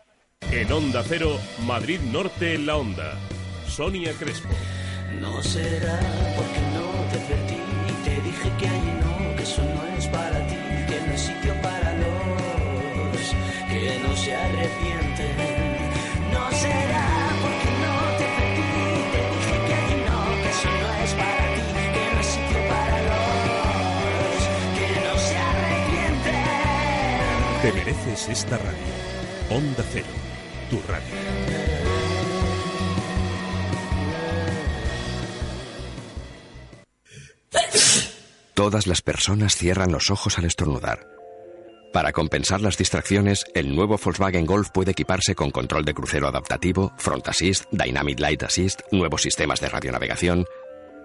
En 0.51 0.71
Onda 0.71 1.03
Cero, 1.07 1.37
Madrid 1.65 1.99
Norte 2.11 2.55
en 2.55 2.65
la 2.65 2.75
Onda. 2.75 3.13
Sonia 3.67 4.11
Crespo. 4.19 4.49
No 5.19 5.41
será 5.41 5.99
porque 6.35 6.59
no 6.73 7.09
te 7.11 7.44
Te 27.65 27.73
mereces 27.73 28.29
esta 28.29 28.57
radio. 28.59 28.77
Onda 29.49 29.83
Cero, 29.91 30.05
tu 30.69 30.79
radio. 30.87 31.03
Todas 38.53 38.85
las 38.85 39.01
personas 39.01 39.55
cierran 39.55 39.91
los 39.91 40.11
ojos 40.11 40.37
al 40.37 40.45
estornudar. 40.45 41.14
Para 41.95 42.11
compensar 42.11 42.59
las 42.59 42.77
distracciones, 42.77 43.45
el 43.53 43.73
nuevo 43.73 43.97
Volkswagen 43.97 44.45
Golf 44.45 44.69
puede 44.69 44.91
equiparse 44.91 45.33
con 45.33 45.49
control 45.49 45.85
de 45.85 45.93
crucero 45.93 46.27
adaptativo, 46.27 46.91
Front 46.97 47.29
Assist, 47.29 47.71
Dynamic 47.71 48.19
Light 48.19 48.43
Assist, 48.43 48.81
nuevos 48.91 49.21
sistemas 49.21 49.61
de 49.61 49.69
radionavegación. 49.69 50.43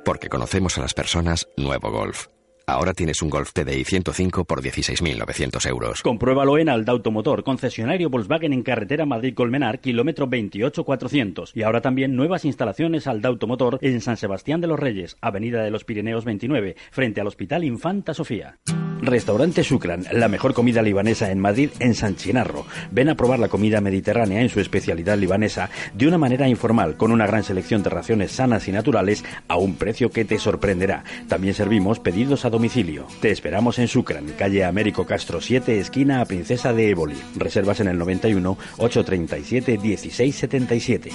Porque 0.05 0.29
conocemos 0.29 0.77
a 0.79 0.81
las 0.81 0.93
personas, 0.93 1.49
nuevo 1.57 1.93
Golf. 1.93 2.27
Ahora 2.67 2.93
tienes 2.93 3.23
un 3.23 3.31
Golf 3.31 3.53
TDI 3.53 3.85
105 3.85 4.45
por 4.45 4.63
16.900 4.63 5.69
euros. 5.69 6.03
Compruébalo 6.03 6.59
en 6.59 6.69
Alda 6.69 6.91
Automotor, 6.91 7.45
concesionario 7.45 8.11
Volkswagen 8.11 8.53
en 8.53 8.65
carretera 8.65 9.07
Madrid-Colmenar, 9.07 9.79
kilómetro 9.81 10.27
28400. 10.27 11.53
Y 11.55 11.63
ahora 11.63 11.83
también 11.83 12.17
nuevas 12.17 12.45
instalaciones 12.45 13.07
Alda 13.07 13.29
Automotor 13.29 13.79
en 13.81 14.01
San 14.01 14.17
Sebastián 14.17 14.61
de 14.61 14.67
los 14.67 14.81
Reyes, 14.81 15.19
avenida 15.21 15.63
de 15.63 15.71
los 15.71 15.85
Pirineos 15.85 16.25
29, 16.25 16.75
frente 16.91 17.21
al 17.21 17.29
Hospital 17.29 17.63
Infanta 17.63 18.13
Sofía. 18.13 18.59
Restaurante 19.03 19.63
Shukran, 19.63 20.05
la 20.13 20.29
mejor 20.29 20.55
comida 20.55 20.83
libanesa 20.83 21.31
en 21.31 21.41
Madrid, 21.41 21.71
en 21.79 21.95
San 21.95 22.17
Chinarro. 22.17 22.67
Ven 22.91 23.09
a 23.09 23.15
probar 23.15 23.39
la 23.39 23.49
comida 23.49 23.81
mediterránea 23.81 24.43
en 24.43 24.49
su 24.49 24.61
especialidad 24.61 25.17
libanesa 25.17 25.71
de 25.95 26.07
una 26.07 26.19
manera 26.19 26.49
informal, 26.49 26.97
con 26.97 27.11
una 27.11 27.27
gran 27.27 27.43
selección 27.43 27.83
de 27.83 27.91
raciones 27.91 28.33
sanas 28.33 28.69
y 28.69 28.73
naturales 28.73 29.25
a 29.49 29.57
un 29.57 29.77
precio 29.77 30.11
que 30.11 30.25
te 30.25 30.39
sorprenderá. 30.39 31.05
También 31.29 31.55
servimos 31.55 31.99
pedidos 31.99 32.45
a 32.45 32.51
domicilio. 32.51 33.07
Te 33.21 33.31
esperamos 33.31 33.79
en 33.79 33.87
Shukran, 33.87 34.27
calle 34.39 34.65
Américo 34.65 35.07
Castro 35.07 35.41
7, 35.41 35.79
esquina 35.79 36.21
a 36.21 36.27
Princesa 36.27 36.73
de 36.73 36.91
Éboli. 36.91 37.17
Reservas 37.37 37.81
en 37.81 37.89
el 37.89 37.99
91 37.99 38.59
837 38.79 39.79
1677. 39.79 41.11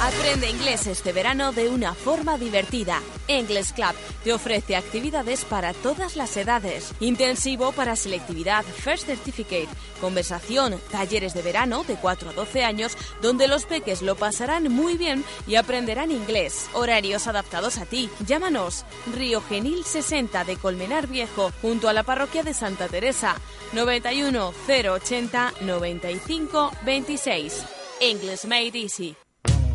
Aprende 0.00 0.48
inglés 0.48 0.86
este 0.86 1.12
verano 1.12 1.50
de 1.50 1.68
una 1.68 1.92
forma 1.92 2.38
divertida. 2.38 3.02
English 3.26 3.72
Club 3.72 3.96
te 4.22 4.32
ofrece 4.32 4.76
actividades 4.76 5.44
para 5.44 5.74
todas 5.74 6.14
las 6.14 6.36
edades. 6.36 6.92
Intensivo 7.00 7.72
para 7.72 7.96
selectividad 7.96 8.64
First 8.64 9.06
Certificate, 9.06 9.66
conversación, 10.00 10.80
talleres 10.92 11.34
de 11.34 11.42
verano 11.42 11.82
de 11.82 11.96
4 11.96 12.30
a 12.30 12.32
12 12.32 12.62
años 12.62 12.96
donde 13.20 13.48
los 13.48 13.66
peques 13.66 14.00
lo 14.00 14.14
pasarán 14.14 14.70
muy 14.70 14.96
bien 14.96 15.24
y 15.48 15.56
aprenderán 15.56 16.12
inglés. 16.12 16.70
Horarios 16.74 17.26
adaptados 17.26 17.78
a 17.78 17.84
ti. 17.84 18.08
Llámanos 18.24 18.84
Río 19.16 19.42
Genil 19.48 19.84
60 19.84 20.44
de 20.44 20.56
Colmenar 20.58 21.08
Viejo 21.08 21.50
junto 21.60 21.88
a 21.88 21.92
la 21.92 22.04
parroquia 22.04 22.44
de 22.44 22.54
Santa 22.54 22.86
Teresa 22.86 23.34
91 23.72 24.54
080 24.68 25.54
95 25.62 26.70
26. 26.84 27.64
English 28.00 28.44
Made 28.44 28.78
Easy 28.78 29.16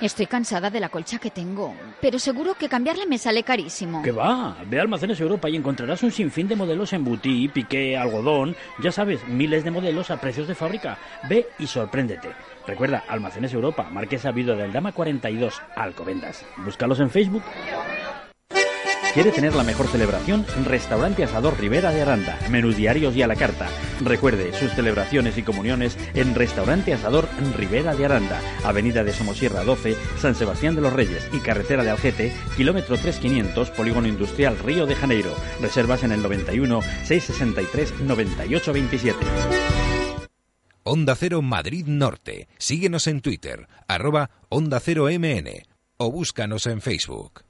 Estoy 0.00 0.24
cansada 0.26 0.70
de 0.70 0.80
la 0.80 0.88
colcha 0.88 1.18
que 1.18 1.30
tengo, 1.30 1.74
pero 2.00 2.18
seguro 2.18 2.54
que 2.54 2.70
cambiarla 2.70 3.04
me 3.04 3.18
sale 3.18 3.42
carísimo. 3.42 4.02
¿Qué 4.02 4.12
va? 4.12 4.56
Ve 4.66 4.78
a 4.78 4.82
Almacenes 4.82 5.20
Europa 5.20 5.50
y 5.50 5.56
encontrarás 5.56 6.02
un 6.02 6.10
sinfín 6.10 6.48
de 6.48 6.56
modelos 6.56 6.94
en 6.94 7.04
butí, 7.04 7.48
piqué, 7.48 7.98
algodón, 7.98 8.56
ya 8.82 8.92
sabes, 8.92 9.26
miles 9.28 9.62
de 9.62 9.70
modelos 9.70 10.10
a 10.10 10.18
precios 10.18 10.48
de 10.48 10.54
fábrica. 10.54 10.96
Ve 11.28 11.48
y 11.58 11.66
sorpréndete. 11.66 12.30
Recuerda, 12.66 13.04
Almacenes 13.08 13.52
Europa, 13.52 13.90
Marquesa 13.90 14.30
Viuda 14.30 14.54
del 14.56 14.72
Dama 14.72 14.92
42, 14.92 15.60
Alcobendas. 15.76 16.46
Búscalos 16.64 16.98
en 17.00 17.10
Facebook. 17.10 17.42
¿Quiere 19.12 19.32
tener 19.32 19.56
la 19.56 19.64
mejor 19.64 19.88
celebración? 19.88 20.46
Restaurante 20.64 21.24
Asador 21.24 21.58
Rivera 21.58 21.90
de 21.90 22.02
Aranda. 22.02 22.38
Menús 22.48 22.76
diarios 22.76 23.16
y 23.16 23.22
a 23.22 23.26
la 23.26 23.34
carta. 23.34 23.68
Recuerde 24.00 24.52
sus 24.52 24.70
celebraciones 24.70 25.36
y 25.36 25.42
comuniones 25.42 25.98
en 26.14 26.36
Restaurante 26.36 26.94
Asador 26.94 27.28
Rivera 27.56 27.96
de 27.96 28.04
Aranda. 28.04 28.40
Avenida 28.62 29.02
de 29.02 29.12
Somosierra 29.12 29.64
12, 29.64 29.96
San 30.20 30.36
Sebastián 30.36 30.76
de 30.76 30.82
los 30.82 30.92
Reyes 30.92 31.28
y 31.32 31.40
Carretera 31.40 31.82
de 31.82 31.90
Algete, 31.90 32.32
kilómetro 32.56 32.96
3500, 32.96 33.70
Polígono 33.70 34.06
Industrial 34.06 34.56
Río 34.56 34.86
de 34.86 34.94
Janeiro. 34.94 35.34
Reservas 35.60 36.04
en 36.04 36.12
el 36.12 36.22
91 36.22 36.80
663 37.04 38.00
9827. 38.02 39.18
Onda 40.84 41.16
Cero 41.16 41.42
Madrid 41.42 41.84
Norte. 41.86 42.46
Síguenos 42.58 43.08
en 43.08 43.22
Twitter, 43.22 43.66
arroba 43.88 44.30
Onda 44.48 44.78
Cero 44.78 45.08
MN 45.10 45.64
o 45.96 46.10
búscanos 46.12 46.66
en 46.66 46.80
Facebook. 46.80 47.49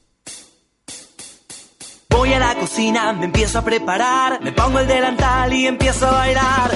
Voy 2.11 2.33
a 2.33 2.39
la 2.39 2.55
cocina, 2.55 3.13
me 3.13 3.25
empiezo 3.25 3.59
a 3.59 3.63
preparar, 3.63 4.41
me 4.41 4.51
pongo 4.51 4.79
el 4.79 4.87
delantal 4.87 5.51
y 5.53 5.65
empiezo 5.65 6.07
a 6.07 6.11
bailar. 6.11 6.71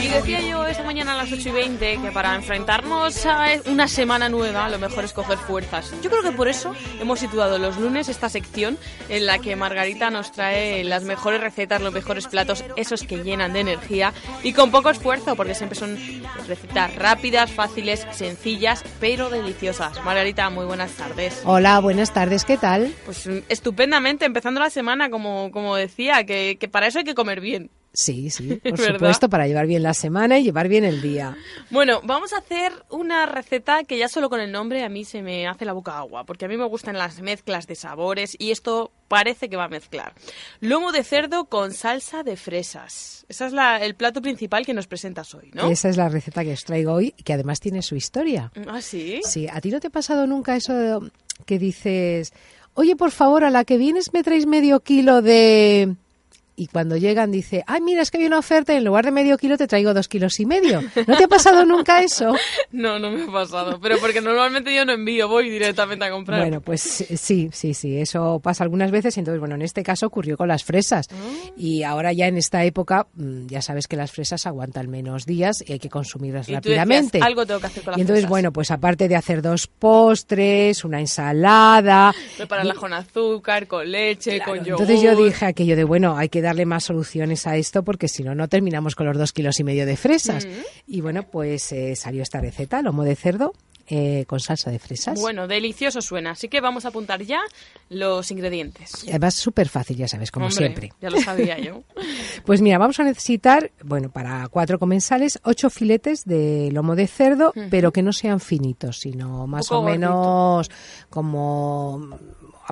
Y 0.00 0.08
decía 0.08 0.40
yo 0.40 0.66
esta 0.66 0.84
mañana 0.84 1.12
a 1.12 1.16
las 1.16 1.32
8 1.32 1.48
y 1.48 1.52
20 1.52 1.98
que 2.02 2.12
para 2.12 2.34
enfrentarnos 2.34 3.24
a 3.26 3.46
una 3.66 3.88
semana 3.88 4.28
nueva 4.28 4.68
lo 4.68 4.78
mejor 4.78 5.04
es 5.04 5.12
coger 5.12 5.38
fuerzas. 5.38 5.92
Yo 6.02 6.10
creo 6.10 6.22
que 6.22 6.32
por 6.32 6.48
eso 6.48 6.74
hemos 7.00 7.20
situado 7.20 7.58
los 7.58 7.78
lunes 7.78 8.08
esta 8.08 8.28
sección 8.28 8.78
en 9.08 9.26
la 9.26 9.38
que 9.38 9.56
Margarita 9.56 10.10
nos 10.10 10.32
trae 10.32 10.84
las 10.84 11.04
mejores 11.04 11.40
recetas, 11.40 11.80
los 11.80 11.92
mejores 11.92 12.26
platos, 12.26 12.64
esos 12.76 13.02
que 13.02 13.22
llenan 13.22 13.52
de 13.52 13.60
energía 13.60 14.12
y 14.42 14.52
con 14.52 14.70
poco 14.70 14.90
esfuerzo, 14.90 15.34
porque 15.34 15.54
siempre 15.54 15.78
son 15.78 15.96
recetas 16.46 16.94
rápidas, 16.96 17.50
fáciles, 17.50 18.06
sencillas, 18.12 18.84
pero 19.00 19.30
deliciosas. 19.30 20.04
Margarita, 20.04 20.50
muy 20.50 20.66
buenas 20.66 20.92
tardes. 20.92 21.40
Hola, 21.44 21.80
buenas 21.80 22.12
tardes, 22.12 22.44
¿qué 22.44 22.56
tal? 22.58 22.94
Pues 23.04 23.28
estupendamente, 23.48 24.26
empezando 24.44 24.60
la 24.60 24.68
semana, 24.68 25.08
como, 25.08 25.50
como 25.50 25.74
decía, 25.74 26.24
que, 26.24 26.58
que 26.60 26.68
para 26.68 26.86
eso 26.86 26.98
hay 26.98 27.04
que 27.04 27.14
comer 27.14 27.40
bien. 27.40 27.70
Sí, 27.94 28.28
sí, 28.28 28.56
por 28.62 28.78
¿Verdad? 28.78 28.94
supuesto, 28.94 29.30
para 29.30 29.46
llevar 29.46 29.66
bien 29.66 29.82
la 29.82 29.94
semana 29.94 30.38
y 30.38 30.42
llevar 30.44 30.68
bien 30.68 30.84
el 30.84 31.00
día. 31.00 31.34
Bueno, 31.70 32.00
vamos 32.04 32.34
a 32.34 32.38
hacer 32.38 32.72
una 32.90 33.24
receta 33.24 33.84
que 33.84 33.96
ya 33.96 34.08
solo 34.08 34.28
con 34.28 34.40
el 34.40 34.52
nombre 34.52 34.84
a 34.84 34.90
mí 34.90 35.04
se 35.06 35.22
me 35.22 35.46
hace 35.46 35.64
la 35.64 35.72
boca 35.72 35.96
agua, 35.96 36.24
porque 36.24 36.44
a 36.44 36.48
mí 36.48 36.58
me 36.58 36.66
gustan 36.66 36.98
las 36.98 37.22
mezclas 37.22 37.66
de 37.66 37.74
sabores 37.74 38.36
y 38.38 38.50
esto 38.50 38.90
parece 39.08 39.48
que 39.48 39.56
va 39.56 39.64
a 39.64 39.68
mezclar. 39.68 40.12
Lomo 40.60 40.92
de 40.92 41.04
cerdo 41.04 41.46
con 41.46 41.72
salsa 41.72 42.22
de 42.22 42.36
fresas. 42.36 43.24
Ese 43.30 43.46
es 43.46 43.52
la- 43.52 43.78
el 43.82 43.94
plato 43.94 44.20
principal 44.20 44.66
que 44.66 44.74
nos 44.74 44.86
presentas 44.88 45.32
hoy, 45.34 45.50
¿no? 45.54 45.70
Esa 45.70 45.88
es 45.88 45.96
la 45.96 46.10
receta 46.10 46.44
que 46.44 46.52
os 46.52 46.64
traigo 46.64 46.92
hoy, 46.92 47.12
que 47.12 47.32
además 47.32 47.60
tiene 47.60 47.80
su 47.80 47.96
historia. 47.96 48.52
¿Ah, 48.68 48.82
sí? 48.82 49.20
Sí, 49.24 49.46
¿a 49.50 49.60
ti 49.62 49.70
no 49.70 49.80
te 49.80 49.86
ha 49.86 49.90
pasado 49.90 50.26
nunca 50.26 50.54
eso 50.56 50.74
de- 50.74 51.10
que 51.46 51.58
dices, 51.58 52.32
oye, 52.74 52.96
por 52.96 53.10
favor, 53.10 53.44
a 53.44 53.50
la 53.50 53.64
que 53.64 53.78
vienes 53.78 54.12
me 54.12 54.22
traes 54.22 54.46
medio 54.46 54.80
kilo 54.80 55.22
de... 55.22 55.96
Y 56.56 56.68
cuando 56.68 56.96
llegan 56.96 57.32
dice, 57.32 57.64
ay, 57.66 57.80
mira, 57.80 58.00
es 58.02 58.10
que 58.12 58.18
hay 58.18 58.26
una 58.26 58.38
oferta 58.38 58.72
y 58.72 58.76
en 58.76 58.84
lugar 58.84 59.04
de 59.04 59.10
medio 59.10 59.36
kilo 59.38 59.56
te 59.58 59.66
traigo 59.66 59.92
dos 59.92 60.06
kilos 60.08 60.38
y 60.38 60.46
medio. 60.46 60.82
¿No 61.06 61.16
te 61.16 61.24
ha 61.24 61.28
pasado 61.28 61.64
nunca 61.64 62.02
eso? 62.02 62.34
No, 62.70 62.98
no 62.98 63.10
me 63.10 63.22
ha 63.24 63.26
pasado, 63.32 63.78
pero 63.80 63.98
porque 63.98 64.20
normalmente 64.20 64.74
yo 64.74 64.84
no 64.84 64.92
envío, 64.92 65.28
voy 65.28 65.48
directamente 65.48 66.04
a 66.04 66.10
comprar. 66.10 66.40
Bueno, 66.40 66.60
pues 66.60 66.80
sí, 66.82 67.48
sí, 67.52 67.72
sí, 67.74 67.96
eso 67.98 68.40
pasa 68.42 68.64
algunas 68.64 68.90
veces. 68.90 69.16
Entonces, 69.16 69.38
bueno, 69.40 69.54
en 69.54 69.62
este 69.62 69.82
caso 69.82 70.06
ocurrió 70.06 70.36
con 70.36 70.48
las 70.48 70.64
fresas. 70.64 71.06
Ah. 71.10 71.50
Y 71.56 71.82
ahora 71.84 72.12
ya 72.12 72.26
en 72.26 72.36
esta 72.36 72.64
época, 72.64 73.06
mm, 73.14 73.46
ya 73.46 73.62
sabes 73.62 73.86
que 73.86 73.96
las 73.96 74.10
fresas 74.12 74.46
aguantan 74.46 74.90
menos 74.90 75.24
días 75.24 75.62
y 75.66 75.72
hay 75.72 75.78
que 75.78 75.88
consumirlas 75.88 76.48
Y 76.48 76.52
tú 76.52 76.56
rápidamente. 76.56 77.18
decías, 77.18 77.26
algo 77.26 77.46
tengo 77.46 77.60
que 77.60 77.66
hacer 77.66 77.82
con 77.84 77.90
las 77.92 77.98
y 77.98 78.00
entonces, 78.00 78.22
fresas. 78.22 78.30
bueno, 78.30 78.52
pues 78.52 78.70
aparte 78.70 79.08
de 79.08 79.16
hacer 79.16 79.40
dos 79.42 79.66
postres, 79.68 80.84
una 80.84 81.00
ensalada. 81.00 82.12
Prepararla 82.36 82.74
y- 82.74 82.76
con 82.76 82.92
azúcar, 82.92 83.66
con 83.66 83.90
leche, 83.90 84.40
con 84.40 84.58
yogur. 84.64 84.82
entonces 84.82 85.00
yo 85.02 85.16
dije 85.16 85.46
aquello 85.46 85.76
de, 85.76 85.84
bueno, 85.84 86.16
hay 86.16 86.28
que 86.28 86.42
darle 86.44 86.66
más 86.66 86.84
soluciones 86.84 87.46
a 87.46 87.56
esto 87.56 87.82
porque 87.82 88.08
si 88.08 88.22
no, 88.22 88.34
no 88.34 88.48
terminamos 88.48 88.94
con 88.94 89.06
los 89.06 89.18
dos 89.18 89.32
kilos 89.32 89.58
y 89.58 89.64
medio 89.64 89.86
de 89.86 89.96
fresas. 89.96 90.46
Mm. 90.46 90.50
Y 90.86 91.00
bueno, 91.00 91.24
pues 91.24 91.72
eh, 91.72 91.96
salió 91.96 92.22
esta 92.22 92.40
receta, 92.40 92.82
lomo 92.82 93.02
de 93.02 93.16
cerdo 93.16 93.52
eh, 93.86 94.24
con 94.26 94.40
salsa 94.40 94.70
de 94.70 94.78
fresas. 94.78 95.20
Bueno, 95.20 95.46
delicioso 95.46 96.00
suena, 96.00 96.30
así 96.30 96.48
que 96.48 96.62
vamos 96.62 96.86
a 96.86 96.88
apuntar 96.88 97.22
ya 97.22 97.40
los 97.90 98.30
ingredientes. 98.30 99.04
Además, 99.08 99.34
súper 99.34 99.68
fácil, 99.68 99.98
ya 99.98 100.08
sabes, 100.08 100.30
como 100.30 100.46
Hombre, 100.46 100.56
siempre. 100.56 100.92
Ya 101.02 101.10
lo 101.10 101.20
sabía 101.20 101.58
yo. 101.58 101.82
Pues 102.44 102.60
mira, 102.60 102.78
vamos 102.78 102.98
a 103.00 103.04
necesitar, 103.04 103.70
bueno, 103.82 104.10
para 104.10 104.48
cuatro 104.48 104.78
comensales, 104.78 105.38
ocho 105.44 105.70
filetes 105.70 106.24
de 106.24 106.70
lomo 106.72 106.94
de 106.94 107.06
cerdo, 107.06 107.54
pero 107.70 107.92
que 107.92 108.02
no 108.02 108.12
sean 108.12 108.40
finitos, 108.40 108.98
sino 108.98 109.46
más 109.46 109.70
o 109.70 109.82
menos 109.82 110.70
como 111.08 112.18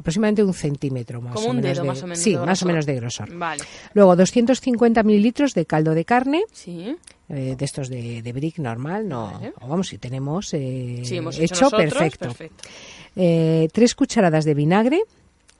aproximadamente 0.03 0.43
un 0.45 0.53
centímetro 0.55 1.21
más 1.23 1.35
Como 1.35 1.47
o 1.47 1.51
un 1.51 1.57
menos 1.57 1.71
dedo 1.73 1.83
de, 1.83 1.89
más 1.89 2.03
o 2.03 2.07
menos 2.07 2.19
sí 2.19 2.33
de 2.33 2.39
más 2.47 2.63
o 2.63 2.67
menos 2.67 2.85
de 2.87 2.95
grosor 2.97 3.35
Vale. 3.37 3.65
luego 3.95 4.15
250 4.17 5.03
mililitros 5.03 5.55
de 5.55 5.65
caldo 5.65 5.95
de 5.95 6.05
carne 6.05 6.43
Sí. 6.53 6.95
eh, 7.29 7.55
de 7.57 7.65
estos 7.65 7.89
de, 7.89 8.21
de 8.23 8.33
brick 8.33 8.59
normal 8.59 9.09
no 9.09 9.33
Vale. 9.33 9.53
vamos 9.67 9.89
si 9.89 9.99
tenemos 9.99 10.53
eh, 10.55 11.01
Sí, 11.05 11.17
hemos 11.17 11.39
hecho 11.39 11.65
nosotros, 11.65 11.81
perfecto, 11.95 12.27
perfecto. 12.27 12.69
Eh, 13.17 13.69
tres 13.73 13.95
cucharadas 13.95 14.45
de 14.45 14.55
vinagre 14.55 15.03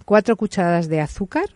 cuatro 0.05 0.37
cucharadas 0.37 0.89
de 0.89 1.01
azúcar 1.01 1.47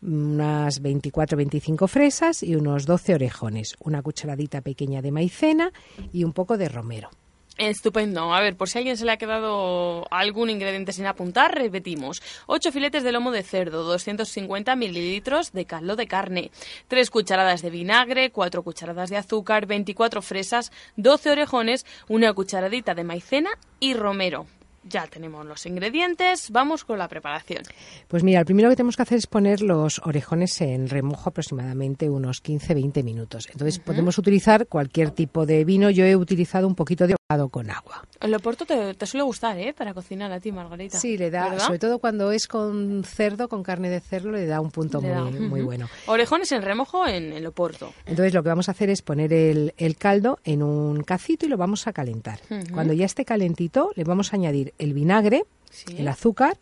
unas 0.00 0.80
24-25 0.82 1.88
fresas 1.88 2.42
y 2.44 2.54
unos 2.54 2.86
12 2.86 3.14
orejones, 3.14 3.76
una 3.80 4.00
cucharadita 4.00 4.60
pequeña 4.60 5.02
de 5.02 5.10
maicena 5.10 5.72
y 6.12 6.22
un 6.22 6.32
poco 6.32 6.56
de 6.56 6.68
romero. 6.68 7.10
Estupendo. 7.58 8.32
A 8.32 8.40
ver, 8.40 8.56
por 8.56 8.68
si 8.68 8.78
a 8.78 8.80
alguien 8.80 8.96
se 8.96 9.04
le 9.04 9.10
ha 9.10 9.16
quedado 9.16 10.06
algún 10.12 10.48
ingrediente 10.48 10.92
sin 10.92 11.06
apuntar, 11.06 11.52
repetimos. 11.56 12.22
8 12.46 12.70
filetes 12.70 13.02
de 13.02 13.10
lomo 13.10 13.32
de 13.32 13.42
cerdo, 13.42 13.82
250 13.82 14.76
mililitros 14.76 15.50
de 15.52 15.64
caldo 15.64 15.96
de 15.96 16.06
carne, 16.06 16.52
3 16.86 17.10
cucharadas 17.10 17.60
de 17.60 17.70
vinagre, 17.70 18.30
4 18.30 18.62
cucharadas 18.62 19.10
de 19.10 19.16
azúcar, 19.16 19.66
24 19.66 20.22
fresas, 20.22 20.70
12 20.96 21.30
orejones, 21.30 21.84
una 22.08 22.32
cucharadita 22.32 22.94
de 22.94 23.02
maicena 23.02 23.50
y 23.80 23.94
romero. 23.94 24.46
Ya 24.84 25.06
tenemos 25.06 25.44
los 25.44 25.66
ingredientes, 25.66 26.50
vamos 26.50 26.84
con 26.84 26.98
la 26.98 27.08
preparación. 27.08 27.62
Pues 28.06 28.22
mira, 28.22 28.40
lo 28.40 28.46
primero 28.46 28.70
que 28.70 28.76
tenemos 28.76 28.96
que 28.96 29.02
hacer 29.02 29.18
es 29.18 29.26
poner 29.26 29.60
los 29.60 30.00
orejones 30.04 30.60
en 30.60 30.88
remojo 30.88 31.28
aproximadamente 31.28 32.08
unos 32.08 32.42
15-20 32.42 33.02
minutos. 33.02 33.48
Entonces 33.50 33.80
podemos 33.80 34.16
utilizar 34.16 34.66
cualquier 34.66 35.10
tipo 35.10 35.44
de 35.44 35.64
vino. 35.64 35.90
Yo 35.90 36.04
he 36.04 36.16
utilizado 36.16 36.66
un 36.66 36.74
poquito 36.74 37.06
de 37.06 37.16
con 37.50 37.70
agua. 37.70 38.06
El 38.22 38.34
oporto 38.34 38.64
te, 38.64 38.94
te 38.94 39.04
suele 39.04 39.22
gustar, 39.22 39.58
¿eh? 39.58 39.74
Para 39.76 39.92
cocinar 39.92 40.32
a 40.32 40.40
ti, 40.40 40.50
Margarita. 40.50 40.98
Sí, 40.98 41.18
le 41.18 41.30
da, 41.30 41.50
¿Verdad? 41.50 41.66
sobre 41.66 41.78
todo 41.78 41.98
cuando 41.98 42.32
es 42.32 42.48
con 42.48 43.04
cerdo, 43.04 43.50
con 43.50 43.62
carne 43.62 43.90
de 43.90 44.00
cerdo, 44.00 44.30
le 44.30 44.46
da 44.46 44.62
un 44.62 44.70
punto 44.70 44.98
Le 45.02 45.10
da. 45.10 45.24
muy, 45.24 45.40
muy 45.40 45.60
bueno. 45.60 45.90
Orejones 46.06 46.50
en 46.52 46.62
remojo 46.62 47.06
en 47.06 47.34
el 47.34 47.44
oporto. 47.46 47.92
Entonces 48.06 48.32
lo 48.32 48.42
que 48.42 48.48
vamos 48.48 48.70
a 48.70 48.72
hacer 48.72 48.88
es 48.88 49.02
poner 49.02 49.30
el, 49.34 49.74
el 49.76 49.96
caldo 49.98 50.38
en 50.42 50.62
un 50.62 51.02
cacito 51.02 51.44
y 51.44 51.50
lo 51.50 51.58
vamos 51.58 51.86
a 51.86 51.92
calentar. 51.92 52.40
Ujú. 52.48 52.72
Cuando 52.72 52.94
ya 52.94 53.04
esté 53.04 53.26
calentito, 53.26 53.90
le 53.94 54.04
vamos 54.04 54.32
a 54.32 54.36
añadir 54.36 54.72
el 54.78 54.94
vinagre, 54.94 55.44
Sí. 55.68 55.96
el 55.98 56.08
azúcar, 56.08 56.56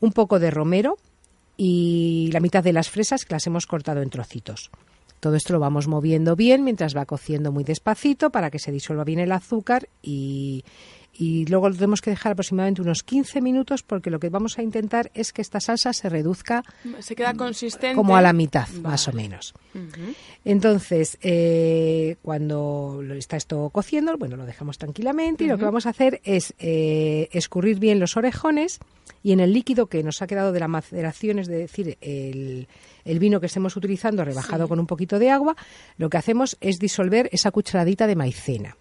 un 0.00 0.12
poco 0.12 0.38
de 0.38 0.50
romero 0.50 0.96
y 1.58 2.30
la 2.32 2.40
mitad 2.40 2.64
de 2.64 2.72
las 2.72 2.88
fresas 2.88 3.26
que 3.26 3.34
las 3.34 3.46
hemos 3.46 3.66
cortado 3.66 4.00
en 4.00 4.08
trocitos. 4.08 4.70
Todo 5.20 5.34
esto 5.36 5.52
lo 5.52 5.60
vamos 5.60 5.88
moviendo 5.88 6.36
bien 6.36 6.64
mientras 6.64 6.96
va 6.96 7.06
cociendo 7.06 7.52
muy 7.52 7.64
despacito 7.64 8.30
para 8.30 8.50
que 8.50 8.58
se 8.58 8.72
disuelva 8.72 9.04
bien 9.04 9.18
el 9.18 9.32
azúcar 9.32 9.88
y, 10.02 10.64
y 11.18 11.46
luego 11.46 11.68
lo 11.68 11.74
tenemos 11.74 12.02
que 12.02 12.10
dejar 12.10 12.32
aproximadamente 12.32 12.82
unos 12.82 13.02
15 13.02 13.40
minutos 13.40 13.82
porque 13.82 14.10
lo 14.10 14.20
que 14.20 14.28
vamos 14.28 14.58
a 14.58 14.62
intentar 14.62 15.10
es 15.14 15.32
que 15.32 15.40
esta 15.40 15.60
salsa 15.60 15.92
se 15.92 16.08
reduzca 16.08 16.62
Se 17.00 17.16
queda 17.16 17.34
consistente. 17.34 17.96
como 17.96 18.16
a 18.16 18.22
la 18.22 18.32
mitad, 18.32 18.68
más 18.82 19.08
o 19.08 19.12
menos. 19.12 19.54
Entonces, 20.44 21.18
eh, 21.22 22.16
cuando 22.22 23.02
está 23.16 23.36
esto 23.36 23.70
cociendo, 23.70 24.16
bueno, 24.18 24.36
lo 24.36 24.44
dejamos 24.44 24.78
tranquilamente 24.78 25.44
y 25.44 25.48
lo 25.48 25.58
que 25.58 25.64
vamos 25.64 25.86
a 25.86 25.90
hacer 25.90 26.20
es 26.24 26.54
eh, 26.58 27.28
escurrir 27.32 27.78
bien 27.78 27.98
los 27.98 28.16
orejones 28.16 28.78
y 29.22 29.32
en 29.32 29.40
el 29.40 29.52
líquido 29.52 29.86
que 29.86 30.02
nos 30.02 30.20
ha 30.22 30.26
quedado 30.26 30.52
de 30.52 30.60
la 30.60 30.68
maceración, 30.68 31.38
es 31.38 31.48
decir, 31.48 31.96
el, 32.00 32.68
el 33.06 33.18
vino 33.18 33.40
que 33.40 33.46
estemos 33.46 33.74
utilizando 33.76 34.24
rebajado 34.24 34.64
Sí. 34.64 34.68
con 34.68 34.80
un 34.80 34.86
poquito 34.86 35.18
de 35.18 35.30
agua, 35.30 35.56
lo 35.96 36.10
que 36.10 36.18
hacemos 36.18 36.56
es 36.60 36.78
disolver 36.78 37.28
esa 37.32 37.50
cucharadita 37.50 38.06
de 38.06 38.16
maicena. 38.16 38.76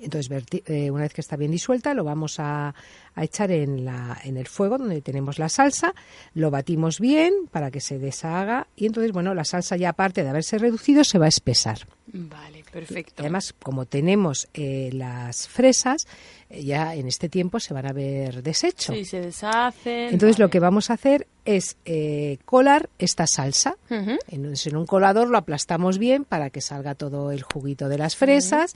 Entonces, 0.00 0.30
eh, 0.66 0.92
una 0.92 1.02
vez 1.02 1.12
que 1.12 1.20
está 1.20 1.34
bien 1.34 1.50
disuelta, 1.50 1.92
lo 1.92 2.04
vamos 2.04 2.38
a, 2.38 2.72
a 3.16 3.24
echar 3.24 3.50
en, 3.50 3.84
la, 3.84 4.16
en 4.22 4.36
el 4.36 4.46
fuego 4.46 4.78
donde 4.78 5.02
tenemos 5.02 5.40
la 5.40 5.48
salsa, 5.48 5.92
lo 6.34 6.52
batimos 6.52 7.00
bien 7.00 7.32
para 7.50 7.72
que 7.72 7.80
se 7.80 7.98
deshaga 7.98 8.68
y 8.76 8.86
entonces, 8.86 9.10
bueno, 9.10 9.34
la 9.34 9.44
salsa 9.44 9.76
ya 9.76 9.88
aparte 9.88 10.22
de 10.22 10.28
haberse 10.28 10.56
reducido 10.58 11.02
se 11.02 11.18
va 11.18 11.24
a 11.26 11.28
espesar. 11.28 11.80
Vale, 12.12 12.62
perfecto. 12.70 13.14
Y 13.18 13.20
además, 13.22 13.52
como 13.60 13.86
tenemos 13.86 14.48
eh, 14.54 14.90
las 14.92 15.48
fresas, 15.48 16.06
eh, 16.48 16.62
ya 16.64 16.94
en 16.94 17.08
este 17.08 17.28
tiempo 17.28 17.58
se 17.58 17.74
van 17.74 17.86
a 17.86 17.92
ver 17.92 18.40
deshecho. 18.44 18.92
Sí, 18.92 19.04
se 19.04 19.20
deshacen. 19.20 20.10
Entonces, 20.12 20.38
lo 20.38 20.48
que 20.48 20.60
vamos 20.60 20.90
a 20.90 20.94
hacer 20.94 21.26
es 21.48 21.78
eh, 21.86 22.36
colar 22.44 22.90
esta 22.98 23.26
salsa. 23.26 23.78
En 23.88 24.46
un, 24.46 24.54
en 24.62 24.76
un 24.76 24.84
colador 24.84 25.30
lo 25.30 25.38
aplastamos 25.38 25.96
bien 25.96 26.26
para 26.26 26.50
que 26.50 26.60
salga 26.60 26.94
todo 26.94 27.32
el 27.32 27.42
juguito 27.42 27.88
de 27.88 27.96
las 27.96 28.16
fresas. 28.16 28.74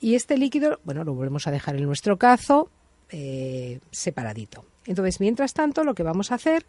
Y 0.00 0.14
este 0.14 0.38
líquido, 0.38 0.78
bueno, 0.84 1.02
lo 1.02 1.12
volvemos 1.12 1.48
a 1.48 1.50
dejar 1.50 1.74
en 1.74 1.82
nuestro 1.82 2.16
cazo 2.16 2.70
eh, 3.10 3.80
separadito. 3.90 4.64
Entonces, 4.86 5.18
mientras 5.18 5.54
tanto, 5.54 5.82
lo 5.82 5.94
que 5.94 6.04
vamos 6.04 6.30
a 6.30 6.36
hacer 6.36 6.64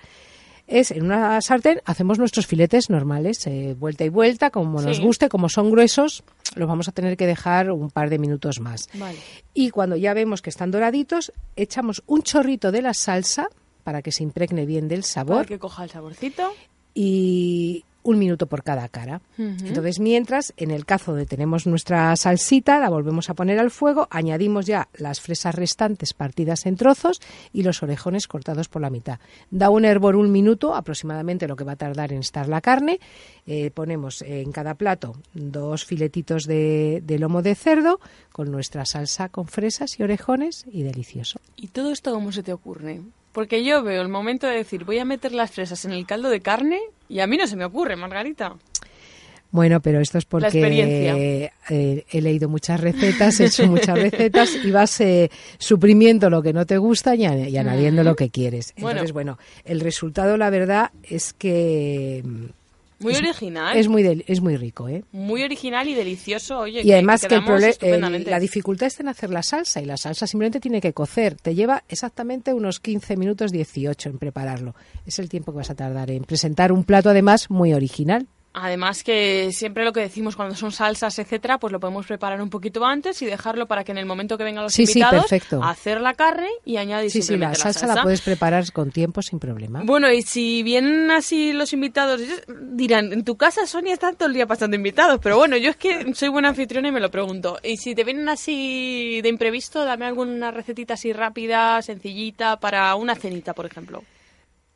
es 0.66 0.90
en 0.90 1.04
una 1.06 1.40
sartén 1.42 1.80
hacemos 1.86 2.18
nuestros 2.18 2.48
filetes 2.48 2.90
normales, 2.90 3.46
eh, 3.46 3.76
vuelta 3.78 4.04
y 4.04 4.10
vuelta, 4.10 4.50
como 4.50 4.82
nos 4.82 5.00
guste, 5.00 5.30
como 5.30 5.48
son 5.48 5.70
gruesos, 5.70 6.24
los 6.56 6.68
vamos 6.68 6.88
a 6.88 6.92
tener 6.92 7.18
que 7.18 7.28
dejar 7.28 7.70
un 7.70 7.92
par 7.92 8.10
de 8.10 8.18
minutos 8.18 8.60
más. 8.60 8.90
Vale. 8.96 9.20
Y 9.54 9.70
cuando 9.70 9.96
ya 9.96 10.16
vemos 10.16 10.42
que 10.42 10.50
están 10.50 10.72
doraditos, 10.72 11.32
echamos 11.56 12.02
un 12.08 12.24
chorrito 12.24 12.72
de 12.72 12.82
la 12.82 12.96
salsa 12.96 13.48
para 13.86 14.02
que 14.02 14.12
se 14.12 14.24
impregne 14.24 14.66
bien 14.66 14.90
del 14.90 15.02
Para 15.02 15.08
sabor 15.14 15.46
que 15.46 15.60
coja 15.60 15.86
el 15.86 15.90
saborcito. 15.92 16.52
y 16.94 17.86
un 18.04 18.20
minuto 18.20 18.46
por 18.46 18.62
cada 18.62 18.88
cara. 18.88 19.20
Entonces, 19.40 20.00
mientras, 20.00 20.54
en 20.58 20.70
el 20.70 20.86
cazo 20.86 21.14
donde 21.14 21.26
tenemos 21.26 21.66
nuestra 21.66 22.16
salsita, 22.16 22.78
la 22.80 22.88
volvemos 22.88 23.32
a 23.32 23.34
poner 23.34 23.58
al 23.58 23.72
fuego, 23.72 24.08
añadimos 24.12 24.68
ya 24.68 24.90
las 24.94 25.20
fresas 25.22 25.56
restantes 25.56 26.14
partidas 26.14 26.68
en 26.68 26.76
trozos 26.76 27.20
y 27.52 27.64
los 27.64 27.82
orejones 27.82 28.28
cortados 28.28 28.70
por 28.70 28.84
la 28.84 28.92
mitad. 28.92 29.18
Da 29.50 29.72
un 29.72 29.86
hervor 29.86 30.18
un 30.18 30.32
minuto, 30.32 30.76
aproximadamente 30.76 31.48
lo 31.48 31.56
que 31.56 31.64
va 31.64 31.72
a 31.72 31.78
tardar 31.78 32.14
en 32.14 32.20
estar 32.20 32.48
la 32.48 32.62
carne. 32.62 33.00
Eh, 33.48 33.72
ponemos 33.72 34.22
en 34.22 34.52
cada 34.52 34.76
plato 34.76 35.16
dos 35.34 35.84
filetitos 35.84 36.44
de, 36.44 37.02
de 37.04 37.18
lomo 37.18 37.42
de 37.42 37.56
cerdo 37.56 38.00
con 38.32 38.52
nuestra 38.52 38.86
salsa 38.86 39.30
con 39.30 39.48
fresas 39.48 40.00
y 40.00 40.04
orejones 40.04 40.66
y 40.72 40.84
delicioso. 40.84 41.40
¿Y 41.56 41.70
todo 41.70 41.92
esto 41.92 42.14
cómo 42.14 42.32
se 42.32 42.44
te 42.44 42.54
ocurre? 42.54 43.02
Porque 43.36 43.66
yo 43.66 43.84
veo 43.84 44.02
el 44.02 44.08
momento 44.08 44.48
de 44.48 44.56
decir, 44.56 44.86
voy 44.86 44.98
a 44.98 45.04
meter 45.04 45.34
las 45.34 45.52
fresas 45.52 45.84
en 45.84 45.92
el 45.92 46.06
caldo 46.06 46.30
de 46.30 46.40
carne 46.40 46.80
y 47.10 47.20
a 47.20 47.28
mí 47.28 47.36
no 47.36 47.46
se 47.48 47.58
me 47.58 47.66
ocurre, 47.66 47.98
Margarita. 47.98 48.56
Bueno, 49.52 49.82
pero 49.82 50.00
esto 50.00 50.18
es 50.18 50.24
porque 50.24 51.52
eh, 51.70 52.06
he 52.10 52.22
leído 52.22 52.48
muchas 52.48 52.80
recetas, 52.80 53.42
he 53.42 53.48
hecho 53.48 53.68
muchas 53.68 54.00
recetas 54.00 54.56
y 54.64 54.72
vas 54.72 55.02
eh, 55.02 55.30
suprimiendo 55.58 56.30
lo 56.30 56.42
que 56.42 56.54
no 56.54 56.66
te 56.66 56.78
gusta 56.78 57.14
y, 57.14 57.24
y 57.24 57.58
añadiendo 57.58 58.06
lo 58.06 58.16
que 58.16 58.30
quieres. 58.30 58.74
Entonces, 58.78 59.12
bueno, 59.12 59.38
el 59.66 59.82
resultado, 59.82 60.38
la 60.38 60.50
verdad, 60.50 60.92
es 61.04 61.34
que 61.34 62.24
Muy 63.00 63.14
Es- 63.14 63.20
original. 63.20 63.78
Es 63.78 63.88
muy, 63.88 64.24
es 64.28 64.42
muy 64.42 64.56
rico, 64.58 64.88
¿eh? 64.88 65.04
Muy 65.12 65.44
original 65.44 65.88
y 65.88 65.94
delicioso, 65.94 66.60
oye. 66.60 66.82
Y 66.84 66.92
además 66.94 67.22
que, 67.22 67.26
el 67.36 67.42
quedamos 67.44 67.62
prole- 67.62 67.78
el- 68.16 68.24
la 68.30 68.40
dificultad 68.40 68.88
está 68.88 69.04
en 69.04 69.10
hacer 69.10 69.30
la 69.30 69.44
salsa 69.44 69.82
y 69.82 69.86
la 69.86 69.98
salsa 69.98 70.28
simplemente 70.28 70.60
tiene 70.60 70.80
que 70.82 70.94
cocer. 70.94 71.36
Te 71.36 71.56
lleva 71.56 71.84
exactamente 71.90 72.54
unos 72.54 72.80
15 72.80 73.18
minutos 73.18 73.52
18 73.52 74.10
en 74.10 74.18
prepararlo. 74.18 74.76
Es 75.06 75.20
el 75.20 75.30
tiempo 75.30 75.52
que 75.52 75.58
vas 75.58 75.70
a 75.70 75.76
tardar 75.76 76.10
en 76.12 76.24
presentar 76.24 76.72
un 76.72 76.84
plato 76.84 77.10
además 77.10 77.50
muy 77.50 77.74
original. 77.74 78.28
Además 78.58 79.04
que 79.04 79.50
siempre 79.52 79.84
lo 79.84 79.92
que 79.92 80.00
decimos 80.00 80.38
cuando 80.38 80.56
son 80.56 80.72
salsas, 80.72 81.20
etcétera, 81.20 81.58
pues 81.58 81.74
lo 81.74 81.80
podemos 81.82 82.06
preparar 82.06 82.42
un 82.42 82.50
poquito 82.50 82.86
antes 82.86 83.22
y 83.22 83.26
dejarlo 83.26 83.66
para 83.68 83.84
que 83.84 83.92
en 83.92 83.98
el 83.98 84.06
momento 84.06 84.38
que 84.38 84.46
vengan 84.46 84.64
los 84.64 84.74
Sí, 84.74 84.86
sí, 84.88 85.00
invitados, 85.00 85.24
perfecto. 85.26 85.62
hacer 85.62 86.00
la 86.00 86.14
carne 86.14 86.48
y 86.64 86.78
añadir 86.78 87.12
Sí, 87.12 87.22
sí, 87.22 87.34
la 87.38 87.54
simplemente 87.54 87.60
salsa, 87.60 87.88
la 87.96 88.02
puedes 88.04 88.22
preparar 88.22 88.72
con 88.72 88.92
tiempo 88.92 89.22
sin 89.22 89.40
problema. 89.40 89.82
Bueno, 89.84 90.10
y 90.10 90.22
si 90.22 90.64
vienen 90.64 91.12
así 91.12 91.52
los 91.52 91.74
invitados, 91.74 92.22
ellos 92.22 92.42
dirán, 92.72 93.12
en 93.12 93.26
tu 93.26 93.36
casa 93.36 93.68
Sonia 93.68 93.94
está 93.94 94.14
todo 94.14 94.30
el 94.30 94.34
día 94.34 94.48
pasando 94.48 94.78
invitados, 94.78 95.20
pero 95.22 95.38
bueno, 95.38 95.58
yo 95.58 95.70
es 95.72 95.76
que 95.76 96.14
soy 96.14 96.30
buena 96.30 96.48
anfitriona 96.48 96.88
y 96.88 96.92
me 96.94 97.02
lo 97.02 97.12
pregunto. 97.12 97.60
Y 97.62 97.76
si 97.76 97.94
te 97.94 98.06
vienen 98.06 98.30
así 98.30 99.20
de 99.22 99.28
imprevisto, 99.28 99.84
dame 99.84 100.06
alguna 100.06 100.52
recetita 100.52 100.94
así 100.94 101.12
rápida, 101.12 101.82
sencillita, 101.82 102.58
para 102.58 102.96
una 102.96 103.16
cenita, 103.16 103.54
por 103.54 103.66
ejemplo. 103.66 104.02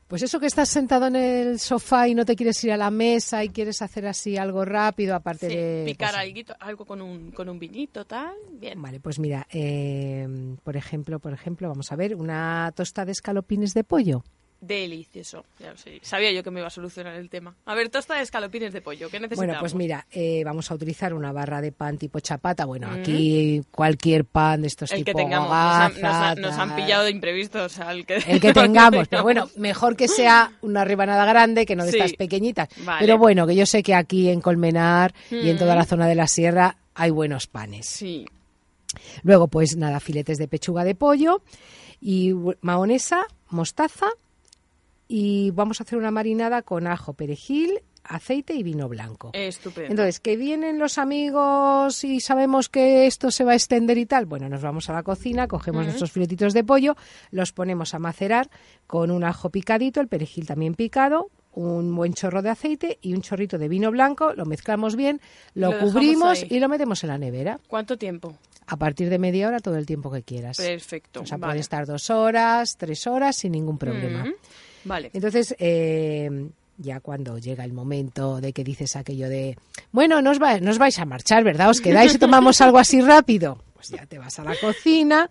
Pues 0.09 0.23
eso 0.23 0.39
que 0.39 0.47
estás 0.47 0.69
sentado 0.69 1.05
en 1.05 1.15
el 1.15 1.59
sofá 1.59 2.07
y 2.07 2.15
no 2.15 2.25
te 2.25 2.35
quieres 2.35 2.61
ir 2.63 2.71
a 2.71 2.77
la 2.77 2.89
mesa 2.89 3.43
y 3.43 3.49
quieres 3.49 3.79
hacer 3.83 4.07
así 4.07 4.37
algo 4.37 4.65
rápido, 4.65 5.13
aparte 5.13 5.47
Sí, 5.47 5.55
de... 5.55 5.83
picar 5.85 6.13
pues, 6.13 6.21
alguito- 6.21 6.55
algo 6.59 6.83
con 6.83 6.99
un, 7.03 7.29
con 7.29 7.47
un 7.47 7.59
vinito, 7.59 8.05
tal, 8.05 8.33
bien. 8.53 8.81
Vale, 8.81 8.99
pues 8.99 9.19
mira, 9.19 9.45
eh, 9.51 10.27
por 10.63 10.75
ejemplo, 10.75 11.19
por 11.19 11.31
ejemplo, 11.31 11.69
vamos 11.69 11.91
a 11.91 11.95
ver, 11.95 12.15
una 12.15 12.73
tosta 12.75 13.05
de 13.05 13.11
escalopines 13.11 13.75
de 13.75 13.83
pollo. 13.83 14.23
Delicioso, 14.61 15.45
ya 15.57 15.71
lo 15.71 15.77
sé. 15.77 15.99
Sabía 16.01 16.31
yo 16.33 16.43
que 16.43 16.51
me 16.51 16.59
iba 16.59 16.67
a 16.67 16.69
solucionar 16.71 17.15
el 17.15 17.29
tema. 17.29 17.55
A 17.65 17.75
ver, 17.75 17.87
tosta 17.89 18.15
de 18.15 18.23
escalopines 18.23 18.73
de 18.73 18.81
pollo, 18.81 19.09
¿qué 19.09 19.17
necesitamos? 19.19 19.37
Bueno, 19.47 19.59
pues 19.61 19.73
mira, 19.73 20.05
eh, 20.11 20.43
vamos 20.43 20.69
a 20.69 20.73
utilizar 20.75 21.13
una 21.13 21.31
barra 21.31 21.61
de 21.61 21.71
pan 21.71 21.97
tipo 21.97 22.19
chapata. 22.19 22.65
Bueno, 22.65 22.87
Ujú. 22.89 22.99
aquí 22.99 23.61
cualquier 23.71 24.25
pan 24.25 24.61
de 24.61 24.67
estos 24.67 24.91
el 24.91 24.99
que 25.05 25.11
tipo 25.13 25.19
tengamos. 25.19 25.49
Nos 25.49 25.57
han, 25.59 25.93
nos 26.01 26.03
han- 26.13 26.41
nos 26.41 26.53
han 26.57 26.67
tal. 26.69 26.75
pillado 26.77 27.03
de 27.05 27.11
imprevisto, 27.11 27.63
o 27.63 27.69
sea, 27.69 27.91
el 27.93 28.05
que, 28.05 28.15
El 28.17 28.41
que 28.41 28.53
tengamos, 28.53 29.07
pero 29.07 29.23
bueno, 29.23 29.49
mejor 29.55 29.95
que 29.95 30.09
sea 30.09 30.51
una 30.61 30.83
rebanada 30.83 31.25
grande 31.25 31.65
que 31.65 31.77
no 31.77 31.85
de 31.85 31.91
Sí. 31.93 31.97
estas 31.97 32.13
pequeñitas. 32.17 32.67
Vale. 32.83 32.99
Pero 32.99 33.17
bueno, 33.17 33.47
que 33.47 33.55
yo 33.55 33.65
sé 33.65 33.81
que 33.81 33.95
aquí 33.95 34.29
en 34.29 34.41
Colmenar 34.41 35.13
y 35.31 35.49
en 35.49 35.57
toda 35.57 35.75
Mm. 35.75 35.77
la 35.77 35.85
zona 35.85 36.07
de 36.07 36.15
la 36.15 36.27
sierra 36.27 36.75
hay 36.95 37.11
buenos 37.11 37.47
panes. 37.47 37.85
Sí. 37.87 38.25
Luego, 39.23 39.47
pues 39.47 39.77
nada, 39.77 39.99
filetes 40.01 40.37
de 40.37 40.47
pechuga 40.49 40.83
de 40.83 40.95
pollo 40.95 41.41
y 42.01 42.33
mahonesa, 42.61 43.25
mostaza 43.49 44.07
y 45.11 45.49
vamos 45.51 45.81
a 45.81 45.83
hacer 45.83 45.97
una 45.97 46.11
marinada 46.11 46.61
con 46.61 46.85
ajo, 46.85 47.13
perejil, 47.13 47.81
aceite 48.03 48.53
y 48.53 48.61
vino 48.61 48.87
blanco. 48.87 49.31
Estupendo. 49.33 49.89
Entonces, 49.89 50.19
que 50.19 50.37
vienen 50.37 50.77
los 50.77 50.99
amigos 50.99 52.03
y 52.03 52.19
sabemos 52.19 52.69
que 52.69 53.07
esto 53.07 53.31
se 53.31 53.43
va 53.43 53.53
a 53.53 53.55
extender 53.55 53.97
y 53.97 54.05
tal, 54.05 54.27
bueno, 54.27 54.47
nos 54.47 54.61
vamos 54.61 54.87
a 54.87 54.93
la 54.93 55.01
cocina, 55.01 55.47
cogemos 55.47 55.83
nuestros 55.83 56.11
filetitos 56.11 56.53
de 56.53 56.63
pollo, 56.63 56.95
los 57.31 57.51
ponemos 57.51 57.95
a 57.95 57.99
macerar 57.99 58.49
con 58.85 59.09
un 59.09 59.23
ajo 59.23 59.49
picadito, 59.49 59.99
el 59.99 60.07
perejil 60.07 60.45
también 60.45 60.75
picado, 60.75 61.31
un 61.53 61.95
buen 61.95 62.13
chorro 62.13 62.43
de 62.43 62.51
aceite 62.51 62.99
y 63.01 63.15
un 63.15 63.21
chorrito 63.21 63.57
de 63.57 63.67
vino 63.67 63.89
blanco, 63.89 64.33
lo 64.35 64.45
mezclamos 64.45 64.95
bien, 64.95 65.21
lo, 65.55 65.77
cubrimos 65.79 66.45
y 66.47 66.59
lo 66.59 66.69
metemos 66.69 67.03
en 67.03 67.09
la 67.09 67.17
nevera. 67.17 67.59
¿Cuánto 67.67 67.97
tiempo? 67.97 68.35
A 68.67 68.77
partir 68.77 69.09
de 69.09 69.17
media 69.17 69.47
hora, 69.47 69.59
todo 69.59 69.75
el 69.77 69.87
tiempo 69.87 70.11
que 70.11 70.21
quieras. 70.21 70.57
Perfecto. 70.57 71.21
O 71.21 71.25
sea, 71.25 71.37
vale. 71.37 71.53
puede 71.53 71.61
estar 71.61 71.87
dos 71.87 72.11
horas, 72.11 72.77
tres 72.77 73.07
horas 73.07 73.35
sin 73.35 73.53
ningún 73.53 73.79
problema. 73.79 74.31
Vale. 74.85 75.09
Entonces, 75.13 75.55
eh, 75.59 76.49
ya 76.77 76.99
cuando 76.99 77.37
llega 77.37 77.63
el 77.65 77.73
momento 77.73 78.39
de 78.41 78.53
que 78.53 78.63
dices 78.63 78.95
aquello 78.95 79.27
de, 79.29 79.57
bueno, 79.91 80.21
no 80.21 80.31
os, 80.31 80.41
va- 80.41 80.59
no 80.59 80.71
os 80.71 80.77
vais 80.77 80.97
a 80.99 81.05
marchar, 81.05 81.43
¿verdad? 81.43 81.69
¿Os 81.69 81.81
quedáis 81.81 82.15
y 82.15 82.19
tomamos 82.19 82.61
algo 82.61 82.77
así 82.77 83.01
rápido? 83.01 83.57
Pues 83.75 83.89
ya 83.89 84.05
te 84.05 84.17
vas 84.17 84.37
a 84.39 84.43
la 84.43 84.55
cocina, 84.59 85.29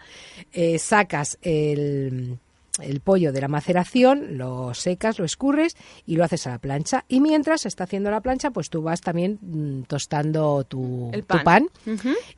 eh, 0.53 0.78
sacas 0.78 1.36
el, 1.42 2.38
el 2.80 3.01
pollo 3.01 3.30
de 3.32 3.40
la 3.42 3.49
maceración, 3.49 4.38
lo 4.38 4.72
secas, 4.72 5.18
lo 5.18 5.26
escurres 5.26 5.76
y 6.07 6.16
lo 6.16 6.24
haces 6.24 6.46
a 6.46 6.51
la 6.51 6.59
plancha. 6.59 7.05
Y 7.09 7.20
mientras 7.20 7.61
se 7.62 7.68
está 7.68 7.84
haciendo 7.84 8.11
la 8.11 8.22
plancha, 8.22 8.51
pues 8.51 8.70
tú 8.70 8.80
vas 8.82 9.03
también 9.03 9.38
mm, 9.42 9.82
tostando 9.82 10.64
tu, 10.64 11.11
El 11.12 11.24
tu 11.24 11.36
pan. 11.44 11.68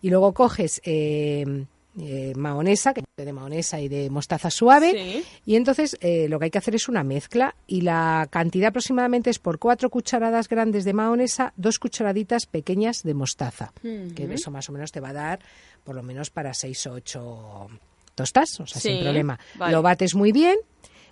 y 0.03 0.11
luego 0.11 0.33
coges 0.35 0.81
eh, 0.85 1.65
eh, 1.99 2.33
mahonesa, 2.37 2.95
que 2.95 3.03
de 3.17 3.33
mahonesa 3.33 3.81
y 3.81 3.89
de 3.89 4.09
mostaza 4.11 4.51
suave, 4.51 4.93
Sí. 4.93 5.25
y 5.45 5.57
entonces 5.57 5.97
eh, 6.01 6.29
lo 6.29 6.39
que 6.39 6.45
hay 6.47 6.51
que 6.51 6.59
hacer 6.59 6.75
es 6.75 6.89
una 6.89 7.03
mezcla 7.03 7.55
y 7.67 7.81
la 7.81 8.29
cantidad 8.31 8.69
aproximadamente 8.69 9.29
es 9.31 9.39
por 9.39 9.59
cuatro 9.59 9.91
cucharadas 9.91 10.49
grandes 10.49 10.85
de 10.85 10.93
mahonesa, 10.93 11.53
dos 11.57 11.79
cucharaditas 11.79 12.47
pequeñas 12.47 13.03
de 13.03 13.15
mostaza, 13.15 13.73
que 13.83 14.29
eso 14.33 14.51
más 14.51 14.69
o 14.69 14.73
menos 14.73 14.93
te 14.93 15.01
va 15.01 15.09
a 15.11 15.13
dar 15.15 15.41
por 15.85 15.95
lo 15.97 16.03
menos 16.03 16.31
para 16.31 16.55
seis 16.55 16.87
o 16.87 16.93
ocho 16.93 17.67
tostas, 18.15 18.61
o 18.61 18.67
sea, 18.67 18.81
sin 18.81 19.01
problema. 19.01 19.39
vale. 19.57 19.73
Lo 19.73 19.83
bates 19.83 20.15
muy 20.15 20.31
bien, 20.33 20.57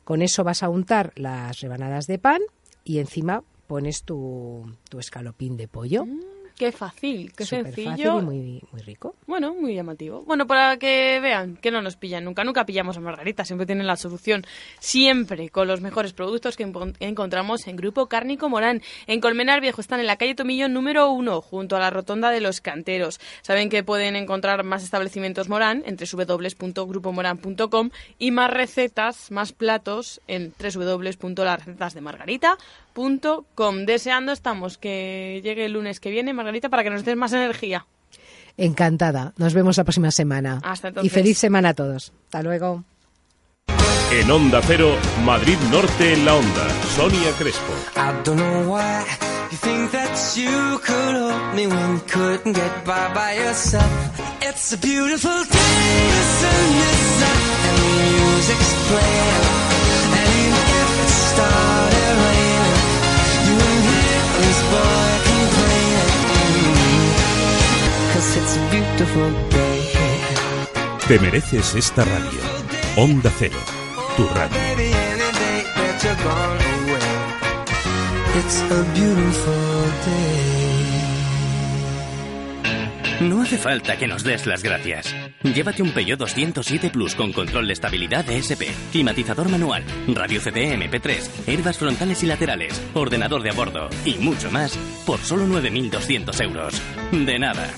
con 0.05 0.23
eso 0.23 0.45
vas 0.45 0.63
a 0.63 0.69
untar 0.69 1.13
las 1.17 1.61
rebanadas 1.61 2.07
de 2.07 2.19
pan 2.19 2.41
y 2.85 2.99
encima 2.99 3.43
pones 3.67 4.03
tu, 4.05 4.73
tu 4.89 4.99
escalopín 4.99 5.57
de 5.57 5.69
pollo. 5.69 6.07
Qué 6.59 6.73
fácil, 6.73 7.33
qué 7.35 7.45
Súper 7.45 7.67
sencillo. 7.67 7.91
fácil 7.91 8.07
y 8.07 8.23
muy, 8.23 8.63
muy 8.73 8.83
rico. 8.83 9.15
Bueno, 9.27 9.55
muy 9.55 9.75
llamativo. 9.77 10.23
Bueno, 10.25 10.47
para 10.49 10.77
que 10.77 11.21
vean 11.21 11.57
que 11.57 11.71
no 11.71 11.83
nos 11.83 11.95
pillan 11.97 12.25
nunca, 12.25 12.43
nunca 12.43 12.67
pillamos 12.67 12.97
a 12.97 13.01
Margarita, 13.01 13.45
siempre 13.45 13.65
tienen 13.65 13.87
la 13.87 13.95
solución, 13.97 14.45
siempre 14.81 15.51
con 15.51 15.69
los 15.69 15.81
mejores 15.81 16.13
productos 16.13 16.57
que 16.57 16.71
encontramos 16.99 17.67
en 17.69 17.77
Grupo 17.77 18.09
Cárnico 18.09 18.49
Morán. 18.49 18.83
En 19.07 19.21
Colmenar 19.21 19.61
Viejo 19.61 19.81
están 19.81 20.01
en 20.01 20.07
la 20.07 20.17
calle 20.17 20.35
Tomillo 20.35 20.69
número 20.69 21.11
uno, 21.11 21.41
junto 21.41 21.77
a 21.77 21.79
la 21.79 21.91
Rotonda 21.91 22.31
de 22.31 22.41
los 22.41 22.61
Canteros. 22.61 23.21
Saben 23.43 23.69
que 23.69 23.85
pueden 23.85 24.17
encontrar 24.17 24.65
más 24.65 24.83
establecimientos 24.83 25.49
Morán 25.49 25.85
en 25.87 25.97
www.grupomoran.com 25.97 27.91
y 28.19 28.33
más 28.33 28.51
recetas, 28.51 29.31
más 29.31 29.53
platos 29.53 30.21
en 30.27 30.53
Deseando 33.87 34.33
estamos 34.33 34.79
que 34.79 35.41
llegue 35.43 35.65
el 35.67 35.73
lunes 35.73 36.01
que 36.01 36.11
viene, 36.11 36.33
Margarita, 36.33 36.69
para 36.69 36.83
que 36.83 36.91
nos 36.91 37.05
des 37.05 37.17
más 37.17 37.33
energía. 37.33 37.87
Encantada. 38.57 39.33
Nos 39.37 39.55
vemos 39.55 39.77
la 39.77 39.85
próxima 39.85 40.11
semana. 40.11 40.61
Hasta 40.65 40.89
Y 40.89 40.91
entonces. 40.91 41.13
feliz 41.13 41.39
semana 41.39 41.71
a 41.71 41.75
todos. 41.75 42.13
Hasta 42.25 42.43
luego. 42.43 42.85
En 44.11 44.31
Onda 44.31 44.61
Cero, 44.63 44.97
Madrid 45.25 45.57
Norte 45.71 46.15
en 46.15 46.25
la 46.25 46.35
Onda. 46.35 46.67
Sonia 46.97 47.31
Crespo. 47.39 47.73
I 47.95 48.13
don't 48.25 48.37
know 48.41 48.73
why 48.75 49.05
you 49.53 49.59
think 49.59 49.91
that 49.93 50.17
you 50.35 50.79
could 50.81 51.15
hold 51.15 51.55
me 51.55 51.67
when 51.67 51.93
you 51.97 52.01
couldn't 52.11 52.55
get 52.57 52.85
by 52.85 53.13
by 53.15 53.37
yourself. 53.37 53.87
It's 54.41 54.73
a 54.73 54.77
beautiful 54.79 55.31
day, 55.31 56.09
the 56.11 56.25
sun 56.41 56.69
is 56.89 57.23
out 57.23 57.65
and 57.69 57.77
the 57.79 57.89
music's 58.17 58.73
playing. 58.89 59.45
And 60.19 60.29
even 60.41 60.67
if 60.81 60.91
it 61.05 61.11
started 61.11 61.68
it's 68.39 68.57
a 68.57 68.71
beautiful 68.71 69.31
day. 69.51 69.83
Te 71.09 71.19
mereces 71.19 71.75
esta 71.75 72.05
radio. 72.05 72.41
Onda 72.97 73.31
Cero, 73.39 73.59
tu 74.17 74.27
radio. 74.29 74.59
It's 78.39 78.63
a 78.71 78.83
beautiful 78.95 79.55
day. 80.07 80.59
No 83.21 83.43
hace 83.43 83.59
falta 83.59 83.97
que 83.97 84.07
nos 84.07 84.23
des 84.23 84.47
las 84.47 84.63
gracias. 84.63 85.13
Llévate 85.43 85.83
un 85.83 85.91
Peugeot 85.91 86.19
207 86.19 86.91
Plus 86.91 87.17
con 87.17 87.33
control 87.33 87.67
de 87.67 87.73
estabilidad 87.73 88.31
ESP, 88.31 88.63
climatizador 88.93 89.49
manual, 89.49 89.83
radio 90.07 90.41
CD 90.41 90.77
MP3, 90.77 91.49
herbas 91.49 91.79
frontales 91.79 92.23
y 92.23 92.27
laterales, 92.27 92.81
ordenador 92.95 93.43
de 93.43 93.51
a 93.51 93.55
bordo 93.55 93.89
y 94.05 94.15
mucho 94.19 94.53
más 94.53 94.79
por 95.05 95.19
solo 95.19 95.47
9.200 95.47 96.41
euros. 96.45 96.81
De 97.11 97.39
nada. 97.41 97.69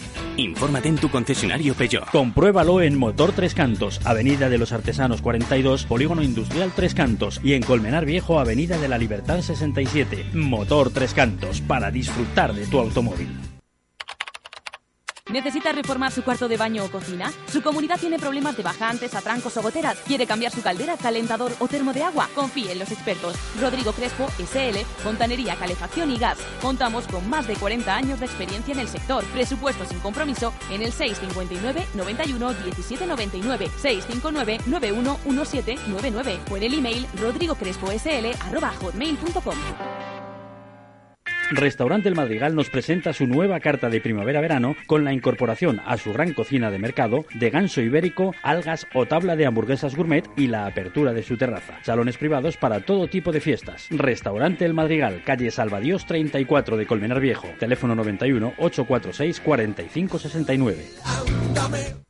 Infórmate 0.40 0.88
en 0.88 0.96
tu 0.96 1.10
concesionario 1.10 1.74
Peugeot. 1.74 2.10
Compruébalo 2.10 2.80
en 2.80 2.98
Motor 2.98 3.32
Tres 3.32 3.54
Cantos, 3.54 4.00
Avenida 4.04 4.48
de 4.48 4.58
los 4.58 4.72
Artesanos 4.72 5.22
42, 5.22 5.84
Polígono 5.84 6.22
Industrial 6.22 6.72
Tres 6.74 6.94
Cantos 6.94 7.40
y 7.44 7.52
en 7.52 7.62
Colmenar 7.62 8.06
Viejo, 8.06 8.40
Avenida 8.40 8.78
de 8.78 8.88
la 8.88 8.98
Libertad 8.98 9.42
67. 9.42 10.26
Motor 10.34 10.90
Tres 10.90 11.14
Cantos, 11.14 11.60
para 11.60 11.90
disfrutar 11.90 12.54
de 12.54 12.66
tu 12.66 12.78
automóvil. 12.78 13.49
¿Necesita 15.30 15.70
reformar 15.70 16.10
su 16.10 16.22
cuarto 16.22 16.48
de 16.48 16.56
baño 16.56 16.84
o 16.84 16.90
cocina? 16.90 17.32
¿Su 17.46 17.62
comunidad 17.62 18.00
tiene 18.00 18.18
problemas 18.18 18.56
de 18.56 18.64
bajantes, 18.64 19.14
atrancos 19.14 19.56
o 19.56 19.62
goteras? 19.62 19.98
¿Quiere 20.06 20.26
cambiar 20.26 20.52
su 20.52 20.62
caldera, 20.62 20.96
calentador 20.96 21.52
o 21.60 21.68
termo 21.68 21.92
de 21.92 22.02
agua? 22.02 22.28
Confíe 22.34 22.72
en 22.72 22.80
los 22.80 22.90
expertos. 22.90 23.36
Rodrigo 23.60 23.92
Crespo, 23.92 24.26
SL, 24.38 24.78
Fontanería, 25.02 25.56
Calefacción 25.56 26.10
y 26.10 26.18
Gas. 26.18 26.38
Contamos 26.60 27.06
con 27.06 27.28
más 27.30 27.46
de 27.46 27.54
40 27.54 27.94
años 27.94 28.18
de 28.18 28.26
experiencia 28.26 28.72
en 28.72 28.80
el 28.80 28.88
sector. 28.88 29.24
Presupuesto 29.26 29.84
sin 29.84 30.00
compromiso 30.00 30.52
en 30.70 30.82
el 30.82 30.92
659 30.92 31.86
91 31.94 32.54
17 32.54 33.06
99 33.06 33.70
659 33.80 34.58
91 34.66 35.18
1799 35.24 36.40
o 36.50 36.56
en 36.56 36.62
el 36.62 36.74
email 36.74 37.06
rodrigocresposl 37.20 38.26
arroba 38.46 38.72
hotmail.com. 38.80 40.19
Restaurante 41.50 42.08
El 42.08 42.14
Madrigal 42.14 42.54
nos 42.54 42.70
presenta 42.70 43.12
su 43.12 43.26
nueva 43.26 43.58
carta 43.58 43.90
de 43.90 44.00
primavera-verano 44.00 44.76
con 44.86 45.04
la 45.04 45.12
incorporación 45.12 45.80
a 45.84 45.96
su 45.96 46.12
gran 46.12 46.32
cocina 46.32 46.70
de 46.70 46.78
mercado 46.78 47.24
de 47.34 47.50
ganso 47.50 47.80
ibérico, 47.80 48.34
algas 48.42 48.86
o 48.94 49.06
tabla 49.06 49.34
de 49.34 49.46
hamburguesas 49.46 49.96
gourmet 49.96 50.24
y 50.36 50.46
la 50.46 50.66
apertura 50.66 51.12
de 51.12 51.24
su 51.24 51.36
terraza. 51.36 51.78
Salones 51.82 52.18
privados 52.18 52.56
para 52.56 52.80
todo 52.80 53.08
tipo 53.08 53.32
de 53.32 53.40
fiestas. 53.40 53.88
Restaurante 53.90 54.64
El 54.64 54.74
Madrigal, 54.74 55.22
calle 55.24 55.50
Salvadíos 55.50 56.06
34 56.06 56.76
de 56.76 56.86
Colmenar 56.86 57.20
Viejo. 57.20 57.48
Teléfono 57.58 57.96
91 57.96 58.54
846 58.56 59.40
4569. 59.40 62.09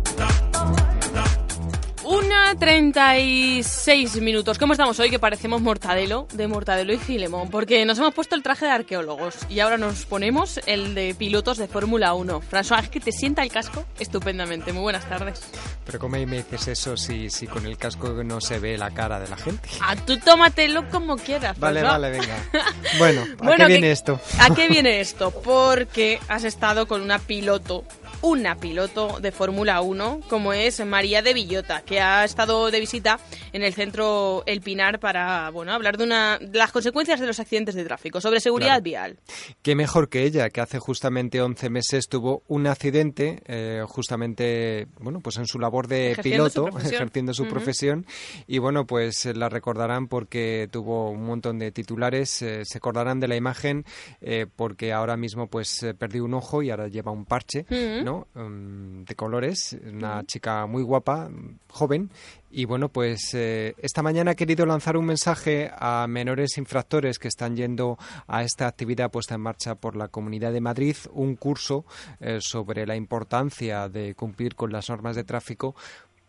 Una 2.11 2.53
36 2.59 4.19
minutos. 4.21 4.57
¿Cómo 4.57 4.73
estamos 4.73 4.99
hoy? 4.99 5.09
Que 5.09 5.17
parecemos 5.17 5.61
Mortadelo, 5.61 6.27
de 6.33 6.45
Mortadelo 6.45 6.91
y 6.91 6.97
Filemón, 6.97 7.49
porque 7.49 7.85
nos 7.85 7.97
hemos 7.99 8.13
puesto 8.13 8.35
el 8.35 8.43
traje 8.43 8.65
de 8.65 8.71
arqueólogos 8.71 9.35
y 9.49 9.61
ahora 9.61 9.77
nos 9.77 10.05
ponemos 10.05 10.59
el 10.65 10.93
de 10.93 11.15
pilotos 11.17 11.57
de 11.57 11.69
Fórmula 11.69 12.13
1. 12.13 12.41
François, 12.41 12.83
es 12.83 12.89
que 12.89 12.99
te 12.99 13.13
sienta 13.13 13.43
el 13.43 13.49
casco 13.51 13.85
estupendamente. 13.97 14.73
Muy 14.73 14.81
buenas 14.81 15.07
tardes. 15.07 15.41
Pero 15.85 15.99
¿cómo 15.99 16.17
me 16.17 16.25
dices 16.25 16.67
eso 16.67 16.97
si, 16.97 17.29
si 17.29 17.47
con 17.47 17.65
el 17.65 17.77
casco 17.77 18.09
no 18.25 18.41
se 18.41 18.59
ve 18.59 18.77
la 18.77 18.91
cara 18.91 19.17
de 19.19 19.29
la 19.29 19.37
gente? 19.37 19.69
Ah, 19.79 19.95
tú 19.95 20.17
tómatelo 20.19 20.89
como 20.89 21.15
quieras. 21.15 21.57
Vale, 21.59 21.79
François. 21.81 21.91
vale, 21.91 22.09
venga. 22.11 22.37
Bueno, 22.97 23.21
¿a 23.21 23.43
Bueno, 23.43 23.65
qué 23.67 23.71
viene 23.73 23.87
que- 23.87 23.91
esto? 23.93 24.19
¿A 24.37 24.53
qué 24.53 24.67
viene 24.67 24.99
esto? 24.99 25.31
Porque 25.31 26.19
has 26.27 26.43
estado 26.43 26.87
con 26.87 27.01
una 27.01 27.19
piloto, 27.19 27.85
una 28.23 28.55
piloto 28.55 29.19
de 29.19 29.31
Fórmula 29.31 29.81
1, 29.81 30.21
como 30.29 30.53
es 30.53 30.83
María 30.85 31.21
de 31.23 31.33
Villota, 31.33 31.81
que 31.81 31.99
ha 31.99 32.23
estado 32.23 32.69
de 32.69 32.79
visita 32.79 33.19
en 33.51 33.63
el 33.63 33.73
centro 33.73 34.43
El 34.45 34.61
Pinar 34.61 34.99
para, 34.99 35.49
bueno, 35.49 35.73
hablar 35.73 35.97
de 35.97 36.03
una 36.03 36.37
las 36.53 36.71
consecuencias 36.71 37.19
de 37.19 37.25
los 37.27 37.39
accidentes 37.39 37.73
de 37.75 37.83
tráfico, 37.83 38.21
sobre 38.21 38.39
seguridad 38.39 38.61
Claro. 38.81 38.83
vial. 38.83 39.19
Qué 39.63 39.75
mejor 39.75 40.07
que 40.09 40.23
ella, 40.23 40.49
que 40.51 40.61
hace 40.61 40.77
justamente 40.77 41.41
11 41.41 41.69
meses 41.71 42.07
tuvo 42.07 42.43
un 42.47 42.67
accidente, 42.67 43.41
eh, 43.47 43.81
justamente, 43.87 44.87
bueno, 44.99 45.19
pues 45.19 45.37
en 45.37 45.47
su 45.47 45.57
labor 45.57 45.87
de 45.87 46.11
Ejerciendo 46.11 46.49
piloto, 46.49 46.77
ejerciendo 46.79 47.33
su 47.33 47.47
profesión. 47.47 48.05
Y 48.45 48.59
bueno, 48.59 48.85
pues 48.85 49.25
la 49.35 49.49
recordarán 49.49 50.07
porque 50.07 50.67
tuvo 50.71 51.09
un 51.09 51.23
montón 51.25 51.57
de 51.57 51.71
titulares. 51.71 52.41
eh, 52.43 52.61
se 52.65 52.77
acordarán 52.77 53.19
de 53.19 53.27
la 53.27 53.35
imagen 53.35 53.83
eh, 54.21 54.45
porque 54.55 54.93
ahora 54.93 55.17
mismo 55.17 55.47
pues 55.47 55.85
perdió 55.97 56.23
un 56.23 56.33
ojo 56.35 56.61
y 56.61 56.69
ahora 56.69 56.87
lleva 56.87 57.11
un 57.11 57.25
parche. 57.25 57.65
¿no? 58.03 58.10
Mm, 58.33 59.03
de 59.03 59.15
colores. 59.15 59.77
Una 59.85 60.23
chica 60.25 60.65
muy 60.65 60.83
guapa, 60.83 61.29
joven. 61.69 62.09
Y 62.49 62.65
bueno, 62.65 62.89
pues 62.89 63.33
eh, 63.33 63.75
esta 63.77 64.03
mañana 64.03 64.31
ha 64.31 64.35
querido 64.35 64.65
lanzar 64.65 64.97
un 64.97 65.05
mensaje 65.05 65.71
a 65.73 66.05
menores 66.07 66.57
infractores 66.57 67.17
que 67.17 67.29
están 67.29 67.55
yendo 67.55 67.97
a 68.27 68.43
esta 68.43 68.67
actividad 68.67 69.09
puesta 69.09 69.35
en 69.35 69.41
marcha 69.41 69.75
por 69.75 69.95
la 69.95 70.09
Comunidad 70.09 70.51
de 70.51 70.59
Madrid, 70.59 70.95
un 71.13 71.35
curso 71.35 71.85
eh, 72.19 72.39
sobre 72.41 72.85
la 72.85 72.95
importancia 72.95 73.87
de 73.87 74.15
cumplir 74.15 74.55
con 74.55 74.71
las 74.71 74.89
normas 74.89 75.15
de 75.15 75.23
tráfico. 75.23 75.75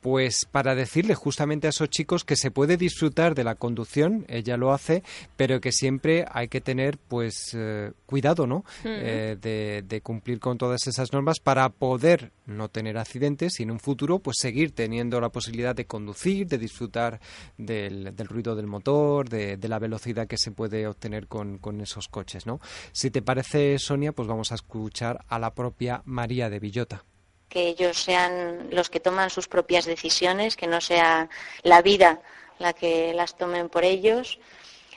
Pues 0.03 0.47
para 0.51 0.75
decirle 0.75 1.15
justamente 1.15 1.69
a 1.69 1.71
esos 1.71 1.89
chicos 1.89 2.25
que 2.25 2.35
se 2.35 2.51
puede 2.51 2.77
disfrutar 2.77 3.37
de 3.37 3.45
la 3.45 3.55
conducción, 3.55 4.27
ella 4.29 4.57
lo 4.57 4.73
hace, 4.73 5.05
pero 5.37 5.61
que 5.61 5.71
siempre 5.71 6.25
hay 6.29 6.49
que 6.49 6.61
tener 6.61 6.99
pues 6.99 7.55
eh, 7.55 7.93
cuidado, 8.05 8.49
¿no? 8.49 8.65
Eh, 8.83 9.37
de, 9.41 9.85
de 9.87 10.01
cumplir 10.01 10.41
con 10.41 10.59
todas 10.59 10.89
esas 10.89 11.13
normas 11.13 11.39
para 11.39 11.69
poder 11.69 12.33
no 12.47 12.69
tener 12.69 12.99
accidentes 12.99 13.61
y 13.61 13.63
en 13.63 13.71
un 13.71 13.79
futuro 13.79 14.19
pues 14.19 14.39
seguir 14.41 14.75
teniendo 14.75 15.21
la 15.21 15.29
posibilidad 15.29 15.77
de 15.77 15.87
conducir, 15.87 16.49
de 16.49 16.59
disfrutar 16.59 17.21
del, 17.57 18.17
del 18.17 18.27
ruido 18.27 18.57
del 18.57 18.67
motor, 18.67 19.29
de, 19.29 19.57
de 19.57 19.69
la 19.69 19.79
velocidad 19.79 20.27
que 20.27 20.37
se 20.37 20.51
puede 20.51 20.89
obtener 20.89 21.29
con, 21.29 21.59
con 21.59 21.81
esos 21.81 22.09
coches, 22.09 22.45
¿no? 22.45 22.61
Si 22.91 23.13
te 23.13 23.23
parece, 23.23 23.79
Sonia, 23.79 24.11
pues 24.11 24.27
vamos 24.27 24.51
a 24.51 24.57
escuchar 24.57 25.25
a 25.29 25.39
la 25.39 25.55
propia 25.55 26.03
María 26.07 26.51
de 26.51 26.59
Villota. 26.59 27.05
Que 27.53 27.69
ellos 27.69 28.03
sean 28.03 28.69
los 28.71 28.89
que 28.89 28.99
toman 28.99 29.29
sus 29.29 29.47
propias 29.47 29.85
decisiones, 29.85 30.57
que 30.57 30.67
no 30.67 30.81
sea 30.81 31.29
la 31.63 31.83
vida 31.83 32.21
la 32.63 32.73
que 32.73 33.13
las 33.13 33.37
tomen 33.37 33.69
por 33.69 33.85
ellos. 33.85 34.39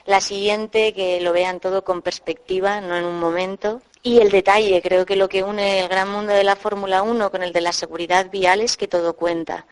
La 0.06 0.20
siguiente, 0.20 0.94
que 0.94 1.20
lo 1.20 1.32
vean 1.32 1.60
todo 1.60 1.84
con 1.84 2.00
perspectiva, 2.00 2.80
no 2.80 2.96
en 2.96 3.04
un 3.04 3.18
momento. 3.18 3.82
Y 4.02 4.20
el 4.20 4.30
detalle, 4.30 4.80
creo 4.80 5.04
que 5.04 5.16
lo 5.16 5.28
que 5.28 5.42
une 5.42 5.80
el 5.80 5.88
gran 5.88 6.08
mundo 6.08 6.32
de 6.32 6.44
la 6.44 6.56
Fórmula 6.56 7.02
1 7.02 7.30
con 7.30 7.42
el 7.42 7.52
de 7.52 7.60
la 7.60 7.72
seguridad 7.72 8.30
vial 8.30 8.60
es 8.60 8.76
que 8.76 8.86
todo 8.86 9.16
cuenta. 9.16 9.66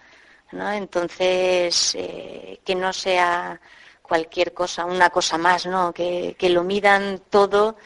¿no? 0.50 0.70
Entonces, 0.72 1.94
eh, 1.96 2.58
que 2.64 2.74
no 2.74 2.92
sea 2.92 3.60
cualquier 4.02 4.52
cosa, 4.52 4.84
una 4.84 5.08
cosa 5.10 5.38
más, 5.38 5.66
¿no? 5.66 5.92
que, 5.92 6.34
que 6.36 6.50
lo 6.50 6.64
midan 6.64 7.22
todo 7.30 7.76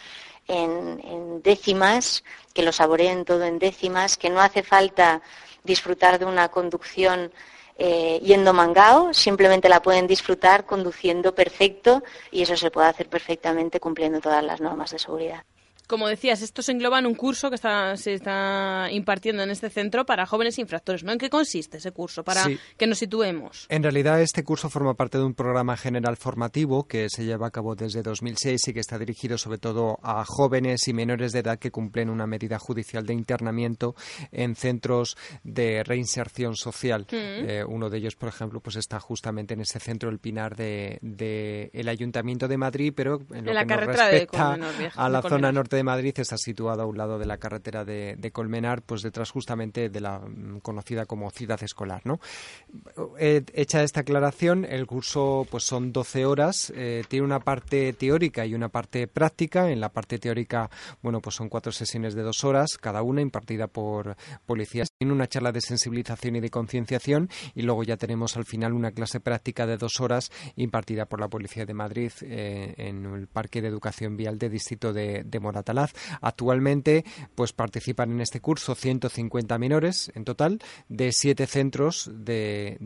en, 0.49 1.43
décimas, 1.43 2.25
que 2.53 2.63
lo 2.63 2.73
saboreen 2.73 3.25
todo 3.25 3.45
en 3.45 3.59
décimas, 3.59 4.17
que 4.17 4.31
no 4.31 4.41
hace 4.41 4.63
falta 4.63 5.23
disfrutar 5.63 6.19
de 6.19 6.25
una 6.25 6.49
conducción 6.49 7.33
eh, 7.79 8.19
yendo 8.23 8.53
mangao, 8.53 9.15
simplemente 9.15 9.69
la 9.69 9.83
pueden 9.83 10.07
disfrutar 10.07 10.67
conduciendo 10.67 11.35
perfecto 11.35 12.03
y 12.33 12.43
eso 12.43 12.57
se 12.57 12.71
puede 12.71 12.89
hacer 12.89 13.09
perfectamente 13.09 13.79
cumpliendo 13.79 14.21
todas 14.21 14.43
las 14.43 14.61
normas 14.61 14.91
de 14.91 14.99
seguridad. 14.99 15.45
Como 15.89 16.07
decías, 16.07 16.43
esto 16.43 16.63
se 16.63 16.71
engloba 16.73 16.99
en 17.01 17.07
un 17.07 17.15
curso 17.15 17.49
que 17.49 17.57
está, 17.57 17.97
se 17.97 18.13
está 18.15 18.89
impartiendo 18.93 19.43
en 19.43 19.51
este 19.51 19.71
centro 19.71 20.05
para 20.07 20.27
jóvenes 20.27 20.59
infractores, 20.59 21.03
¿no? 21.03 21.13
¿En 21.13 21.19
qué 21.19 21.31
consiste 21.31 21.79
ese 21.79 21.91
curso? 21.93 22.23
Para 22.23 22.45
Sí. 22.45 22.59
que 22.77 22.87
nos 22.87 22.99
situemos. 22.99 23.67
En 23.71 23.83
realidad 23.83 24.21
este 24.21 24.45
curso 24.45 24.69
forma 24.69 24.95
parte 24.95 25.19
de 25.19 25.25
un 25.25 25.35
programa 25.35 25.77
general 25.77 26.17
formativo 26.19 26.87
que 26.87 27.09
se 27.09 27.25
lleva 27.25 27.47
a 27.49 27.51
cabo 27.51 27.75
desde 27.75 28.03
2006 28.03 28.69
y 28.69 28.73
que 28.75 28.81
está 28.81 28.99
dirigido 28.99 29.39
sobre 29.39 29.59
todo 29.59 29.99
a 30.03 30.25
jóvenes 30.27 30.87
y 30.89 30.93
menores 30.93 31.33
de 31.33 31.39
edad 31.41 31.59
que 31.59 31.71
cumplen 31.71 32.11
una 32.11 32.27
medida 32.27 32.59
judicial 32.59 33.07
de 33.07 33.15
internamiento 33.15 33.95
en 34.31 34.55
centros 34.57 35.17
de 35.43 35.83
reinserción 35.85 36.55
social. 36.55 37.07
Mm. 37.11 37.15
Eh, 37.49 37.65
uno 37.67 37.89
de 37.89 37.97
ellos, 37.97 38.15
por 38.15 38.29
ejemplo, 38.29 38.61
pues 38.61 38.77
está 38.77 39.01
justamente 39.01 39.55
en 39.55 39.61
ese 39.63 39.81
centro 39.81 40.11
El 40.11 40.19
Pinar 40.19 40.55
de, 40.55 40.99
de 41.01 41.71
el 41.73 41.89
Ayuntamiento 41.89 42.47
de 42.47 42.59
Madrid, 42.59 42.93
pero 42.95 43.21
en 43.33 43.47
lo 43.47 43.51
En 43.53 43.55
la 43.55 43.63
que 43.65 43.67
nos 43.67 43.79
carretera 43.79 44.05
de 44.07 44.11
respecta 44.13 44.57
Vieja- 44.79 45.03
a 45.03 45.09
la 45.09 45.23
de 45.23 45.29
zona 45.31 45.51
norte 45.51 45.78
de 45.79 45.85
Madrid 45.85 46.13
está 46.19 46.37
situado 46.37 46.83
a 46.83 46.87
un 46.87 46.99
lado 46.99 47.19
de 47.19 47.27
la 47.27 47.39
carretera 47.39 47.85
de, 47.85 48.31
Colmenar, 48.33 48.83
pues 48.83 49.03
detrás 49.03 49.31
justamente 49.31 49.89
de 49.89 50.01
la 50.01 50.19
mm, 50.19 50.59
conocida 50.61 51.07
como 51.07 51.31
ciudad 51.31 51.63
escolar, 51.63 52.03
¿no? 52.05 52.21
Eh, 53.19 53.43
hecha 53.55 53.83
esta 53.83 54.01
aclaración, 54.01 54.65
el 54.65 54.87
curso 54.87 55.47
pues 55.51 55.65
son 55.65 55.93
12 55.93 56.27
horas, 56.27 56.73
eh, 56.77 57.05
tiene 57.09 57.25
una 57.25 57.41
parte 57.41 57.93
teórica 57.93 58.45
y 58.45 58.55
una 58.55 58.69
parte 58.69 59.07
práctica. 59.07 59.71
En 59.71 59.81
la 59.81 59.91
parte 59.91 60.19
teórica, 60.19 60.69
bueno, 61.01 61.21
pues 61.21 61.37
son 61.37 61.49
cuatro 61.49 61.73
sesiones 61.73 62.15
de 62.15 62.23
dos 62.23 62.45
horas, 62.45 62.77
cada 62.77 63.03
una 63.03 63.23
impartida 63.23 63.67
por 63.69 64.17
policías. 64.45 64.89
Tiene 64.99 65.15
una 65.15 65.29
charla 65.29 65.53
de 65.53 65.61
sensibilización 65.61 66.37
y 66.37 66.41
de 66.41 66.51
concienciación 66.51 67.31
y 67.55 67.63
luego 67.63 67.85
ya 67.85 67.97
tenemos 67.97 68.37
al 68.37 68.45
final 68.45 68.73
una 68.73 68.91
clase 68.91 69.21
práctica 69.21 69.67
de 69.67 69.77
dos 69.77 70.01
horas 70.01 70.31
impartida 70.57 71.07
por 71.07 71.21
la 71.21 71.29
Policía 71.29 71.65
de 71.65 71.75
Madrid 71.75 72.11
eh, 72.23 72.75
en 72.77 73.07
el 73.07 73.29
Parque 73.29 73.63
de 73.63 73.69
Educación 73.69 74.17
Vial 74.17 74.39
de 74.39 74.49
Distrito 74.49 74.93
de, 74.93 75.23
de 75.25 75.41
Actualmente, 76.21 77.05
pues 77.35 77.53
participan 77.53 78.13
en 78.13 78.21
este 78.21 78.41
curso 78.41 78.75
150 78.75 79.59
menores 79.59 80.11
en 80.15 80.25
total 80.25 80.61
de 80.89 81.13
siete 81.13 81.47
centros 81.47 82.11
de, 82.13 82.79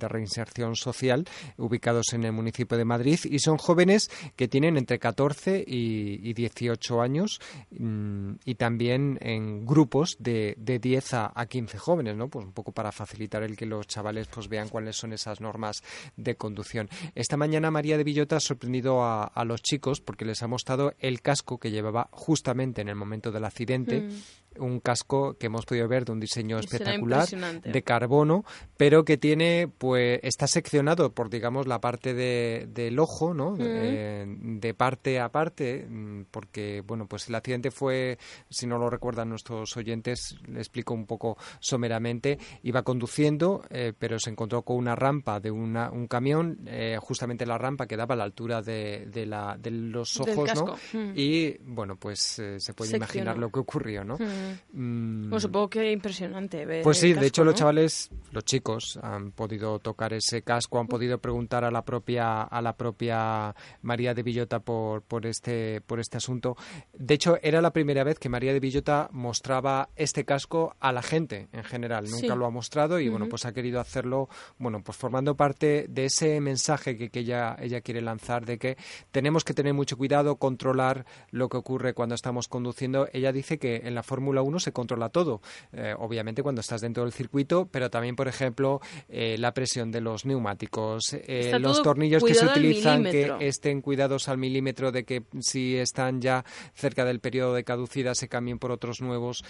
reinserción 0.00 0.76
social 0.76 1.26
ubicados 1.58 2.12
en 2.12 2.24
el 2.24 2.32
municipio 2.32 2.78
de 2.78 2.84
Madrid 2.84 3.18
y 3.24 3.40
son 3.40 3.58
jóvenes 3.58 4.10
que 4.36 4.48
tienen 4.48 4.76
entre 4.78 4.98
14 4.98 5.64
y, 5.66 6.28
y 6.28 6.32
18 6.32 7.02
años 7.02 7.40
mm, 7.70 8.32
y 8.44 8.54
también 8.54 9.18
en 9.20 9.66
grupos 9.66 10.16
de, 10.18 10.54
de 10.56 10.78
10 10.78 11.14
a, 11.14 11.32
a 11.34 11.46
15 11.46 11.78
jóvenes, 11.78 12.16
¿no? 12.16 12.28
Pues 12.28 12.46
un 12.46 12.52
poco 12.52 12.72
para 12.72 12.92
facilitar 12.92 13.42
el 13.42 13.56
que 13.56 13.66
los 13.66 13.86
chavales 13.86 14.28
pues 14.28 14.48
vean 14.48 14.68
cuáles 14.68 14.96
son 14.96 15.12
esas 15.12 15.40
normas 15.40 15.82
de 16.16 16.36
conducción. 16.36 16.88
Esta 17.14 17.36
mañana 17.36 17.70
María 17.70 17.98
de 17.98 18.04
Villota 18.04 18.36
ha 18.36 18.40
sorprendido 18.40 19.02
a 19.04 19.44
los 19.44 19.62
chicos 19.62 20.00
porque 20.00 20.24
les 20.24 20.42
ha 20.42 20.46
mostrado 20.46 20.94
el 20.98 21.20
casco 21.20 21.58
que 21.58 21.70
llevaba 21.70 21.97
justamente 22.10 22.82
en 22.82 22.88
el 22.88 22.94
momento 22.94 23.32
del 23.32 23.44
accidente. 23.44 24.02
Mm. 24.02 24.10
Un 24.58 24.80
casco 24.80 25.34
que 25.38 25.46
hemos 25.46 25.64
podido 25.66 25.88
ver 25.88 26.04
de 26.04 26.12
un 26.12 26.20
diseño 26.20 26.58
espectacular 26.58 27.26
de 27.72 27.82
carbono, 27.82 28.44
pero 28.76 29.04
que 29.04 29.16
tiene, 29.16 29.68
pues, 29.78 30.20
está 30.22 30.46
seccionado 30.46 31.12
por, 31.12 31.30
digamos, 31.30 31.66
la 31.66 31.80
parte 31.80 32.14
de- 32.14 32.66
del 32.72 32.98
ojo, 32.98 33.34
¿no? 33.34 33.52
Mm. 33.52 33.56
Eh, 33.60 34.26
de 34.38 34.74
parte 34.74 35.20
a 35.20 35.28
parte, 35.30 35.86
mm, 35.88 36.24
porque, 36.30 36.82
bueno, 36.86 37.06
pues 37.06 37.28
el 37.28 37.34
accidente 37.34 37.70
fue, 37.70 38.18
si 38.50 38.66
no 38.66 38.78
lo 38.78 38.90
recuerdan 38.90 39.28
nuestros 39.28 39.76
oyentes, 39.76 40.36
le 40.46 40.58
explico 40.58 40.94
un 40.94 41.06
poco 41.06 41.36
someramente, 41.60 42.38
iba 42.62 42.82
conduciendo, 42.82 43.62
eh, 43.70 43.92
pero 43.98 44.18
se 44.18 44.30
encontró 44.30 44.62
con 44.62 44.76
una 44.76 44.94
rampa 44.96 45.38
de 45.40 45.50
una, 45.50 45.90
un 45.90 46.06
camión, 46.06 46.58
eh, 46.66 46.96
justamente 47.00 47.46
la 47.46 47.58
rampa 47.58 47.86
que 47.86 47.96
daba 47.96 48.14
a 48.14 48.18
la 48.18 48.24
altura 48.24 48.62
de, 48.62 49.06
de, 49.06 49.26
la, 49.26 49.56
de 49.58 49.70
los 49.70 50.18
ojos. 50.20 50.50
Mm. 50.92 51.12
Y, 51.14 51.56
bueno, 51.64 51.96
pues 51.96 52.20
se 52.20 52.74
puede 52.74 52.90
imaginar 52.96 53.36
lo 53.38 53.50
que 53.50 53.60
ocurrió, 53.60 54.04
¿no? 54.04 54.14
Mm. 54.16 54.47
Mm. 54.72 55.30
Pues 55.30 55.42
supongo 55.42 55.68
que 55.70 55.90
impresionante 55.92 56.64
ver 56.66 56.82
Pues 56.82 56.98
sí, 56.98 57.08
el 57.08 57.12
de 57.14 57.20
casco, 57.20 57.26
hecho 57.28 57.44
los 57.44 57.54
¿no? 57.54 57.58
chavales, 57.58 58.10
los 58.32 58.44
chicos, 58.44 58.98
han 59.02 59.32
podido 59.32 59.78
tocar 59.78 60.12
ese 60.12 60.42
casco, 60.42 60.78
han 60.78 60.86
podido 60.86 61.18
preguntar 61.18 61.64
a 61.64 61.70
la 61.70 61.82
propia 61.84 62.42
a 62.42 62.62
la 62.62 62.76
propia 62.76 63.54
María 63.82 64.14
de 64.14 64.22
Villota 64.22 64.60
por, 64.60 65.02
por 65.02 65.26
este 65.26 65.80
por 65.80 66.00
este 66.00 66.16
asunto. 66.16 66.56
De 66.92 67.14
hecho, 67.14 67.38
era 67.42 67.60
la 67.60 67.72
primera 67.72 68.04
vez 68.04 68.18
que 68.18 68.28
María 68.28 68.52
de 68.52 68.60
Villota 68.60 69.08
mostraba 69.12 69.88
este 69.96 70.24
casco 70.24 70.76
a 70.80 70.92
la 70.92 71.02
gente 71.02 71.48
en 71.52 71.64
general. 71.64 72.04
Nunca 72.04 72.18
Sí. 72.34 72.38
lo 72.38 72.46
ha 72.46 72.50
mostrado 72.50 73.00
y 73.00 73.08
bueno, 73.08 73.24
Ujú. 73.26 73.30
pues 73.30 73.44
ha 73.46 73.52
querido 73.52 73.80
hacerlo, 73.80 74.28
bueno, 74.58 74.82
pues 74.82 74.96
formando 74.96 75.36
parte 75.36 75.86
de 75.88 76.04
ese 76.06 76.40
mensaje 76.40 76.96
que, 76.96 77.10
que 77.10 77.20
ella 77.20 77.56
ella 77.60 77.80
quiere 77.80 78.00
lanzar 78.00 78.44
de 78.46 78.58
que 78.58 78.76
tenemos 79.10 79.44
que 79.44 79.54
tener 79.54 79.74
mucho 79.74 79.96
cuidado, 79.96 80.36
controlar 80.36 81.04
lo 81.30 81.48
que 81.48 81.56
ocurre 81.56 81.94
cuando 81.94 82.14
estamos 82.14 82.48
conduciendo. 82.48 83.08
Ella 83.12 83.32
dice 83.32 83.58
que 83.58 83.76
en 83.84 83.94
la 83.94 84.02
Fórmula 84.02 84.27
1 84.36 84.60
se 84.60 84.72
controla 84.72 85.08
todo, 85.08 85.40
eh, 85.72 85.94
obviamente 85.98 86.42
cuando 86.42 86.60
estás 86.60 86.80
dentro 86.80 87.02
del 87.04 87.12
circuito, 87.12 87.68
pero 87.70 87.90
también, 87.90 88.16
por 88.16 88.28
ejemplo, 88.28 88.80
eh, 89.08 89.36
la 89.38 89.52
presión 89.54 89.90
de 89.90 90.00
los 90.00 90.24
neumáticos, 90.24 91.12
eh, 91.14 91.58
los 91.58 91.82
tornillos 91.82 92.22
que 92.24 92.34
se 92.34 92.46
utilizan 92.46 93.04
que 93.04 93.32
estén 93.40 93.80
cuidados 93.82 94.28
al 94.28 94.38
milímetro 94.38 94.92
de 94.92 95.04
que 95.04 95.22
si 95.40 95.76
están 95.76 96.20
ya 96.20 96.44
cerca 96.74 97.04
del 97.04 97.20
periodo 97.20 97.54
de 97.54 97.64
caducidad 97.64 98.14
se 98.14 98.28
cambien 98.28 98.58
por 98.58 98.70
otros 98.70 99.00
nuevos, 99.00 99.44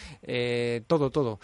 todo, 0.87 1.11
todo. 1.11 1.41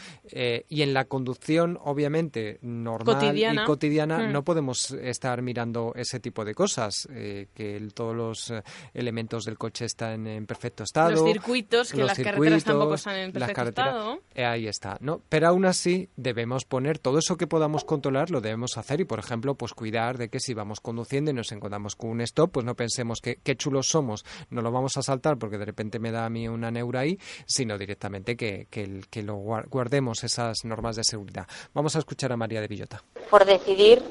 Y 0.69 0.83
en 0.83 0.95
la 0.95 1.05
conducción, 1.07 1.79
obviamente, 1.83 2.59
normal 2.63 3.17
Cotidiana. 3.17 3.63
y 3.63 3.67
cotidiana, 3.67 4.19
Mm. 4.29 4.33
no 4.33 4.45
podemos 4.45 4.91
estar 4.93 5.41
mirando 5.43 5.93
ese 5.97 6.21
tipo 6.21 6.45
de 6.45 6.55
cosas, 6.55 7.09
que 7.13 7.77
el- 7.77 7.93
todos 7.95 8.15
los 8.15 8.53
elementos 8.93 9.45
del 9.45 9.59
coche 9.59 9.85
están 9.87 10.27
en 10.27 10.47
perfecto 10.47 10.85
estado. 10.85 11.11
Los 11.11 11.25
circuitos, 11.25 11.91
que 11.93 11.99
los 11.99 12.09
las 12.09 12.19
carreteras 12.19 12.65
tampoco 12.65 12.95
están 12.95 13.17
en 13.17 13.24
las 13.27 13.33
perfecto 13.33 13.55
carreteras- 13.55 13.95
estado. 13.95 14.19
eh, 14.35 14.45
ahí 14.45 14.67
está, 14.67 14.97
¿no? 15.01 15.21
Pero 15.29 15.49
aún 15.49 15.65
así 15.67 16.09
debemos 16.17 16.65
poner 16.65 16.99
todo 16.99 17.19
eso 17.19 17.37
que 17.37 17.47
podamos 17.47 17.85
controlar, 17.85 18.31
lo 18.31 18.41
debemos 18.41 18.77
hacer 18.77 19.01
y, 19.01 19.05
por 19.05 19.19
ejemplo, 19.19 19.55
pues 19.55 19.73
cuidar 19.75 20.19
de 20.19 20.29
que 20.29 20.41
si 20.41 20.55
vamos 20.55 20.81
conduciendo 20.81 21.31
y 21.31 21.35
nos 21.35 21.53
encontramos 21.53 21.97
con 21.97 22.11
un 22.11 22.21
stop, 22.23 22.53
pues 22.53 22.67
no 22.67 22.75
pensemos 22.75 23.21
que 23.21 23.37
qué 23.43 23.57
chulos 23.57 23.89
somos, 23.89 24.25
no 24.51 24.63
lo 24.63 24.71
vamos 24.73 24.97
a 24.97 25.03
saltar 25.03 25.39
porque 25.39 25.59
de 25.59 25.65
repente 25.65 25.99
me 25.99 26.11
da 26.11 26.25
a 26.27 26.31
mí 26.31 26.49
una 26.49 26.71
neura 26.71 27.01
ahí, 27.01 27.19
sino 27.47 27.79
directamente 27.79 28.37
que, 28.37 28.67
que, 28.71 28.83
el- 28.83 29.07
que 29.09 29.23
lo 29.23 29.37
guar- 29.37 29.69
guardemos 29.69 30.25
esas 30.25 30.65
normas 30.65 30.97
de 30.97 31.05
seguridad. 31.05 31.47
Vamos 31.73 31.97
a 31.97 31.99
escuchar 32.01 32.33
a 32.33 32.37
María 32.37 32.61
de 32.61 32.69
Villota. 32.69 33.03
por 33.31 33.45
decidir 33.45 34.03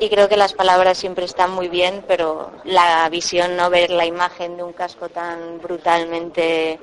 y 0.00 0.08
creo 0.08 0.28
que 0.28 0.36
las 0.36 0.54
palabras 0.54 0.96
siempre 0.98 1.24
están 1.26 1.50
muy 1.52 1.68
bien, 1.68 2.02
pero 2.08 2.50
la 2.64 3.08
visión, 3.10 3.56
no 3.56 3.68
ver 3.70 3.90
la 3.90 4.06
imagen 4.06 4.56
de 4.56 4.62
un 4.62 4.72
casco 4.72 5.08
tan 5.10 5.58
brutalmente 5.60 6.78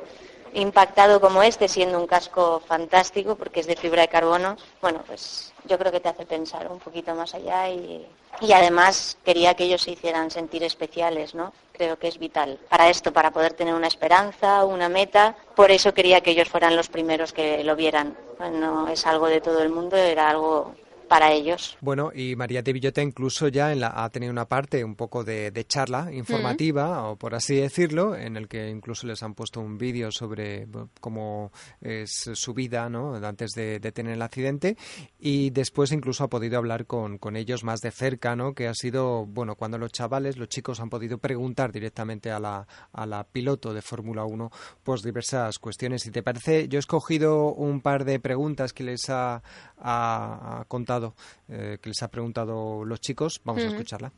impactado 0.54 1.20
como 1.22 1.43
este, 1.43 1.68
siendo 1.68 2.00
un 2.00 2.08
casco 2.08 2.62
fantástico 2.66 3.36
porque 3.36 3.60
es 3.60 3.68
de 3.68 3.76
fibra 3.76 4.02
de 4.02 4.08
carbono, 4.08 4.58
bueno, 4.82 5.04
pues 5.06 5.54
yo 5.66 5.78
creo 5.78 5.91
que 5.91 6.00
te 6.00 6.10
hace 6.10 6.26
pensar 6.26 6.72
un 6.72 6.80
poquito 6.80 7.14
más 7.14 7.34
allá 7.34 7.70
y, 7.70 8.06
y 8.41 8.52
además 8.54 9.18
quería 9.26 9.54
que 9.54 9.66
ellos 9.66 9.82
se 9.82 9.91
hicieran 9.91 10.32
sentir 10.32 10.64
especiales, 10.64 11.36
¿no? 11.36 11.54
Creo 11.74 11.98
que 11.98 12.08
es 12.08 12.18
vital 12.18 12.60
para 12.70 12.89
esto, 12.89 13.12
para 13.12 13.32
poder 13.32 13.54
tener 13.54 13.74
una 13.74 13.88
esperanza, 13.88 14.66
una 14.66 14.89
meta. 14.89 15.36
Por 15.56 15.72
eso 15.72 15.93
quería 15.93 16.22
que 16.22 16.32
ellos 16.32 16.50
fueran 16.50 16.76
los 16.76 16.89
primeros 16.89 17.34
que 17.34 17.64
lo 17.64 17.76
vieran. 17.76 18.18
No 18.39 18.88
es 18.88 19.06
algo 19.06 19.28
de 19.28 19.41
todo 19.41 19.62
el 19.62 19.70
mundo, 19.70 19.98
era 19.98 20.30
algo 20.30 20.74
para 21.08 21.32
ellos. 21.32 21.78
Bueno, 21.82 22.12
y 22.14 22.36
María 22.36 22.62
de 22.62 22.74
Villota 22.74 23.01
incluso 23.01 23.47
ya 23.47 23.72
en 23.72 23.80
la, 23.80 24.03
ha 24.03 24.10
tenido 24.10 24.32
una 24.32 24.47
parte 24.47 24.84
un 24.84 24.95
poco 24.95 25.24
de, 25.24 25.51
de 25.51 25.66
charla 25.66 26.12
informativa, 26.12 27.10
o 27.10 27.16
por 27.16 27.36
así 27.36 27.55
decirlo, 27.55 28.16
en 28.16 28.38
el 28.38 28.47
que 28.47 28.70
incluso 28.70 29.08
les 29.08 29.24
han 29.24 29.34
puesto 29.34 29.60
un 29.60 29.78
vídeo 29.78 30.12
sobre 30.12 30.68
cómo 30.99 31.51
es 31.82 32.30
su 32.34 32.53
vida 32.53 32.89
¿no? 32.89 33.16
antes 33.16 33.51
de, 33.51 33.80
de 33.80 33.91
tener 33.91 34.14
el 34.14 34.22
accidente 34.22 34.78
y 35.20 35.49
después 35.51 35.91
incluso 35.91 36.24
ha 36.24 36.30
podido 36.30 36.58
hablar 36.58 36.86
con, 36.86 37.18
con 37.18 37.36
ellos 37.36 37.64
más 37.64 37.82
de 37.82 37.91
cerca, 37.91 38.36
¿no? 38.36 38.53
que 38.53 38.68
ha 38.68 38.74
sido, 38.74 39.26
bueno, 39.26 39.55
cuando 39.55 39.78
los 39.78 39.91
chavales, 39.91 40.38
los 40.38 40.49
chicos 40.49 40.80
han 40.80 40.89
podido 40.89 41.18
preguntar 41.18 41.72
directamente 41.72 42.32
a 42.32 42.39
la, 42.39 42.68
a 42.91 43.05
la 43.05 43.24
piloto 43.24 43.74
de 43.74 43.82
Fórmula 43.82 44.26
1 44.26 44.51
pues 44.84 45.01
diversas 45.01 45.60
cuestiones. 45.60 46.03
Si 46.03 46.12
te 46.12 46.24
parece, 46.24 46.68
yo 46.68 46.78
he 46.78 46.80
escogido 46.80 47.53
un 47.53 47.82
par 47.82 48.05
de 48.05 48.20
preguntas 48.20 48.74
que 48.74 48.84
les 48.84 49.10
ha, 49.10 49.41
ha- 49.82 50.59
ha 50.61 50.65
contado, 50.65 51.13
eh, 51.49 51.78
que 51.82 51.89
les 51.89 52.01
ha 52.03 52.07
preguntado 52.07 52.84
los 52.86 52.99
chicos. 52.99 53.39
Vamos 53.43 53.63
a 53.63 53.67
Ujú. 53.67 53.75
escucharla. 53.75 54.11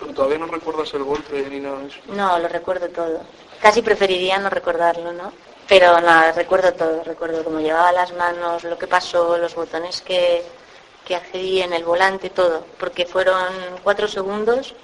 Pero 0.00 0.14
todavía 0.14 0.38
no 0.38 0.46
recuerdas 0.46 0.92
el 0.94 1.04
golpe 1.04 1.46
ni 1.50 1.60
nada 1.60 1.78
de 1.80 1.88
eso. 1.88 2.00
No, 2.08 2.38
lo 2.38 2.48
recuerdo 2.48 2.88
todo. 2.88 3.20
Casi 3.60 3.82
preferiría 3.82 4.38
no 4.38 4.48
recordarlo, 4.50 5.12
¿no? 5.12 5.32
Pero 5.68 6.00
no, 6.00 6.32
recuerdo 6.32 6.72
todo. 6.72 7.04
Recuerdo 7.04 7.44
cómo 7.44 7.60
llevaba 7.60 7.92
las 7.92 8.12
manos, 8.14 8.64
lo 8.64 8.78
que 8.78 8.86
pasó, 8.86 9.36
los 9.38 9.54
botones 9.54 10.00
que, 10.00 10.42
que 11.04 11.14
accedí 11.16 11.60
en 11.60 11.72
el 11.74 11.84
volante, 11.84 12.30
todo. 12.30 12.64
Porque 12.78 13.04
fueron 13.06 13.44
cuatro 13.82 14.08
segundos, 14.08 14.74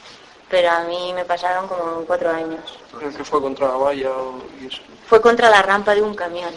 pero 0.50 0.70
a 0.70 0.84
mí 0.84 1.12
me 1.14 1.24
pasaron 1.24 1.66
como 1.66 2.04
cuatro 2.06 2.30
años. 2.30 2.78
El 3.00 3.14
que 3.14 3.24
fue 3.24 3.40
contra 3.40 3.68
la 3.68 3.74
valla 3.76 4.10
o- 4.10 4.42
y 4.60 4.66
eso. 4.66 4.82
Fue 5.06 5.20
contra 5.22 5.48
la 5.50 5.62
rampa 5.62 5.94
de 5.94 6.02
un 6.02 6.14
camión. 6.14 6.52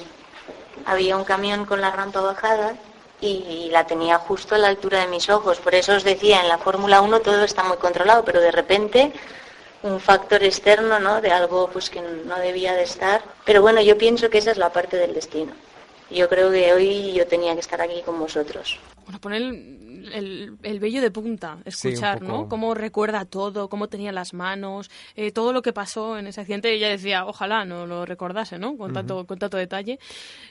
Había 0.85 1.15
un 1.15 1.23
camión 1.23 1.65
con 1.65 1.79
la 1.79 1.91
rampa 1.91 2.19
bajada 2.21 2.75
y 3.23 3.69
la 3.71 3.85
tenía 3.85 4.17
justo 4.17 4.55
a 4.55 4.57
la 4.57 4.67
altura 4.67 4.99
de 4.99 5.07
mis 5.07 5.29
ojos. 5.29 5.59
Por 5.59 5.73
eso 5.75 5.93
os 5.93 6.03
decía, 6.03 6.41
en 6.41 6.49
la 6.49 6.57
Fórmula 6.57 7.01
1 7.01 7.21
todo 7.21 7.43
está 7.43 7.63
muy 7.63 7.77
controlado, 7.77 8.23
pero 8.25 8.41
de 8.41 8.51
repente 8.51 9.13
un 9.83 9.99
factor 9.99 10.43
externo, 10.43 10.99
¿no? 10.99 11.21
De 11.21 11.31
algo 11.31 11.69
pues 11.71 11.89
que 11.89 12.01
no 12.01 12.37
debía 12.39 12.73
de 12.73 12.83
estar. 12.83 13.21
Pero 13.45 13.61
bueno, 13.61 13.81
yo 13.81 13.97
pienso 13.97 14.29
que 14.29 14.39
esa 14.39 14.51
es 14.51 14.57
la 14.57 14.71
parte 14.71 14.97
del 14.97 15.13
destino. 15.13 15.53
Yo 16.13 16.29
creo 16.29 16.51
que 16.51 16.71
hoy 16.73 17.13
yo 17.13 17.25
tenía 17.27 17.53
que 17.53 17.59
estar 17.61 17.81
aquí 17.81 18.01
con 18.05 18.19
vosotros. 18.19 18.79
Bueno, 19.05 19.19
poner 19.19 19.41
el, 19.41 20.09
el, 20.13 20.57
el 20.63 20.79
vello 20.79 21.01
de 21.01 21.11
punta, 21.11 21.57
escuchar. 21.65 22.21
¿no? 22.21 22.47
Cómo 22.47 22.73
recuerda 22.73 23.25
todo, 23.25 23.67
cómo 23.67 23.89
tenía 23.89 24.11
las 24.13 24.33
manos, 24.33 24.89
eh, 25.15 25.31
todo 25.31 25.51
lo 25.51 25.61
que 25.61 25.73
pasó 25.73 26.17
en 26.17 26.27
ese 26.27 26.39
accidente. 26.41 26.71
Ella 26.73 26.87
decía, 26.87 27.25
ojalá 27.25 27.65
no 27.65 27.85
lo 27.85 28.05
recordase, 28.05 28.57
¿no? 28.57 28.77
Con, 28.77 28.93
tanto, 28.93 29.25
con 29.25 29.37
tanto 29.39 29.57
detalle. 29.57 29.97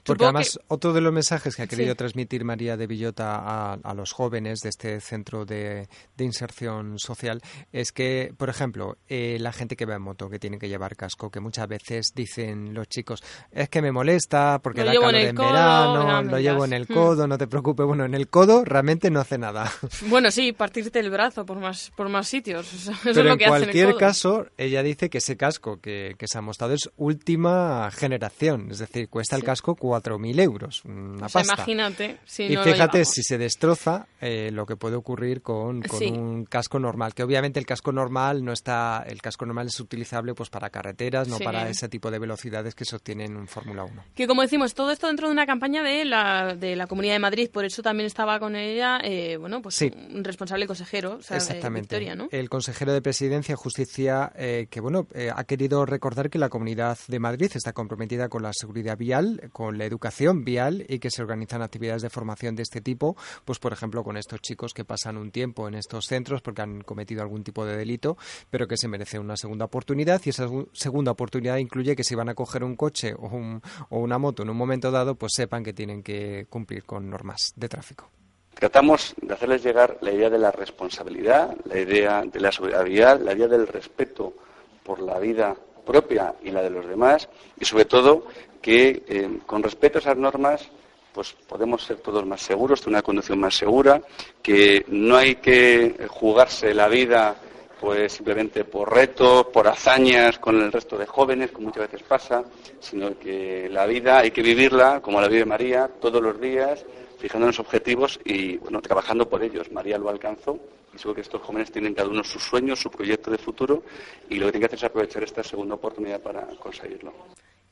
Porque 0.04 0.24
Supongo 0.24 0.24
además 0.38 0.58
que- 0.58 0.64
otro 0.68 0.92
de 0.92 1.00
los 1.00 1.12
mensajes 1.14 1.56
que 1.56 1.62
ha 1.62 1.66
querido 1.66 1.92
Sí. 1.92 1.96
transmitir 1.96 2.44
María 2.44 2.76
de 2.76 2.86
Villota 2.86 3.36
a, 3.36 3.72
a 3.74 3.94
los 3.94 4.12
jóvenes 4.12 4.60
de 4.60 4.68
este 4.68 5.00
centro 5.00 5.46
de, 5.46 5.88
de 6.16 6.24
inserción 6.24 6.98
social 6.98 7.40
es 7.72 7.92
que, 7.92 8.34
por 8.36 8.50
ejemplo, 8.50 8.98
eh, 9.08 9.38
la 9.40 9.52
gente 9.52 9.76
que 9.76 9.86
va 9.86 9.94
en 9.94 10.02
moto, 10.02 10.28
que 10.28 10.38
tiene 10.38 10.58
que 10.58 10.68
llevar 10.68 10.94
casco, 10.96 11.30
que 11.30 11.40
muchas 11.40 11.68
veces 11.68 12.12
dicen 12.14 12.74
los 12.74 12.86
chicos, 12.88 13.22
es 13.50 13.70
que 13.70 13.80
me 13.80 13.92
molesta 13.92 14.60
porque 14.62 14.80
Lo 14.80 14.86
da 14.86 14.92
llevo 14.92 15.04
en 15.04 15.12
calor 15.12 15.28
el 15.28 15.34
verano, 15.52 16.22
no, 16.22 16.30
lo 16.30 16.38
llevo 16.38 16.60
das". 16.62 16.68
en 16.68 16.72
el 16.74 16.82
Mm. 16.88 16.94
codo, 16.94 17.26
no 17.26 17.38
te 17.38 17.46
preocupes. 17.46 17.86
Bueno, 17.86 18.04
en 18.04 18.14
el 18.14 18.28
codo 18.28 18.64
realmente 18.64 19.10
no 19.10 19.20
hace 19.20 19.38
nada. 19.38 19.70
Bueno, 20.08 20.30
sí, 20.30 20.52
partirte 20.52 20.98
el 21.00 21.10
brazo 21.10 21.44
por 21.46 21.58
más, 21.58 21.90
por 21.96 22.08
más 22.08 22.28
sitios. 22.28 22.72
Eso 22.74 22.90
es 22.92 22.98
Pero 23.02 23.22
lo 23.24 23.32
en 23.32 23.38
que 23.38 23.44
hacen 23.46 23.58
cualquier 23.62 23.86
el 23.86 23.92
codo. 23.92 24.00
caso, 24.00 24.46
ella 24.56 24.82
dice 24.82 25.08
que 25.10 25.18
ese 25.18 25.36
casco 25.36 25.80
que, 25.80 26.14
que 26.18 26.26
se 26.28 26.38
ha 26.38 26.40
mostrado 26.40 26.74
es 26.74 26.90
última 26.96 27.90
generación, 27.92 28.68
es 28.70 28.78
decir, 28.78 29.08
cuesta 29.08 29.36
el 29.36 29.44
casco 29.44 29.76
4.000 29.76 30.40
euros, 30.40 30.84
una 30.84 31.20
Pues 31.20 31.32
pasta. 31.32 31.54
imagínate 31.54 32.18
si 32.24 32.44
y 32.44 32.54
no 32.54 32.62
fíjate 32.64 33.04
si 33.04 33.22
se 33.22 33.38
destroza 33.38 34.06
eh, 34.20 34.50
lo 34.52 34.66
que 34.66 34.76
puede 34.76 34.96
ocurrir 34.96 35.42
con, 35.42 35.82
con 35.82 35.98
Sí. 35.98 36.06
un 36.06 36.44
casco 36.44 36.78
normal, 36.78 37.14
que 37.14 37.22
obviamente 37.22 37.58
el 37.60 37.66
casco 37.66 37.92
normal 37.92 38.44
no 38.44 38.52
está, 38.52 39.04
el 39.06 39.20
casco 39.22 39.46
normal 39.46 39.66
es 39.68 39.78
utilizable 39.80 40.34
pues 40.34 40.50
para 40.50 40.70
carreteras, 40.70 41.28
no 41.28 41.36
Sí. 41.38 41.44
para 41.44 41.68
ese 41.68 41.88
tipo 41.88 42.10
de 42.10 42.18
velocidades 42.18 42.74
que 42.74 42.84
se 42.84 42.96
obtienen 42.96 43.36
en 43.36 43.46
Fórmula 43.48 43.84
1. 43.84 44.04
Que 44.14 44.26
como 44.26 44.42
decimos, 44.42 44.74
todo 44.74 44.90
esto 44.90 45.06
dentro 45.06 45.28
de 45.28 45.32
una 45.32 45.41
una 45.42 45.46
campaña 45.46 45.82
de 45.82 46.04
la, 46.04 46.54
de 46.54 46.76
la 46.76 46.86
Comunidad 46.86 47.14
de 47.14 47.18
Madrid, 47.18 47.50
por 47.52 47.64
eso 47.64 47.82
también 47.82 48.06
estaba 48.06 48.38
con 48.38 48.54
ella, 48.54 49.00
eh, 49.02 49.36
bueno, 49.38 49.60
pues 49.60 49.74
Sí. 49.74 49.90
un 50.14 50.22
responsable 50.22 50.68
consejero, 50.68 51.16
o 51.16 51.22
sea, 51.22 51.36
de 51.36 51.42
Exactamente. 51.42 51.80
Victoria, 51.98 52.14
¿no? 52.14 52.28
El 52.30 52.48
consejero 52.48 52.92
de 52.92 53.02
Presidencia 53.02 53.54
y 53.54 53.56
Justicia, 53.56 54.32
eh, 54.36 54.68
que 54.70 54.80
bueno, 54.80 55.08
eh, 55.14 55.30
ha 55.34 55.42
querido 55.44 55.84
recordar 55.84 56.30
que 56.30 56.38
la 56.38 56.48
Comunidad 56.48 56.96
de 57.08 57.18
Madrid 57.18 57.50
está 57.54 57.72
comprometida 57.72 58.28
con 58.28 58.42
la 58.44 58.52
seguridad 58.52 58.96
vial, 58.96 59.48
con 59.52 59.78
la 59.78 59.84
educación 59.84 60.44
vial 60.44 60.86
y 60.88 61.00
que 61.00 61.10
se 61.10 61.22
organizan 61.22 61.60
actividades 61.60 62.02
de 62.02 62.10
formación 62.10 62.54
de 62.54 62.62
este 62.62 62.80
tipo, 62.80 63.16
pues 63.44 63.58
por 63.58 63.72
ejemplo 63.72 64.04
con 64.04 64.16
estos 64.16 64.40
chicos 64.42 64.72
que 64.74 64.84
pasan 64.84 65.16
un 65.16 65.32
tiempo 65.32 65.66
en 65.66 65.74
estos 65.74 66.06
centros 66.06 66.40
porque 66.40 66.62
han 66.62 66.82
cometido 66.82 67.20
algún 67.22 67.42
tipo 67.42 67.66
de 67.66 67.76
delito, 67.76 68.16
pero 68.48 68.68
que 68.68 68.76
se 68.76 68.86
merece 68.86 69.18
una 69.18 69.36
segunda 69.36 69.64
oportunidad 69.64 70.20
y 70.24 70.30
esa 70.30 70.46
segu- 70.46 70.68
segunda 70.72 71.10
oportunidad 71.10 71.56
incluye 71.56 71.96
que 71.96 72.04
si 72.04 72.14
van 72.14 72.28
a 72.28 72.34
coger 72.34 72.62
un 72.62 72.76
coche 72.76 73.14
o, 73.14 73.26
un- 73.26 73.60
o 73.88 73.98
una 73.98 74.18
moto 74.18 74.44
en 74.44 74.50
un 74.50 74.56
momento 74.56 74.90
dado, 74.92 75.16
pues 75.22 75.34
sepan 75.36 75.62
que 75.62 75.72
tienen 75.72 76.02
que 76.02 76.46
cumplir 76.50 76.82
con 76.82 77.08
normas 77.08 77.52
de 77.54 77.68
tráfico. 77.68 78.10
Tratamos 78.54 79.14
de 79.22 79.32
hacerles 79.32 79.62
llegar 79.62 79.98
la 80.00 80.10
idea 80.10 80.28
de 80.28 80.36
la 80.36 80.50
responsabilidad, 80.50 81.56
la 81.64 81.78
idea 81.78 82.24
de 82.24 82.40
la 82.40 82.50
vial, 82.82 83.24
la 83.24 83.32
idea 83.32 83.46
del 83.46 83.68
respeto 83.68 84.34
por 84.82 84.98
la 84.98 85.20
vida 85.20 85.54
propia 85.86 86.34
y 86.42 86.50
la 86.50 86.60
de 86.60 86.70
los 86.70 86.88
demás 86.88 87.28
y 87.56 87.64
sobre 87.64 87.84
todo 87.84 88.26
que 88.60 89.04
eh, 89.06 89.38
con 89.46 89.62
respeto 89.62 89.98
a 89.98 90.00
esas 90.00 90.16
normas 90.16 90.68
pues 91.12 91.36
podemos 91.46 91.84
ser 91.84 91.98
todos 91.98 92.26
más 92.26 92.40
seguros, 92.40 92.80
tener 92.80 92.96
una 92.96 93.02
conducción 93.02 93.38
más 93.38 93.54
segura, 93.54 94.02
que 94.42 94.84
no 94.88 95.18
hay 95.18 95.36
que 95.36 96.08
jugarse 96.08 96.74
la 96.74 96.88
vida 96.88 97.36
pues 97.82 98.12
simplemente 98.12 98.64
por 98.64 98.94
retos, 98.94 99.46
por 99.46 99.66
hazañas 99.66 100.38
con 100.38 100.54
el 100.62 100.70
resto 100.70 100.96
de 100.96 101.04
jóvenes, 101.04 101.50
como 101.50 101.66
muchas 101.66 101.90
veces 101.90 102.06
pasa, 102.06 102.44
sino 102.78 103.18
que 103.18 103.68
la 103.68 103.86
vida 103.86 104.20
hay 104.20 104.30
que 104.30 104.40
vivirla 104.40 105.00
como 105.02 105.20
la 105.20 105.26
vive 105.26 105.44
María 105.44 105.90
todos 106.00 106.22
los 106.22 106.40
días, 106.40 106.86
fijándonos 107.18 107.58
objetivos 107.58 108.20
y 108.24 108.58
bueno, 108.58 108.80
trabajando 108.80 109.28
por 109.28 109.42
ellos. 109.42 109.72
María 109.72 109.98
lo 109.98 110.10
alcanzó 110.10 110.60
y 110.94 110.98
seguro 110.98 111.16
que 111.16 111.22
estos 111.22 111.42
jóvenes 111.42 111.72
tienen 111.72 111.92
cada 111.92 112.08
uno 112.08 112.22
sus 112.22 112.44
sueños, 112.44 112.78
su 112.78 112.88
proyecto 112.88 113.32
de 113.32 113.38
futuro 113.38 113.82
y 114.30 114.36
lo 114.36 114.46
que 114.46 114.52
tienen 114.52 114.60
que 114.60 114.66
hacer 114.66 114.78
es 114.78 114.84
aprovechar 114.84 115.24
esta 115.24 115.42
segunda 115.42 115.74
oportunidad 115.74 116.20
para 116.20 116.46
conseguirlo. 116.60 117.12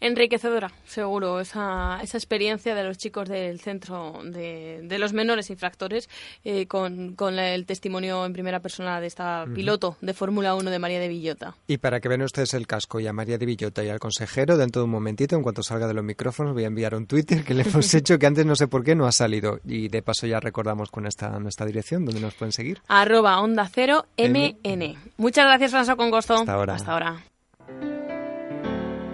Enriquecedora, 0.01 0.73
seguro, 0.87 1.41
esa, 1.41 2.01
esa 2.03 2.17
experiencia 2.17 2.75
de 2.75 2.85
los 2.85 2.97
chicos 2.97 3.29
del 3.29 3.61
centro 3.61 4.21
de, 4.25 4.81
de 4.83 4.99
los 4.99 5.13
menores 5.13 5.51
infractores 5.51 6.09
eh, 6.45 6.67
con, 6.67 7.15
con 7.15 7.39
el 7.39 7.67
testimonio 7.67 8.25
en 8.25 8.33
primera 8.33 8.61
persona 8.61 9.01
de 9.01 9.07
esta 9.07 9.45
piloto 9.55 9.97
de 10.01 10.15
Fórmula 10.15 10.55
1 10.55 10.71
de 10.71 10.79
María 10.79 11.01
de 11.01 11.09
Villota. 11.09 11.55
Y 11.67 11.79
para 11.79 12.01
que 12.01 12.09
vean 12.09 12.23
ustedes 12.23 12.55
el 12.55 12.67
casco 12.67 12.99
y 12.99 13.07
a 13.07 13.13
María 13.13 13.37
de 13.37 13.47
Villota 13.47 13.85
y 13.85 13.89
al 13.91 13.99
consejero, 13.99 14.57
dentro 14.57 14.81
de 14.81 14.85
un 14.85 14.91
momentito, 14.91 15.37
en 15.37 15.43
cuanto 15.43 15.63
salga 15.63 15.87
de 15.87 15.95
los 15.95 16.05
micrófonos, 16.05 16.55
voy 16.55 16.65
a 16.65 16.69
enviar 16.69 16.95
un 16.95 17.07
Twitter 17.07 17.45
que 17.45 17.55
le 17.55 17.63
hemos 17.63 17.93
hecho 17.95 18.19
que 18.19 18.27
antes 18.27 18.47
no 18.47 18.57
sé 18.57 18.69
por 18.69 18.83
qué 18.83 18.95
no 18.95 19.07
ha 19.07 19.13
salido. 19.13 19.61
Y 19.67 19.89
de 19.89 20.03
paso 20.03 20.27
ya 20.27 20.41
recordamos 20.41 20.91
con 20.91 21.07
esta 21.07 21.39
nuestra 21.39 21.67
dirección 21.67 22.05
donde 22.05 22.21
nos 22.21 22.35
pueden 22.35 22.53
seguir. 22.53 22.81
Arroba 22.89 23.41
Onda 23.41 23.69
Cero 23.73 24.07
MN. 24.17 24.97
Muchas 25.19 25.45
gracias, 25.45 25.73
François 25.73 25.97
Congosto. 25.97 26.35
Hasta 26.35 26.55
ahora. 26.55 26.75
Hasta 26.75 26.93
ahora. 26.93 27.30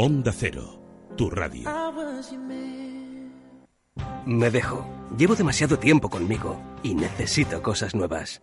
Onda 0.00 0.30
Cero, 0.30 0.80
tu 1.16 1.28
radio. 1.28 1.68
Me 4.26 4.48
dejo. 4.48 4.86
Llevo 5.18 5.34
demasiado 5.34 5.76
tiempo 5.80 6.08
conmigo 6.08 6.62
y 6.84 6.94
necesito 6.94 7.60
cosas 7.64 7.96
nuevas. 7.96 8.40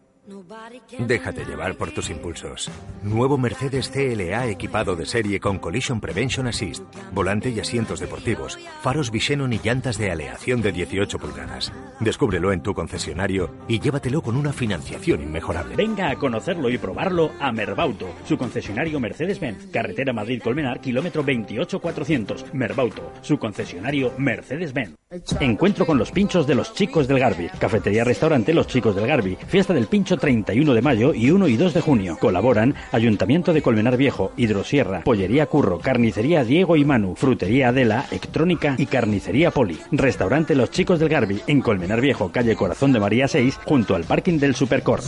Déjate 0.99 1.45
llevar 1.45 1.76
por 1.76 1.91
tus 1.91 2.10
impulsos. 2.10 2.72
Nuevo 3.03 3.38
Mercedes 3.38 3.89
CLA 3.89 4.47
equipado 4.47 4.95
de 4.95 5.06
serie 5.06 5.39
con 5.39 5.60
Collision 5.60 6.02
Prevention 6.02 6.47
Assist, 6.47 6.84
volante 7.11 7.49
y 7.49 7.60
asientos 7.60 7.99
deportivos, 7.99 8.57
faros 8.81 9.11
Visenon 9.11 9.53
y 9.53 9.60
llantas 9.64 9.97
de 9.97 10.11
aleación 10.11 10.61
de 10.61 10.72
18 10.72 11.19
pulgadas. 11.19 11.72
Descúbrelo 11.99 12.52
en 12.52 12.61
tu 12.61 12.73
concesionario 12.73 13.52
y 13.68 13.80
llévatelo 13.80 14.22
con 14.22 14.35
una 14.35 14.52
financiación 14.52 15.22
inmejorable. 15.22 15.76
Venga 15.76 16.10
a 16.10 16.15
conocerlo 16.15 16.69
y 16.69 16.77
probarlo 16.77 17.31
a 17.39 17.52
Merbauto, 17.52 18.07
su 18.26 18.38
concesionario 18.38 18.99
Mercedes-Benz, 18.99 19.68
carretera 19.72 20.11
Madrid-Colmenar, 20.11 20.81
kilómetro 20.81 21.23
28400. 21.23 22.53
Merbauto, 22.53 23.11
su 23.22 23.38
concesionario 23.38 24.11
Mercedes-Benz. 24.18 24.95
Encuentro 25.39 25.85
con 25.85 25.97
los 25.97 26.11
pinchos 26.11 26.47
de 26.47 26.56
los 26.56 26.73
chicos 26.73 27.07
del 27.07 27.19
Garbi. 27.19 27.47
Cafetería-restaurante 27.60 28.53
Los 28.53 28.68
Chicos 28.68 28.95
del 28.95 29.07
Garbi. 29.07 29.38
Fiesta 29.47 29.73
del 29.73 29.88
Pincho 29.88 30.14
31 30.17 30.73
de 30.73 30.81
mayo 30.81 31.13
y 31.13 31.31
1 31.31 31.47
y 31.47 31.57
2 31.57 31.73
de 31.73 31.81
junio. 31.81 32.17
Colaboran 32.19 32.75
Ayuntamiento 32.91 33.53
de 33.53 33.61
Colmenar 33.61 33.97
Viejo, 33.97 34.31
Hidrosierra, 34.37 35.01
Pollería 35.01 35.45
Curro, 35.47 35.79
Carnicería 35.79 36.43
Diego 36.43 36.75
y 36.75 36.85
Manu, 36.85 37.15
Frutería 37.15 37.69
Adela, 37.69 38.05
Electrónica 38.09 38.75
y 38.77 38.85
Carnicería 38.85 39.51
Poli. 39.51 39.79
Restaurante 39.91 40.55
Los 40.55 40.71
Chicos 40.71 40.99
del 40.99 41.09
Garbi 41.09 41.41
en 41.47 41.61
Colmenar 41.61 42.01
Viejo, 42.01 42.31
calle 42.31 42.55
Corazón 42.55 42.93
de 42.93 42.99
María 42.99 43.27
6, 43.27 43.59
junto 43.65 43.95
al 43.95 44.03
parking 44.03 44.39
del 44.39 44.55
Supercor. 44.55 45.01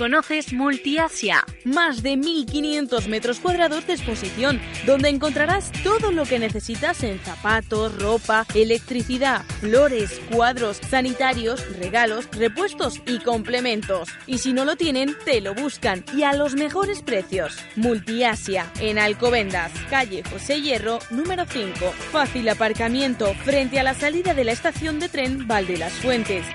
¿Conoces 0.00 0.54
Multiasia? 0.54 1.44
Más 1.62 2.02
de 2.02 2.14
1.500 2.14 3.06
metros 3.08 3.38
cuadrados 3.38 3.86
de 3.86 3.92
exposición, 3.92 4.58
donde 4.86 5.10
encontrarás 5.10 5.70
todo 5.84 6.10
lo 6.10 6.24
que 6.24 6.38
necesitas 6.38 7.04
en 7.04 7.18
zapatos, 7.18 8.00
ropa, 8.00 8.46
electricidad, 8.54 9.44
flores, 9.60 10.18
cuadros, 10.32 10.78
sanitarios, 10.88 11.76
regalos, 11.76 12.26
repuestos 12.32 13.02
y 13.06 13.18
complementos. 13.18 14.08
Y 14.26 14.38
si 14.38 14.54
no 14.54 14.64
lo 14.64 14.76
tienen, 14.76 15.14
te 15.26 15.42
lo 15.42 15.54
buscan 15.54 16.02
y 16.16 16.22
a 16.22 16.32
los 16.32 16.54
mejores 16.54 17.02
precios. 17.02 17.58
Multiasia, 17.76 18.72
en 18.80 18.98
Alcobendas, 18.98 19.70
calle 19.90 20.22
José 20.22 20.62
Hierro, 20.62 21.00
número 21.10 21.44
5. 21.46 21.92
Fácil 22.10 22.48
aparcamiento 22.48 23.34
frente 23.44 23.78
a 23.78 23.82
la 23.82 23.92
salida 23.92 24.32
de 24.32 24.44
la 24.44 24.52
estación 24.52 24.98
de 24.98 25.10
tren 25.10 25.46
Valde 25.46 25.76
las 25.76 25.92
Fuentes. 25.92 26.46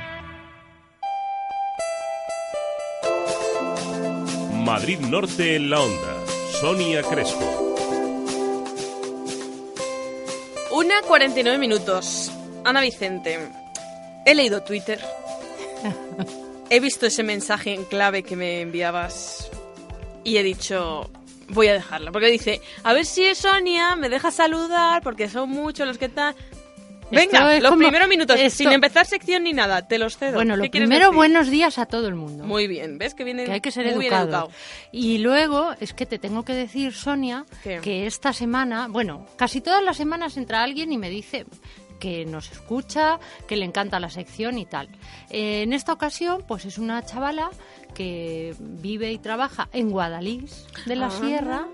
Madrid 4.66 4.98
Norte 4.98 5.58
en 5.58 5.70
la 5.70 5.80
Onda. 5.80 6.26
Sonia 6.60 7.04
Crespo. 7.04 7.76
Una 10.72 11.04
49 11.04 11.60
minutos. 11.60 12.32
Ana 12.64 12.82
Vicente, 12.82 13.38
he 14.26 14.34
leído 14.34 14.64
Twitter. 14.64 15.00
He 16.72 16.80
visto 16.80 17.06
ese 17.06 17.22
mensaje 17.22 17.76
en 17.76 17.84
clave 17.84 18.24
que 18.24 18.36
me 18.36 18.62
enviabas 18.62 19.52
y 20.24 20.38
he 20.38 20.44
dicho, 20.44 21.12
voy 21.50 21.68
a 21.68 21.74
dejarla. 21.74 22.12
Porque 22.12 22.32
dice, 22.32 22.60
a 22.82 22.94
ver 22.94 23.06
si 23.06 23.36
Sonia 23.36 23.96
me 23.96 24.10
deja 24.10 24.32
saludar 24.32 25.04
porque 25.04 25.30
son 25.30 25.52
muchos 25.52 25.86
los 25.88 26.00
que 26.00 26.06
están... 26.06 26.34
Venga, 27.11 27.60
los 27.60 27.69
como- 27.72 27.82
primeros 27.84 28.07
minutos, 28.07 28.38
esto- 28.40 28.57
sin 28.57 28.72
empezar 28.72 29.06
sección 29.06 29.44
ni 29.44 29.53
nada, 29.53 29.88
te 29.88 29.98
los 29.99 30.18
cedo. 30.18 30.34
Bueno, 30.36 30.56
lo 30.57 30.64
¿Qué 30.64 30.69
quieres 30.72 30.88
primero, 30.90 31.07
decir? 31.07 31.15
buenos 31.18 31.49
días 31.49 31.77
a 31.77 31.86
todo 31.86 32.07
el 32.07 32.15
mundo. 32.15 32.44
Muy 32.45 32.68
bien, 32.68 32.98
¿ves 32.98 33.14
que 33.14 33.23
viene 33.23 33.45
que 33.45 33.52
hay 33.52 33.61
que 33.61 33.72
ser 33.72 33.86
muy 33.95 33.99
bien 33.99 34.14
educado. 34.14 34.49
Y 34.91 35.19
luego 35.19 35.73
es 35.80 35.94
que 35.94 36.06
te 36.06 36.18
tengo 36.19 36.44
que 36.44 36.53
decir, 36.53 36.94
Sonia, 36.94 37.45
¿Qué? 37.64 37.80
que 37.82 38.06
esta 38.07 38.34
semana, 38.34 38.88
bueno, 38.90 39.26
casi 39.38 39.61
todas 39.61 39.84
las 39.84 39.98
semanas 39.98 40.36
entra 40.38 40.64
alguien 40.64 40.91
y 40.91 40.98
me 40.98 41.10
dice 41.10 41.45
que 41.99 42.26
nos 42.26 42.52
escucha, 42.52 43.19
que 43.48 43.56
le 43.56 43.65
encanta 43.65 43.99
la 43.99 44.10
sección 44.10 44.57
y 44.57 44.65
tal. 44.65 44.90
Eh, 45.30 45.61
en 45.64 45.72
esta 45.73 45.94
ocasión, 45.94 46.44
pues 46.48 46.65
es 46.65 46.77
una 46.77 47.03
chavala 47.06 47.49
que 47.94 48.53
vive 48.60 49.11
y 49.14 49.18
trabaja 49.18 49.69
en 49.72 49.90
Guadalís 49.90 50.65
de 50.86 50.95
la 50.98 51.07
Ah. 51.07 51.11
Sierra 51.11 51.68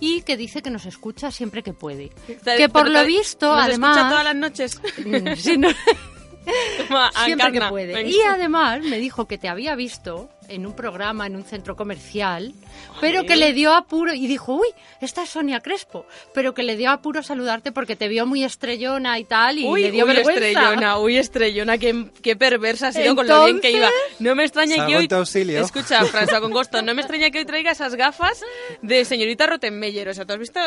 y 0.00 0.22
que 0.22 0.36
dice 0.36 0.62
que 0.62 0.70
nos 0.70 0.86
escucha 0.86 1.30
siempre 1.30 1.62
que 1.62 1.72
puede. 1.72 2.10
Que 2.56 2.68
por 2.68 2.88
lo 2.88 3.04
visto, 3.04 3.54
¿nos 3.54 3.64
además... 3.64 3.96
escucha 3.96 4.08
todas 4.10 4.24
las 4.24 4.36
noches? 4.36 4.80
Mm, 5.04 5.34
sí, 5.36 5.58
no- 5.58 5.68
Siempre 7.24 7.52
que 7.52 7.60
puede. 7.68 8.08
Y 8.08 8.20
además 8.22 8.80
me 8.82 8.98
dijo 8.98 9.26
que 9.26 9.38
te 9.38 9.48
había 9.48 9.74
visto 9.74 10.30
en 10.50 10.66
un 10.66 10.74
programa, 10.74 11.26
en 11.26 11.36
un 11.36 11.44
centro 11.44 11.76
comercial, 11.76 12.52
pero 13.00 13.24
que 13.24 13.36
le 13.36 13.52
dio 13.52 13.72
apuro 13.74 14.12
y 14.12 14.26
dijo, 14.26 14.54
uy, 14.54 14.68
esta 15.00 15.22
es 15.22 15.30
Sonia 15.30 15.60
Crespo, 15.60 16.06
pero 16.34 16.52
que 16.54 16.62
le 16.62 16.76
dio 16.76 16.90
apuro 16.90 17.22
saludarte 17.22 17.72
porque 17.72 17.96
te 17.96 18.08
vio 18.08 18.26
muy 18.26 18.44
estrellona 18.44 19.18
y 19.18 19.24
tal 19.24 19.58
y 19.58 19.66
Uy, 19.66 19.82
le 19.82 19.90
dio 19.92 20.04
uy, 20.04 20.12
vergüenza. 20.14 20.46
estrellona, 20.46 20.98
uy, 20.98 21.16
estrellona, 21.18 21.78
qué, 21.78 22.06
qué 22.22 22.36
perversa 22.36 22.88
ha 22.88 22.92
sido 22.92 23.14
con 23.16 23.26
lo 23.26 23.44
bien 23.44 23.60
que 23.60 23.70
iba. 23.70 23.88
No 24.18 24.34
me 24.34 24.44
extraña 24.44 24.86
que 24.86 24.96
hoy... 24.96 25.08
auxilio. 25.10 25.60
Escucha, 25.60 26.00
François 26.04 26.40
con 26.40 26.50
gusto, 26.52 26.82
no 26.82 26.94
me 26.94 27.02
extraña 27.02 27.30
que 27.30 27.38
hoy 27.38 27.44
traiga 27.44 27.70
esas 27.70 27.94
gafas 27.94 28.42
de 28.82 29.04
señorita 29.04 29.46
Rottenmeier, 29.46 30.08
o 30.08 30.14
sea, 30.14 30.24
¿tú 30.26 30.32
has 30.34 30.38
visto...? 30.38 30.60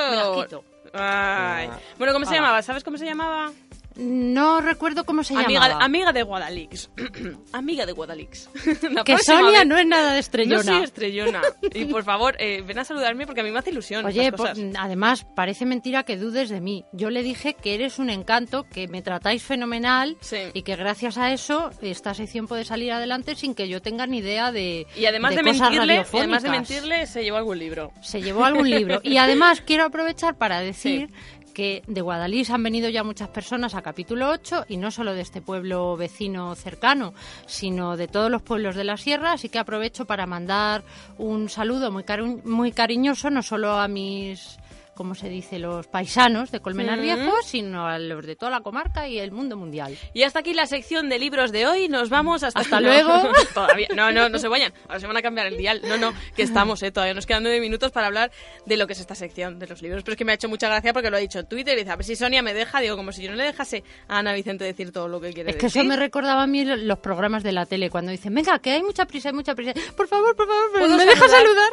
Ay. 0.94 1.70
Bueno, 1.98 2.14
¿cómo 2.14 2.26
se 2.26 2.34
Ah. 2.34 2.36
llamaba? 2.38 2.62
¿Sabes 2.62 2.84
cómo 2.84 2.98
se 2.98 3.06
llamaba? 3.06 3.52
No 3.96 4.62
recuerdo 4.62 5.06
cómo 5.06 5.24
se 5.24 5.34
llamaba. 5.36 5.78
amiga 5.84 6.12
de 6.12 6.24
Guadalix. 6.24 6.90
amiga 7.52 7.86
de 7.86 7.92
Guadalix. 7.92 8.50
La 8.92 9.04
que 9.04 9.14
próxima 9.14 9.40
Sonia 9.40 9.60
vez- 9.60 9.68
no 9.68 9.78
es 9.78 9.86
nada 9.86 10.14
de 10.14 10.20
estrellona. 10.20 10.64
No 10.64 10.78
soy 10.78 10.84
estrellona. 10.84 11.42
Y 11.74 11.86
por 11.86 12.04
favor, 12.04 12.36
eh, 12.40 12.64
ven 12.66 12.80
a 12.80 12.84
saludarme 12.86 13.26
porque 13.26 13.42
a 13.42 13.44
mí 13.44 13.52
me 13.52 13.60
hace 13.60 13.70
ilusión. 13.70 14.06
Oye, 14.06 14.26
estas 14.26 14.40
cosas. 14.40 14.60
además, 14.78 15.26
parece 15.36 15.66
mentira 15.66 16.04
que 16.04 16.18
dudes 16.18 16.50
de 16.50 16.62
mí. 16.62 16.86
Yo 16.92 17.10
le 17.10 17.24
dije 17.24 17.54
que 17.54 17.76
eres 17.76 18.00
un 18.00 18.10
encanto, 18.10 18.64
que 18.64 18.88
me 18.88 19.02
tratáis 19.02 19.44
fenomenal 19.44 20.18
y 20.54 20.64
que 20.64 20.76
gracias 20.76 21.18
a 21.18 21.32
eso 21.32 21.72
esta 21.82 22.14
sección 22.14 22.48
puede 22.48 22.66
salir 22.66 22.92
adelante 22.92 23.36
sin 23.36 23.54
que 23.56 23.68
yo 23.68 23.82
tenga 23.82 24.08
ni 24.08 24.20
idea 24.20 24.52
de 24.52 24.88
y 24.96 25.06
además 25.06 25.36
de, 25.36 25.42
cosas 25.44 25.72
mentirle, 25.72 25.96
y 25.96 26.18
además 26.18 26.44
de 26.44 26.50
radiofónicas. 26.50 26.70
mentirle, 26.70 27.08
se 27.08 27.24
llevó 27.24 27.38
algún 27.38 27.60
libro. 27.60 27.92
Se 28.02 28.22
llevó 28.22 28.46
algún 28.46 28.70
libro. 28.70 29.00
Y 29.04 29.18
además 29.18 29.62
quiero 29.62 29.86
aprovechar 29.86 30.38
para 30.38 30.60
decir 30.62 31.10
que 31.54 31.84
de 31.88 32.02
Guadalís 32.02 32.50
han 32.50 32.64
venido 32.64 32.90
ya 32.90 33.04
muchas 33.04 33.30
personas 33.30 33.76
a 33.76 33.82
capítulo 33.82 34.30
8 34.30 34.66
y 34.70 34.78
no 34.78 34.92
solo 34.92 35.14
de 35.14 35.22
este 35.22 35.42
pueblo 35.42 35.96
vecino 35.96 36.56
cercano, 36.56 37.14
sino 37.46 37.96
de 37.98 38.08
todos 38.08 38.30
los 38.30 38.42
pueblos 38.42 38.76
de 38.76 38.84
la 38.84 38.98
sierra, 38.98 39.34
así 39.34 39.50
que 39.50 39.60
aprovecho 39.60 40.06
para 40.06 40.26
mandar 40.26 40.84
un 41.18 41.50
saludo 41.50 41.92
muy, 41.92 42.04
muy 42.44 42.72
cariñoso 42.72 43.30
no 43.30 43.42
solo 43.44 43.74
a 43.74 43.88
mis 43.88 44.58
como 44.96 45.16
se 45.16 45.30
dice, 45.30 45.60
los 45.60 45.88
paisanos 45.88 46.52
de 46.52 46.60
Colmenar. 46.60 47.00
Viejo, 47.00 47.32
sino 47.44 47.88
a 47.88 47.98
los 48.00 48.26
de 48.26 48.36
toda 48.36 48.52
la 48.52 48.62
comarca 48.62 49.08
y 49.08 49.20
el 49.20 49.32
mundo 49.32 49.58
mundial. 49.58 49.98
Y 50.14 50.24
hasta 50.24 50.40
aquí 50.40 50.54
la 50.54 50.66
sección 50.68 51.10
de 51.10 51.20
libros 51.20 51.52
de 51.52 51.66
hoy. 51.68 51.88
Nos 51.90 52.10
vamos 52.10 52.44
hasta, 52.44 52.60
Hasta 52.60 52.80
luego. 52.80 53.12
Todavía. 53.54 53.88
No, 53.96 54.12
no, 54.12 54.30
no 54.30 54.38
se 54.40 54.48
vayan. 54.48 54.74
Ahora 54.88 55.00
se 55.00 55.08
van 55.08 55.18
a 55.18 55.22
cambiar 55.22 55.48
el 55.48 55.58
dial. 55.58 55.82
No, 55.88 55.98
no, 55.98 56.14
que 56.36 56.44
estamos, 56.44 56.82
¿eh? 56.84 56.92
Todavía 56.92 57.14
nos 57.14 57.26
quedan 57.26 57.44
nueve 57.44 57.60
minutos 57.60 57.92
para 57.92 58.08
hablar 58.08 58.32
de 58.66 58.78
lo 58.78 58.88
que 58.88 58.94
es 58.94 59.00
esta 59.00 59.16
sección 59.16 59.60
de 59.60 59.68
los 59.68 59.82
libros. 59.82 60.04
Pero 60.04 60.14
es 60.14 60.18
que 60.18 60.26
me 60.26 60.32
ha 60.32 60.36
hecho 60.36 60.48
mucha 60.50 60.68
gracia 60.68 60.94
porque 60.94 61.10
lo 61.10 61.18
ha 61.18 61.20
dicho 61.20 61.40
en 61.40 61.48
Twitter 61.48 61.76
y 61.76 61.82
dice, 61.82 61.92
a 61.92 61.96
ver 61.96 62.06
si 62.06 62.16
Sonia 62.16 62.42
me 62.42 62.54
deja. 62.54 62.80
Digo, 62.80 62.96
como 62.96 63.12
si 63.12 63.24
yo 63.24 63.32
no 63.32 63.36
le 63.36 63.44
dejase 63.46 63.84
a 64.08 64.20
Ana 64.20 64.34
Vicente 64.34 64.64
decir 64.64 64.92
todo 64.92 65.08
lo 65.08 65.20
que 65.20 65.34
quiere 65.34 65.52
Es 65.52 65.56
que 65.58 65.66
decir. 65.68 65.82
eso 65.82 65.88
me 65.90 65.96
recordaba 65.96 66.44
a 66.44 66.48
mí 66.48 66.64
lo- 66.66 66.76
los 66.76 67.00
programas 67.00 67.44
de 67.44 67.52
la 67.52 67.66
tele, 67.66 67.90
cuando 67.90 68.12
dicen, 68.12 68.34
venga, 68.34 68.60
que 68.60 68.72
hay 68.72 68.84
mucha 68.84 69.06
prisa, 69.06 69.30
hay 69.30 69.36
mucha 69.36 69.56
prisa. 69.56 69.74
Por 69.98 70.08
favor, 70.08 70.36
por 70.36 70.48
favor, 70.48 70.72
¿Puedo 70.80 70.98
¿me 70.98 71.06
dejas 71.06 71.32
saludar? 71.32 71.72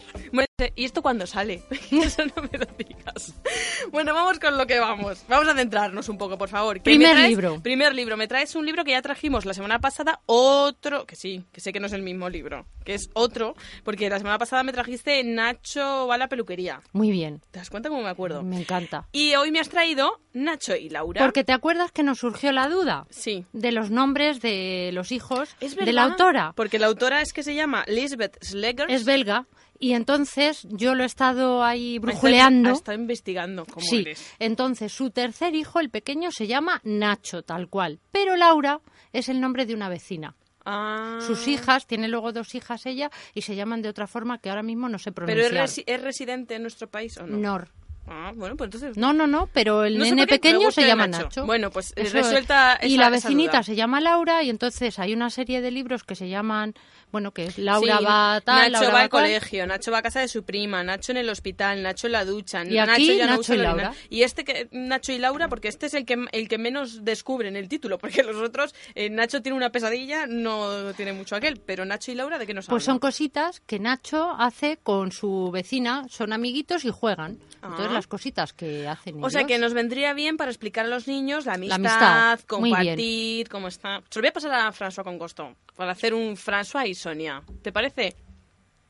¿Y 0.77 0.85
esto 0.85 1.01
cuándo 1.01 1.27
sale? 1.27 1.63
Eso 1.91 2.23
no 2.37 2.43
me 2.43 2.59
lo 2.59 2.67
digas. 2.77 3.10
Bueno, 3.93 4.12
vamos 4.15 4.39
con 4.39 4.57
lo 4.59 4.66
que 4.66 4.78
vamos. 4.78 5.24
Vamos 5.28 5.49
a 5.49 5.55
centrarnos 5.55 6.09
un 6.09 6.19
poco, 6.19 6.37
por 6.39 6.49
favor. 6.49 6.77
¿Qué 6.77 6.82
Primer 6.82 7.12
traes? 7.12 7.28
libro. 7.31 7.61
Primer 7.62 7.95
libro. 7.95 8.16
Me 8.16 8.28
traes 8.28 8.55
un 8.55 8.66
libro 8.66 8.85
que 8.85 8.91
ya 8.93 9.03
trajimos 9.03 9.45
la 9.47 9.55
semana 9.55 9.78
pasada, 9.81 10.20
otro, 10.27 11.07
que 11.07 11.16
sí, 11.16 11.45
que 11.53 11.61
sé 11.61 11.73
que 11.73 11.81
no 11.81 11.87
es 11.87 11.93
el 11.93 12.03
mismo 12.03 12.28
libro, 12.28 12.66
que 12.85 12.95
es 12.95 13.09
otro, 13.15 13.55
porque 13.85 14.09
la 14.11 14.19
semana 14.19 14.39
pasada 14.39 14.62
me 14.62 14.73
trajiste 14.73 15.23
Nacho 15.24 16.07
va 16.07 16.15
a 16.16 16.19
la 16.19 16.28
peluquería. 16.28 16.82
Muy 16.93 17.11
bien. 17.11 17.41
¿Te 17.51 17.59
das 17.59 17.70
cuenta 17.70 17.89
cómo 17.89 18.03
me 18.03 18.11
acuerdo? 18.11 18.43
Me 18.43 18.61
encanta. 18.61 19.09
Y 19.12 19.35
hoy 19.35 19.51
me 19.51 19.61
has 19.61 19.69
traído 19.70 20.20
Nacho 20.35 20.77
y 20.77 20.91
Laura. 20.91 21.20
Porque 21.23 21.43
te 21.43 21.53
acuerdas 21.53 21.91
que 21.91 22.03
nos 22.03 22.19
surgió 22.19 22.53
la 22.53 22.69
duda 22.69 23.07
Sí. 23.11 23.47
de 23.53 23.73
los 23.73 23.91
nombres 23.91 24.41
de 24.41 24.91
los 24.93 25.11
hijos 25.11 25.57
Es 25.61 25.74
de 25.77 25.93
la 25.93 26.05
autora. 26.05 26.53
Porque 26.55 26.78
la 26.78 26.87
autora 26.87 27.23
es 27.23 27.32
que 27.32 27.43
se 27.43 27.55
llama 27.55 27.85
Lisbeth 27.89 28.37
Sleggers. 28.45 28.93
Es 28.93 29.05
belga 29.05 29.47
y 29.81 29.94
entonces 29.94 30.66
yo 30.70 30.94
lo 30.94 31.02
he 31.02 31.07
estado 31.07 31.65
ahí 31.65 31.98
brujuleando. 31.98 32.70
estado 32.70 32.97
investigando 32.98 33.65
cómo 33.65 33.81
Sí, 33.85 34.01
eres. 34.02 34.32
entonces 34.39 34.93
su 34.93 35.11
tercer 35.11 35.55
hijo, 35.57 35.81
el 35.81 35.90
pequeño, 35.90 36.31
se 36.31 36.47
llama 36.47 36.81
Nacho, 36.85 37.43
tal 37.43 37.69
cual. 37.69 37.98
Pero 38.12 38.36
Laura 38.36 38.81
es 39.12 39.28
el 39.28 39.40
nombre 39.40 39.66
de 39.66 39.74
una 39.74 39.89
vecina. 39.89 40.36
Ah. 40.66 41.19
Sus 41.27 41.48
hijas, 41.48 41.86
tiene 41.86 42.07
luego 42.07 42.32
dos 42.32 42.55
hijas 42.55 42.85
ella, 42.85 43.11
y 43.35 43.40
se 43.43 43.57
llaman 43.57 43.81
de 43.81 43.89
otra 43.89 44.07
forma 44.07 44.39
que 44.39 44.51
ahora 44.51 44.62
mismo 44.62 44.89
no 44.90 44.98
sé 44.98 45.11
¿Pero 45.11 45.27
pronunciar. 45.27 45.65
es, 45.65 45.78
resi- 45.78 45.85
es 45.86 46.02
residente 46.02 46.55
en 46.55 46.62
nuestro 46.62 46.89
país 46.89 47.16
o 47.16 47.27
no? 47.27 47.39
Nor. 47.39 47.69
Ah, 48.12 48.32
bueno, 48.35 48.57
pues 48.57 48.66
entonces... 48.69 48.97
No, 48.98 49.12
no, 49.12 49.27
no, 49.27 49.47
pero 49.52 49.85
el 49.85 49.97
No 49.97 50.05
nene 50.05 50.27
pequeño 50.27 50.70
se 50.73 50.85
llama 50.86 51.07
Nacho. 51.07 51.24
Nacho. 51.24 51.47
Bueno, 51.47 51.70
pues, 51.70 51.93
eh, 51.93 52.02
Eso 52.02 52.15
resuelta 52.15 52.74
es. 52.74 52.90
Y 52.90 52.97
la 52.97 53.09
vecinita 53.09 53.62
se 53.62 53.77
llama 53.77 54.01
Laura 54.01 54.43
y 54.43 54.51
entonces 54.51 54.98
hay 54.98 55.12
una 55.12 55.31
serie 55.31 55.61
de 55.61 55.70
libros 55.70 56.02
que 56.02 56.15
se 56.16 56.28
llaman, 56.28 56.74
bueno, 57.11 57.32
que 57.32 57.47
es 57.47 57.59
Laura 57.59 57.99
Sí, 57.99 58.05
va 58.05 58.35
a 58.35 58.41
tal, 58.41 58.73
Nacho 58.73 58.85
Laura 58.85 58.97
va 58.97 59.01
al 59.03 59.09
colegio, 59.09 59.66
Nacho 59.66 59.91
va 59.91 59.99
a 59.99 60.03
casa 60.03 60.20
de 60.20 60.28
su 60.28 60.45
prima, 60.45 60.82
Nacho 60.82 61.12
en 61.12 61.19
el 61.19 61.28
hospital, 61.28 61.82
Nacho 61.82 62.07
en 62.07 62.12
la 62.12 62.24
ducha, 62.24 62.65
Y 62.65 62.78
aquí, 62.78 62.91
Nacho 62.91 63.12
ya 63.12 63.24
no 63.27 63.31
Nacho 63.31 63.41
usa 63.41 63.55
y 63.55 63.59
Laura. 63.59 63.93
Y 64.09 64.23
este 64.23 64.45
que 64.45 64.69
Nacho 64.73 65.12
y 65.12 65.19
Laura, 65.19 65.49
porque 65.49 65.69
este 65.69 65.87
es 65.87 65.95
el 65.95 66.05
que 66.05 66.24
el 66.32 66.49
que 66.49 66.59
menos 66.59 67.05
descubre 67.05 67.49
en 67.49 67.57
el 67.57 67.69
título, 67.69 67.99
porque 67.99 68.23
los 68.23 68.37
otros, 68.37 68.74
eh, 68.95 69.11
Nacho 69.11 69.43
tiene 69.43 69.57
una 69.57 69.70
pesadilla, 69.70 70.27
no 70.27 70.93
tiene 70.95 71.12
mucho 71.12 71.37
aquel, 71.37 71.59
pero 71.59 71.85
Nacho 71.85 72.12
y 72.12 72.15
Laura, 72.15 72.39
¿de 72.39 72.47
qué 72.47 72.55
nos 72.55 72.66
Pues 72.66 72.85
son 72.85 72.99
cositas 72.99 73.61
que 73.61 73.78
Nacho 73.78 74.31
hace 74.39 74.78
con 74.82 75.12
su 75.12 75.51
vecina, 75.53 76.07
son 76.09 76.32
amiguitos 76.32 76.85
y 76.85 76.91
juegan. 76.91 77.39
Entonces 77.62 77.89
Ah. 77.91 77.93
las 77.93 78.07
cositas 78.07 78.53
que 78.55 78.89
hacen 78.89 79.23
O 79.23 79.28
sea 79.28 79.45
que 79.45 79.59
nos 79.59 79.74
vendría 79.74 80.15
bien 80.15 80.39
para 80.39 80.51
explicar 80.51 80.87
a 80.87 80.89
los 80.89 81.07
niños 81.07 81.45
la 81.45 81.55
amistad, 81.55 81.77
amistad, 81.77 82.41
muy 82.59 82.70
compartir, 82.70 83.49
cómo 83.49 83.69
está. 83.69 84.03
Se 84.09 84.19
lo 84.19 84.23
voy 84.23 84.28
a 84.28 84.32
pasar 84.32 84.53
a 84.53 84.73
François 84.73 85.05
con 85.05 85.19
gusto, 85.19 85.55
para 85.77 85.93
hacer 85.93 86.15
un 86.15 86.37
François 86.37 86.89
Sonia. 87.01 87.43
¿Te 87.63 87.73
parece? 87.73 88.15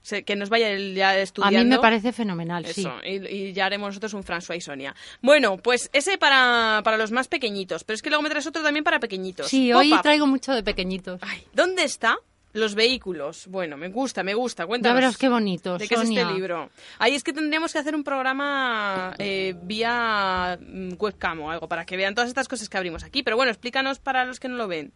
Se- 0.02 0.22
que 0.24 0.34
nos 0.34 0.48
vaya 0.48 0.70
él 0.70 0.94
ya 0.94 1.10
A 1.10 1.18
estudiando. 1.18 1.58
mí 1.58 1.64
me 1.66 1.78
parece 1.78 2.12
fenomenal, 2.12 2.64
sí. 2.66 2.80
Eso, 2.80 2.94
y, 3.04 3.26
y 3.26 3.52
ya 3.52 3.66
haremos 3.66 3.88
nosotros 3.88 4.14
un 4.14 4.24
François 4.24 4.56
y 4.56 4.60
Sonia. 4.62 4.94
Bueno, 5.20 5.58
pues 5.58 5.90
ese 5.92 6.16
para, 6.16 6.80
para 6.84 6.96
los 6.96 7.10
más 7.12 7.28
pequeñitos, 7.28 7.84
pero 7.84 7.94
es 7.96 8.02
que 8.02 8.08
luego 8.08 8.22
me 8.22 8.30
traes 8.30 8.46
otro 8.46 8.62
también 8.62 8.82
para 8.84 8.98
pequeñitos. 8.98 9.48
Sí, 9.48 9.72
hoy 9.72 9.92
traigo 10.02 10.26
mucho 10.26 10.52
de 10.54 10.62
pequeñitos. 10.62 11.20
¿Dónde 11.52 11.84
está? 11.84 12.16
Los 12.52 12.74
vehículos. 12.74 13.46
Bueno, 13.46 13.76
me 13.76 13.88
gusta, 13.90 14.24
me 14.24 14.34
gusta. 14.34 14.66
Cuéntanos. 14.66 14.92
Ya 14.96 15.00
verás 15.00 15.16
qué 15.18 15.28
bonito, 15.28 15.78
¿De 15.78 15.86
qué 15.86 15.94
Sonia. 15.94 16.22
es 16.22 16.26
este 16.26 16.34
libro? 16.34 16.70
Ahí 16.98 17.14
es 17.14 17.22
que 17.22 17.32
tendríamos 17.32 17.72
que 17.72 17.78
hacer 17.78 17.94
un 17.94 18.02
programa 18.02 19.14
eh, 19.18 19.54
vía 19.62 20.58
mm, 20.60 20.94
webcam 20.98 21.40
o 21.42 21.50
algo 21.50 21.68
para 21.68 21.84
que 21.84 21.96
vean 21.96 22.14
todas 22.14 22.28
estas 22.28 22.48
cosas 22.48 22.68
que 22.68 22.76
abrimos 22.76 23.04
aquí. 23.04 23.22
Pero 23.22 23.36
bueno, 23.36 23.52
explícanos 23.52 23.98
para 24.00 24.24
los 24.24 24.40
que 24.40 24.48
no 24.48 24.56
lo 24.56 24.66
ven. 24.66 24.92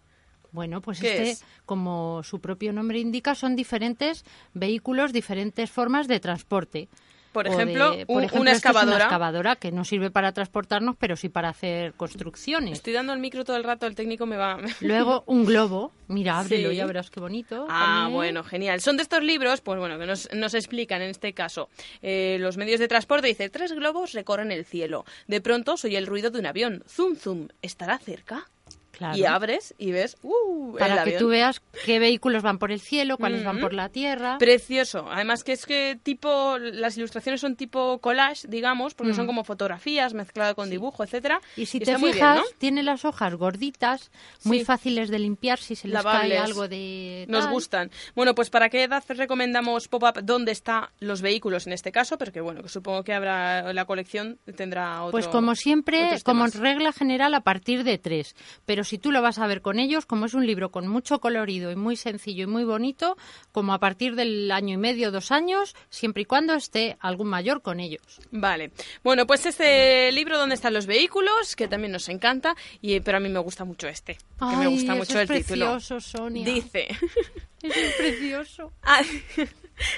Bueno, 0.54 0.80
pues 0.80 1.00
¿Qué 1.00 1.08
este, 1.16 1.30
es? 1.32 1.44
como 1.66 2.22
su 2.22 2.40
propio 2.40 2.72
nombre 2.72 3.00
indica, 3.00 3.34
son 3.34 3.56
diferentes 3.56 4.24
vehículos, 4.54 5.12
diferentes 5.12 5.68
formas 5.68 6.06
de 6.06 6.20
transporte. 6.20 6.88
Por 7.32 7.48
ejemplo, 7.48 7.90
de- 7.96 8.04
un- 8.06 8.28
una 8.34 8.52
es 8.52 8.58
excavadora. 8.58 8.94
una 8.94 9.04
excavadora 9.06 9.56
que 9.56 9.72
no 9.72 9.84
sirve 9.84 10.12
para 10.12 10.30
transportarnos, 10.30 10.94
pero 10.96 11.16
sí 11.16 11.28
para 11.28 11.48
hacer 11.48 11.92
construcciones. 11.94 12.74
Estoy 12.74 12.92
dando 12.92 13.12
el 13.12 13.18
micro 13.18 13.44
todo 13.44 13.56
el 13.56 13.64
rato, 13.64 13.88
el 13.88 13.96
técnico 13.96 14.24
me 14.26 14.36
va... 14.36 14.58
Luego 14.80 15.24
un 15.26 15.44
globo. 15.44 15.90
Mira, 16.06 16.38
ábrelo, 16.38 16.70
Sí. 16.70 16.76
ya 16.76 16.86
verás 16.86 17.10
qué 17.10 17.18
bonito. 17.18 17.66
Ah, 17.68 18.02
también. 18.02 18.12
bueno, 18.14 18.44
genial. 18.44 18.80
Son 18.80 18.96
de 18.96 19.02
estos 19.02 19.24
libros, 19.24 19.60
pues 19.62 19.80
bueno, 19.80 19.98
que 19.98 20.06
nos, 20.06 20.28
nos 20.32 20.54
explican 20.54 21.02
en 21.02 21.10
este 21.10 21.32
caso 21.34 21.68
eh, 22.02 22.36
los 22.38 22.56
medios 22.56 22.78
de 22.78 22.86
transporte. 22.86 23.26
Dice, 23.26 23.50
tres 23.50 23.72
globos 23.72 24.12
recorren 24.12 24.52
el 24.52 24.64
cielo. 24.64 25.04
De 25.26 25.40
pronto 25.40 25.76
soy 25.76 25.96
el 25.96 26.06
ruido 26.06 26.30
de 26.30 26.38
un 26.38 26.46
avión. 26.46 26.84
Zum, 26.86 27.16
zum, 27.16 27.48
¿estará 27.62 27.98
cerca? 27.98 28.48
Claro. 28.96 29.16
Y 29.16 29.24
abres 29.24 29.74
y 29.78 29.90
ves, 29.92 30.16
uh, 30.22 30.72
el 30.72 30.78
Para 30.78 31.04
que 31.04 31.12
tú 31.18 31.28
veas 31.28 31.60
qué 31.84 31.98
vehículos 31.98 32.42
van 32.42 32.58
por 32.58 32.70
el 32.70 32.80
cielo, 32.80 33.18
cuáles 33.18 33.44
van 33.44 33.58
por 33.60 33.72
la 33.74 33.88
tierra. 33.88 34.38
Precioso. 34.38 35.06
Además 35.10 35.42
que 35.42 35.52
es 35.52 35.66
que 35.66 35.98
tipo, 36.02 36.58
las 36.58 36.96
ilustraciones 36.96 37.40
son 37.40 37.56
tipo 37.56 37.98
collage, 37.98 38.46
digamos, 38.48 38.94
porque 38.94 39.12
Mm. 39.12 39.16
son 39.16 39.26
como 39.26 39.42
fotografías 39.44 40.14
mezclado 40.14 40.54
con 40.54 40.70
dibujo, 40.70 41.02
etcétera. 41.02 41.40
Y 41.56 41.66
si 41.66 41.80
te 41.80 41.96
fijas, 41.98 42.12
bien, 42.12 42.34
¿no? 42.36 42.58
tiene 42.58 42.82
las 42.84 43.04
hojas 43.04 43.34
gorditas, 43.34 44.10
muy 44.44 44.60
Sí. 44.60 44.64
fáciles 44.64 45.08
de 45.10 45.18
limpiar 45.18 45.58
si 45.58 45.74
se 45.74 45.88
les 45.88 45.94
Lavables. 45.94 46.30
cae 46.30 46.38
algo 46.38 46.68
de... 46.68 47.26
Nos 47.28 47.48
gustan. 47.48 47.90
Bueno, 48.14 48.34
pues 48.34 48.50
¿para 48.50 48.68
qué 48.68 48.84
edad 48.84 49.02
recomendamos 49.08 49.88
Pop-Up? 49.88 50.22
¿Dónde 50.22 50.52
están 50.52 50.86
los 51.00 51.20
vehículos 51.20 51.66
en 51.66 51.72
este 51.72 51.90
caso? 51.90 52.16
Pero 52.18 52.30
que 52.30 52.40
bueno, 52.40 52.62
que 52.62 52.68
supongo 52.68 53.02
que 53.02 53.12
habrá 53.12 53.72
la 53.72 53.84
colección 53.86 54.38
tendrá 54.56 55.02
otro 55.02 55.10
Pues 55.12 55.26
como 55.26 55.54
siempre, 55.56 56.20
como 56.24 56.46
regla 56.46 56.92
general 56.92 57.34
a 57.34 57.40
partir 57.40 57.82
de 57.82 57.98
tres. 57.98 58.36
Pero 58.66 58.83
si 58.84 58.98
tú 58.98 59.10
lo 59.10 59.22
vas 59.22 59.38
a 59.38 59.46
ver 59.46 59.62
con 59.62 59.78
ellos, 59.78 60.06
como 60.06 60.26
es 60.26 60.34
un 60.34 60.46
libro 60.46 60.70
con 60.70 60.86
mucho 60.88 61.20
colorido 61.20 61.70
y 61.70 61.76
muy 61.76 61.96
sencillo 61.96 62.44
y 62.44 62.46
muy 62.46 62.64
bonito, 62.64 63.16
como 63.52 63.74
a 63.74 63.80
partir 63.80 64.14
del 64.14 64.50
año 64.50 64.74
y 64.74 64.78
medio, 64.78 65.10
dos 65.10 65.32
años, 65.32 65.74
siempre 65.90 66.22
y 66.22 66.26
cuando 66.26 66.54
esté 66.54 66.96
algún 67.00 67.28
mayor 67.28 67.62
con 67.62 67.80
ellos. 67.80 68.20
Vale. 68.30 68.72
Bueno, 69.02 69.26
pues 69.26 69.46
este 69.46 70.12
libro 70.12 70.38
¿Dónde 70.38 70.54
están 70.54 70.74
los 70.74 70.86
vehículos? 70.86 71.56
Que 71.56 71.68
también 71.68 71.92
nos 71.92 72.08
encanta, 72.08 72.54
y, 72.80 73.00
pero 73.00 73.18
a 73.18 73.20
mí 73.20 73.28
me 73.28 73.38
gusta 73.38 73.64
mucho 73.64 73.88
este. 73.88 74.18
Que 74.38 74.56
me 74.56 74.66
gusta 74.66 74.94
mucho 74.94 75.20
el 75.20 75.28
título. 75.28 75.72
precioso, 75.72 76.00
Sonia. 76.00 76.44
Dice, 76.44 76.88
Eso 77.64 77.80
es 77.80 77.94
precioso. 77.94 78.72
"A- 78.82 79.02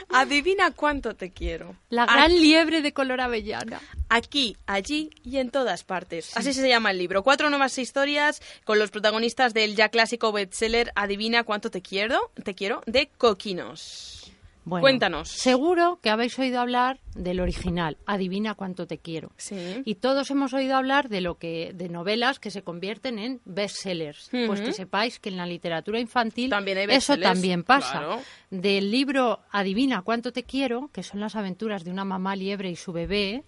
adivina 0.08 0.70
cuánto 0.70 1.14
te 1.14 1.30
quiero. 1.32 1.76
La 1.90 2.06
gran 2.06 2.32
liebre 2.32 2.80
de 2.80 2.92
color 2.92 3.20
avellana. 3.20 3.80
Aquí, 4.08 4.56
allí 4.66 5.10
y 5.22 5.36
en 5.38 5.50
todas 5.50 5.84
partes. 5.84 6.36
Así 6.36 6.52
se 6.54 6.66
llama 6.68 6.90
el 6.92 6.98
libro. 6.98 7.22
Cuatro 7.22 7.50
nuevas 7.50 7.76
historias 7.78 8.40
con 8.64 8.78
los 8.78 8.90
protagonistas 8.90 9.52
del 9.52 9.76
ya 9.76 9.88
clásico 9.90 10.32
bestseller 10.32 10.92
Adivina 10.94 11.44
cuánto 11.44 11.70
te 11.70 11.82
quiero, 11.82 12.30
te 12.42 12.54
quiero, 12.54 12.82
de 12.86 13.08
Coquinos. 13.18 14.25
Bueno, 14.66 14.82
Cuéntanos. 14.82 15.28
Seguro 15.28 16.00
que 16.02 16.10
habéis 16.10 16.36
oído 16.40 16.58
hablar 16.58 16.98
del 17.14 17.38
original, 17.38 17.98
Adivina 18.04 18.54
cuánto 18.54 18.88
te 18.88 18.98
quiero. 18.98 19.30
Sí. 19.36 19.80
Y 19.84 19.94
todos 19.94 20.28
hemos 20.32 20.52
oído 20.54 20.76
hablar 20.76 21.08
de 21.08 21.20
lo 21.20 21.38
que 21.38 21.70
de 21.72 21.88
novelas 21.88 22.40
que 22.40 22.50
se 22.50 22.62
convierten 22.62 23.20
en 23.20 23.40
bestsellers. 23.44 24.28
Pues 24.48 24.60
que 24.60 24.72
sepáis 24.72 25.20
que 25.20 25.28
en 25.28 25.36
la 25.36 25.46
literatura 25.46 26.00
infantil 26.00 26.50
También 26.50 26.78
hay 26.78 26.86
eso 26.90 27.16
también 27.16 27.62
pasa. 27.62 27.92
claro. 27.92 28.20
Del 28.50 28.90
libro 28.90 29.38
Adivina 29.52 30.02
cuánto 30.02 30.32
te 30.32 30.42
quiero, 30.42 30.90
que 30.92 31.04
son 31.04 31.20
las 31.20 31.36
aventuras 31.36 31.84
de 31.84 31.92
una 31.92 32.04
mamá 32.04 32.34
liebre 32.34 32.68
y 32.68 32.74
su 32.76 32.92
bebé, 32.92 33.44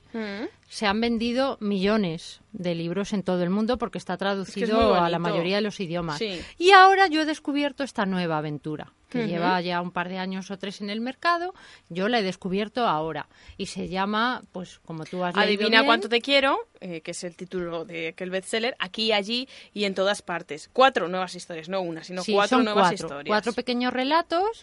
se 0.68 0.86
han 0.86 1.00
vendido 1.00 1.58
millones 1.60 2.42
de 2.52 2.76
libros 2.76 3.12
en 3.12 3.24
todo 3.24 3.42
el 3.42 3.50
mundo 3.50 3.76
porque 3.76 3.98
está 3.98 4.16
traducido 4.16 4.94
a 4.94 5.10
la 5.10 5.18
mayoría 5.18 5.56
de 5.56 5.62
los 5.62 5.80
idiomas. 5.80 6.18
Sí. 6.18 6.40
Y 6.58 6.70
ahora 6.70 7.08
yo 7.08 7.22
he 7.22 7.26
descubierto 7.26 7.82
esta 7.82 8.06
nueva 8.06 8.38
aventura, 8.38 8.92
que 9.08 9.26
lleva 9.26 9.60
ya 9.60 9.80
un 9.80 9.90
par 9.90 10.08
de 10.08 10.18
años 10.18 10.50
o 10.50 10.58
tres 10.58 10.80
en 10.80 10.90
el 10.90 11.00
mercado. 11.00 11.54
Yo 11.88 12.08
la 12.08 12.18
he 12.20 12.22
descubierto 12.22 12.86
ahora 12.86 13.28
y 13.56 13.66
se 13.66 13.88
llama, 13.88 14.42
pues 14.52 14.78
como 14.84 15.04
tú 15.04 15.24
has 15.24 15.34
leído 15.34 15.46
Adivina 15.46 15.78
bien, 15.80 15.86
cuánto 15.86 16.08
te 16.08 16.20
quiero, 16.20 16.58
eh, 16.80 17.00
que 17.00 17.10
es 17.12 17.24
el 17.24 17.34
título 17.36 17.84
de 17.84 18.08
aquel 18.08 18.30
bestseller, 18.30 18.76
aquí, 18.78 19.12
allí 19.12 19.48
y 19.74 19.84
en 19.84 19.94
todas 19.94 20.22
partes. 20.22 20.68
Cuatro 20.72 21.08
nuevas 21.08 21.34
historias, 21.34 21.68
no 21.68 21.80
una, 21.80 22.04
sino 22.04 22.22
Sí, 22.22 22.32
cuatro 22.32 22.58
son 22.58 22.64
nuevas 22.66 22.88
cuatro, 22.90 23.06
historias. 23.06 23.26
cuatro 23.28 23.52
pequeños 23.52 23.92
relatos 23.92 24.60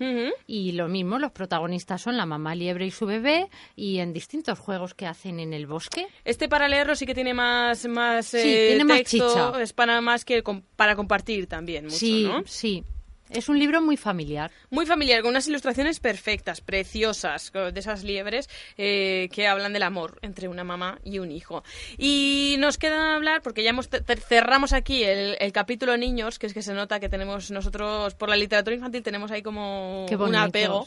y 0.47 0.71
lo 0.73 0.87
mismo, 0.87 1.19
los 1.19 1.31
protagonistas 1.31 2.01
son 2.01 2.17
la 2.17 2.25
mamá 2.25 2.55
liebre 2.55 2.85
y 2.85 2.91
su 2.91 3.05
bebé 3.05 3.49
y 3.75 3.99
en 3.99 4.13
distintos 4.13 4.59
juegos 4.59 4.93
que 4.93 5.05
hacen 5.07 5.39
en 5.39 5.53
el 5.53 5.67
bosque. 5.67 6.07
Este 6.23 6.47
para 6.47 6.67
leerlo 6.67 6.95
sí 6.95 7.05
que 7.05 7.15
tiene 7.15 7.33
más, 7.33 7.85
más 7.87 8.27
Sí, 8.27 8.37
eh, 8.37 8.67
tiene 8.69 8.83
más 8.85 8.97
texto, 8.99 9.29
chicha. 9.29 9.61
es 9.61 9.73
para 9.73 9.99
más 10.01 10.25
que 10.25 10.43
para 10.75 10.95
compartir 10.95 11.47
también 11.47 11.85
mucho, 11.85 11.97
sí, 11.97 12.23
¿no? 12.25 12.43
sí. 12.45 12.83
Es 13.29 13.49
un 13.49 13.57
libro 13.57 13.81
muy 13.81 13.97
familiar. 13.97 14.51
Muy 14.69 14.85
familiar, 14.85 15.21
con 15.21 15.31
unas 15.31 15.47
ilustraciones 15.47 15.99
perfectas, 15.99 16.61
preciosas, 16.61 17.51
de 17.51 17.79
esas 17.79 18.03
liebres 18.03 18.49
eh, 18.77 19.29
que 19.31 19.47
hablan 19.47 19.73
del 19.73 19.83
amor 19.83 20.19
entre 20.21 20.47
una 20.47 20.63
mamá 20.63 20.99
y 21.03 21.19
un 21.19 21.31
hijo. 21.31 21.63
Y 21.97 22.55
nos 22.59 22.77
queda 22.77 23.15
hablar, 23.15 23.41
porque 23.41 23.63
ya 23.63 23.71
hemos 23.71 23.89
cerramos 24.27 24.73
aquí 24.73 25.03
el, 25.03 25.37
el 25.39 25.51
capítulo 25.51 25.97
niños, 25.97 26.37
que 26.37 26.47
es 26.47 26.53
que 26.53 26.61
se 26.61 26.73
nota 26.73 26.99
que 26.99 27.09
tenemos 27.09 27.49
nosotros, 27.51 28.13
por 28.15 28.29
la 28.29 28.35
literatura 28.35 28.75
infantil, 28.75 29.03
tenemos 29.03 29.31
ahí 29.31 29.41
como 29.41 30.05
un 30.05 30.35
apego. 30.35 30.85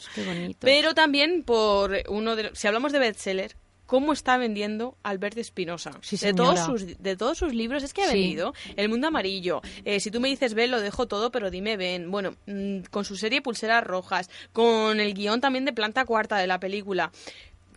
Pero 0.59 0.93
también 0.93 1.43
por 1.43 1.97
uno 2.07 2.35
de... 2.35 2.51
Si 2.53 2.67
hablamos 2.67 2.91
de 2.91 2.99
bestseller, 2.99 3.55
¿cómo 3.89 4.13
está 4.13 4.37
vendiendo 4.37 4.95
Albert 5.01 5.35
Espinosa? 5.39 5.89
Sí, 6.01 6.15
de, 6.17 6.31
todos 6.35 6.59
sus, 6.59 7.01
de 7.01 7.17
todos 7.17 7.39
sus 7.39 7.55
libros 7.55 7.81
es 7.81 7.91
que 7.91 8.03
ha 8.03 8.07
Sí. 8.11 8.13
vendido 8.19 8.53
El 8.75 8.87
Mundo 8.87 9.07
Amarillo. 9.07 9.61
Eh, 9.83 9.99
si 9.99 10.11
tú 10.11 10.19
me 10.19 10.29
dices 10.29 10.53
ven, 10.53 10.69
lo 10.69 10.79
dejo 10.79 11.07
todo, 11.07 11.31
pero 11.31 11.49
dime 11.49 11.75
ven. 11.75 12.11
Bueno, 12.11 12.35
mm, 12.45 12.81
con 12.91 13.03
su 13.03 13.15
serie 13.17 13.41
Pulseras 13.41 13.83
Rojas, 13.83 14.29
con 14.53 14.99
el 14.99 15.15
guion 15.15 15.41
también 15.41 15.65
de 15.65 15.73
Planta 15.73 16.05
Cuarta 16.05 16.37
de 16.37 16.45
la 16.45 16.59
película. 16.59 17.11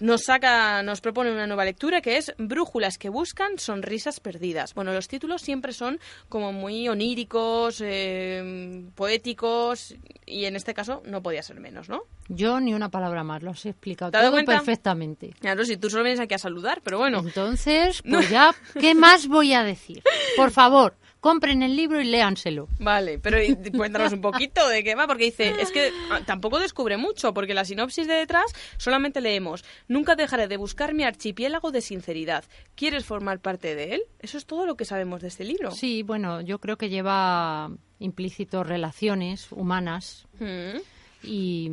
Nos 0.02 0.22
saca, 0.24 0.82
nos 0.82 1.00
propone 1.00 1.30
una 1.30 1.46
nueva 1.46 1.64
lectura 1.64 2.00
que 2.00 2.16
es 2.16 2.34
Brújulas 2.36 2.98
que 2.98 3.08
buscan 3.08 3.56
sonrisas 3.60 4.18
perdidas. 4.18 4.74
Bueno, 4.74 4.92
los 4.92 5.06
títulos 5.06 5.42
siempre 5.42 5.72
son 5.72 6.00
como 6.28 6.52
muy 6.52 6.88
oníricos, 6.88 7.80
eh, 7.80 8.84
poéticos, 8.96 9.94
y 10.26 10.46
en 10.46 10.56
este 10.56 10.74
caso 10.74 11.04
no 11.06 11.22
podía 11.22 11.40
ser 11.44 11.60
menos, 11.60 11.88
¿no? 11.88 12.02
Yo 12.26 12.58
ni 12.58 12.74
una 12.74 12.88
palabra 12.88 13.22
más, 13.22 13.44
lo 13.44 13.52
has 13.52 13.64
explicado 13.64 14.10
¿Te 14.10 14.16
has 14.16 14.22
dado 14.24 14.32
todo 14.32 14.44
cuenta? 14.44 14.64
perfectamente. 14.64 15.36
Claro, 15.38 15.64
si 15.64 15.76
tú 15.76 15.88
solo 15.88 16.02
vienes 16.02 16.18
aquí 16.18 16.34
a 16.34 16.38
saludar, 16.38 16.80
pero 16.82 16.98
bueno. 16.98 17.20
Entonces, 17.20 18.02
pues 18.02 18.28
ya, 18.28 18.56
¿qué 18.80 18.96
más 18.96 19.28
voy 19.28 19.52
a 19.52 19.62
decir? 19.62 20.02
Por 20.36 20.50
favor, 20.50 20.96
compren 21.22 21.62
el 21.62 21.76
libro 21.76 22.00
y 22.00 22.04
léanselo. 22.04 22.66
Vale, 22.80 23.20
pero 23.20 23.38
cuéntanos 23.76 24.12
un 24.12 24.20
poquito 24.20 24.68
de 24.68 24.82
qué 24.82 24.96
va, 24.96 25.06
porque 25.06 25.26
dice, 25.26 25.54
es 25.60 25.70
que 25.70 25.92
ah, 26.10 26.20
tampoco 26.26 26.58
descubre 26.58 26.96
mucho, 26.96 27.32
porque 27.32 27.54
la 27.54 27.64
sinopsis 27.64 28.08
de 28.08 28.14
detrás 28.14 28.52
solamente 28.76 29.20
leemos, 29.20 29.64
nunca 29.86 30.16
dejaré 30.16 30.48
de 30.48 30.56
buscar 30.56 30.94
mi 30.94 31.04
archipiélago 31.04 31.70
de 31.70 31.80
sinceridad. 31.80 32.44
¿Quieres 32.74 33.04
formar 33.04 33.38
parte 33.38 33.76
de 33.76 33.94
él? 33.94 34.02
Eso 34.18 34.36
es 34.36 34.46
todo 34.46 34.66
lo 34.66 34.76
que 34.76 34.84
sabemos 34.84 35.22
de 35.22 35.28
este 35.28 35.44
libro. 35.44 35.70
Sí, 35.70 36.02
bueno, 36.02 36.40
yo 36.40 36.58
creo 36.58 36.76
que 36.76 36.88
lleva 36.88 37.70
implícito 38.00 38.64
relaciones 38.64 39.52
humanas 39.52 40.26
Mm. 40.42 40.80
Y, 41.22 41.70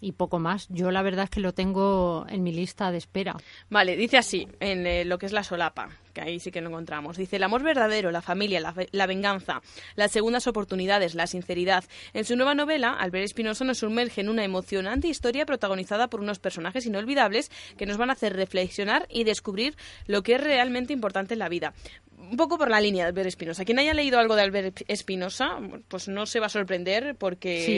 y 0.00 0.12
poco 0.12 0.38
más. 0.38 0.68
Yo 0.68 0.90
la 0.90 1.02
verdad 1.02 1.24
es 1.24 1.30
que 1.30 1.40
lo 1.40 1.52
tengo 1.52 2.26
en 2.28 2.42
mi 2.42 2.52
lista 2.52 2.90
de 2.90 2.98
espera. 2.98 3.36
Vale, 3.68 3.96
dice 3.96 4.18
así, 4.18 4.48
en 4.60 4.86
eh, 4.86 5.04
lo 5.04 5.18
que 5.18 5.26
es 5.26 5.32
la 5.32 5.42
solapa, 5.42 5.90
que 6.12 6.20
ahí 6.20 6.40
sí 6.40 6.50
que 6.50 6.60
lo 6.60 6.68
encontramos. 6.68 7.16
Dice, 7.16 7.36
el 7.36 7.42
amor 7.42 7.62
verdadero, 7.62 8.10
la 8.10 8.22
familia, 8.22 8.60
la, 8.60 8.74
la 8.92 9.06
venganza, 9.06 9.62
las 9.96 10.12
segundas 10.12 10.46
oportunidades, 10.46 11.14
la 11.14 11.26
sinceridad. 11.26 11.84
En 12.12 12.24
su 12.24 12.36
nueva 12.36 12.54
novela, 12.54 12.92
Albert 12.92 13.24
Espinosa 13.24 13.64
nos 13.64 13.78
sumerge 13.78 14.20
en 14.20 14.28
una 14.28 14.44
emocionante 14.44 15.08
historia 15.08 15.46
protagonizada 15.46 16.08
por 16.08 16.20
unos 16.20 16.38
personajes 16.38 16.86
inolvidables 16.86 17.50
que 17.76 17.86
nos 17.86 17.96
van 17.96 18.10
a 18.10 18.14
hacer 18.14 18.34
reflexionar 18.34 19.06
y 19.10 19.24
descubrir 19.24 19.76
lo 20.06 20.22
que 20.22 20.34
es 20.34 20.40
realmente 20.42 20.92
importante 20.92 21.34
en 21.34 21.40
la 21.40 21.48
vida. 21.48 21.74
Un 22.20 22.36
poco 22.36 22.58
por 22.58 22.70
la 22.70 22.80
línea 22.80 23.04
de 23.04 23.08
Albert 23.08 23.28
Espinosa. 23.28 23.64
Quien 23.64 23.78
haya 23.78 23.94
leído 23.94 24.18
algo 24.18 24.36
de 24.36 24.42
Albert 24.42 24.82
Espinosa, 24.88 25.58
pues 25.88 26.08
no 26.08 26.26
se 26.26 26.38
va 26.40 26.46
a 26.46 26.50
sorprender 26.50 27.16
porque 27.16 27.64
Sí. 27.64 27.76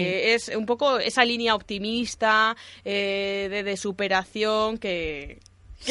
es 0.51 0.57
un 0.57 0.67
poco 0.67 0.99
esa 0.99 1.25
línea 1.25 1.55
optimista 1.55 2.57
eh, 2.85 3.49
de, 3.51 3.63
de 3.63 3.77
superación 3.77 4.79
que, 4.79 5.39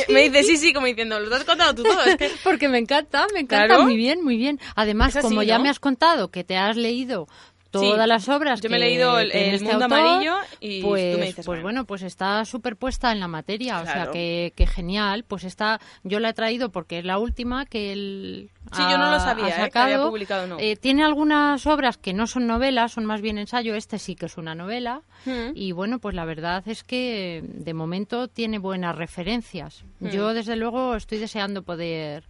me 0.09 0.29
dice 0.29 0.43
sí, 0.43 0.57
sí, 0.57 0.71
como 0.73 0.85
diciendo, 0.87 1.19
lo 1.19 1.35
has 1.35 1.43
contado 1.43 1.75
tú 1.75 1.83
todo. 1.83 2.01
Es 2.03 2.15
que 2.15 2.29
Porque 2.43 2.67
me 2.69 2.77
encanta, 2.77 3.25
me 3.33 3.41
encanta, 3.41 3.67
Claro. 3.67 3.83
muy 3.83 3.95
bien, 3.97 4.23
muy 4.23 4.37
bien. 4.37 4.59
Además, 4.75 5.15
así, 5.15 5.27
como 5.27 5.43
ya 5.43 5.57
¿no? 5.57 5.63
me 5.63 5.69
has 5.69 5.79
contado 5.79 6.29
que 6.31 6.43
te 6.43 6.55
has 6.57 6.77
leído 6.77 7.27
todas 7.71 8.03
Sí. 8.03 8.07
las 8.07 8.29
obras 8.29 8.61
Yo 8.61 8.69
me 8.69 8.75
he 8.77 8.79
leído 8.79 9.17
el- 9.17 9.31
este 9.31 9.65
Mundo 9.65 9.85
autor, 9.85 9.99
Amarillo 9.99 10.35
y 10.59 10.81
tú 10.81 10.87
pues, 10.89 11.17
me 11.17 11.25
dices, 11.27 11.45
pues 11.45 11.61
bueno. 11.61 11.85
pues 11.85 12.03
está 12.03 12.43
superpuesta 12.45 13.11
en 13.11 13.19
la 13.19 13.27
materia, 13.27 13.81
o 13.81 13.85
sea 13.85 14.11
que, 14.11 14.53
que 14.55 14.67
genial. 14.67 15.23
Pues 15.27 15.43
está, 15.45 15.79
yo 16.03 16.19
la 16.19 16.29
he 16.29 16.33
traído 16.33 16.71
porque 16.71 16.99
es 16.99 17.05
la 17.05 17.17
última 17.17 17.65
que 17.65 17.91
él 17.93 18.49
Sí, 18.73 18.81
yo 18.89 18.97
no 18.97 19.09
lo 19.11 19.19
sabía, 19.19 19.45
ha 19.45 19.49
¿eh? 19.49 19.53
que 19.55 19.61
sacado. 19.61 19.85
había 19.85 20.07
publicado, 20.09 20.47
no. 20.47 20.57
Eh, 20.59 20.75
tiene 20.75 21.03
algunas 21.03 21.65
obras 21.65 21.97
que 21.97 22.13
no 22.13 22.27
son 22.27 22.45
novelas, 22.47 22.91
son 22.93 23.05
más 23.05 23.19
bien 23.21 23.37
ensayo. 23.37 23.73
Este 23.75 23.97
sí 23.99 24.15
que 24.15 24.27
es 24.27 24.37
una 24.37 24.53
novela. 24.55 25.01
Mm. 25.25 25.51
Y 25.55 25.71
bueno, 25.71 25.99
pues 25.99 26.13
la 26.15 26.25
verdad 26.25 26.63
es 26.67 26.83
que 26.83 27.41
de 27.43 27.73
momento 27.73 28.27
tiene 28.27 28.59
buenas 28.59 28.95
referencias. 28.95 29.83
Mm. 29.99 30.09
Yo 30.09 30.33
desde 30.33 30.55
luego 30.55 30.95
estoy 30.95 31.17
deseando 31.17 31.63
Poder 31.63 32.23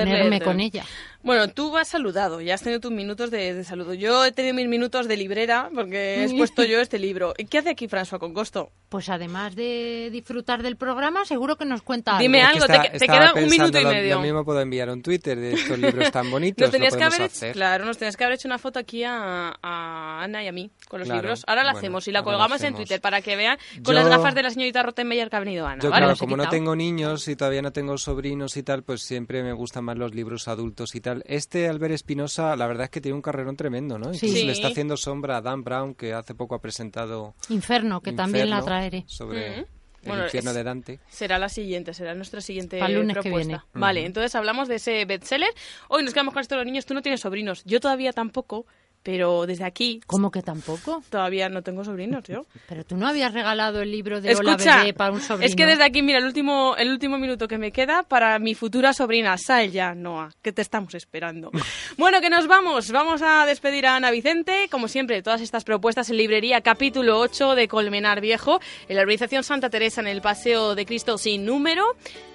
ponerme 0.00 0.30
leerte. 0.30 0.44
con 0.44 0.60
ella. 0.60 0.84
Bueno, 1.22 1.48
tú 1.48 1.76
has 1.76 1.86
saludado, 1.88 2.40
ya 2.40 2.54
has 2.54 2.62
tenido 2.62 2.80
tus 2.80 2.90
minutos 2.90 3.30
de, 3.30 3.54
de 3.54 3.62
saludo. 3.64 3.94
Yo 3.94 4.24
he 4.24 4.32
tenido 4.32 4.54
mis 4.54 4.66
minutos 4.68 5.06
de 5.06 5.16
librera 5.16 5.70
porque 5.74 6.16
he 6.16 6.24
expuesto 6.24 6.64
yo 6.64 6.80
este 6.80 6.98
libro. 6.98 7.32
¿Y 7.38 7.44
qué 7.46 7.58
hace 7.58 7.70
aquí 7.70 7.86
François 7.86 8.18
con 8.18 8.34
Costo? 8.34 8.70
Pues 8.88 9.08
además 9.08 9.54
de 9.54 10.08
disfrutar 10.12 10.62
del 10.62 10.76
programa, 10.76 11.24
seguro 11.24 11.56
que 11.56 11.64
nos 11.64 11.82
cuenta 11.82 12.18
Dime 12.18 12.42
algo. 12.42 12.64
algo, 12.64 12.82
te, 12.98 12.98
queda 13.06 13.32
un 13.34 13.48
minuto 13.48 13.78
y 13.78 13.82
lo- 13.84 13.90
medio. 13.90 14.14
Lo 14.16 14.20
mismo 14.20 14.44
puedo 14.44 14.60
enviar 14.60 14.90
un 14.90 15.00
Twitter 15.02 15.38
de 15.38 15.52
estos 15.54 15.78
libros 15.78 16.10
tan 16.10 16.30
bonitos. 16.30 16.60
Nos 16.62 16.68
lo 16.68 16.72
tenías 16.72 16.96
que 16.96 17.04
haber 17.04 17.20
hecho, 17.22 17.52
claro, 17.52 17.84
nos 17.84 17.98
tenías 17.98 18.16
que 18.16 18.24
haber 18.24 18.34
hecho 18.34 18.48
una 18.48 18.58
foto 18.58 18.78
aquí 18.80 19.04
a, 19.04 19.54
a 19.62 20.22
Ana 20.24 20.42
y 20.44 20.48
a 20.48 20.52
mí 20.52 20.70
con 20.92 21.00
los 21.00 21.08
Claro, 21.08 21.22
libros. 21.22 21.42
Ahora 21.46 21.62
la 21.64 21.70
bueno, 21.72 21.78
hacemos 21.78 22.06
y 22.06 22.12
la 22.12 22.22
colgamos 22.22 22.62
en. 22.62 22.74
Twitter 22.74 23.00
para 23.00 23.22
que 23.22 23.34
vean 23.34 23.56
con 23.82 23.82
Yo- 23.82 23.92
las 23.94 24.06
gafas 24.08 24.34
de 24.34 24.42
la 24.42 24.50
señorita 24.50 24.82
Rottenmeier 24.82 25.30
que 25.30 25.36
ha 25.36 25.40
venido 25.40 25.66
Ana. 25.66 25.82
Yo, 25.82 25.88
¿vale? 25.90 26.04
claro, 26.04 26.18
como 26.18 26.36
no 26.36 26.48
tengo 26.50 26.76
niños 26.76 27.26
y 27.28 27.34
todavía 27.34 27.62
no 27.62 27.72
tengo 27.72 27.96
sobrinos 27.96 28.56
y 28.58 28.62
tal, 28.62 28.82
pues 28.84 29.00
siempre 29.02 29.42
me 29.42 29.52
gustan 29.54 29.84
más 29.84 29.96
los 29.96 30.14
libros 30.14 30.48
adultos 30.48 30.94
y 30.94 31.00
tal. 31.00 31.22
Este 31.26 31.66
Albert 31.68 31.94
Espinosa, 31.94 32.54
la 32.56 32.66
verdad 32.66 32.84
es 32.84 32.90
que 32.90 33.00
tiene 33.00 33.16
un 33.16 33.22
carrerón 33.22 33.56
tremendo, 33.56 33.98
¿no? 33.98 34.12
Sí. 34.12 34.26
Incluso 34.26 34.36
Sí. 34.36 34.44
le 34.46 34.52
está 34.52 34.68
haciendo 34.68 34.96
sombra 34.98 35.38
a 35.38 35.40
Dan 35.40 35.64
Brown, 35.64 35.94
que 35.94 36.12
hace 36.12 36.34
poco 36.34 36.54
ha 36.54 36.60
presentado 36.60 37.34
Inferno, 37.48 38.02
que 38.02 38.12
también 38.12 38.50
la 38.50 38.62
traeré. 38.62 39.04
Sobre 39.06 39.50
Mm. 39.50 39.54
el 39.60 39.66
Bueno, 40.04 40.24
infierno 40.24 40.52
de 40.52 40.64
Dante. 40.64 41.00
Será 41.08 41.38
la 41.38 41.48
siguiente, 41.48 41.94
será 41.94 42.12
nuestra 42.14 42.40
siguiente 42.40 42.78
Para 42.80 42.90
el 42.92 42.98
lunes 42.98 43.16
que 43.16 43.22
propuesta. 43.22 43.46
viene. 43.48 43.62
Vale, 43.72 44.04
entonces 44.04 44.34
hablamos 44.34 44.66
de 44.68 44.74
ese 44.74 45.04
bestseller. 45.04 45.50
Hoy 45.88 46.02
nos 46.02 46.12
quedamos 46.12 46.34
con 46.34 46.40
esto 46.40 46.56
de 46.56 46.60
los 46.60 46.66
niños. 46.66 46.86
Tú 46.86 46.92
no 46.94 47.02
tienes 47.02 47.20
sobrinos. 47.20 47.62
Yo 47.64 47.78
todavía 47.78 48.12
tampoco, 48.12 48.66
pero 49.02 49.46
desde 49.46 49.64
aquí 49.64 50.00
¿Cómo 50.06 50.30
que 50.30 50.42
tampoco? 50.42 51.02
todavía 51.10 51.48
no 51.48 51.62
tengo 51.62 51.84
sobrinos 51.84 52.24
yo. 52.24 52.46
Pero 52.68 52.84
tú 52.84 52.96
no 52.96 53.08
habías 53.08 53.32
regalado 53.32 53.82
el 53.82 53.90
libro 53.90 54.20
de 54.20 54.34
Hola 54.34 54.52
Escucha, 54.52 54.78
Bebé 54.78 54.94
para 54.94 55.12
un 55.12 55.20
sobrino. 55.20 55.46
es 55.46 55.56
que 55.56 55.66
desde 55.66 55.84
aquí, 55.84 56.02
mira, 56.02 56.18
el 56.18 56.24
último, 56.24 56.74
el 56.76 56.90
último 56.90 57.18
minuto 57.18 57.48
que 57.48 57.58
me 57.58 57.72
queda 57.72 58.02
para 58.02 58.38
mi 58.38 58.54
futura 58.54 58.92
sobrina, 58.92 59.36
sal 59.38 59.70
ya, 59.70 59.94
Noah, 59.94 60.30
que 60.42 60.52
te 60.52 60.62
estamos 60.62 60.94
esperando. 60.94 61.50
bueno, 61.98 62.20
que 62.20 62.30
nos 62.30 62.46
vamos. 62.46 62.90
Vamos 62.90 63.22
a 63.22 63.44
despedir 63.46 63.86
a 63.86 63.96
Ana 63.96 64.10
Vicente. 64.10 64.68
Como 64.70 64.88
siempre, 64.88 65.22
todas 65.22 65.40
estas 65.40 65.64
propuestas 65.64 66.08
en 66.10 66.16
librería, 66.16 66.60
capítulo 66.60 67.18
8 67.20 67.54
de 67.54 67.68
Colmenar 67.68 68.20
Viejo, 68.20 68.60
en 68.88 68.96
la 68.96 69.02
organización 69.02 69.44
Santa 69.44 69.70
Teresa 69.70 70.00
en 70.00 70.06
el 70.06 70.22
Paseo 70.22 70.74
de 70.74 70.86
Cristo 70.86 71.18
sin 71.18 71.44
número. 71.44 71.84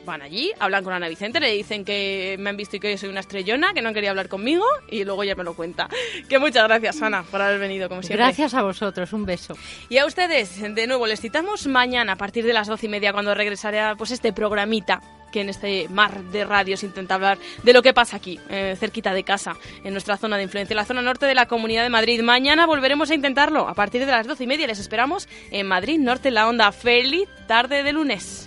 Van 0.08 0.22
allí, 0.22 0.52
hablan 0.60 0.84
con 0.84 0.94
Ana 0.94 1.08
Vicente, 1.08 1.40
le 1.40 1.52
dicen 1.52 1.86
que 1.86 2.36
me 2.40 2.50
han 2.50 2.58
visto 2.58 2.78
y 2.78 2.80
que 2.80 2.92
yo 2.92 2.98
soy 2.98 3.10
una 3.10 3.20
estrellona, 3.20 3.74
que 3.74 3.82
no 3.82 3.94
quería 3.94 4.10
hablar 4.10 4.28
conmigo, 4.28 4.66
y 4.90 5.04
luego 5.04 5.24
ya 5.24 5.36
me 5.36 5.44
lo 5.44 5.54
cuenta. 5.54 5.88
Que 6.28 6.40
muchas 6.40 6.58
Muchas 6.58 6.70
gracias, 6.70 7.02
Ana, 7.04 7.22
por 7.22 7.40
haber 7.40 7.60
venido, 7.60 7.88
como 7.88 8.02
siempre. 8.02 8.26
Gracias 8.26 8.56
a 8.56 8.64
vosotros, 8.64 9.14
un 9.14 9.26
beso. 9.26 9.56
Y 9.90 10.00
a 10.00 10.08
ustedes, 10.08 10.60
de 10.60 10.88
nuevo, 10.88 11.06
les 11.06 11.22
citamos 11.22 11.68
mañana 11.68 12.14
a 12.14 12.16
partir 12.16 12.44
de 12.46 12.52
las 12.52 12.68
doce 12.68 12.88
y 12.88 12.90
media 12.90 13.14
cuando 13.14 13.36
regresará 13.36 13.94
pues, 13.96 14.10
este 14.10 14.34
programita 14.34 15.02
que 15.32 15.42
en 15.42 15.50
este 15.50 15.88
mar 15.90 16.24
de 16.24 16.46
radios 16.46 16.82
intenta 16.82 17.14
hablar 17.14 17.38
de 17.62 17.74
lo 17.74 17.84
que 17.84 17.94
pasa 17.94 18.18
aquí, 18.18 18.40
eh, 18.50 18.76
cerquita 18.80 19.14
de 19.14 19.24
casa, 19.24 19.56
en 19.84 19.92
nuestra 19.92 20.18
zona 20.18 20.38
de 20.38 20.44
influencia, 20.44 20.76
la 20.76 20.86
zona 20.86 21.04
norte 21.04 21.28
de 21.28 21.36
la 21.36 21.46
Comunidad 21.46 21.84
de 21.84 21.90
Madrid. 21.90 22.24
Mañana 22.24 22.66
volveremos 22.66 23.12
a 23.12 23.14
intentarlo 23.14 23.68
a 23.68 23.76
partir 23.76 24.04
de 24.04 24.12
las 24.12 24.26
doce 24.26 24.46
y 24.46 24.48
media. 24.48 24.66
Les 24.66 24.80
esperamos 24.80 25.30
en 25.52 25.68
Madrid 25.68 26.00
Norte, 26.00 26.32
la 26.32 26.48
onda. 26.48 26.72
Feliz 26.72 27.30
tarde 27.46 27.84
de 27.84 27.94
lunes. 27.94 28.47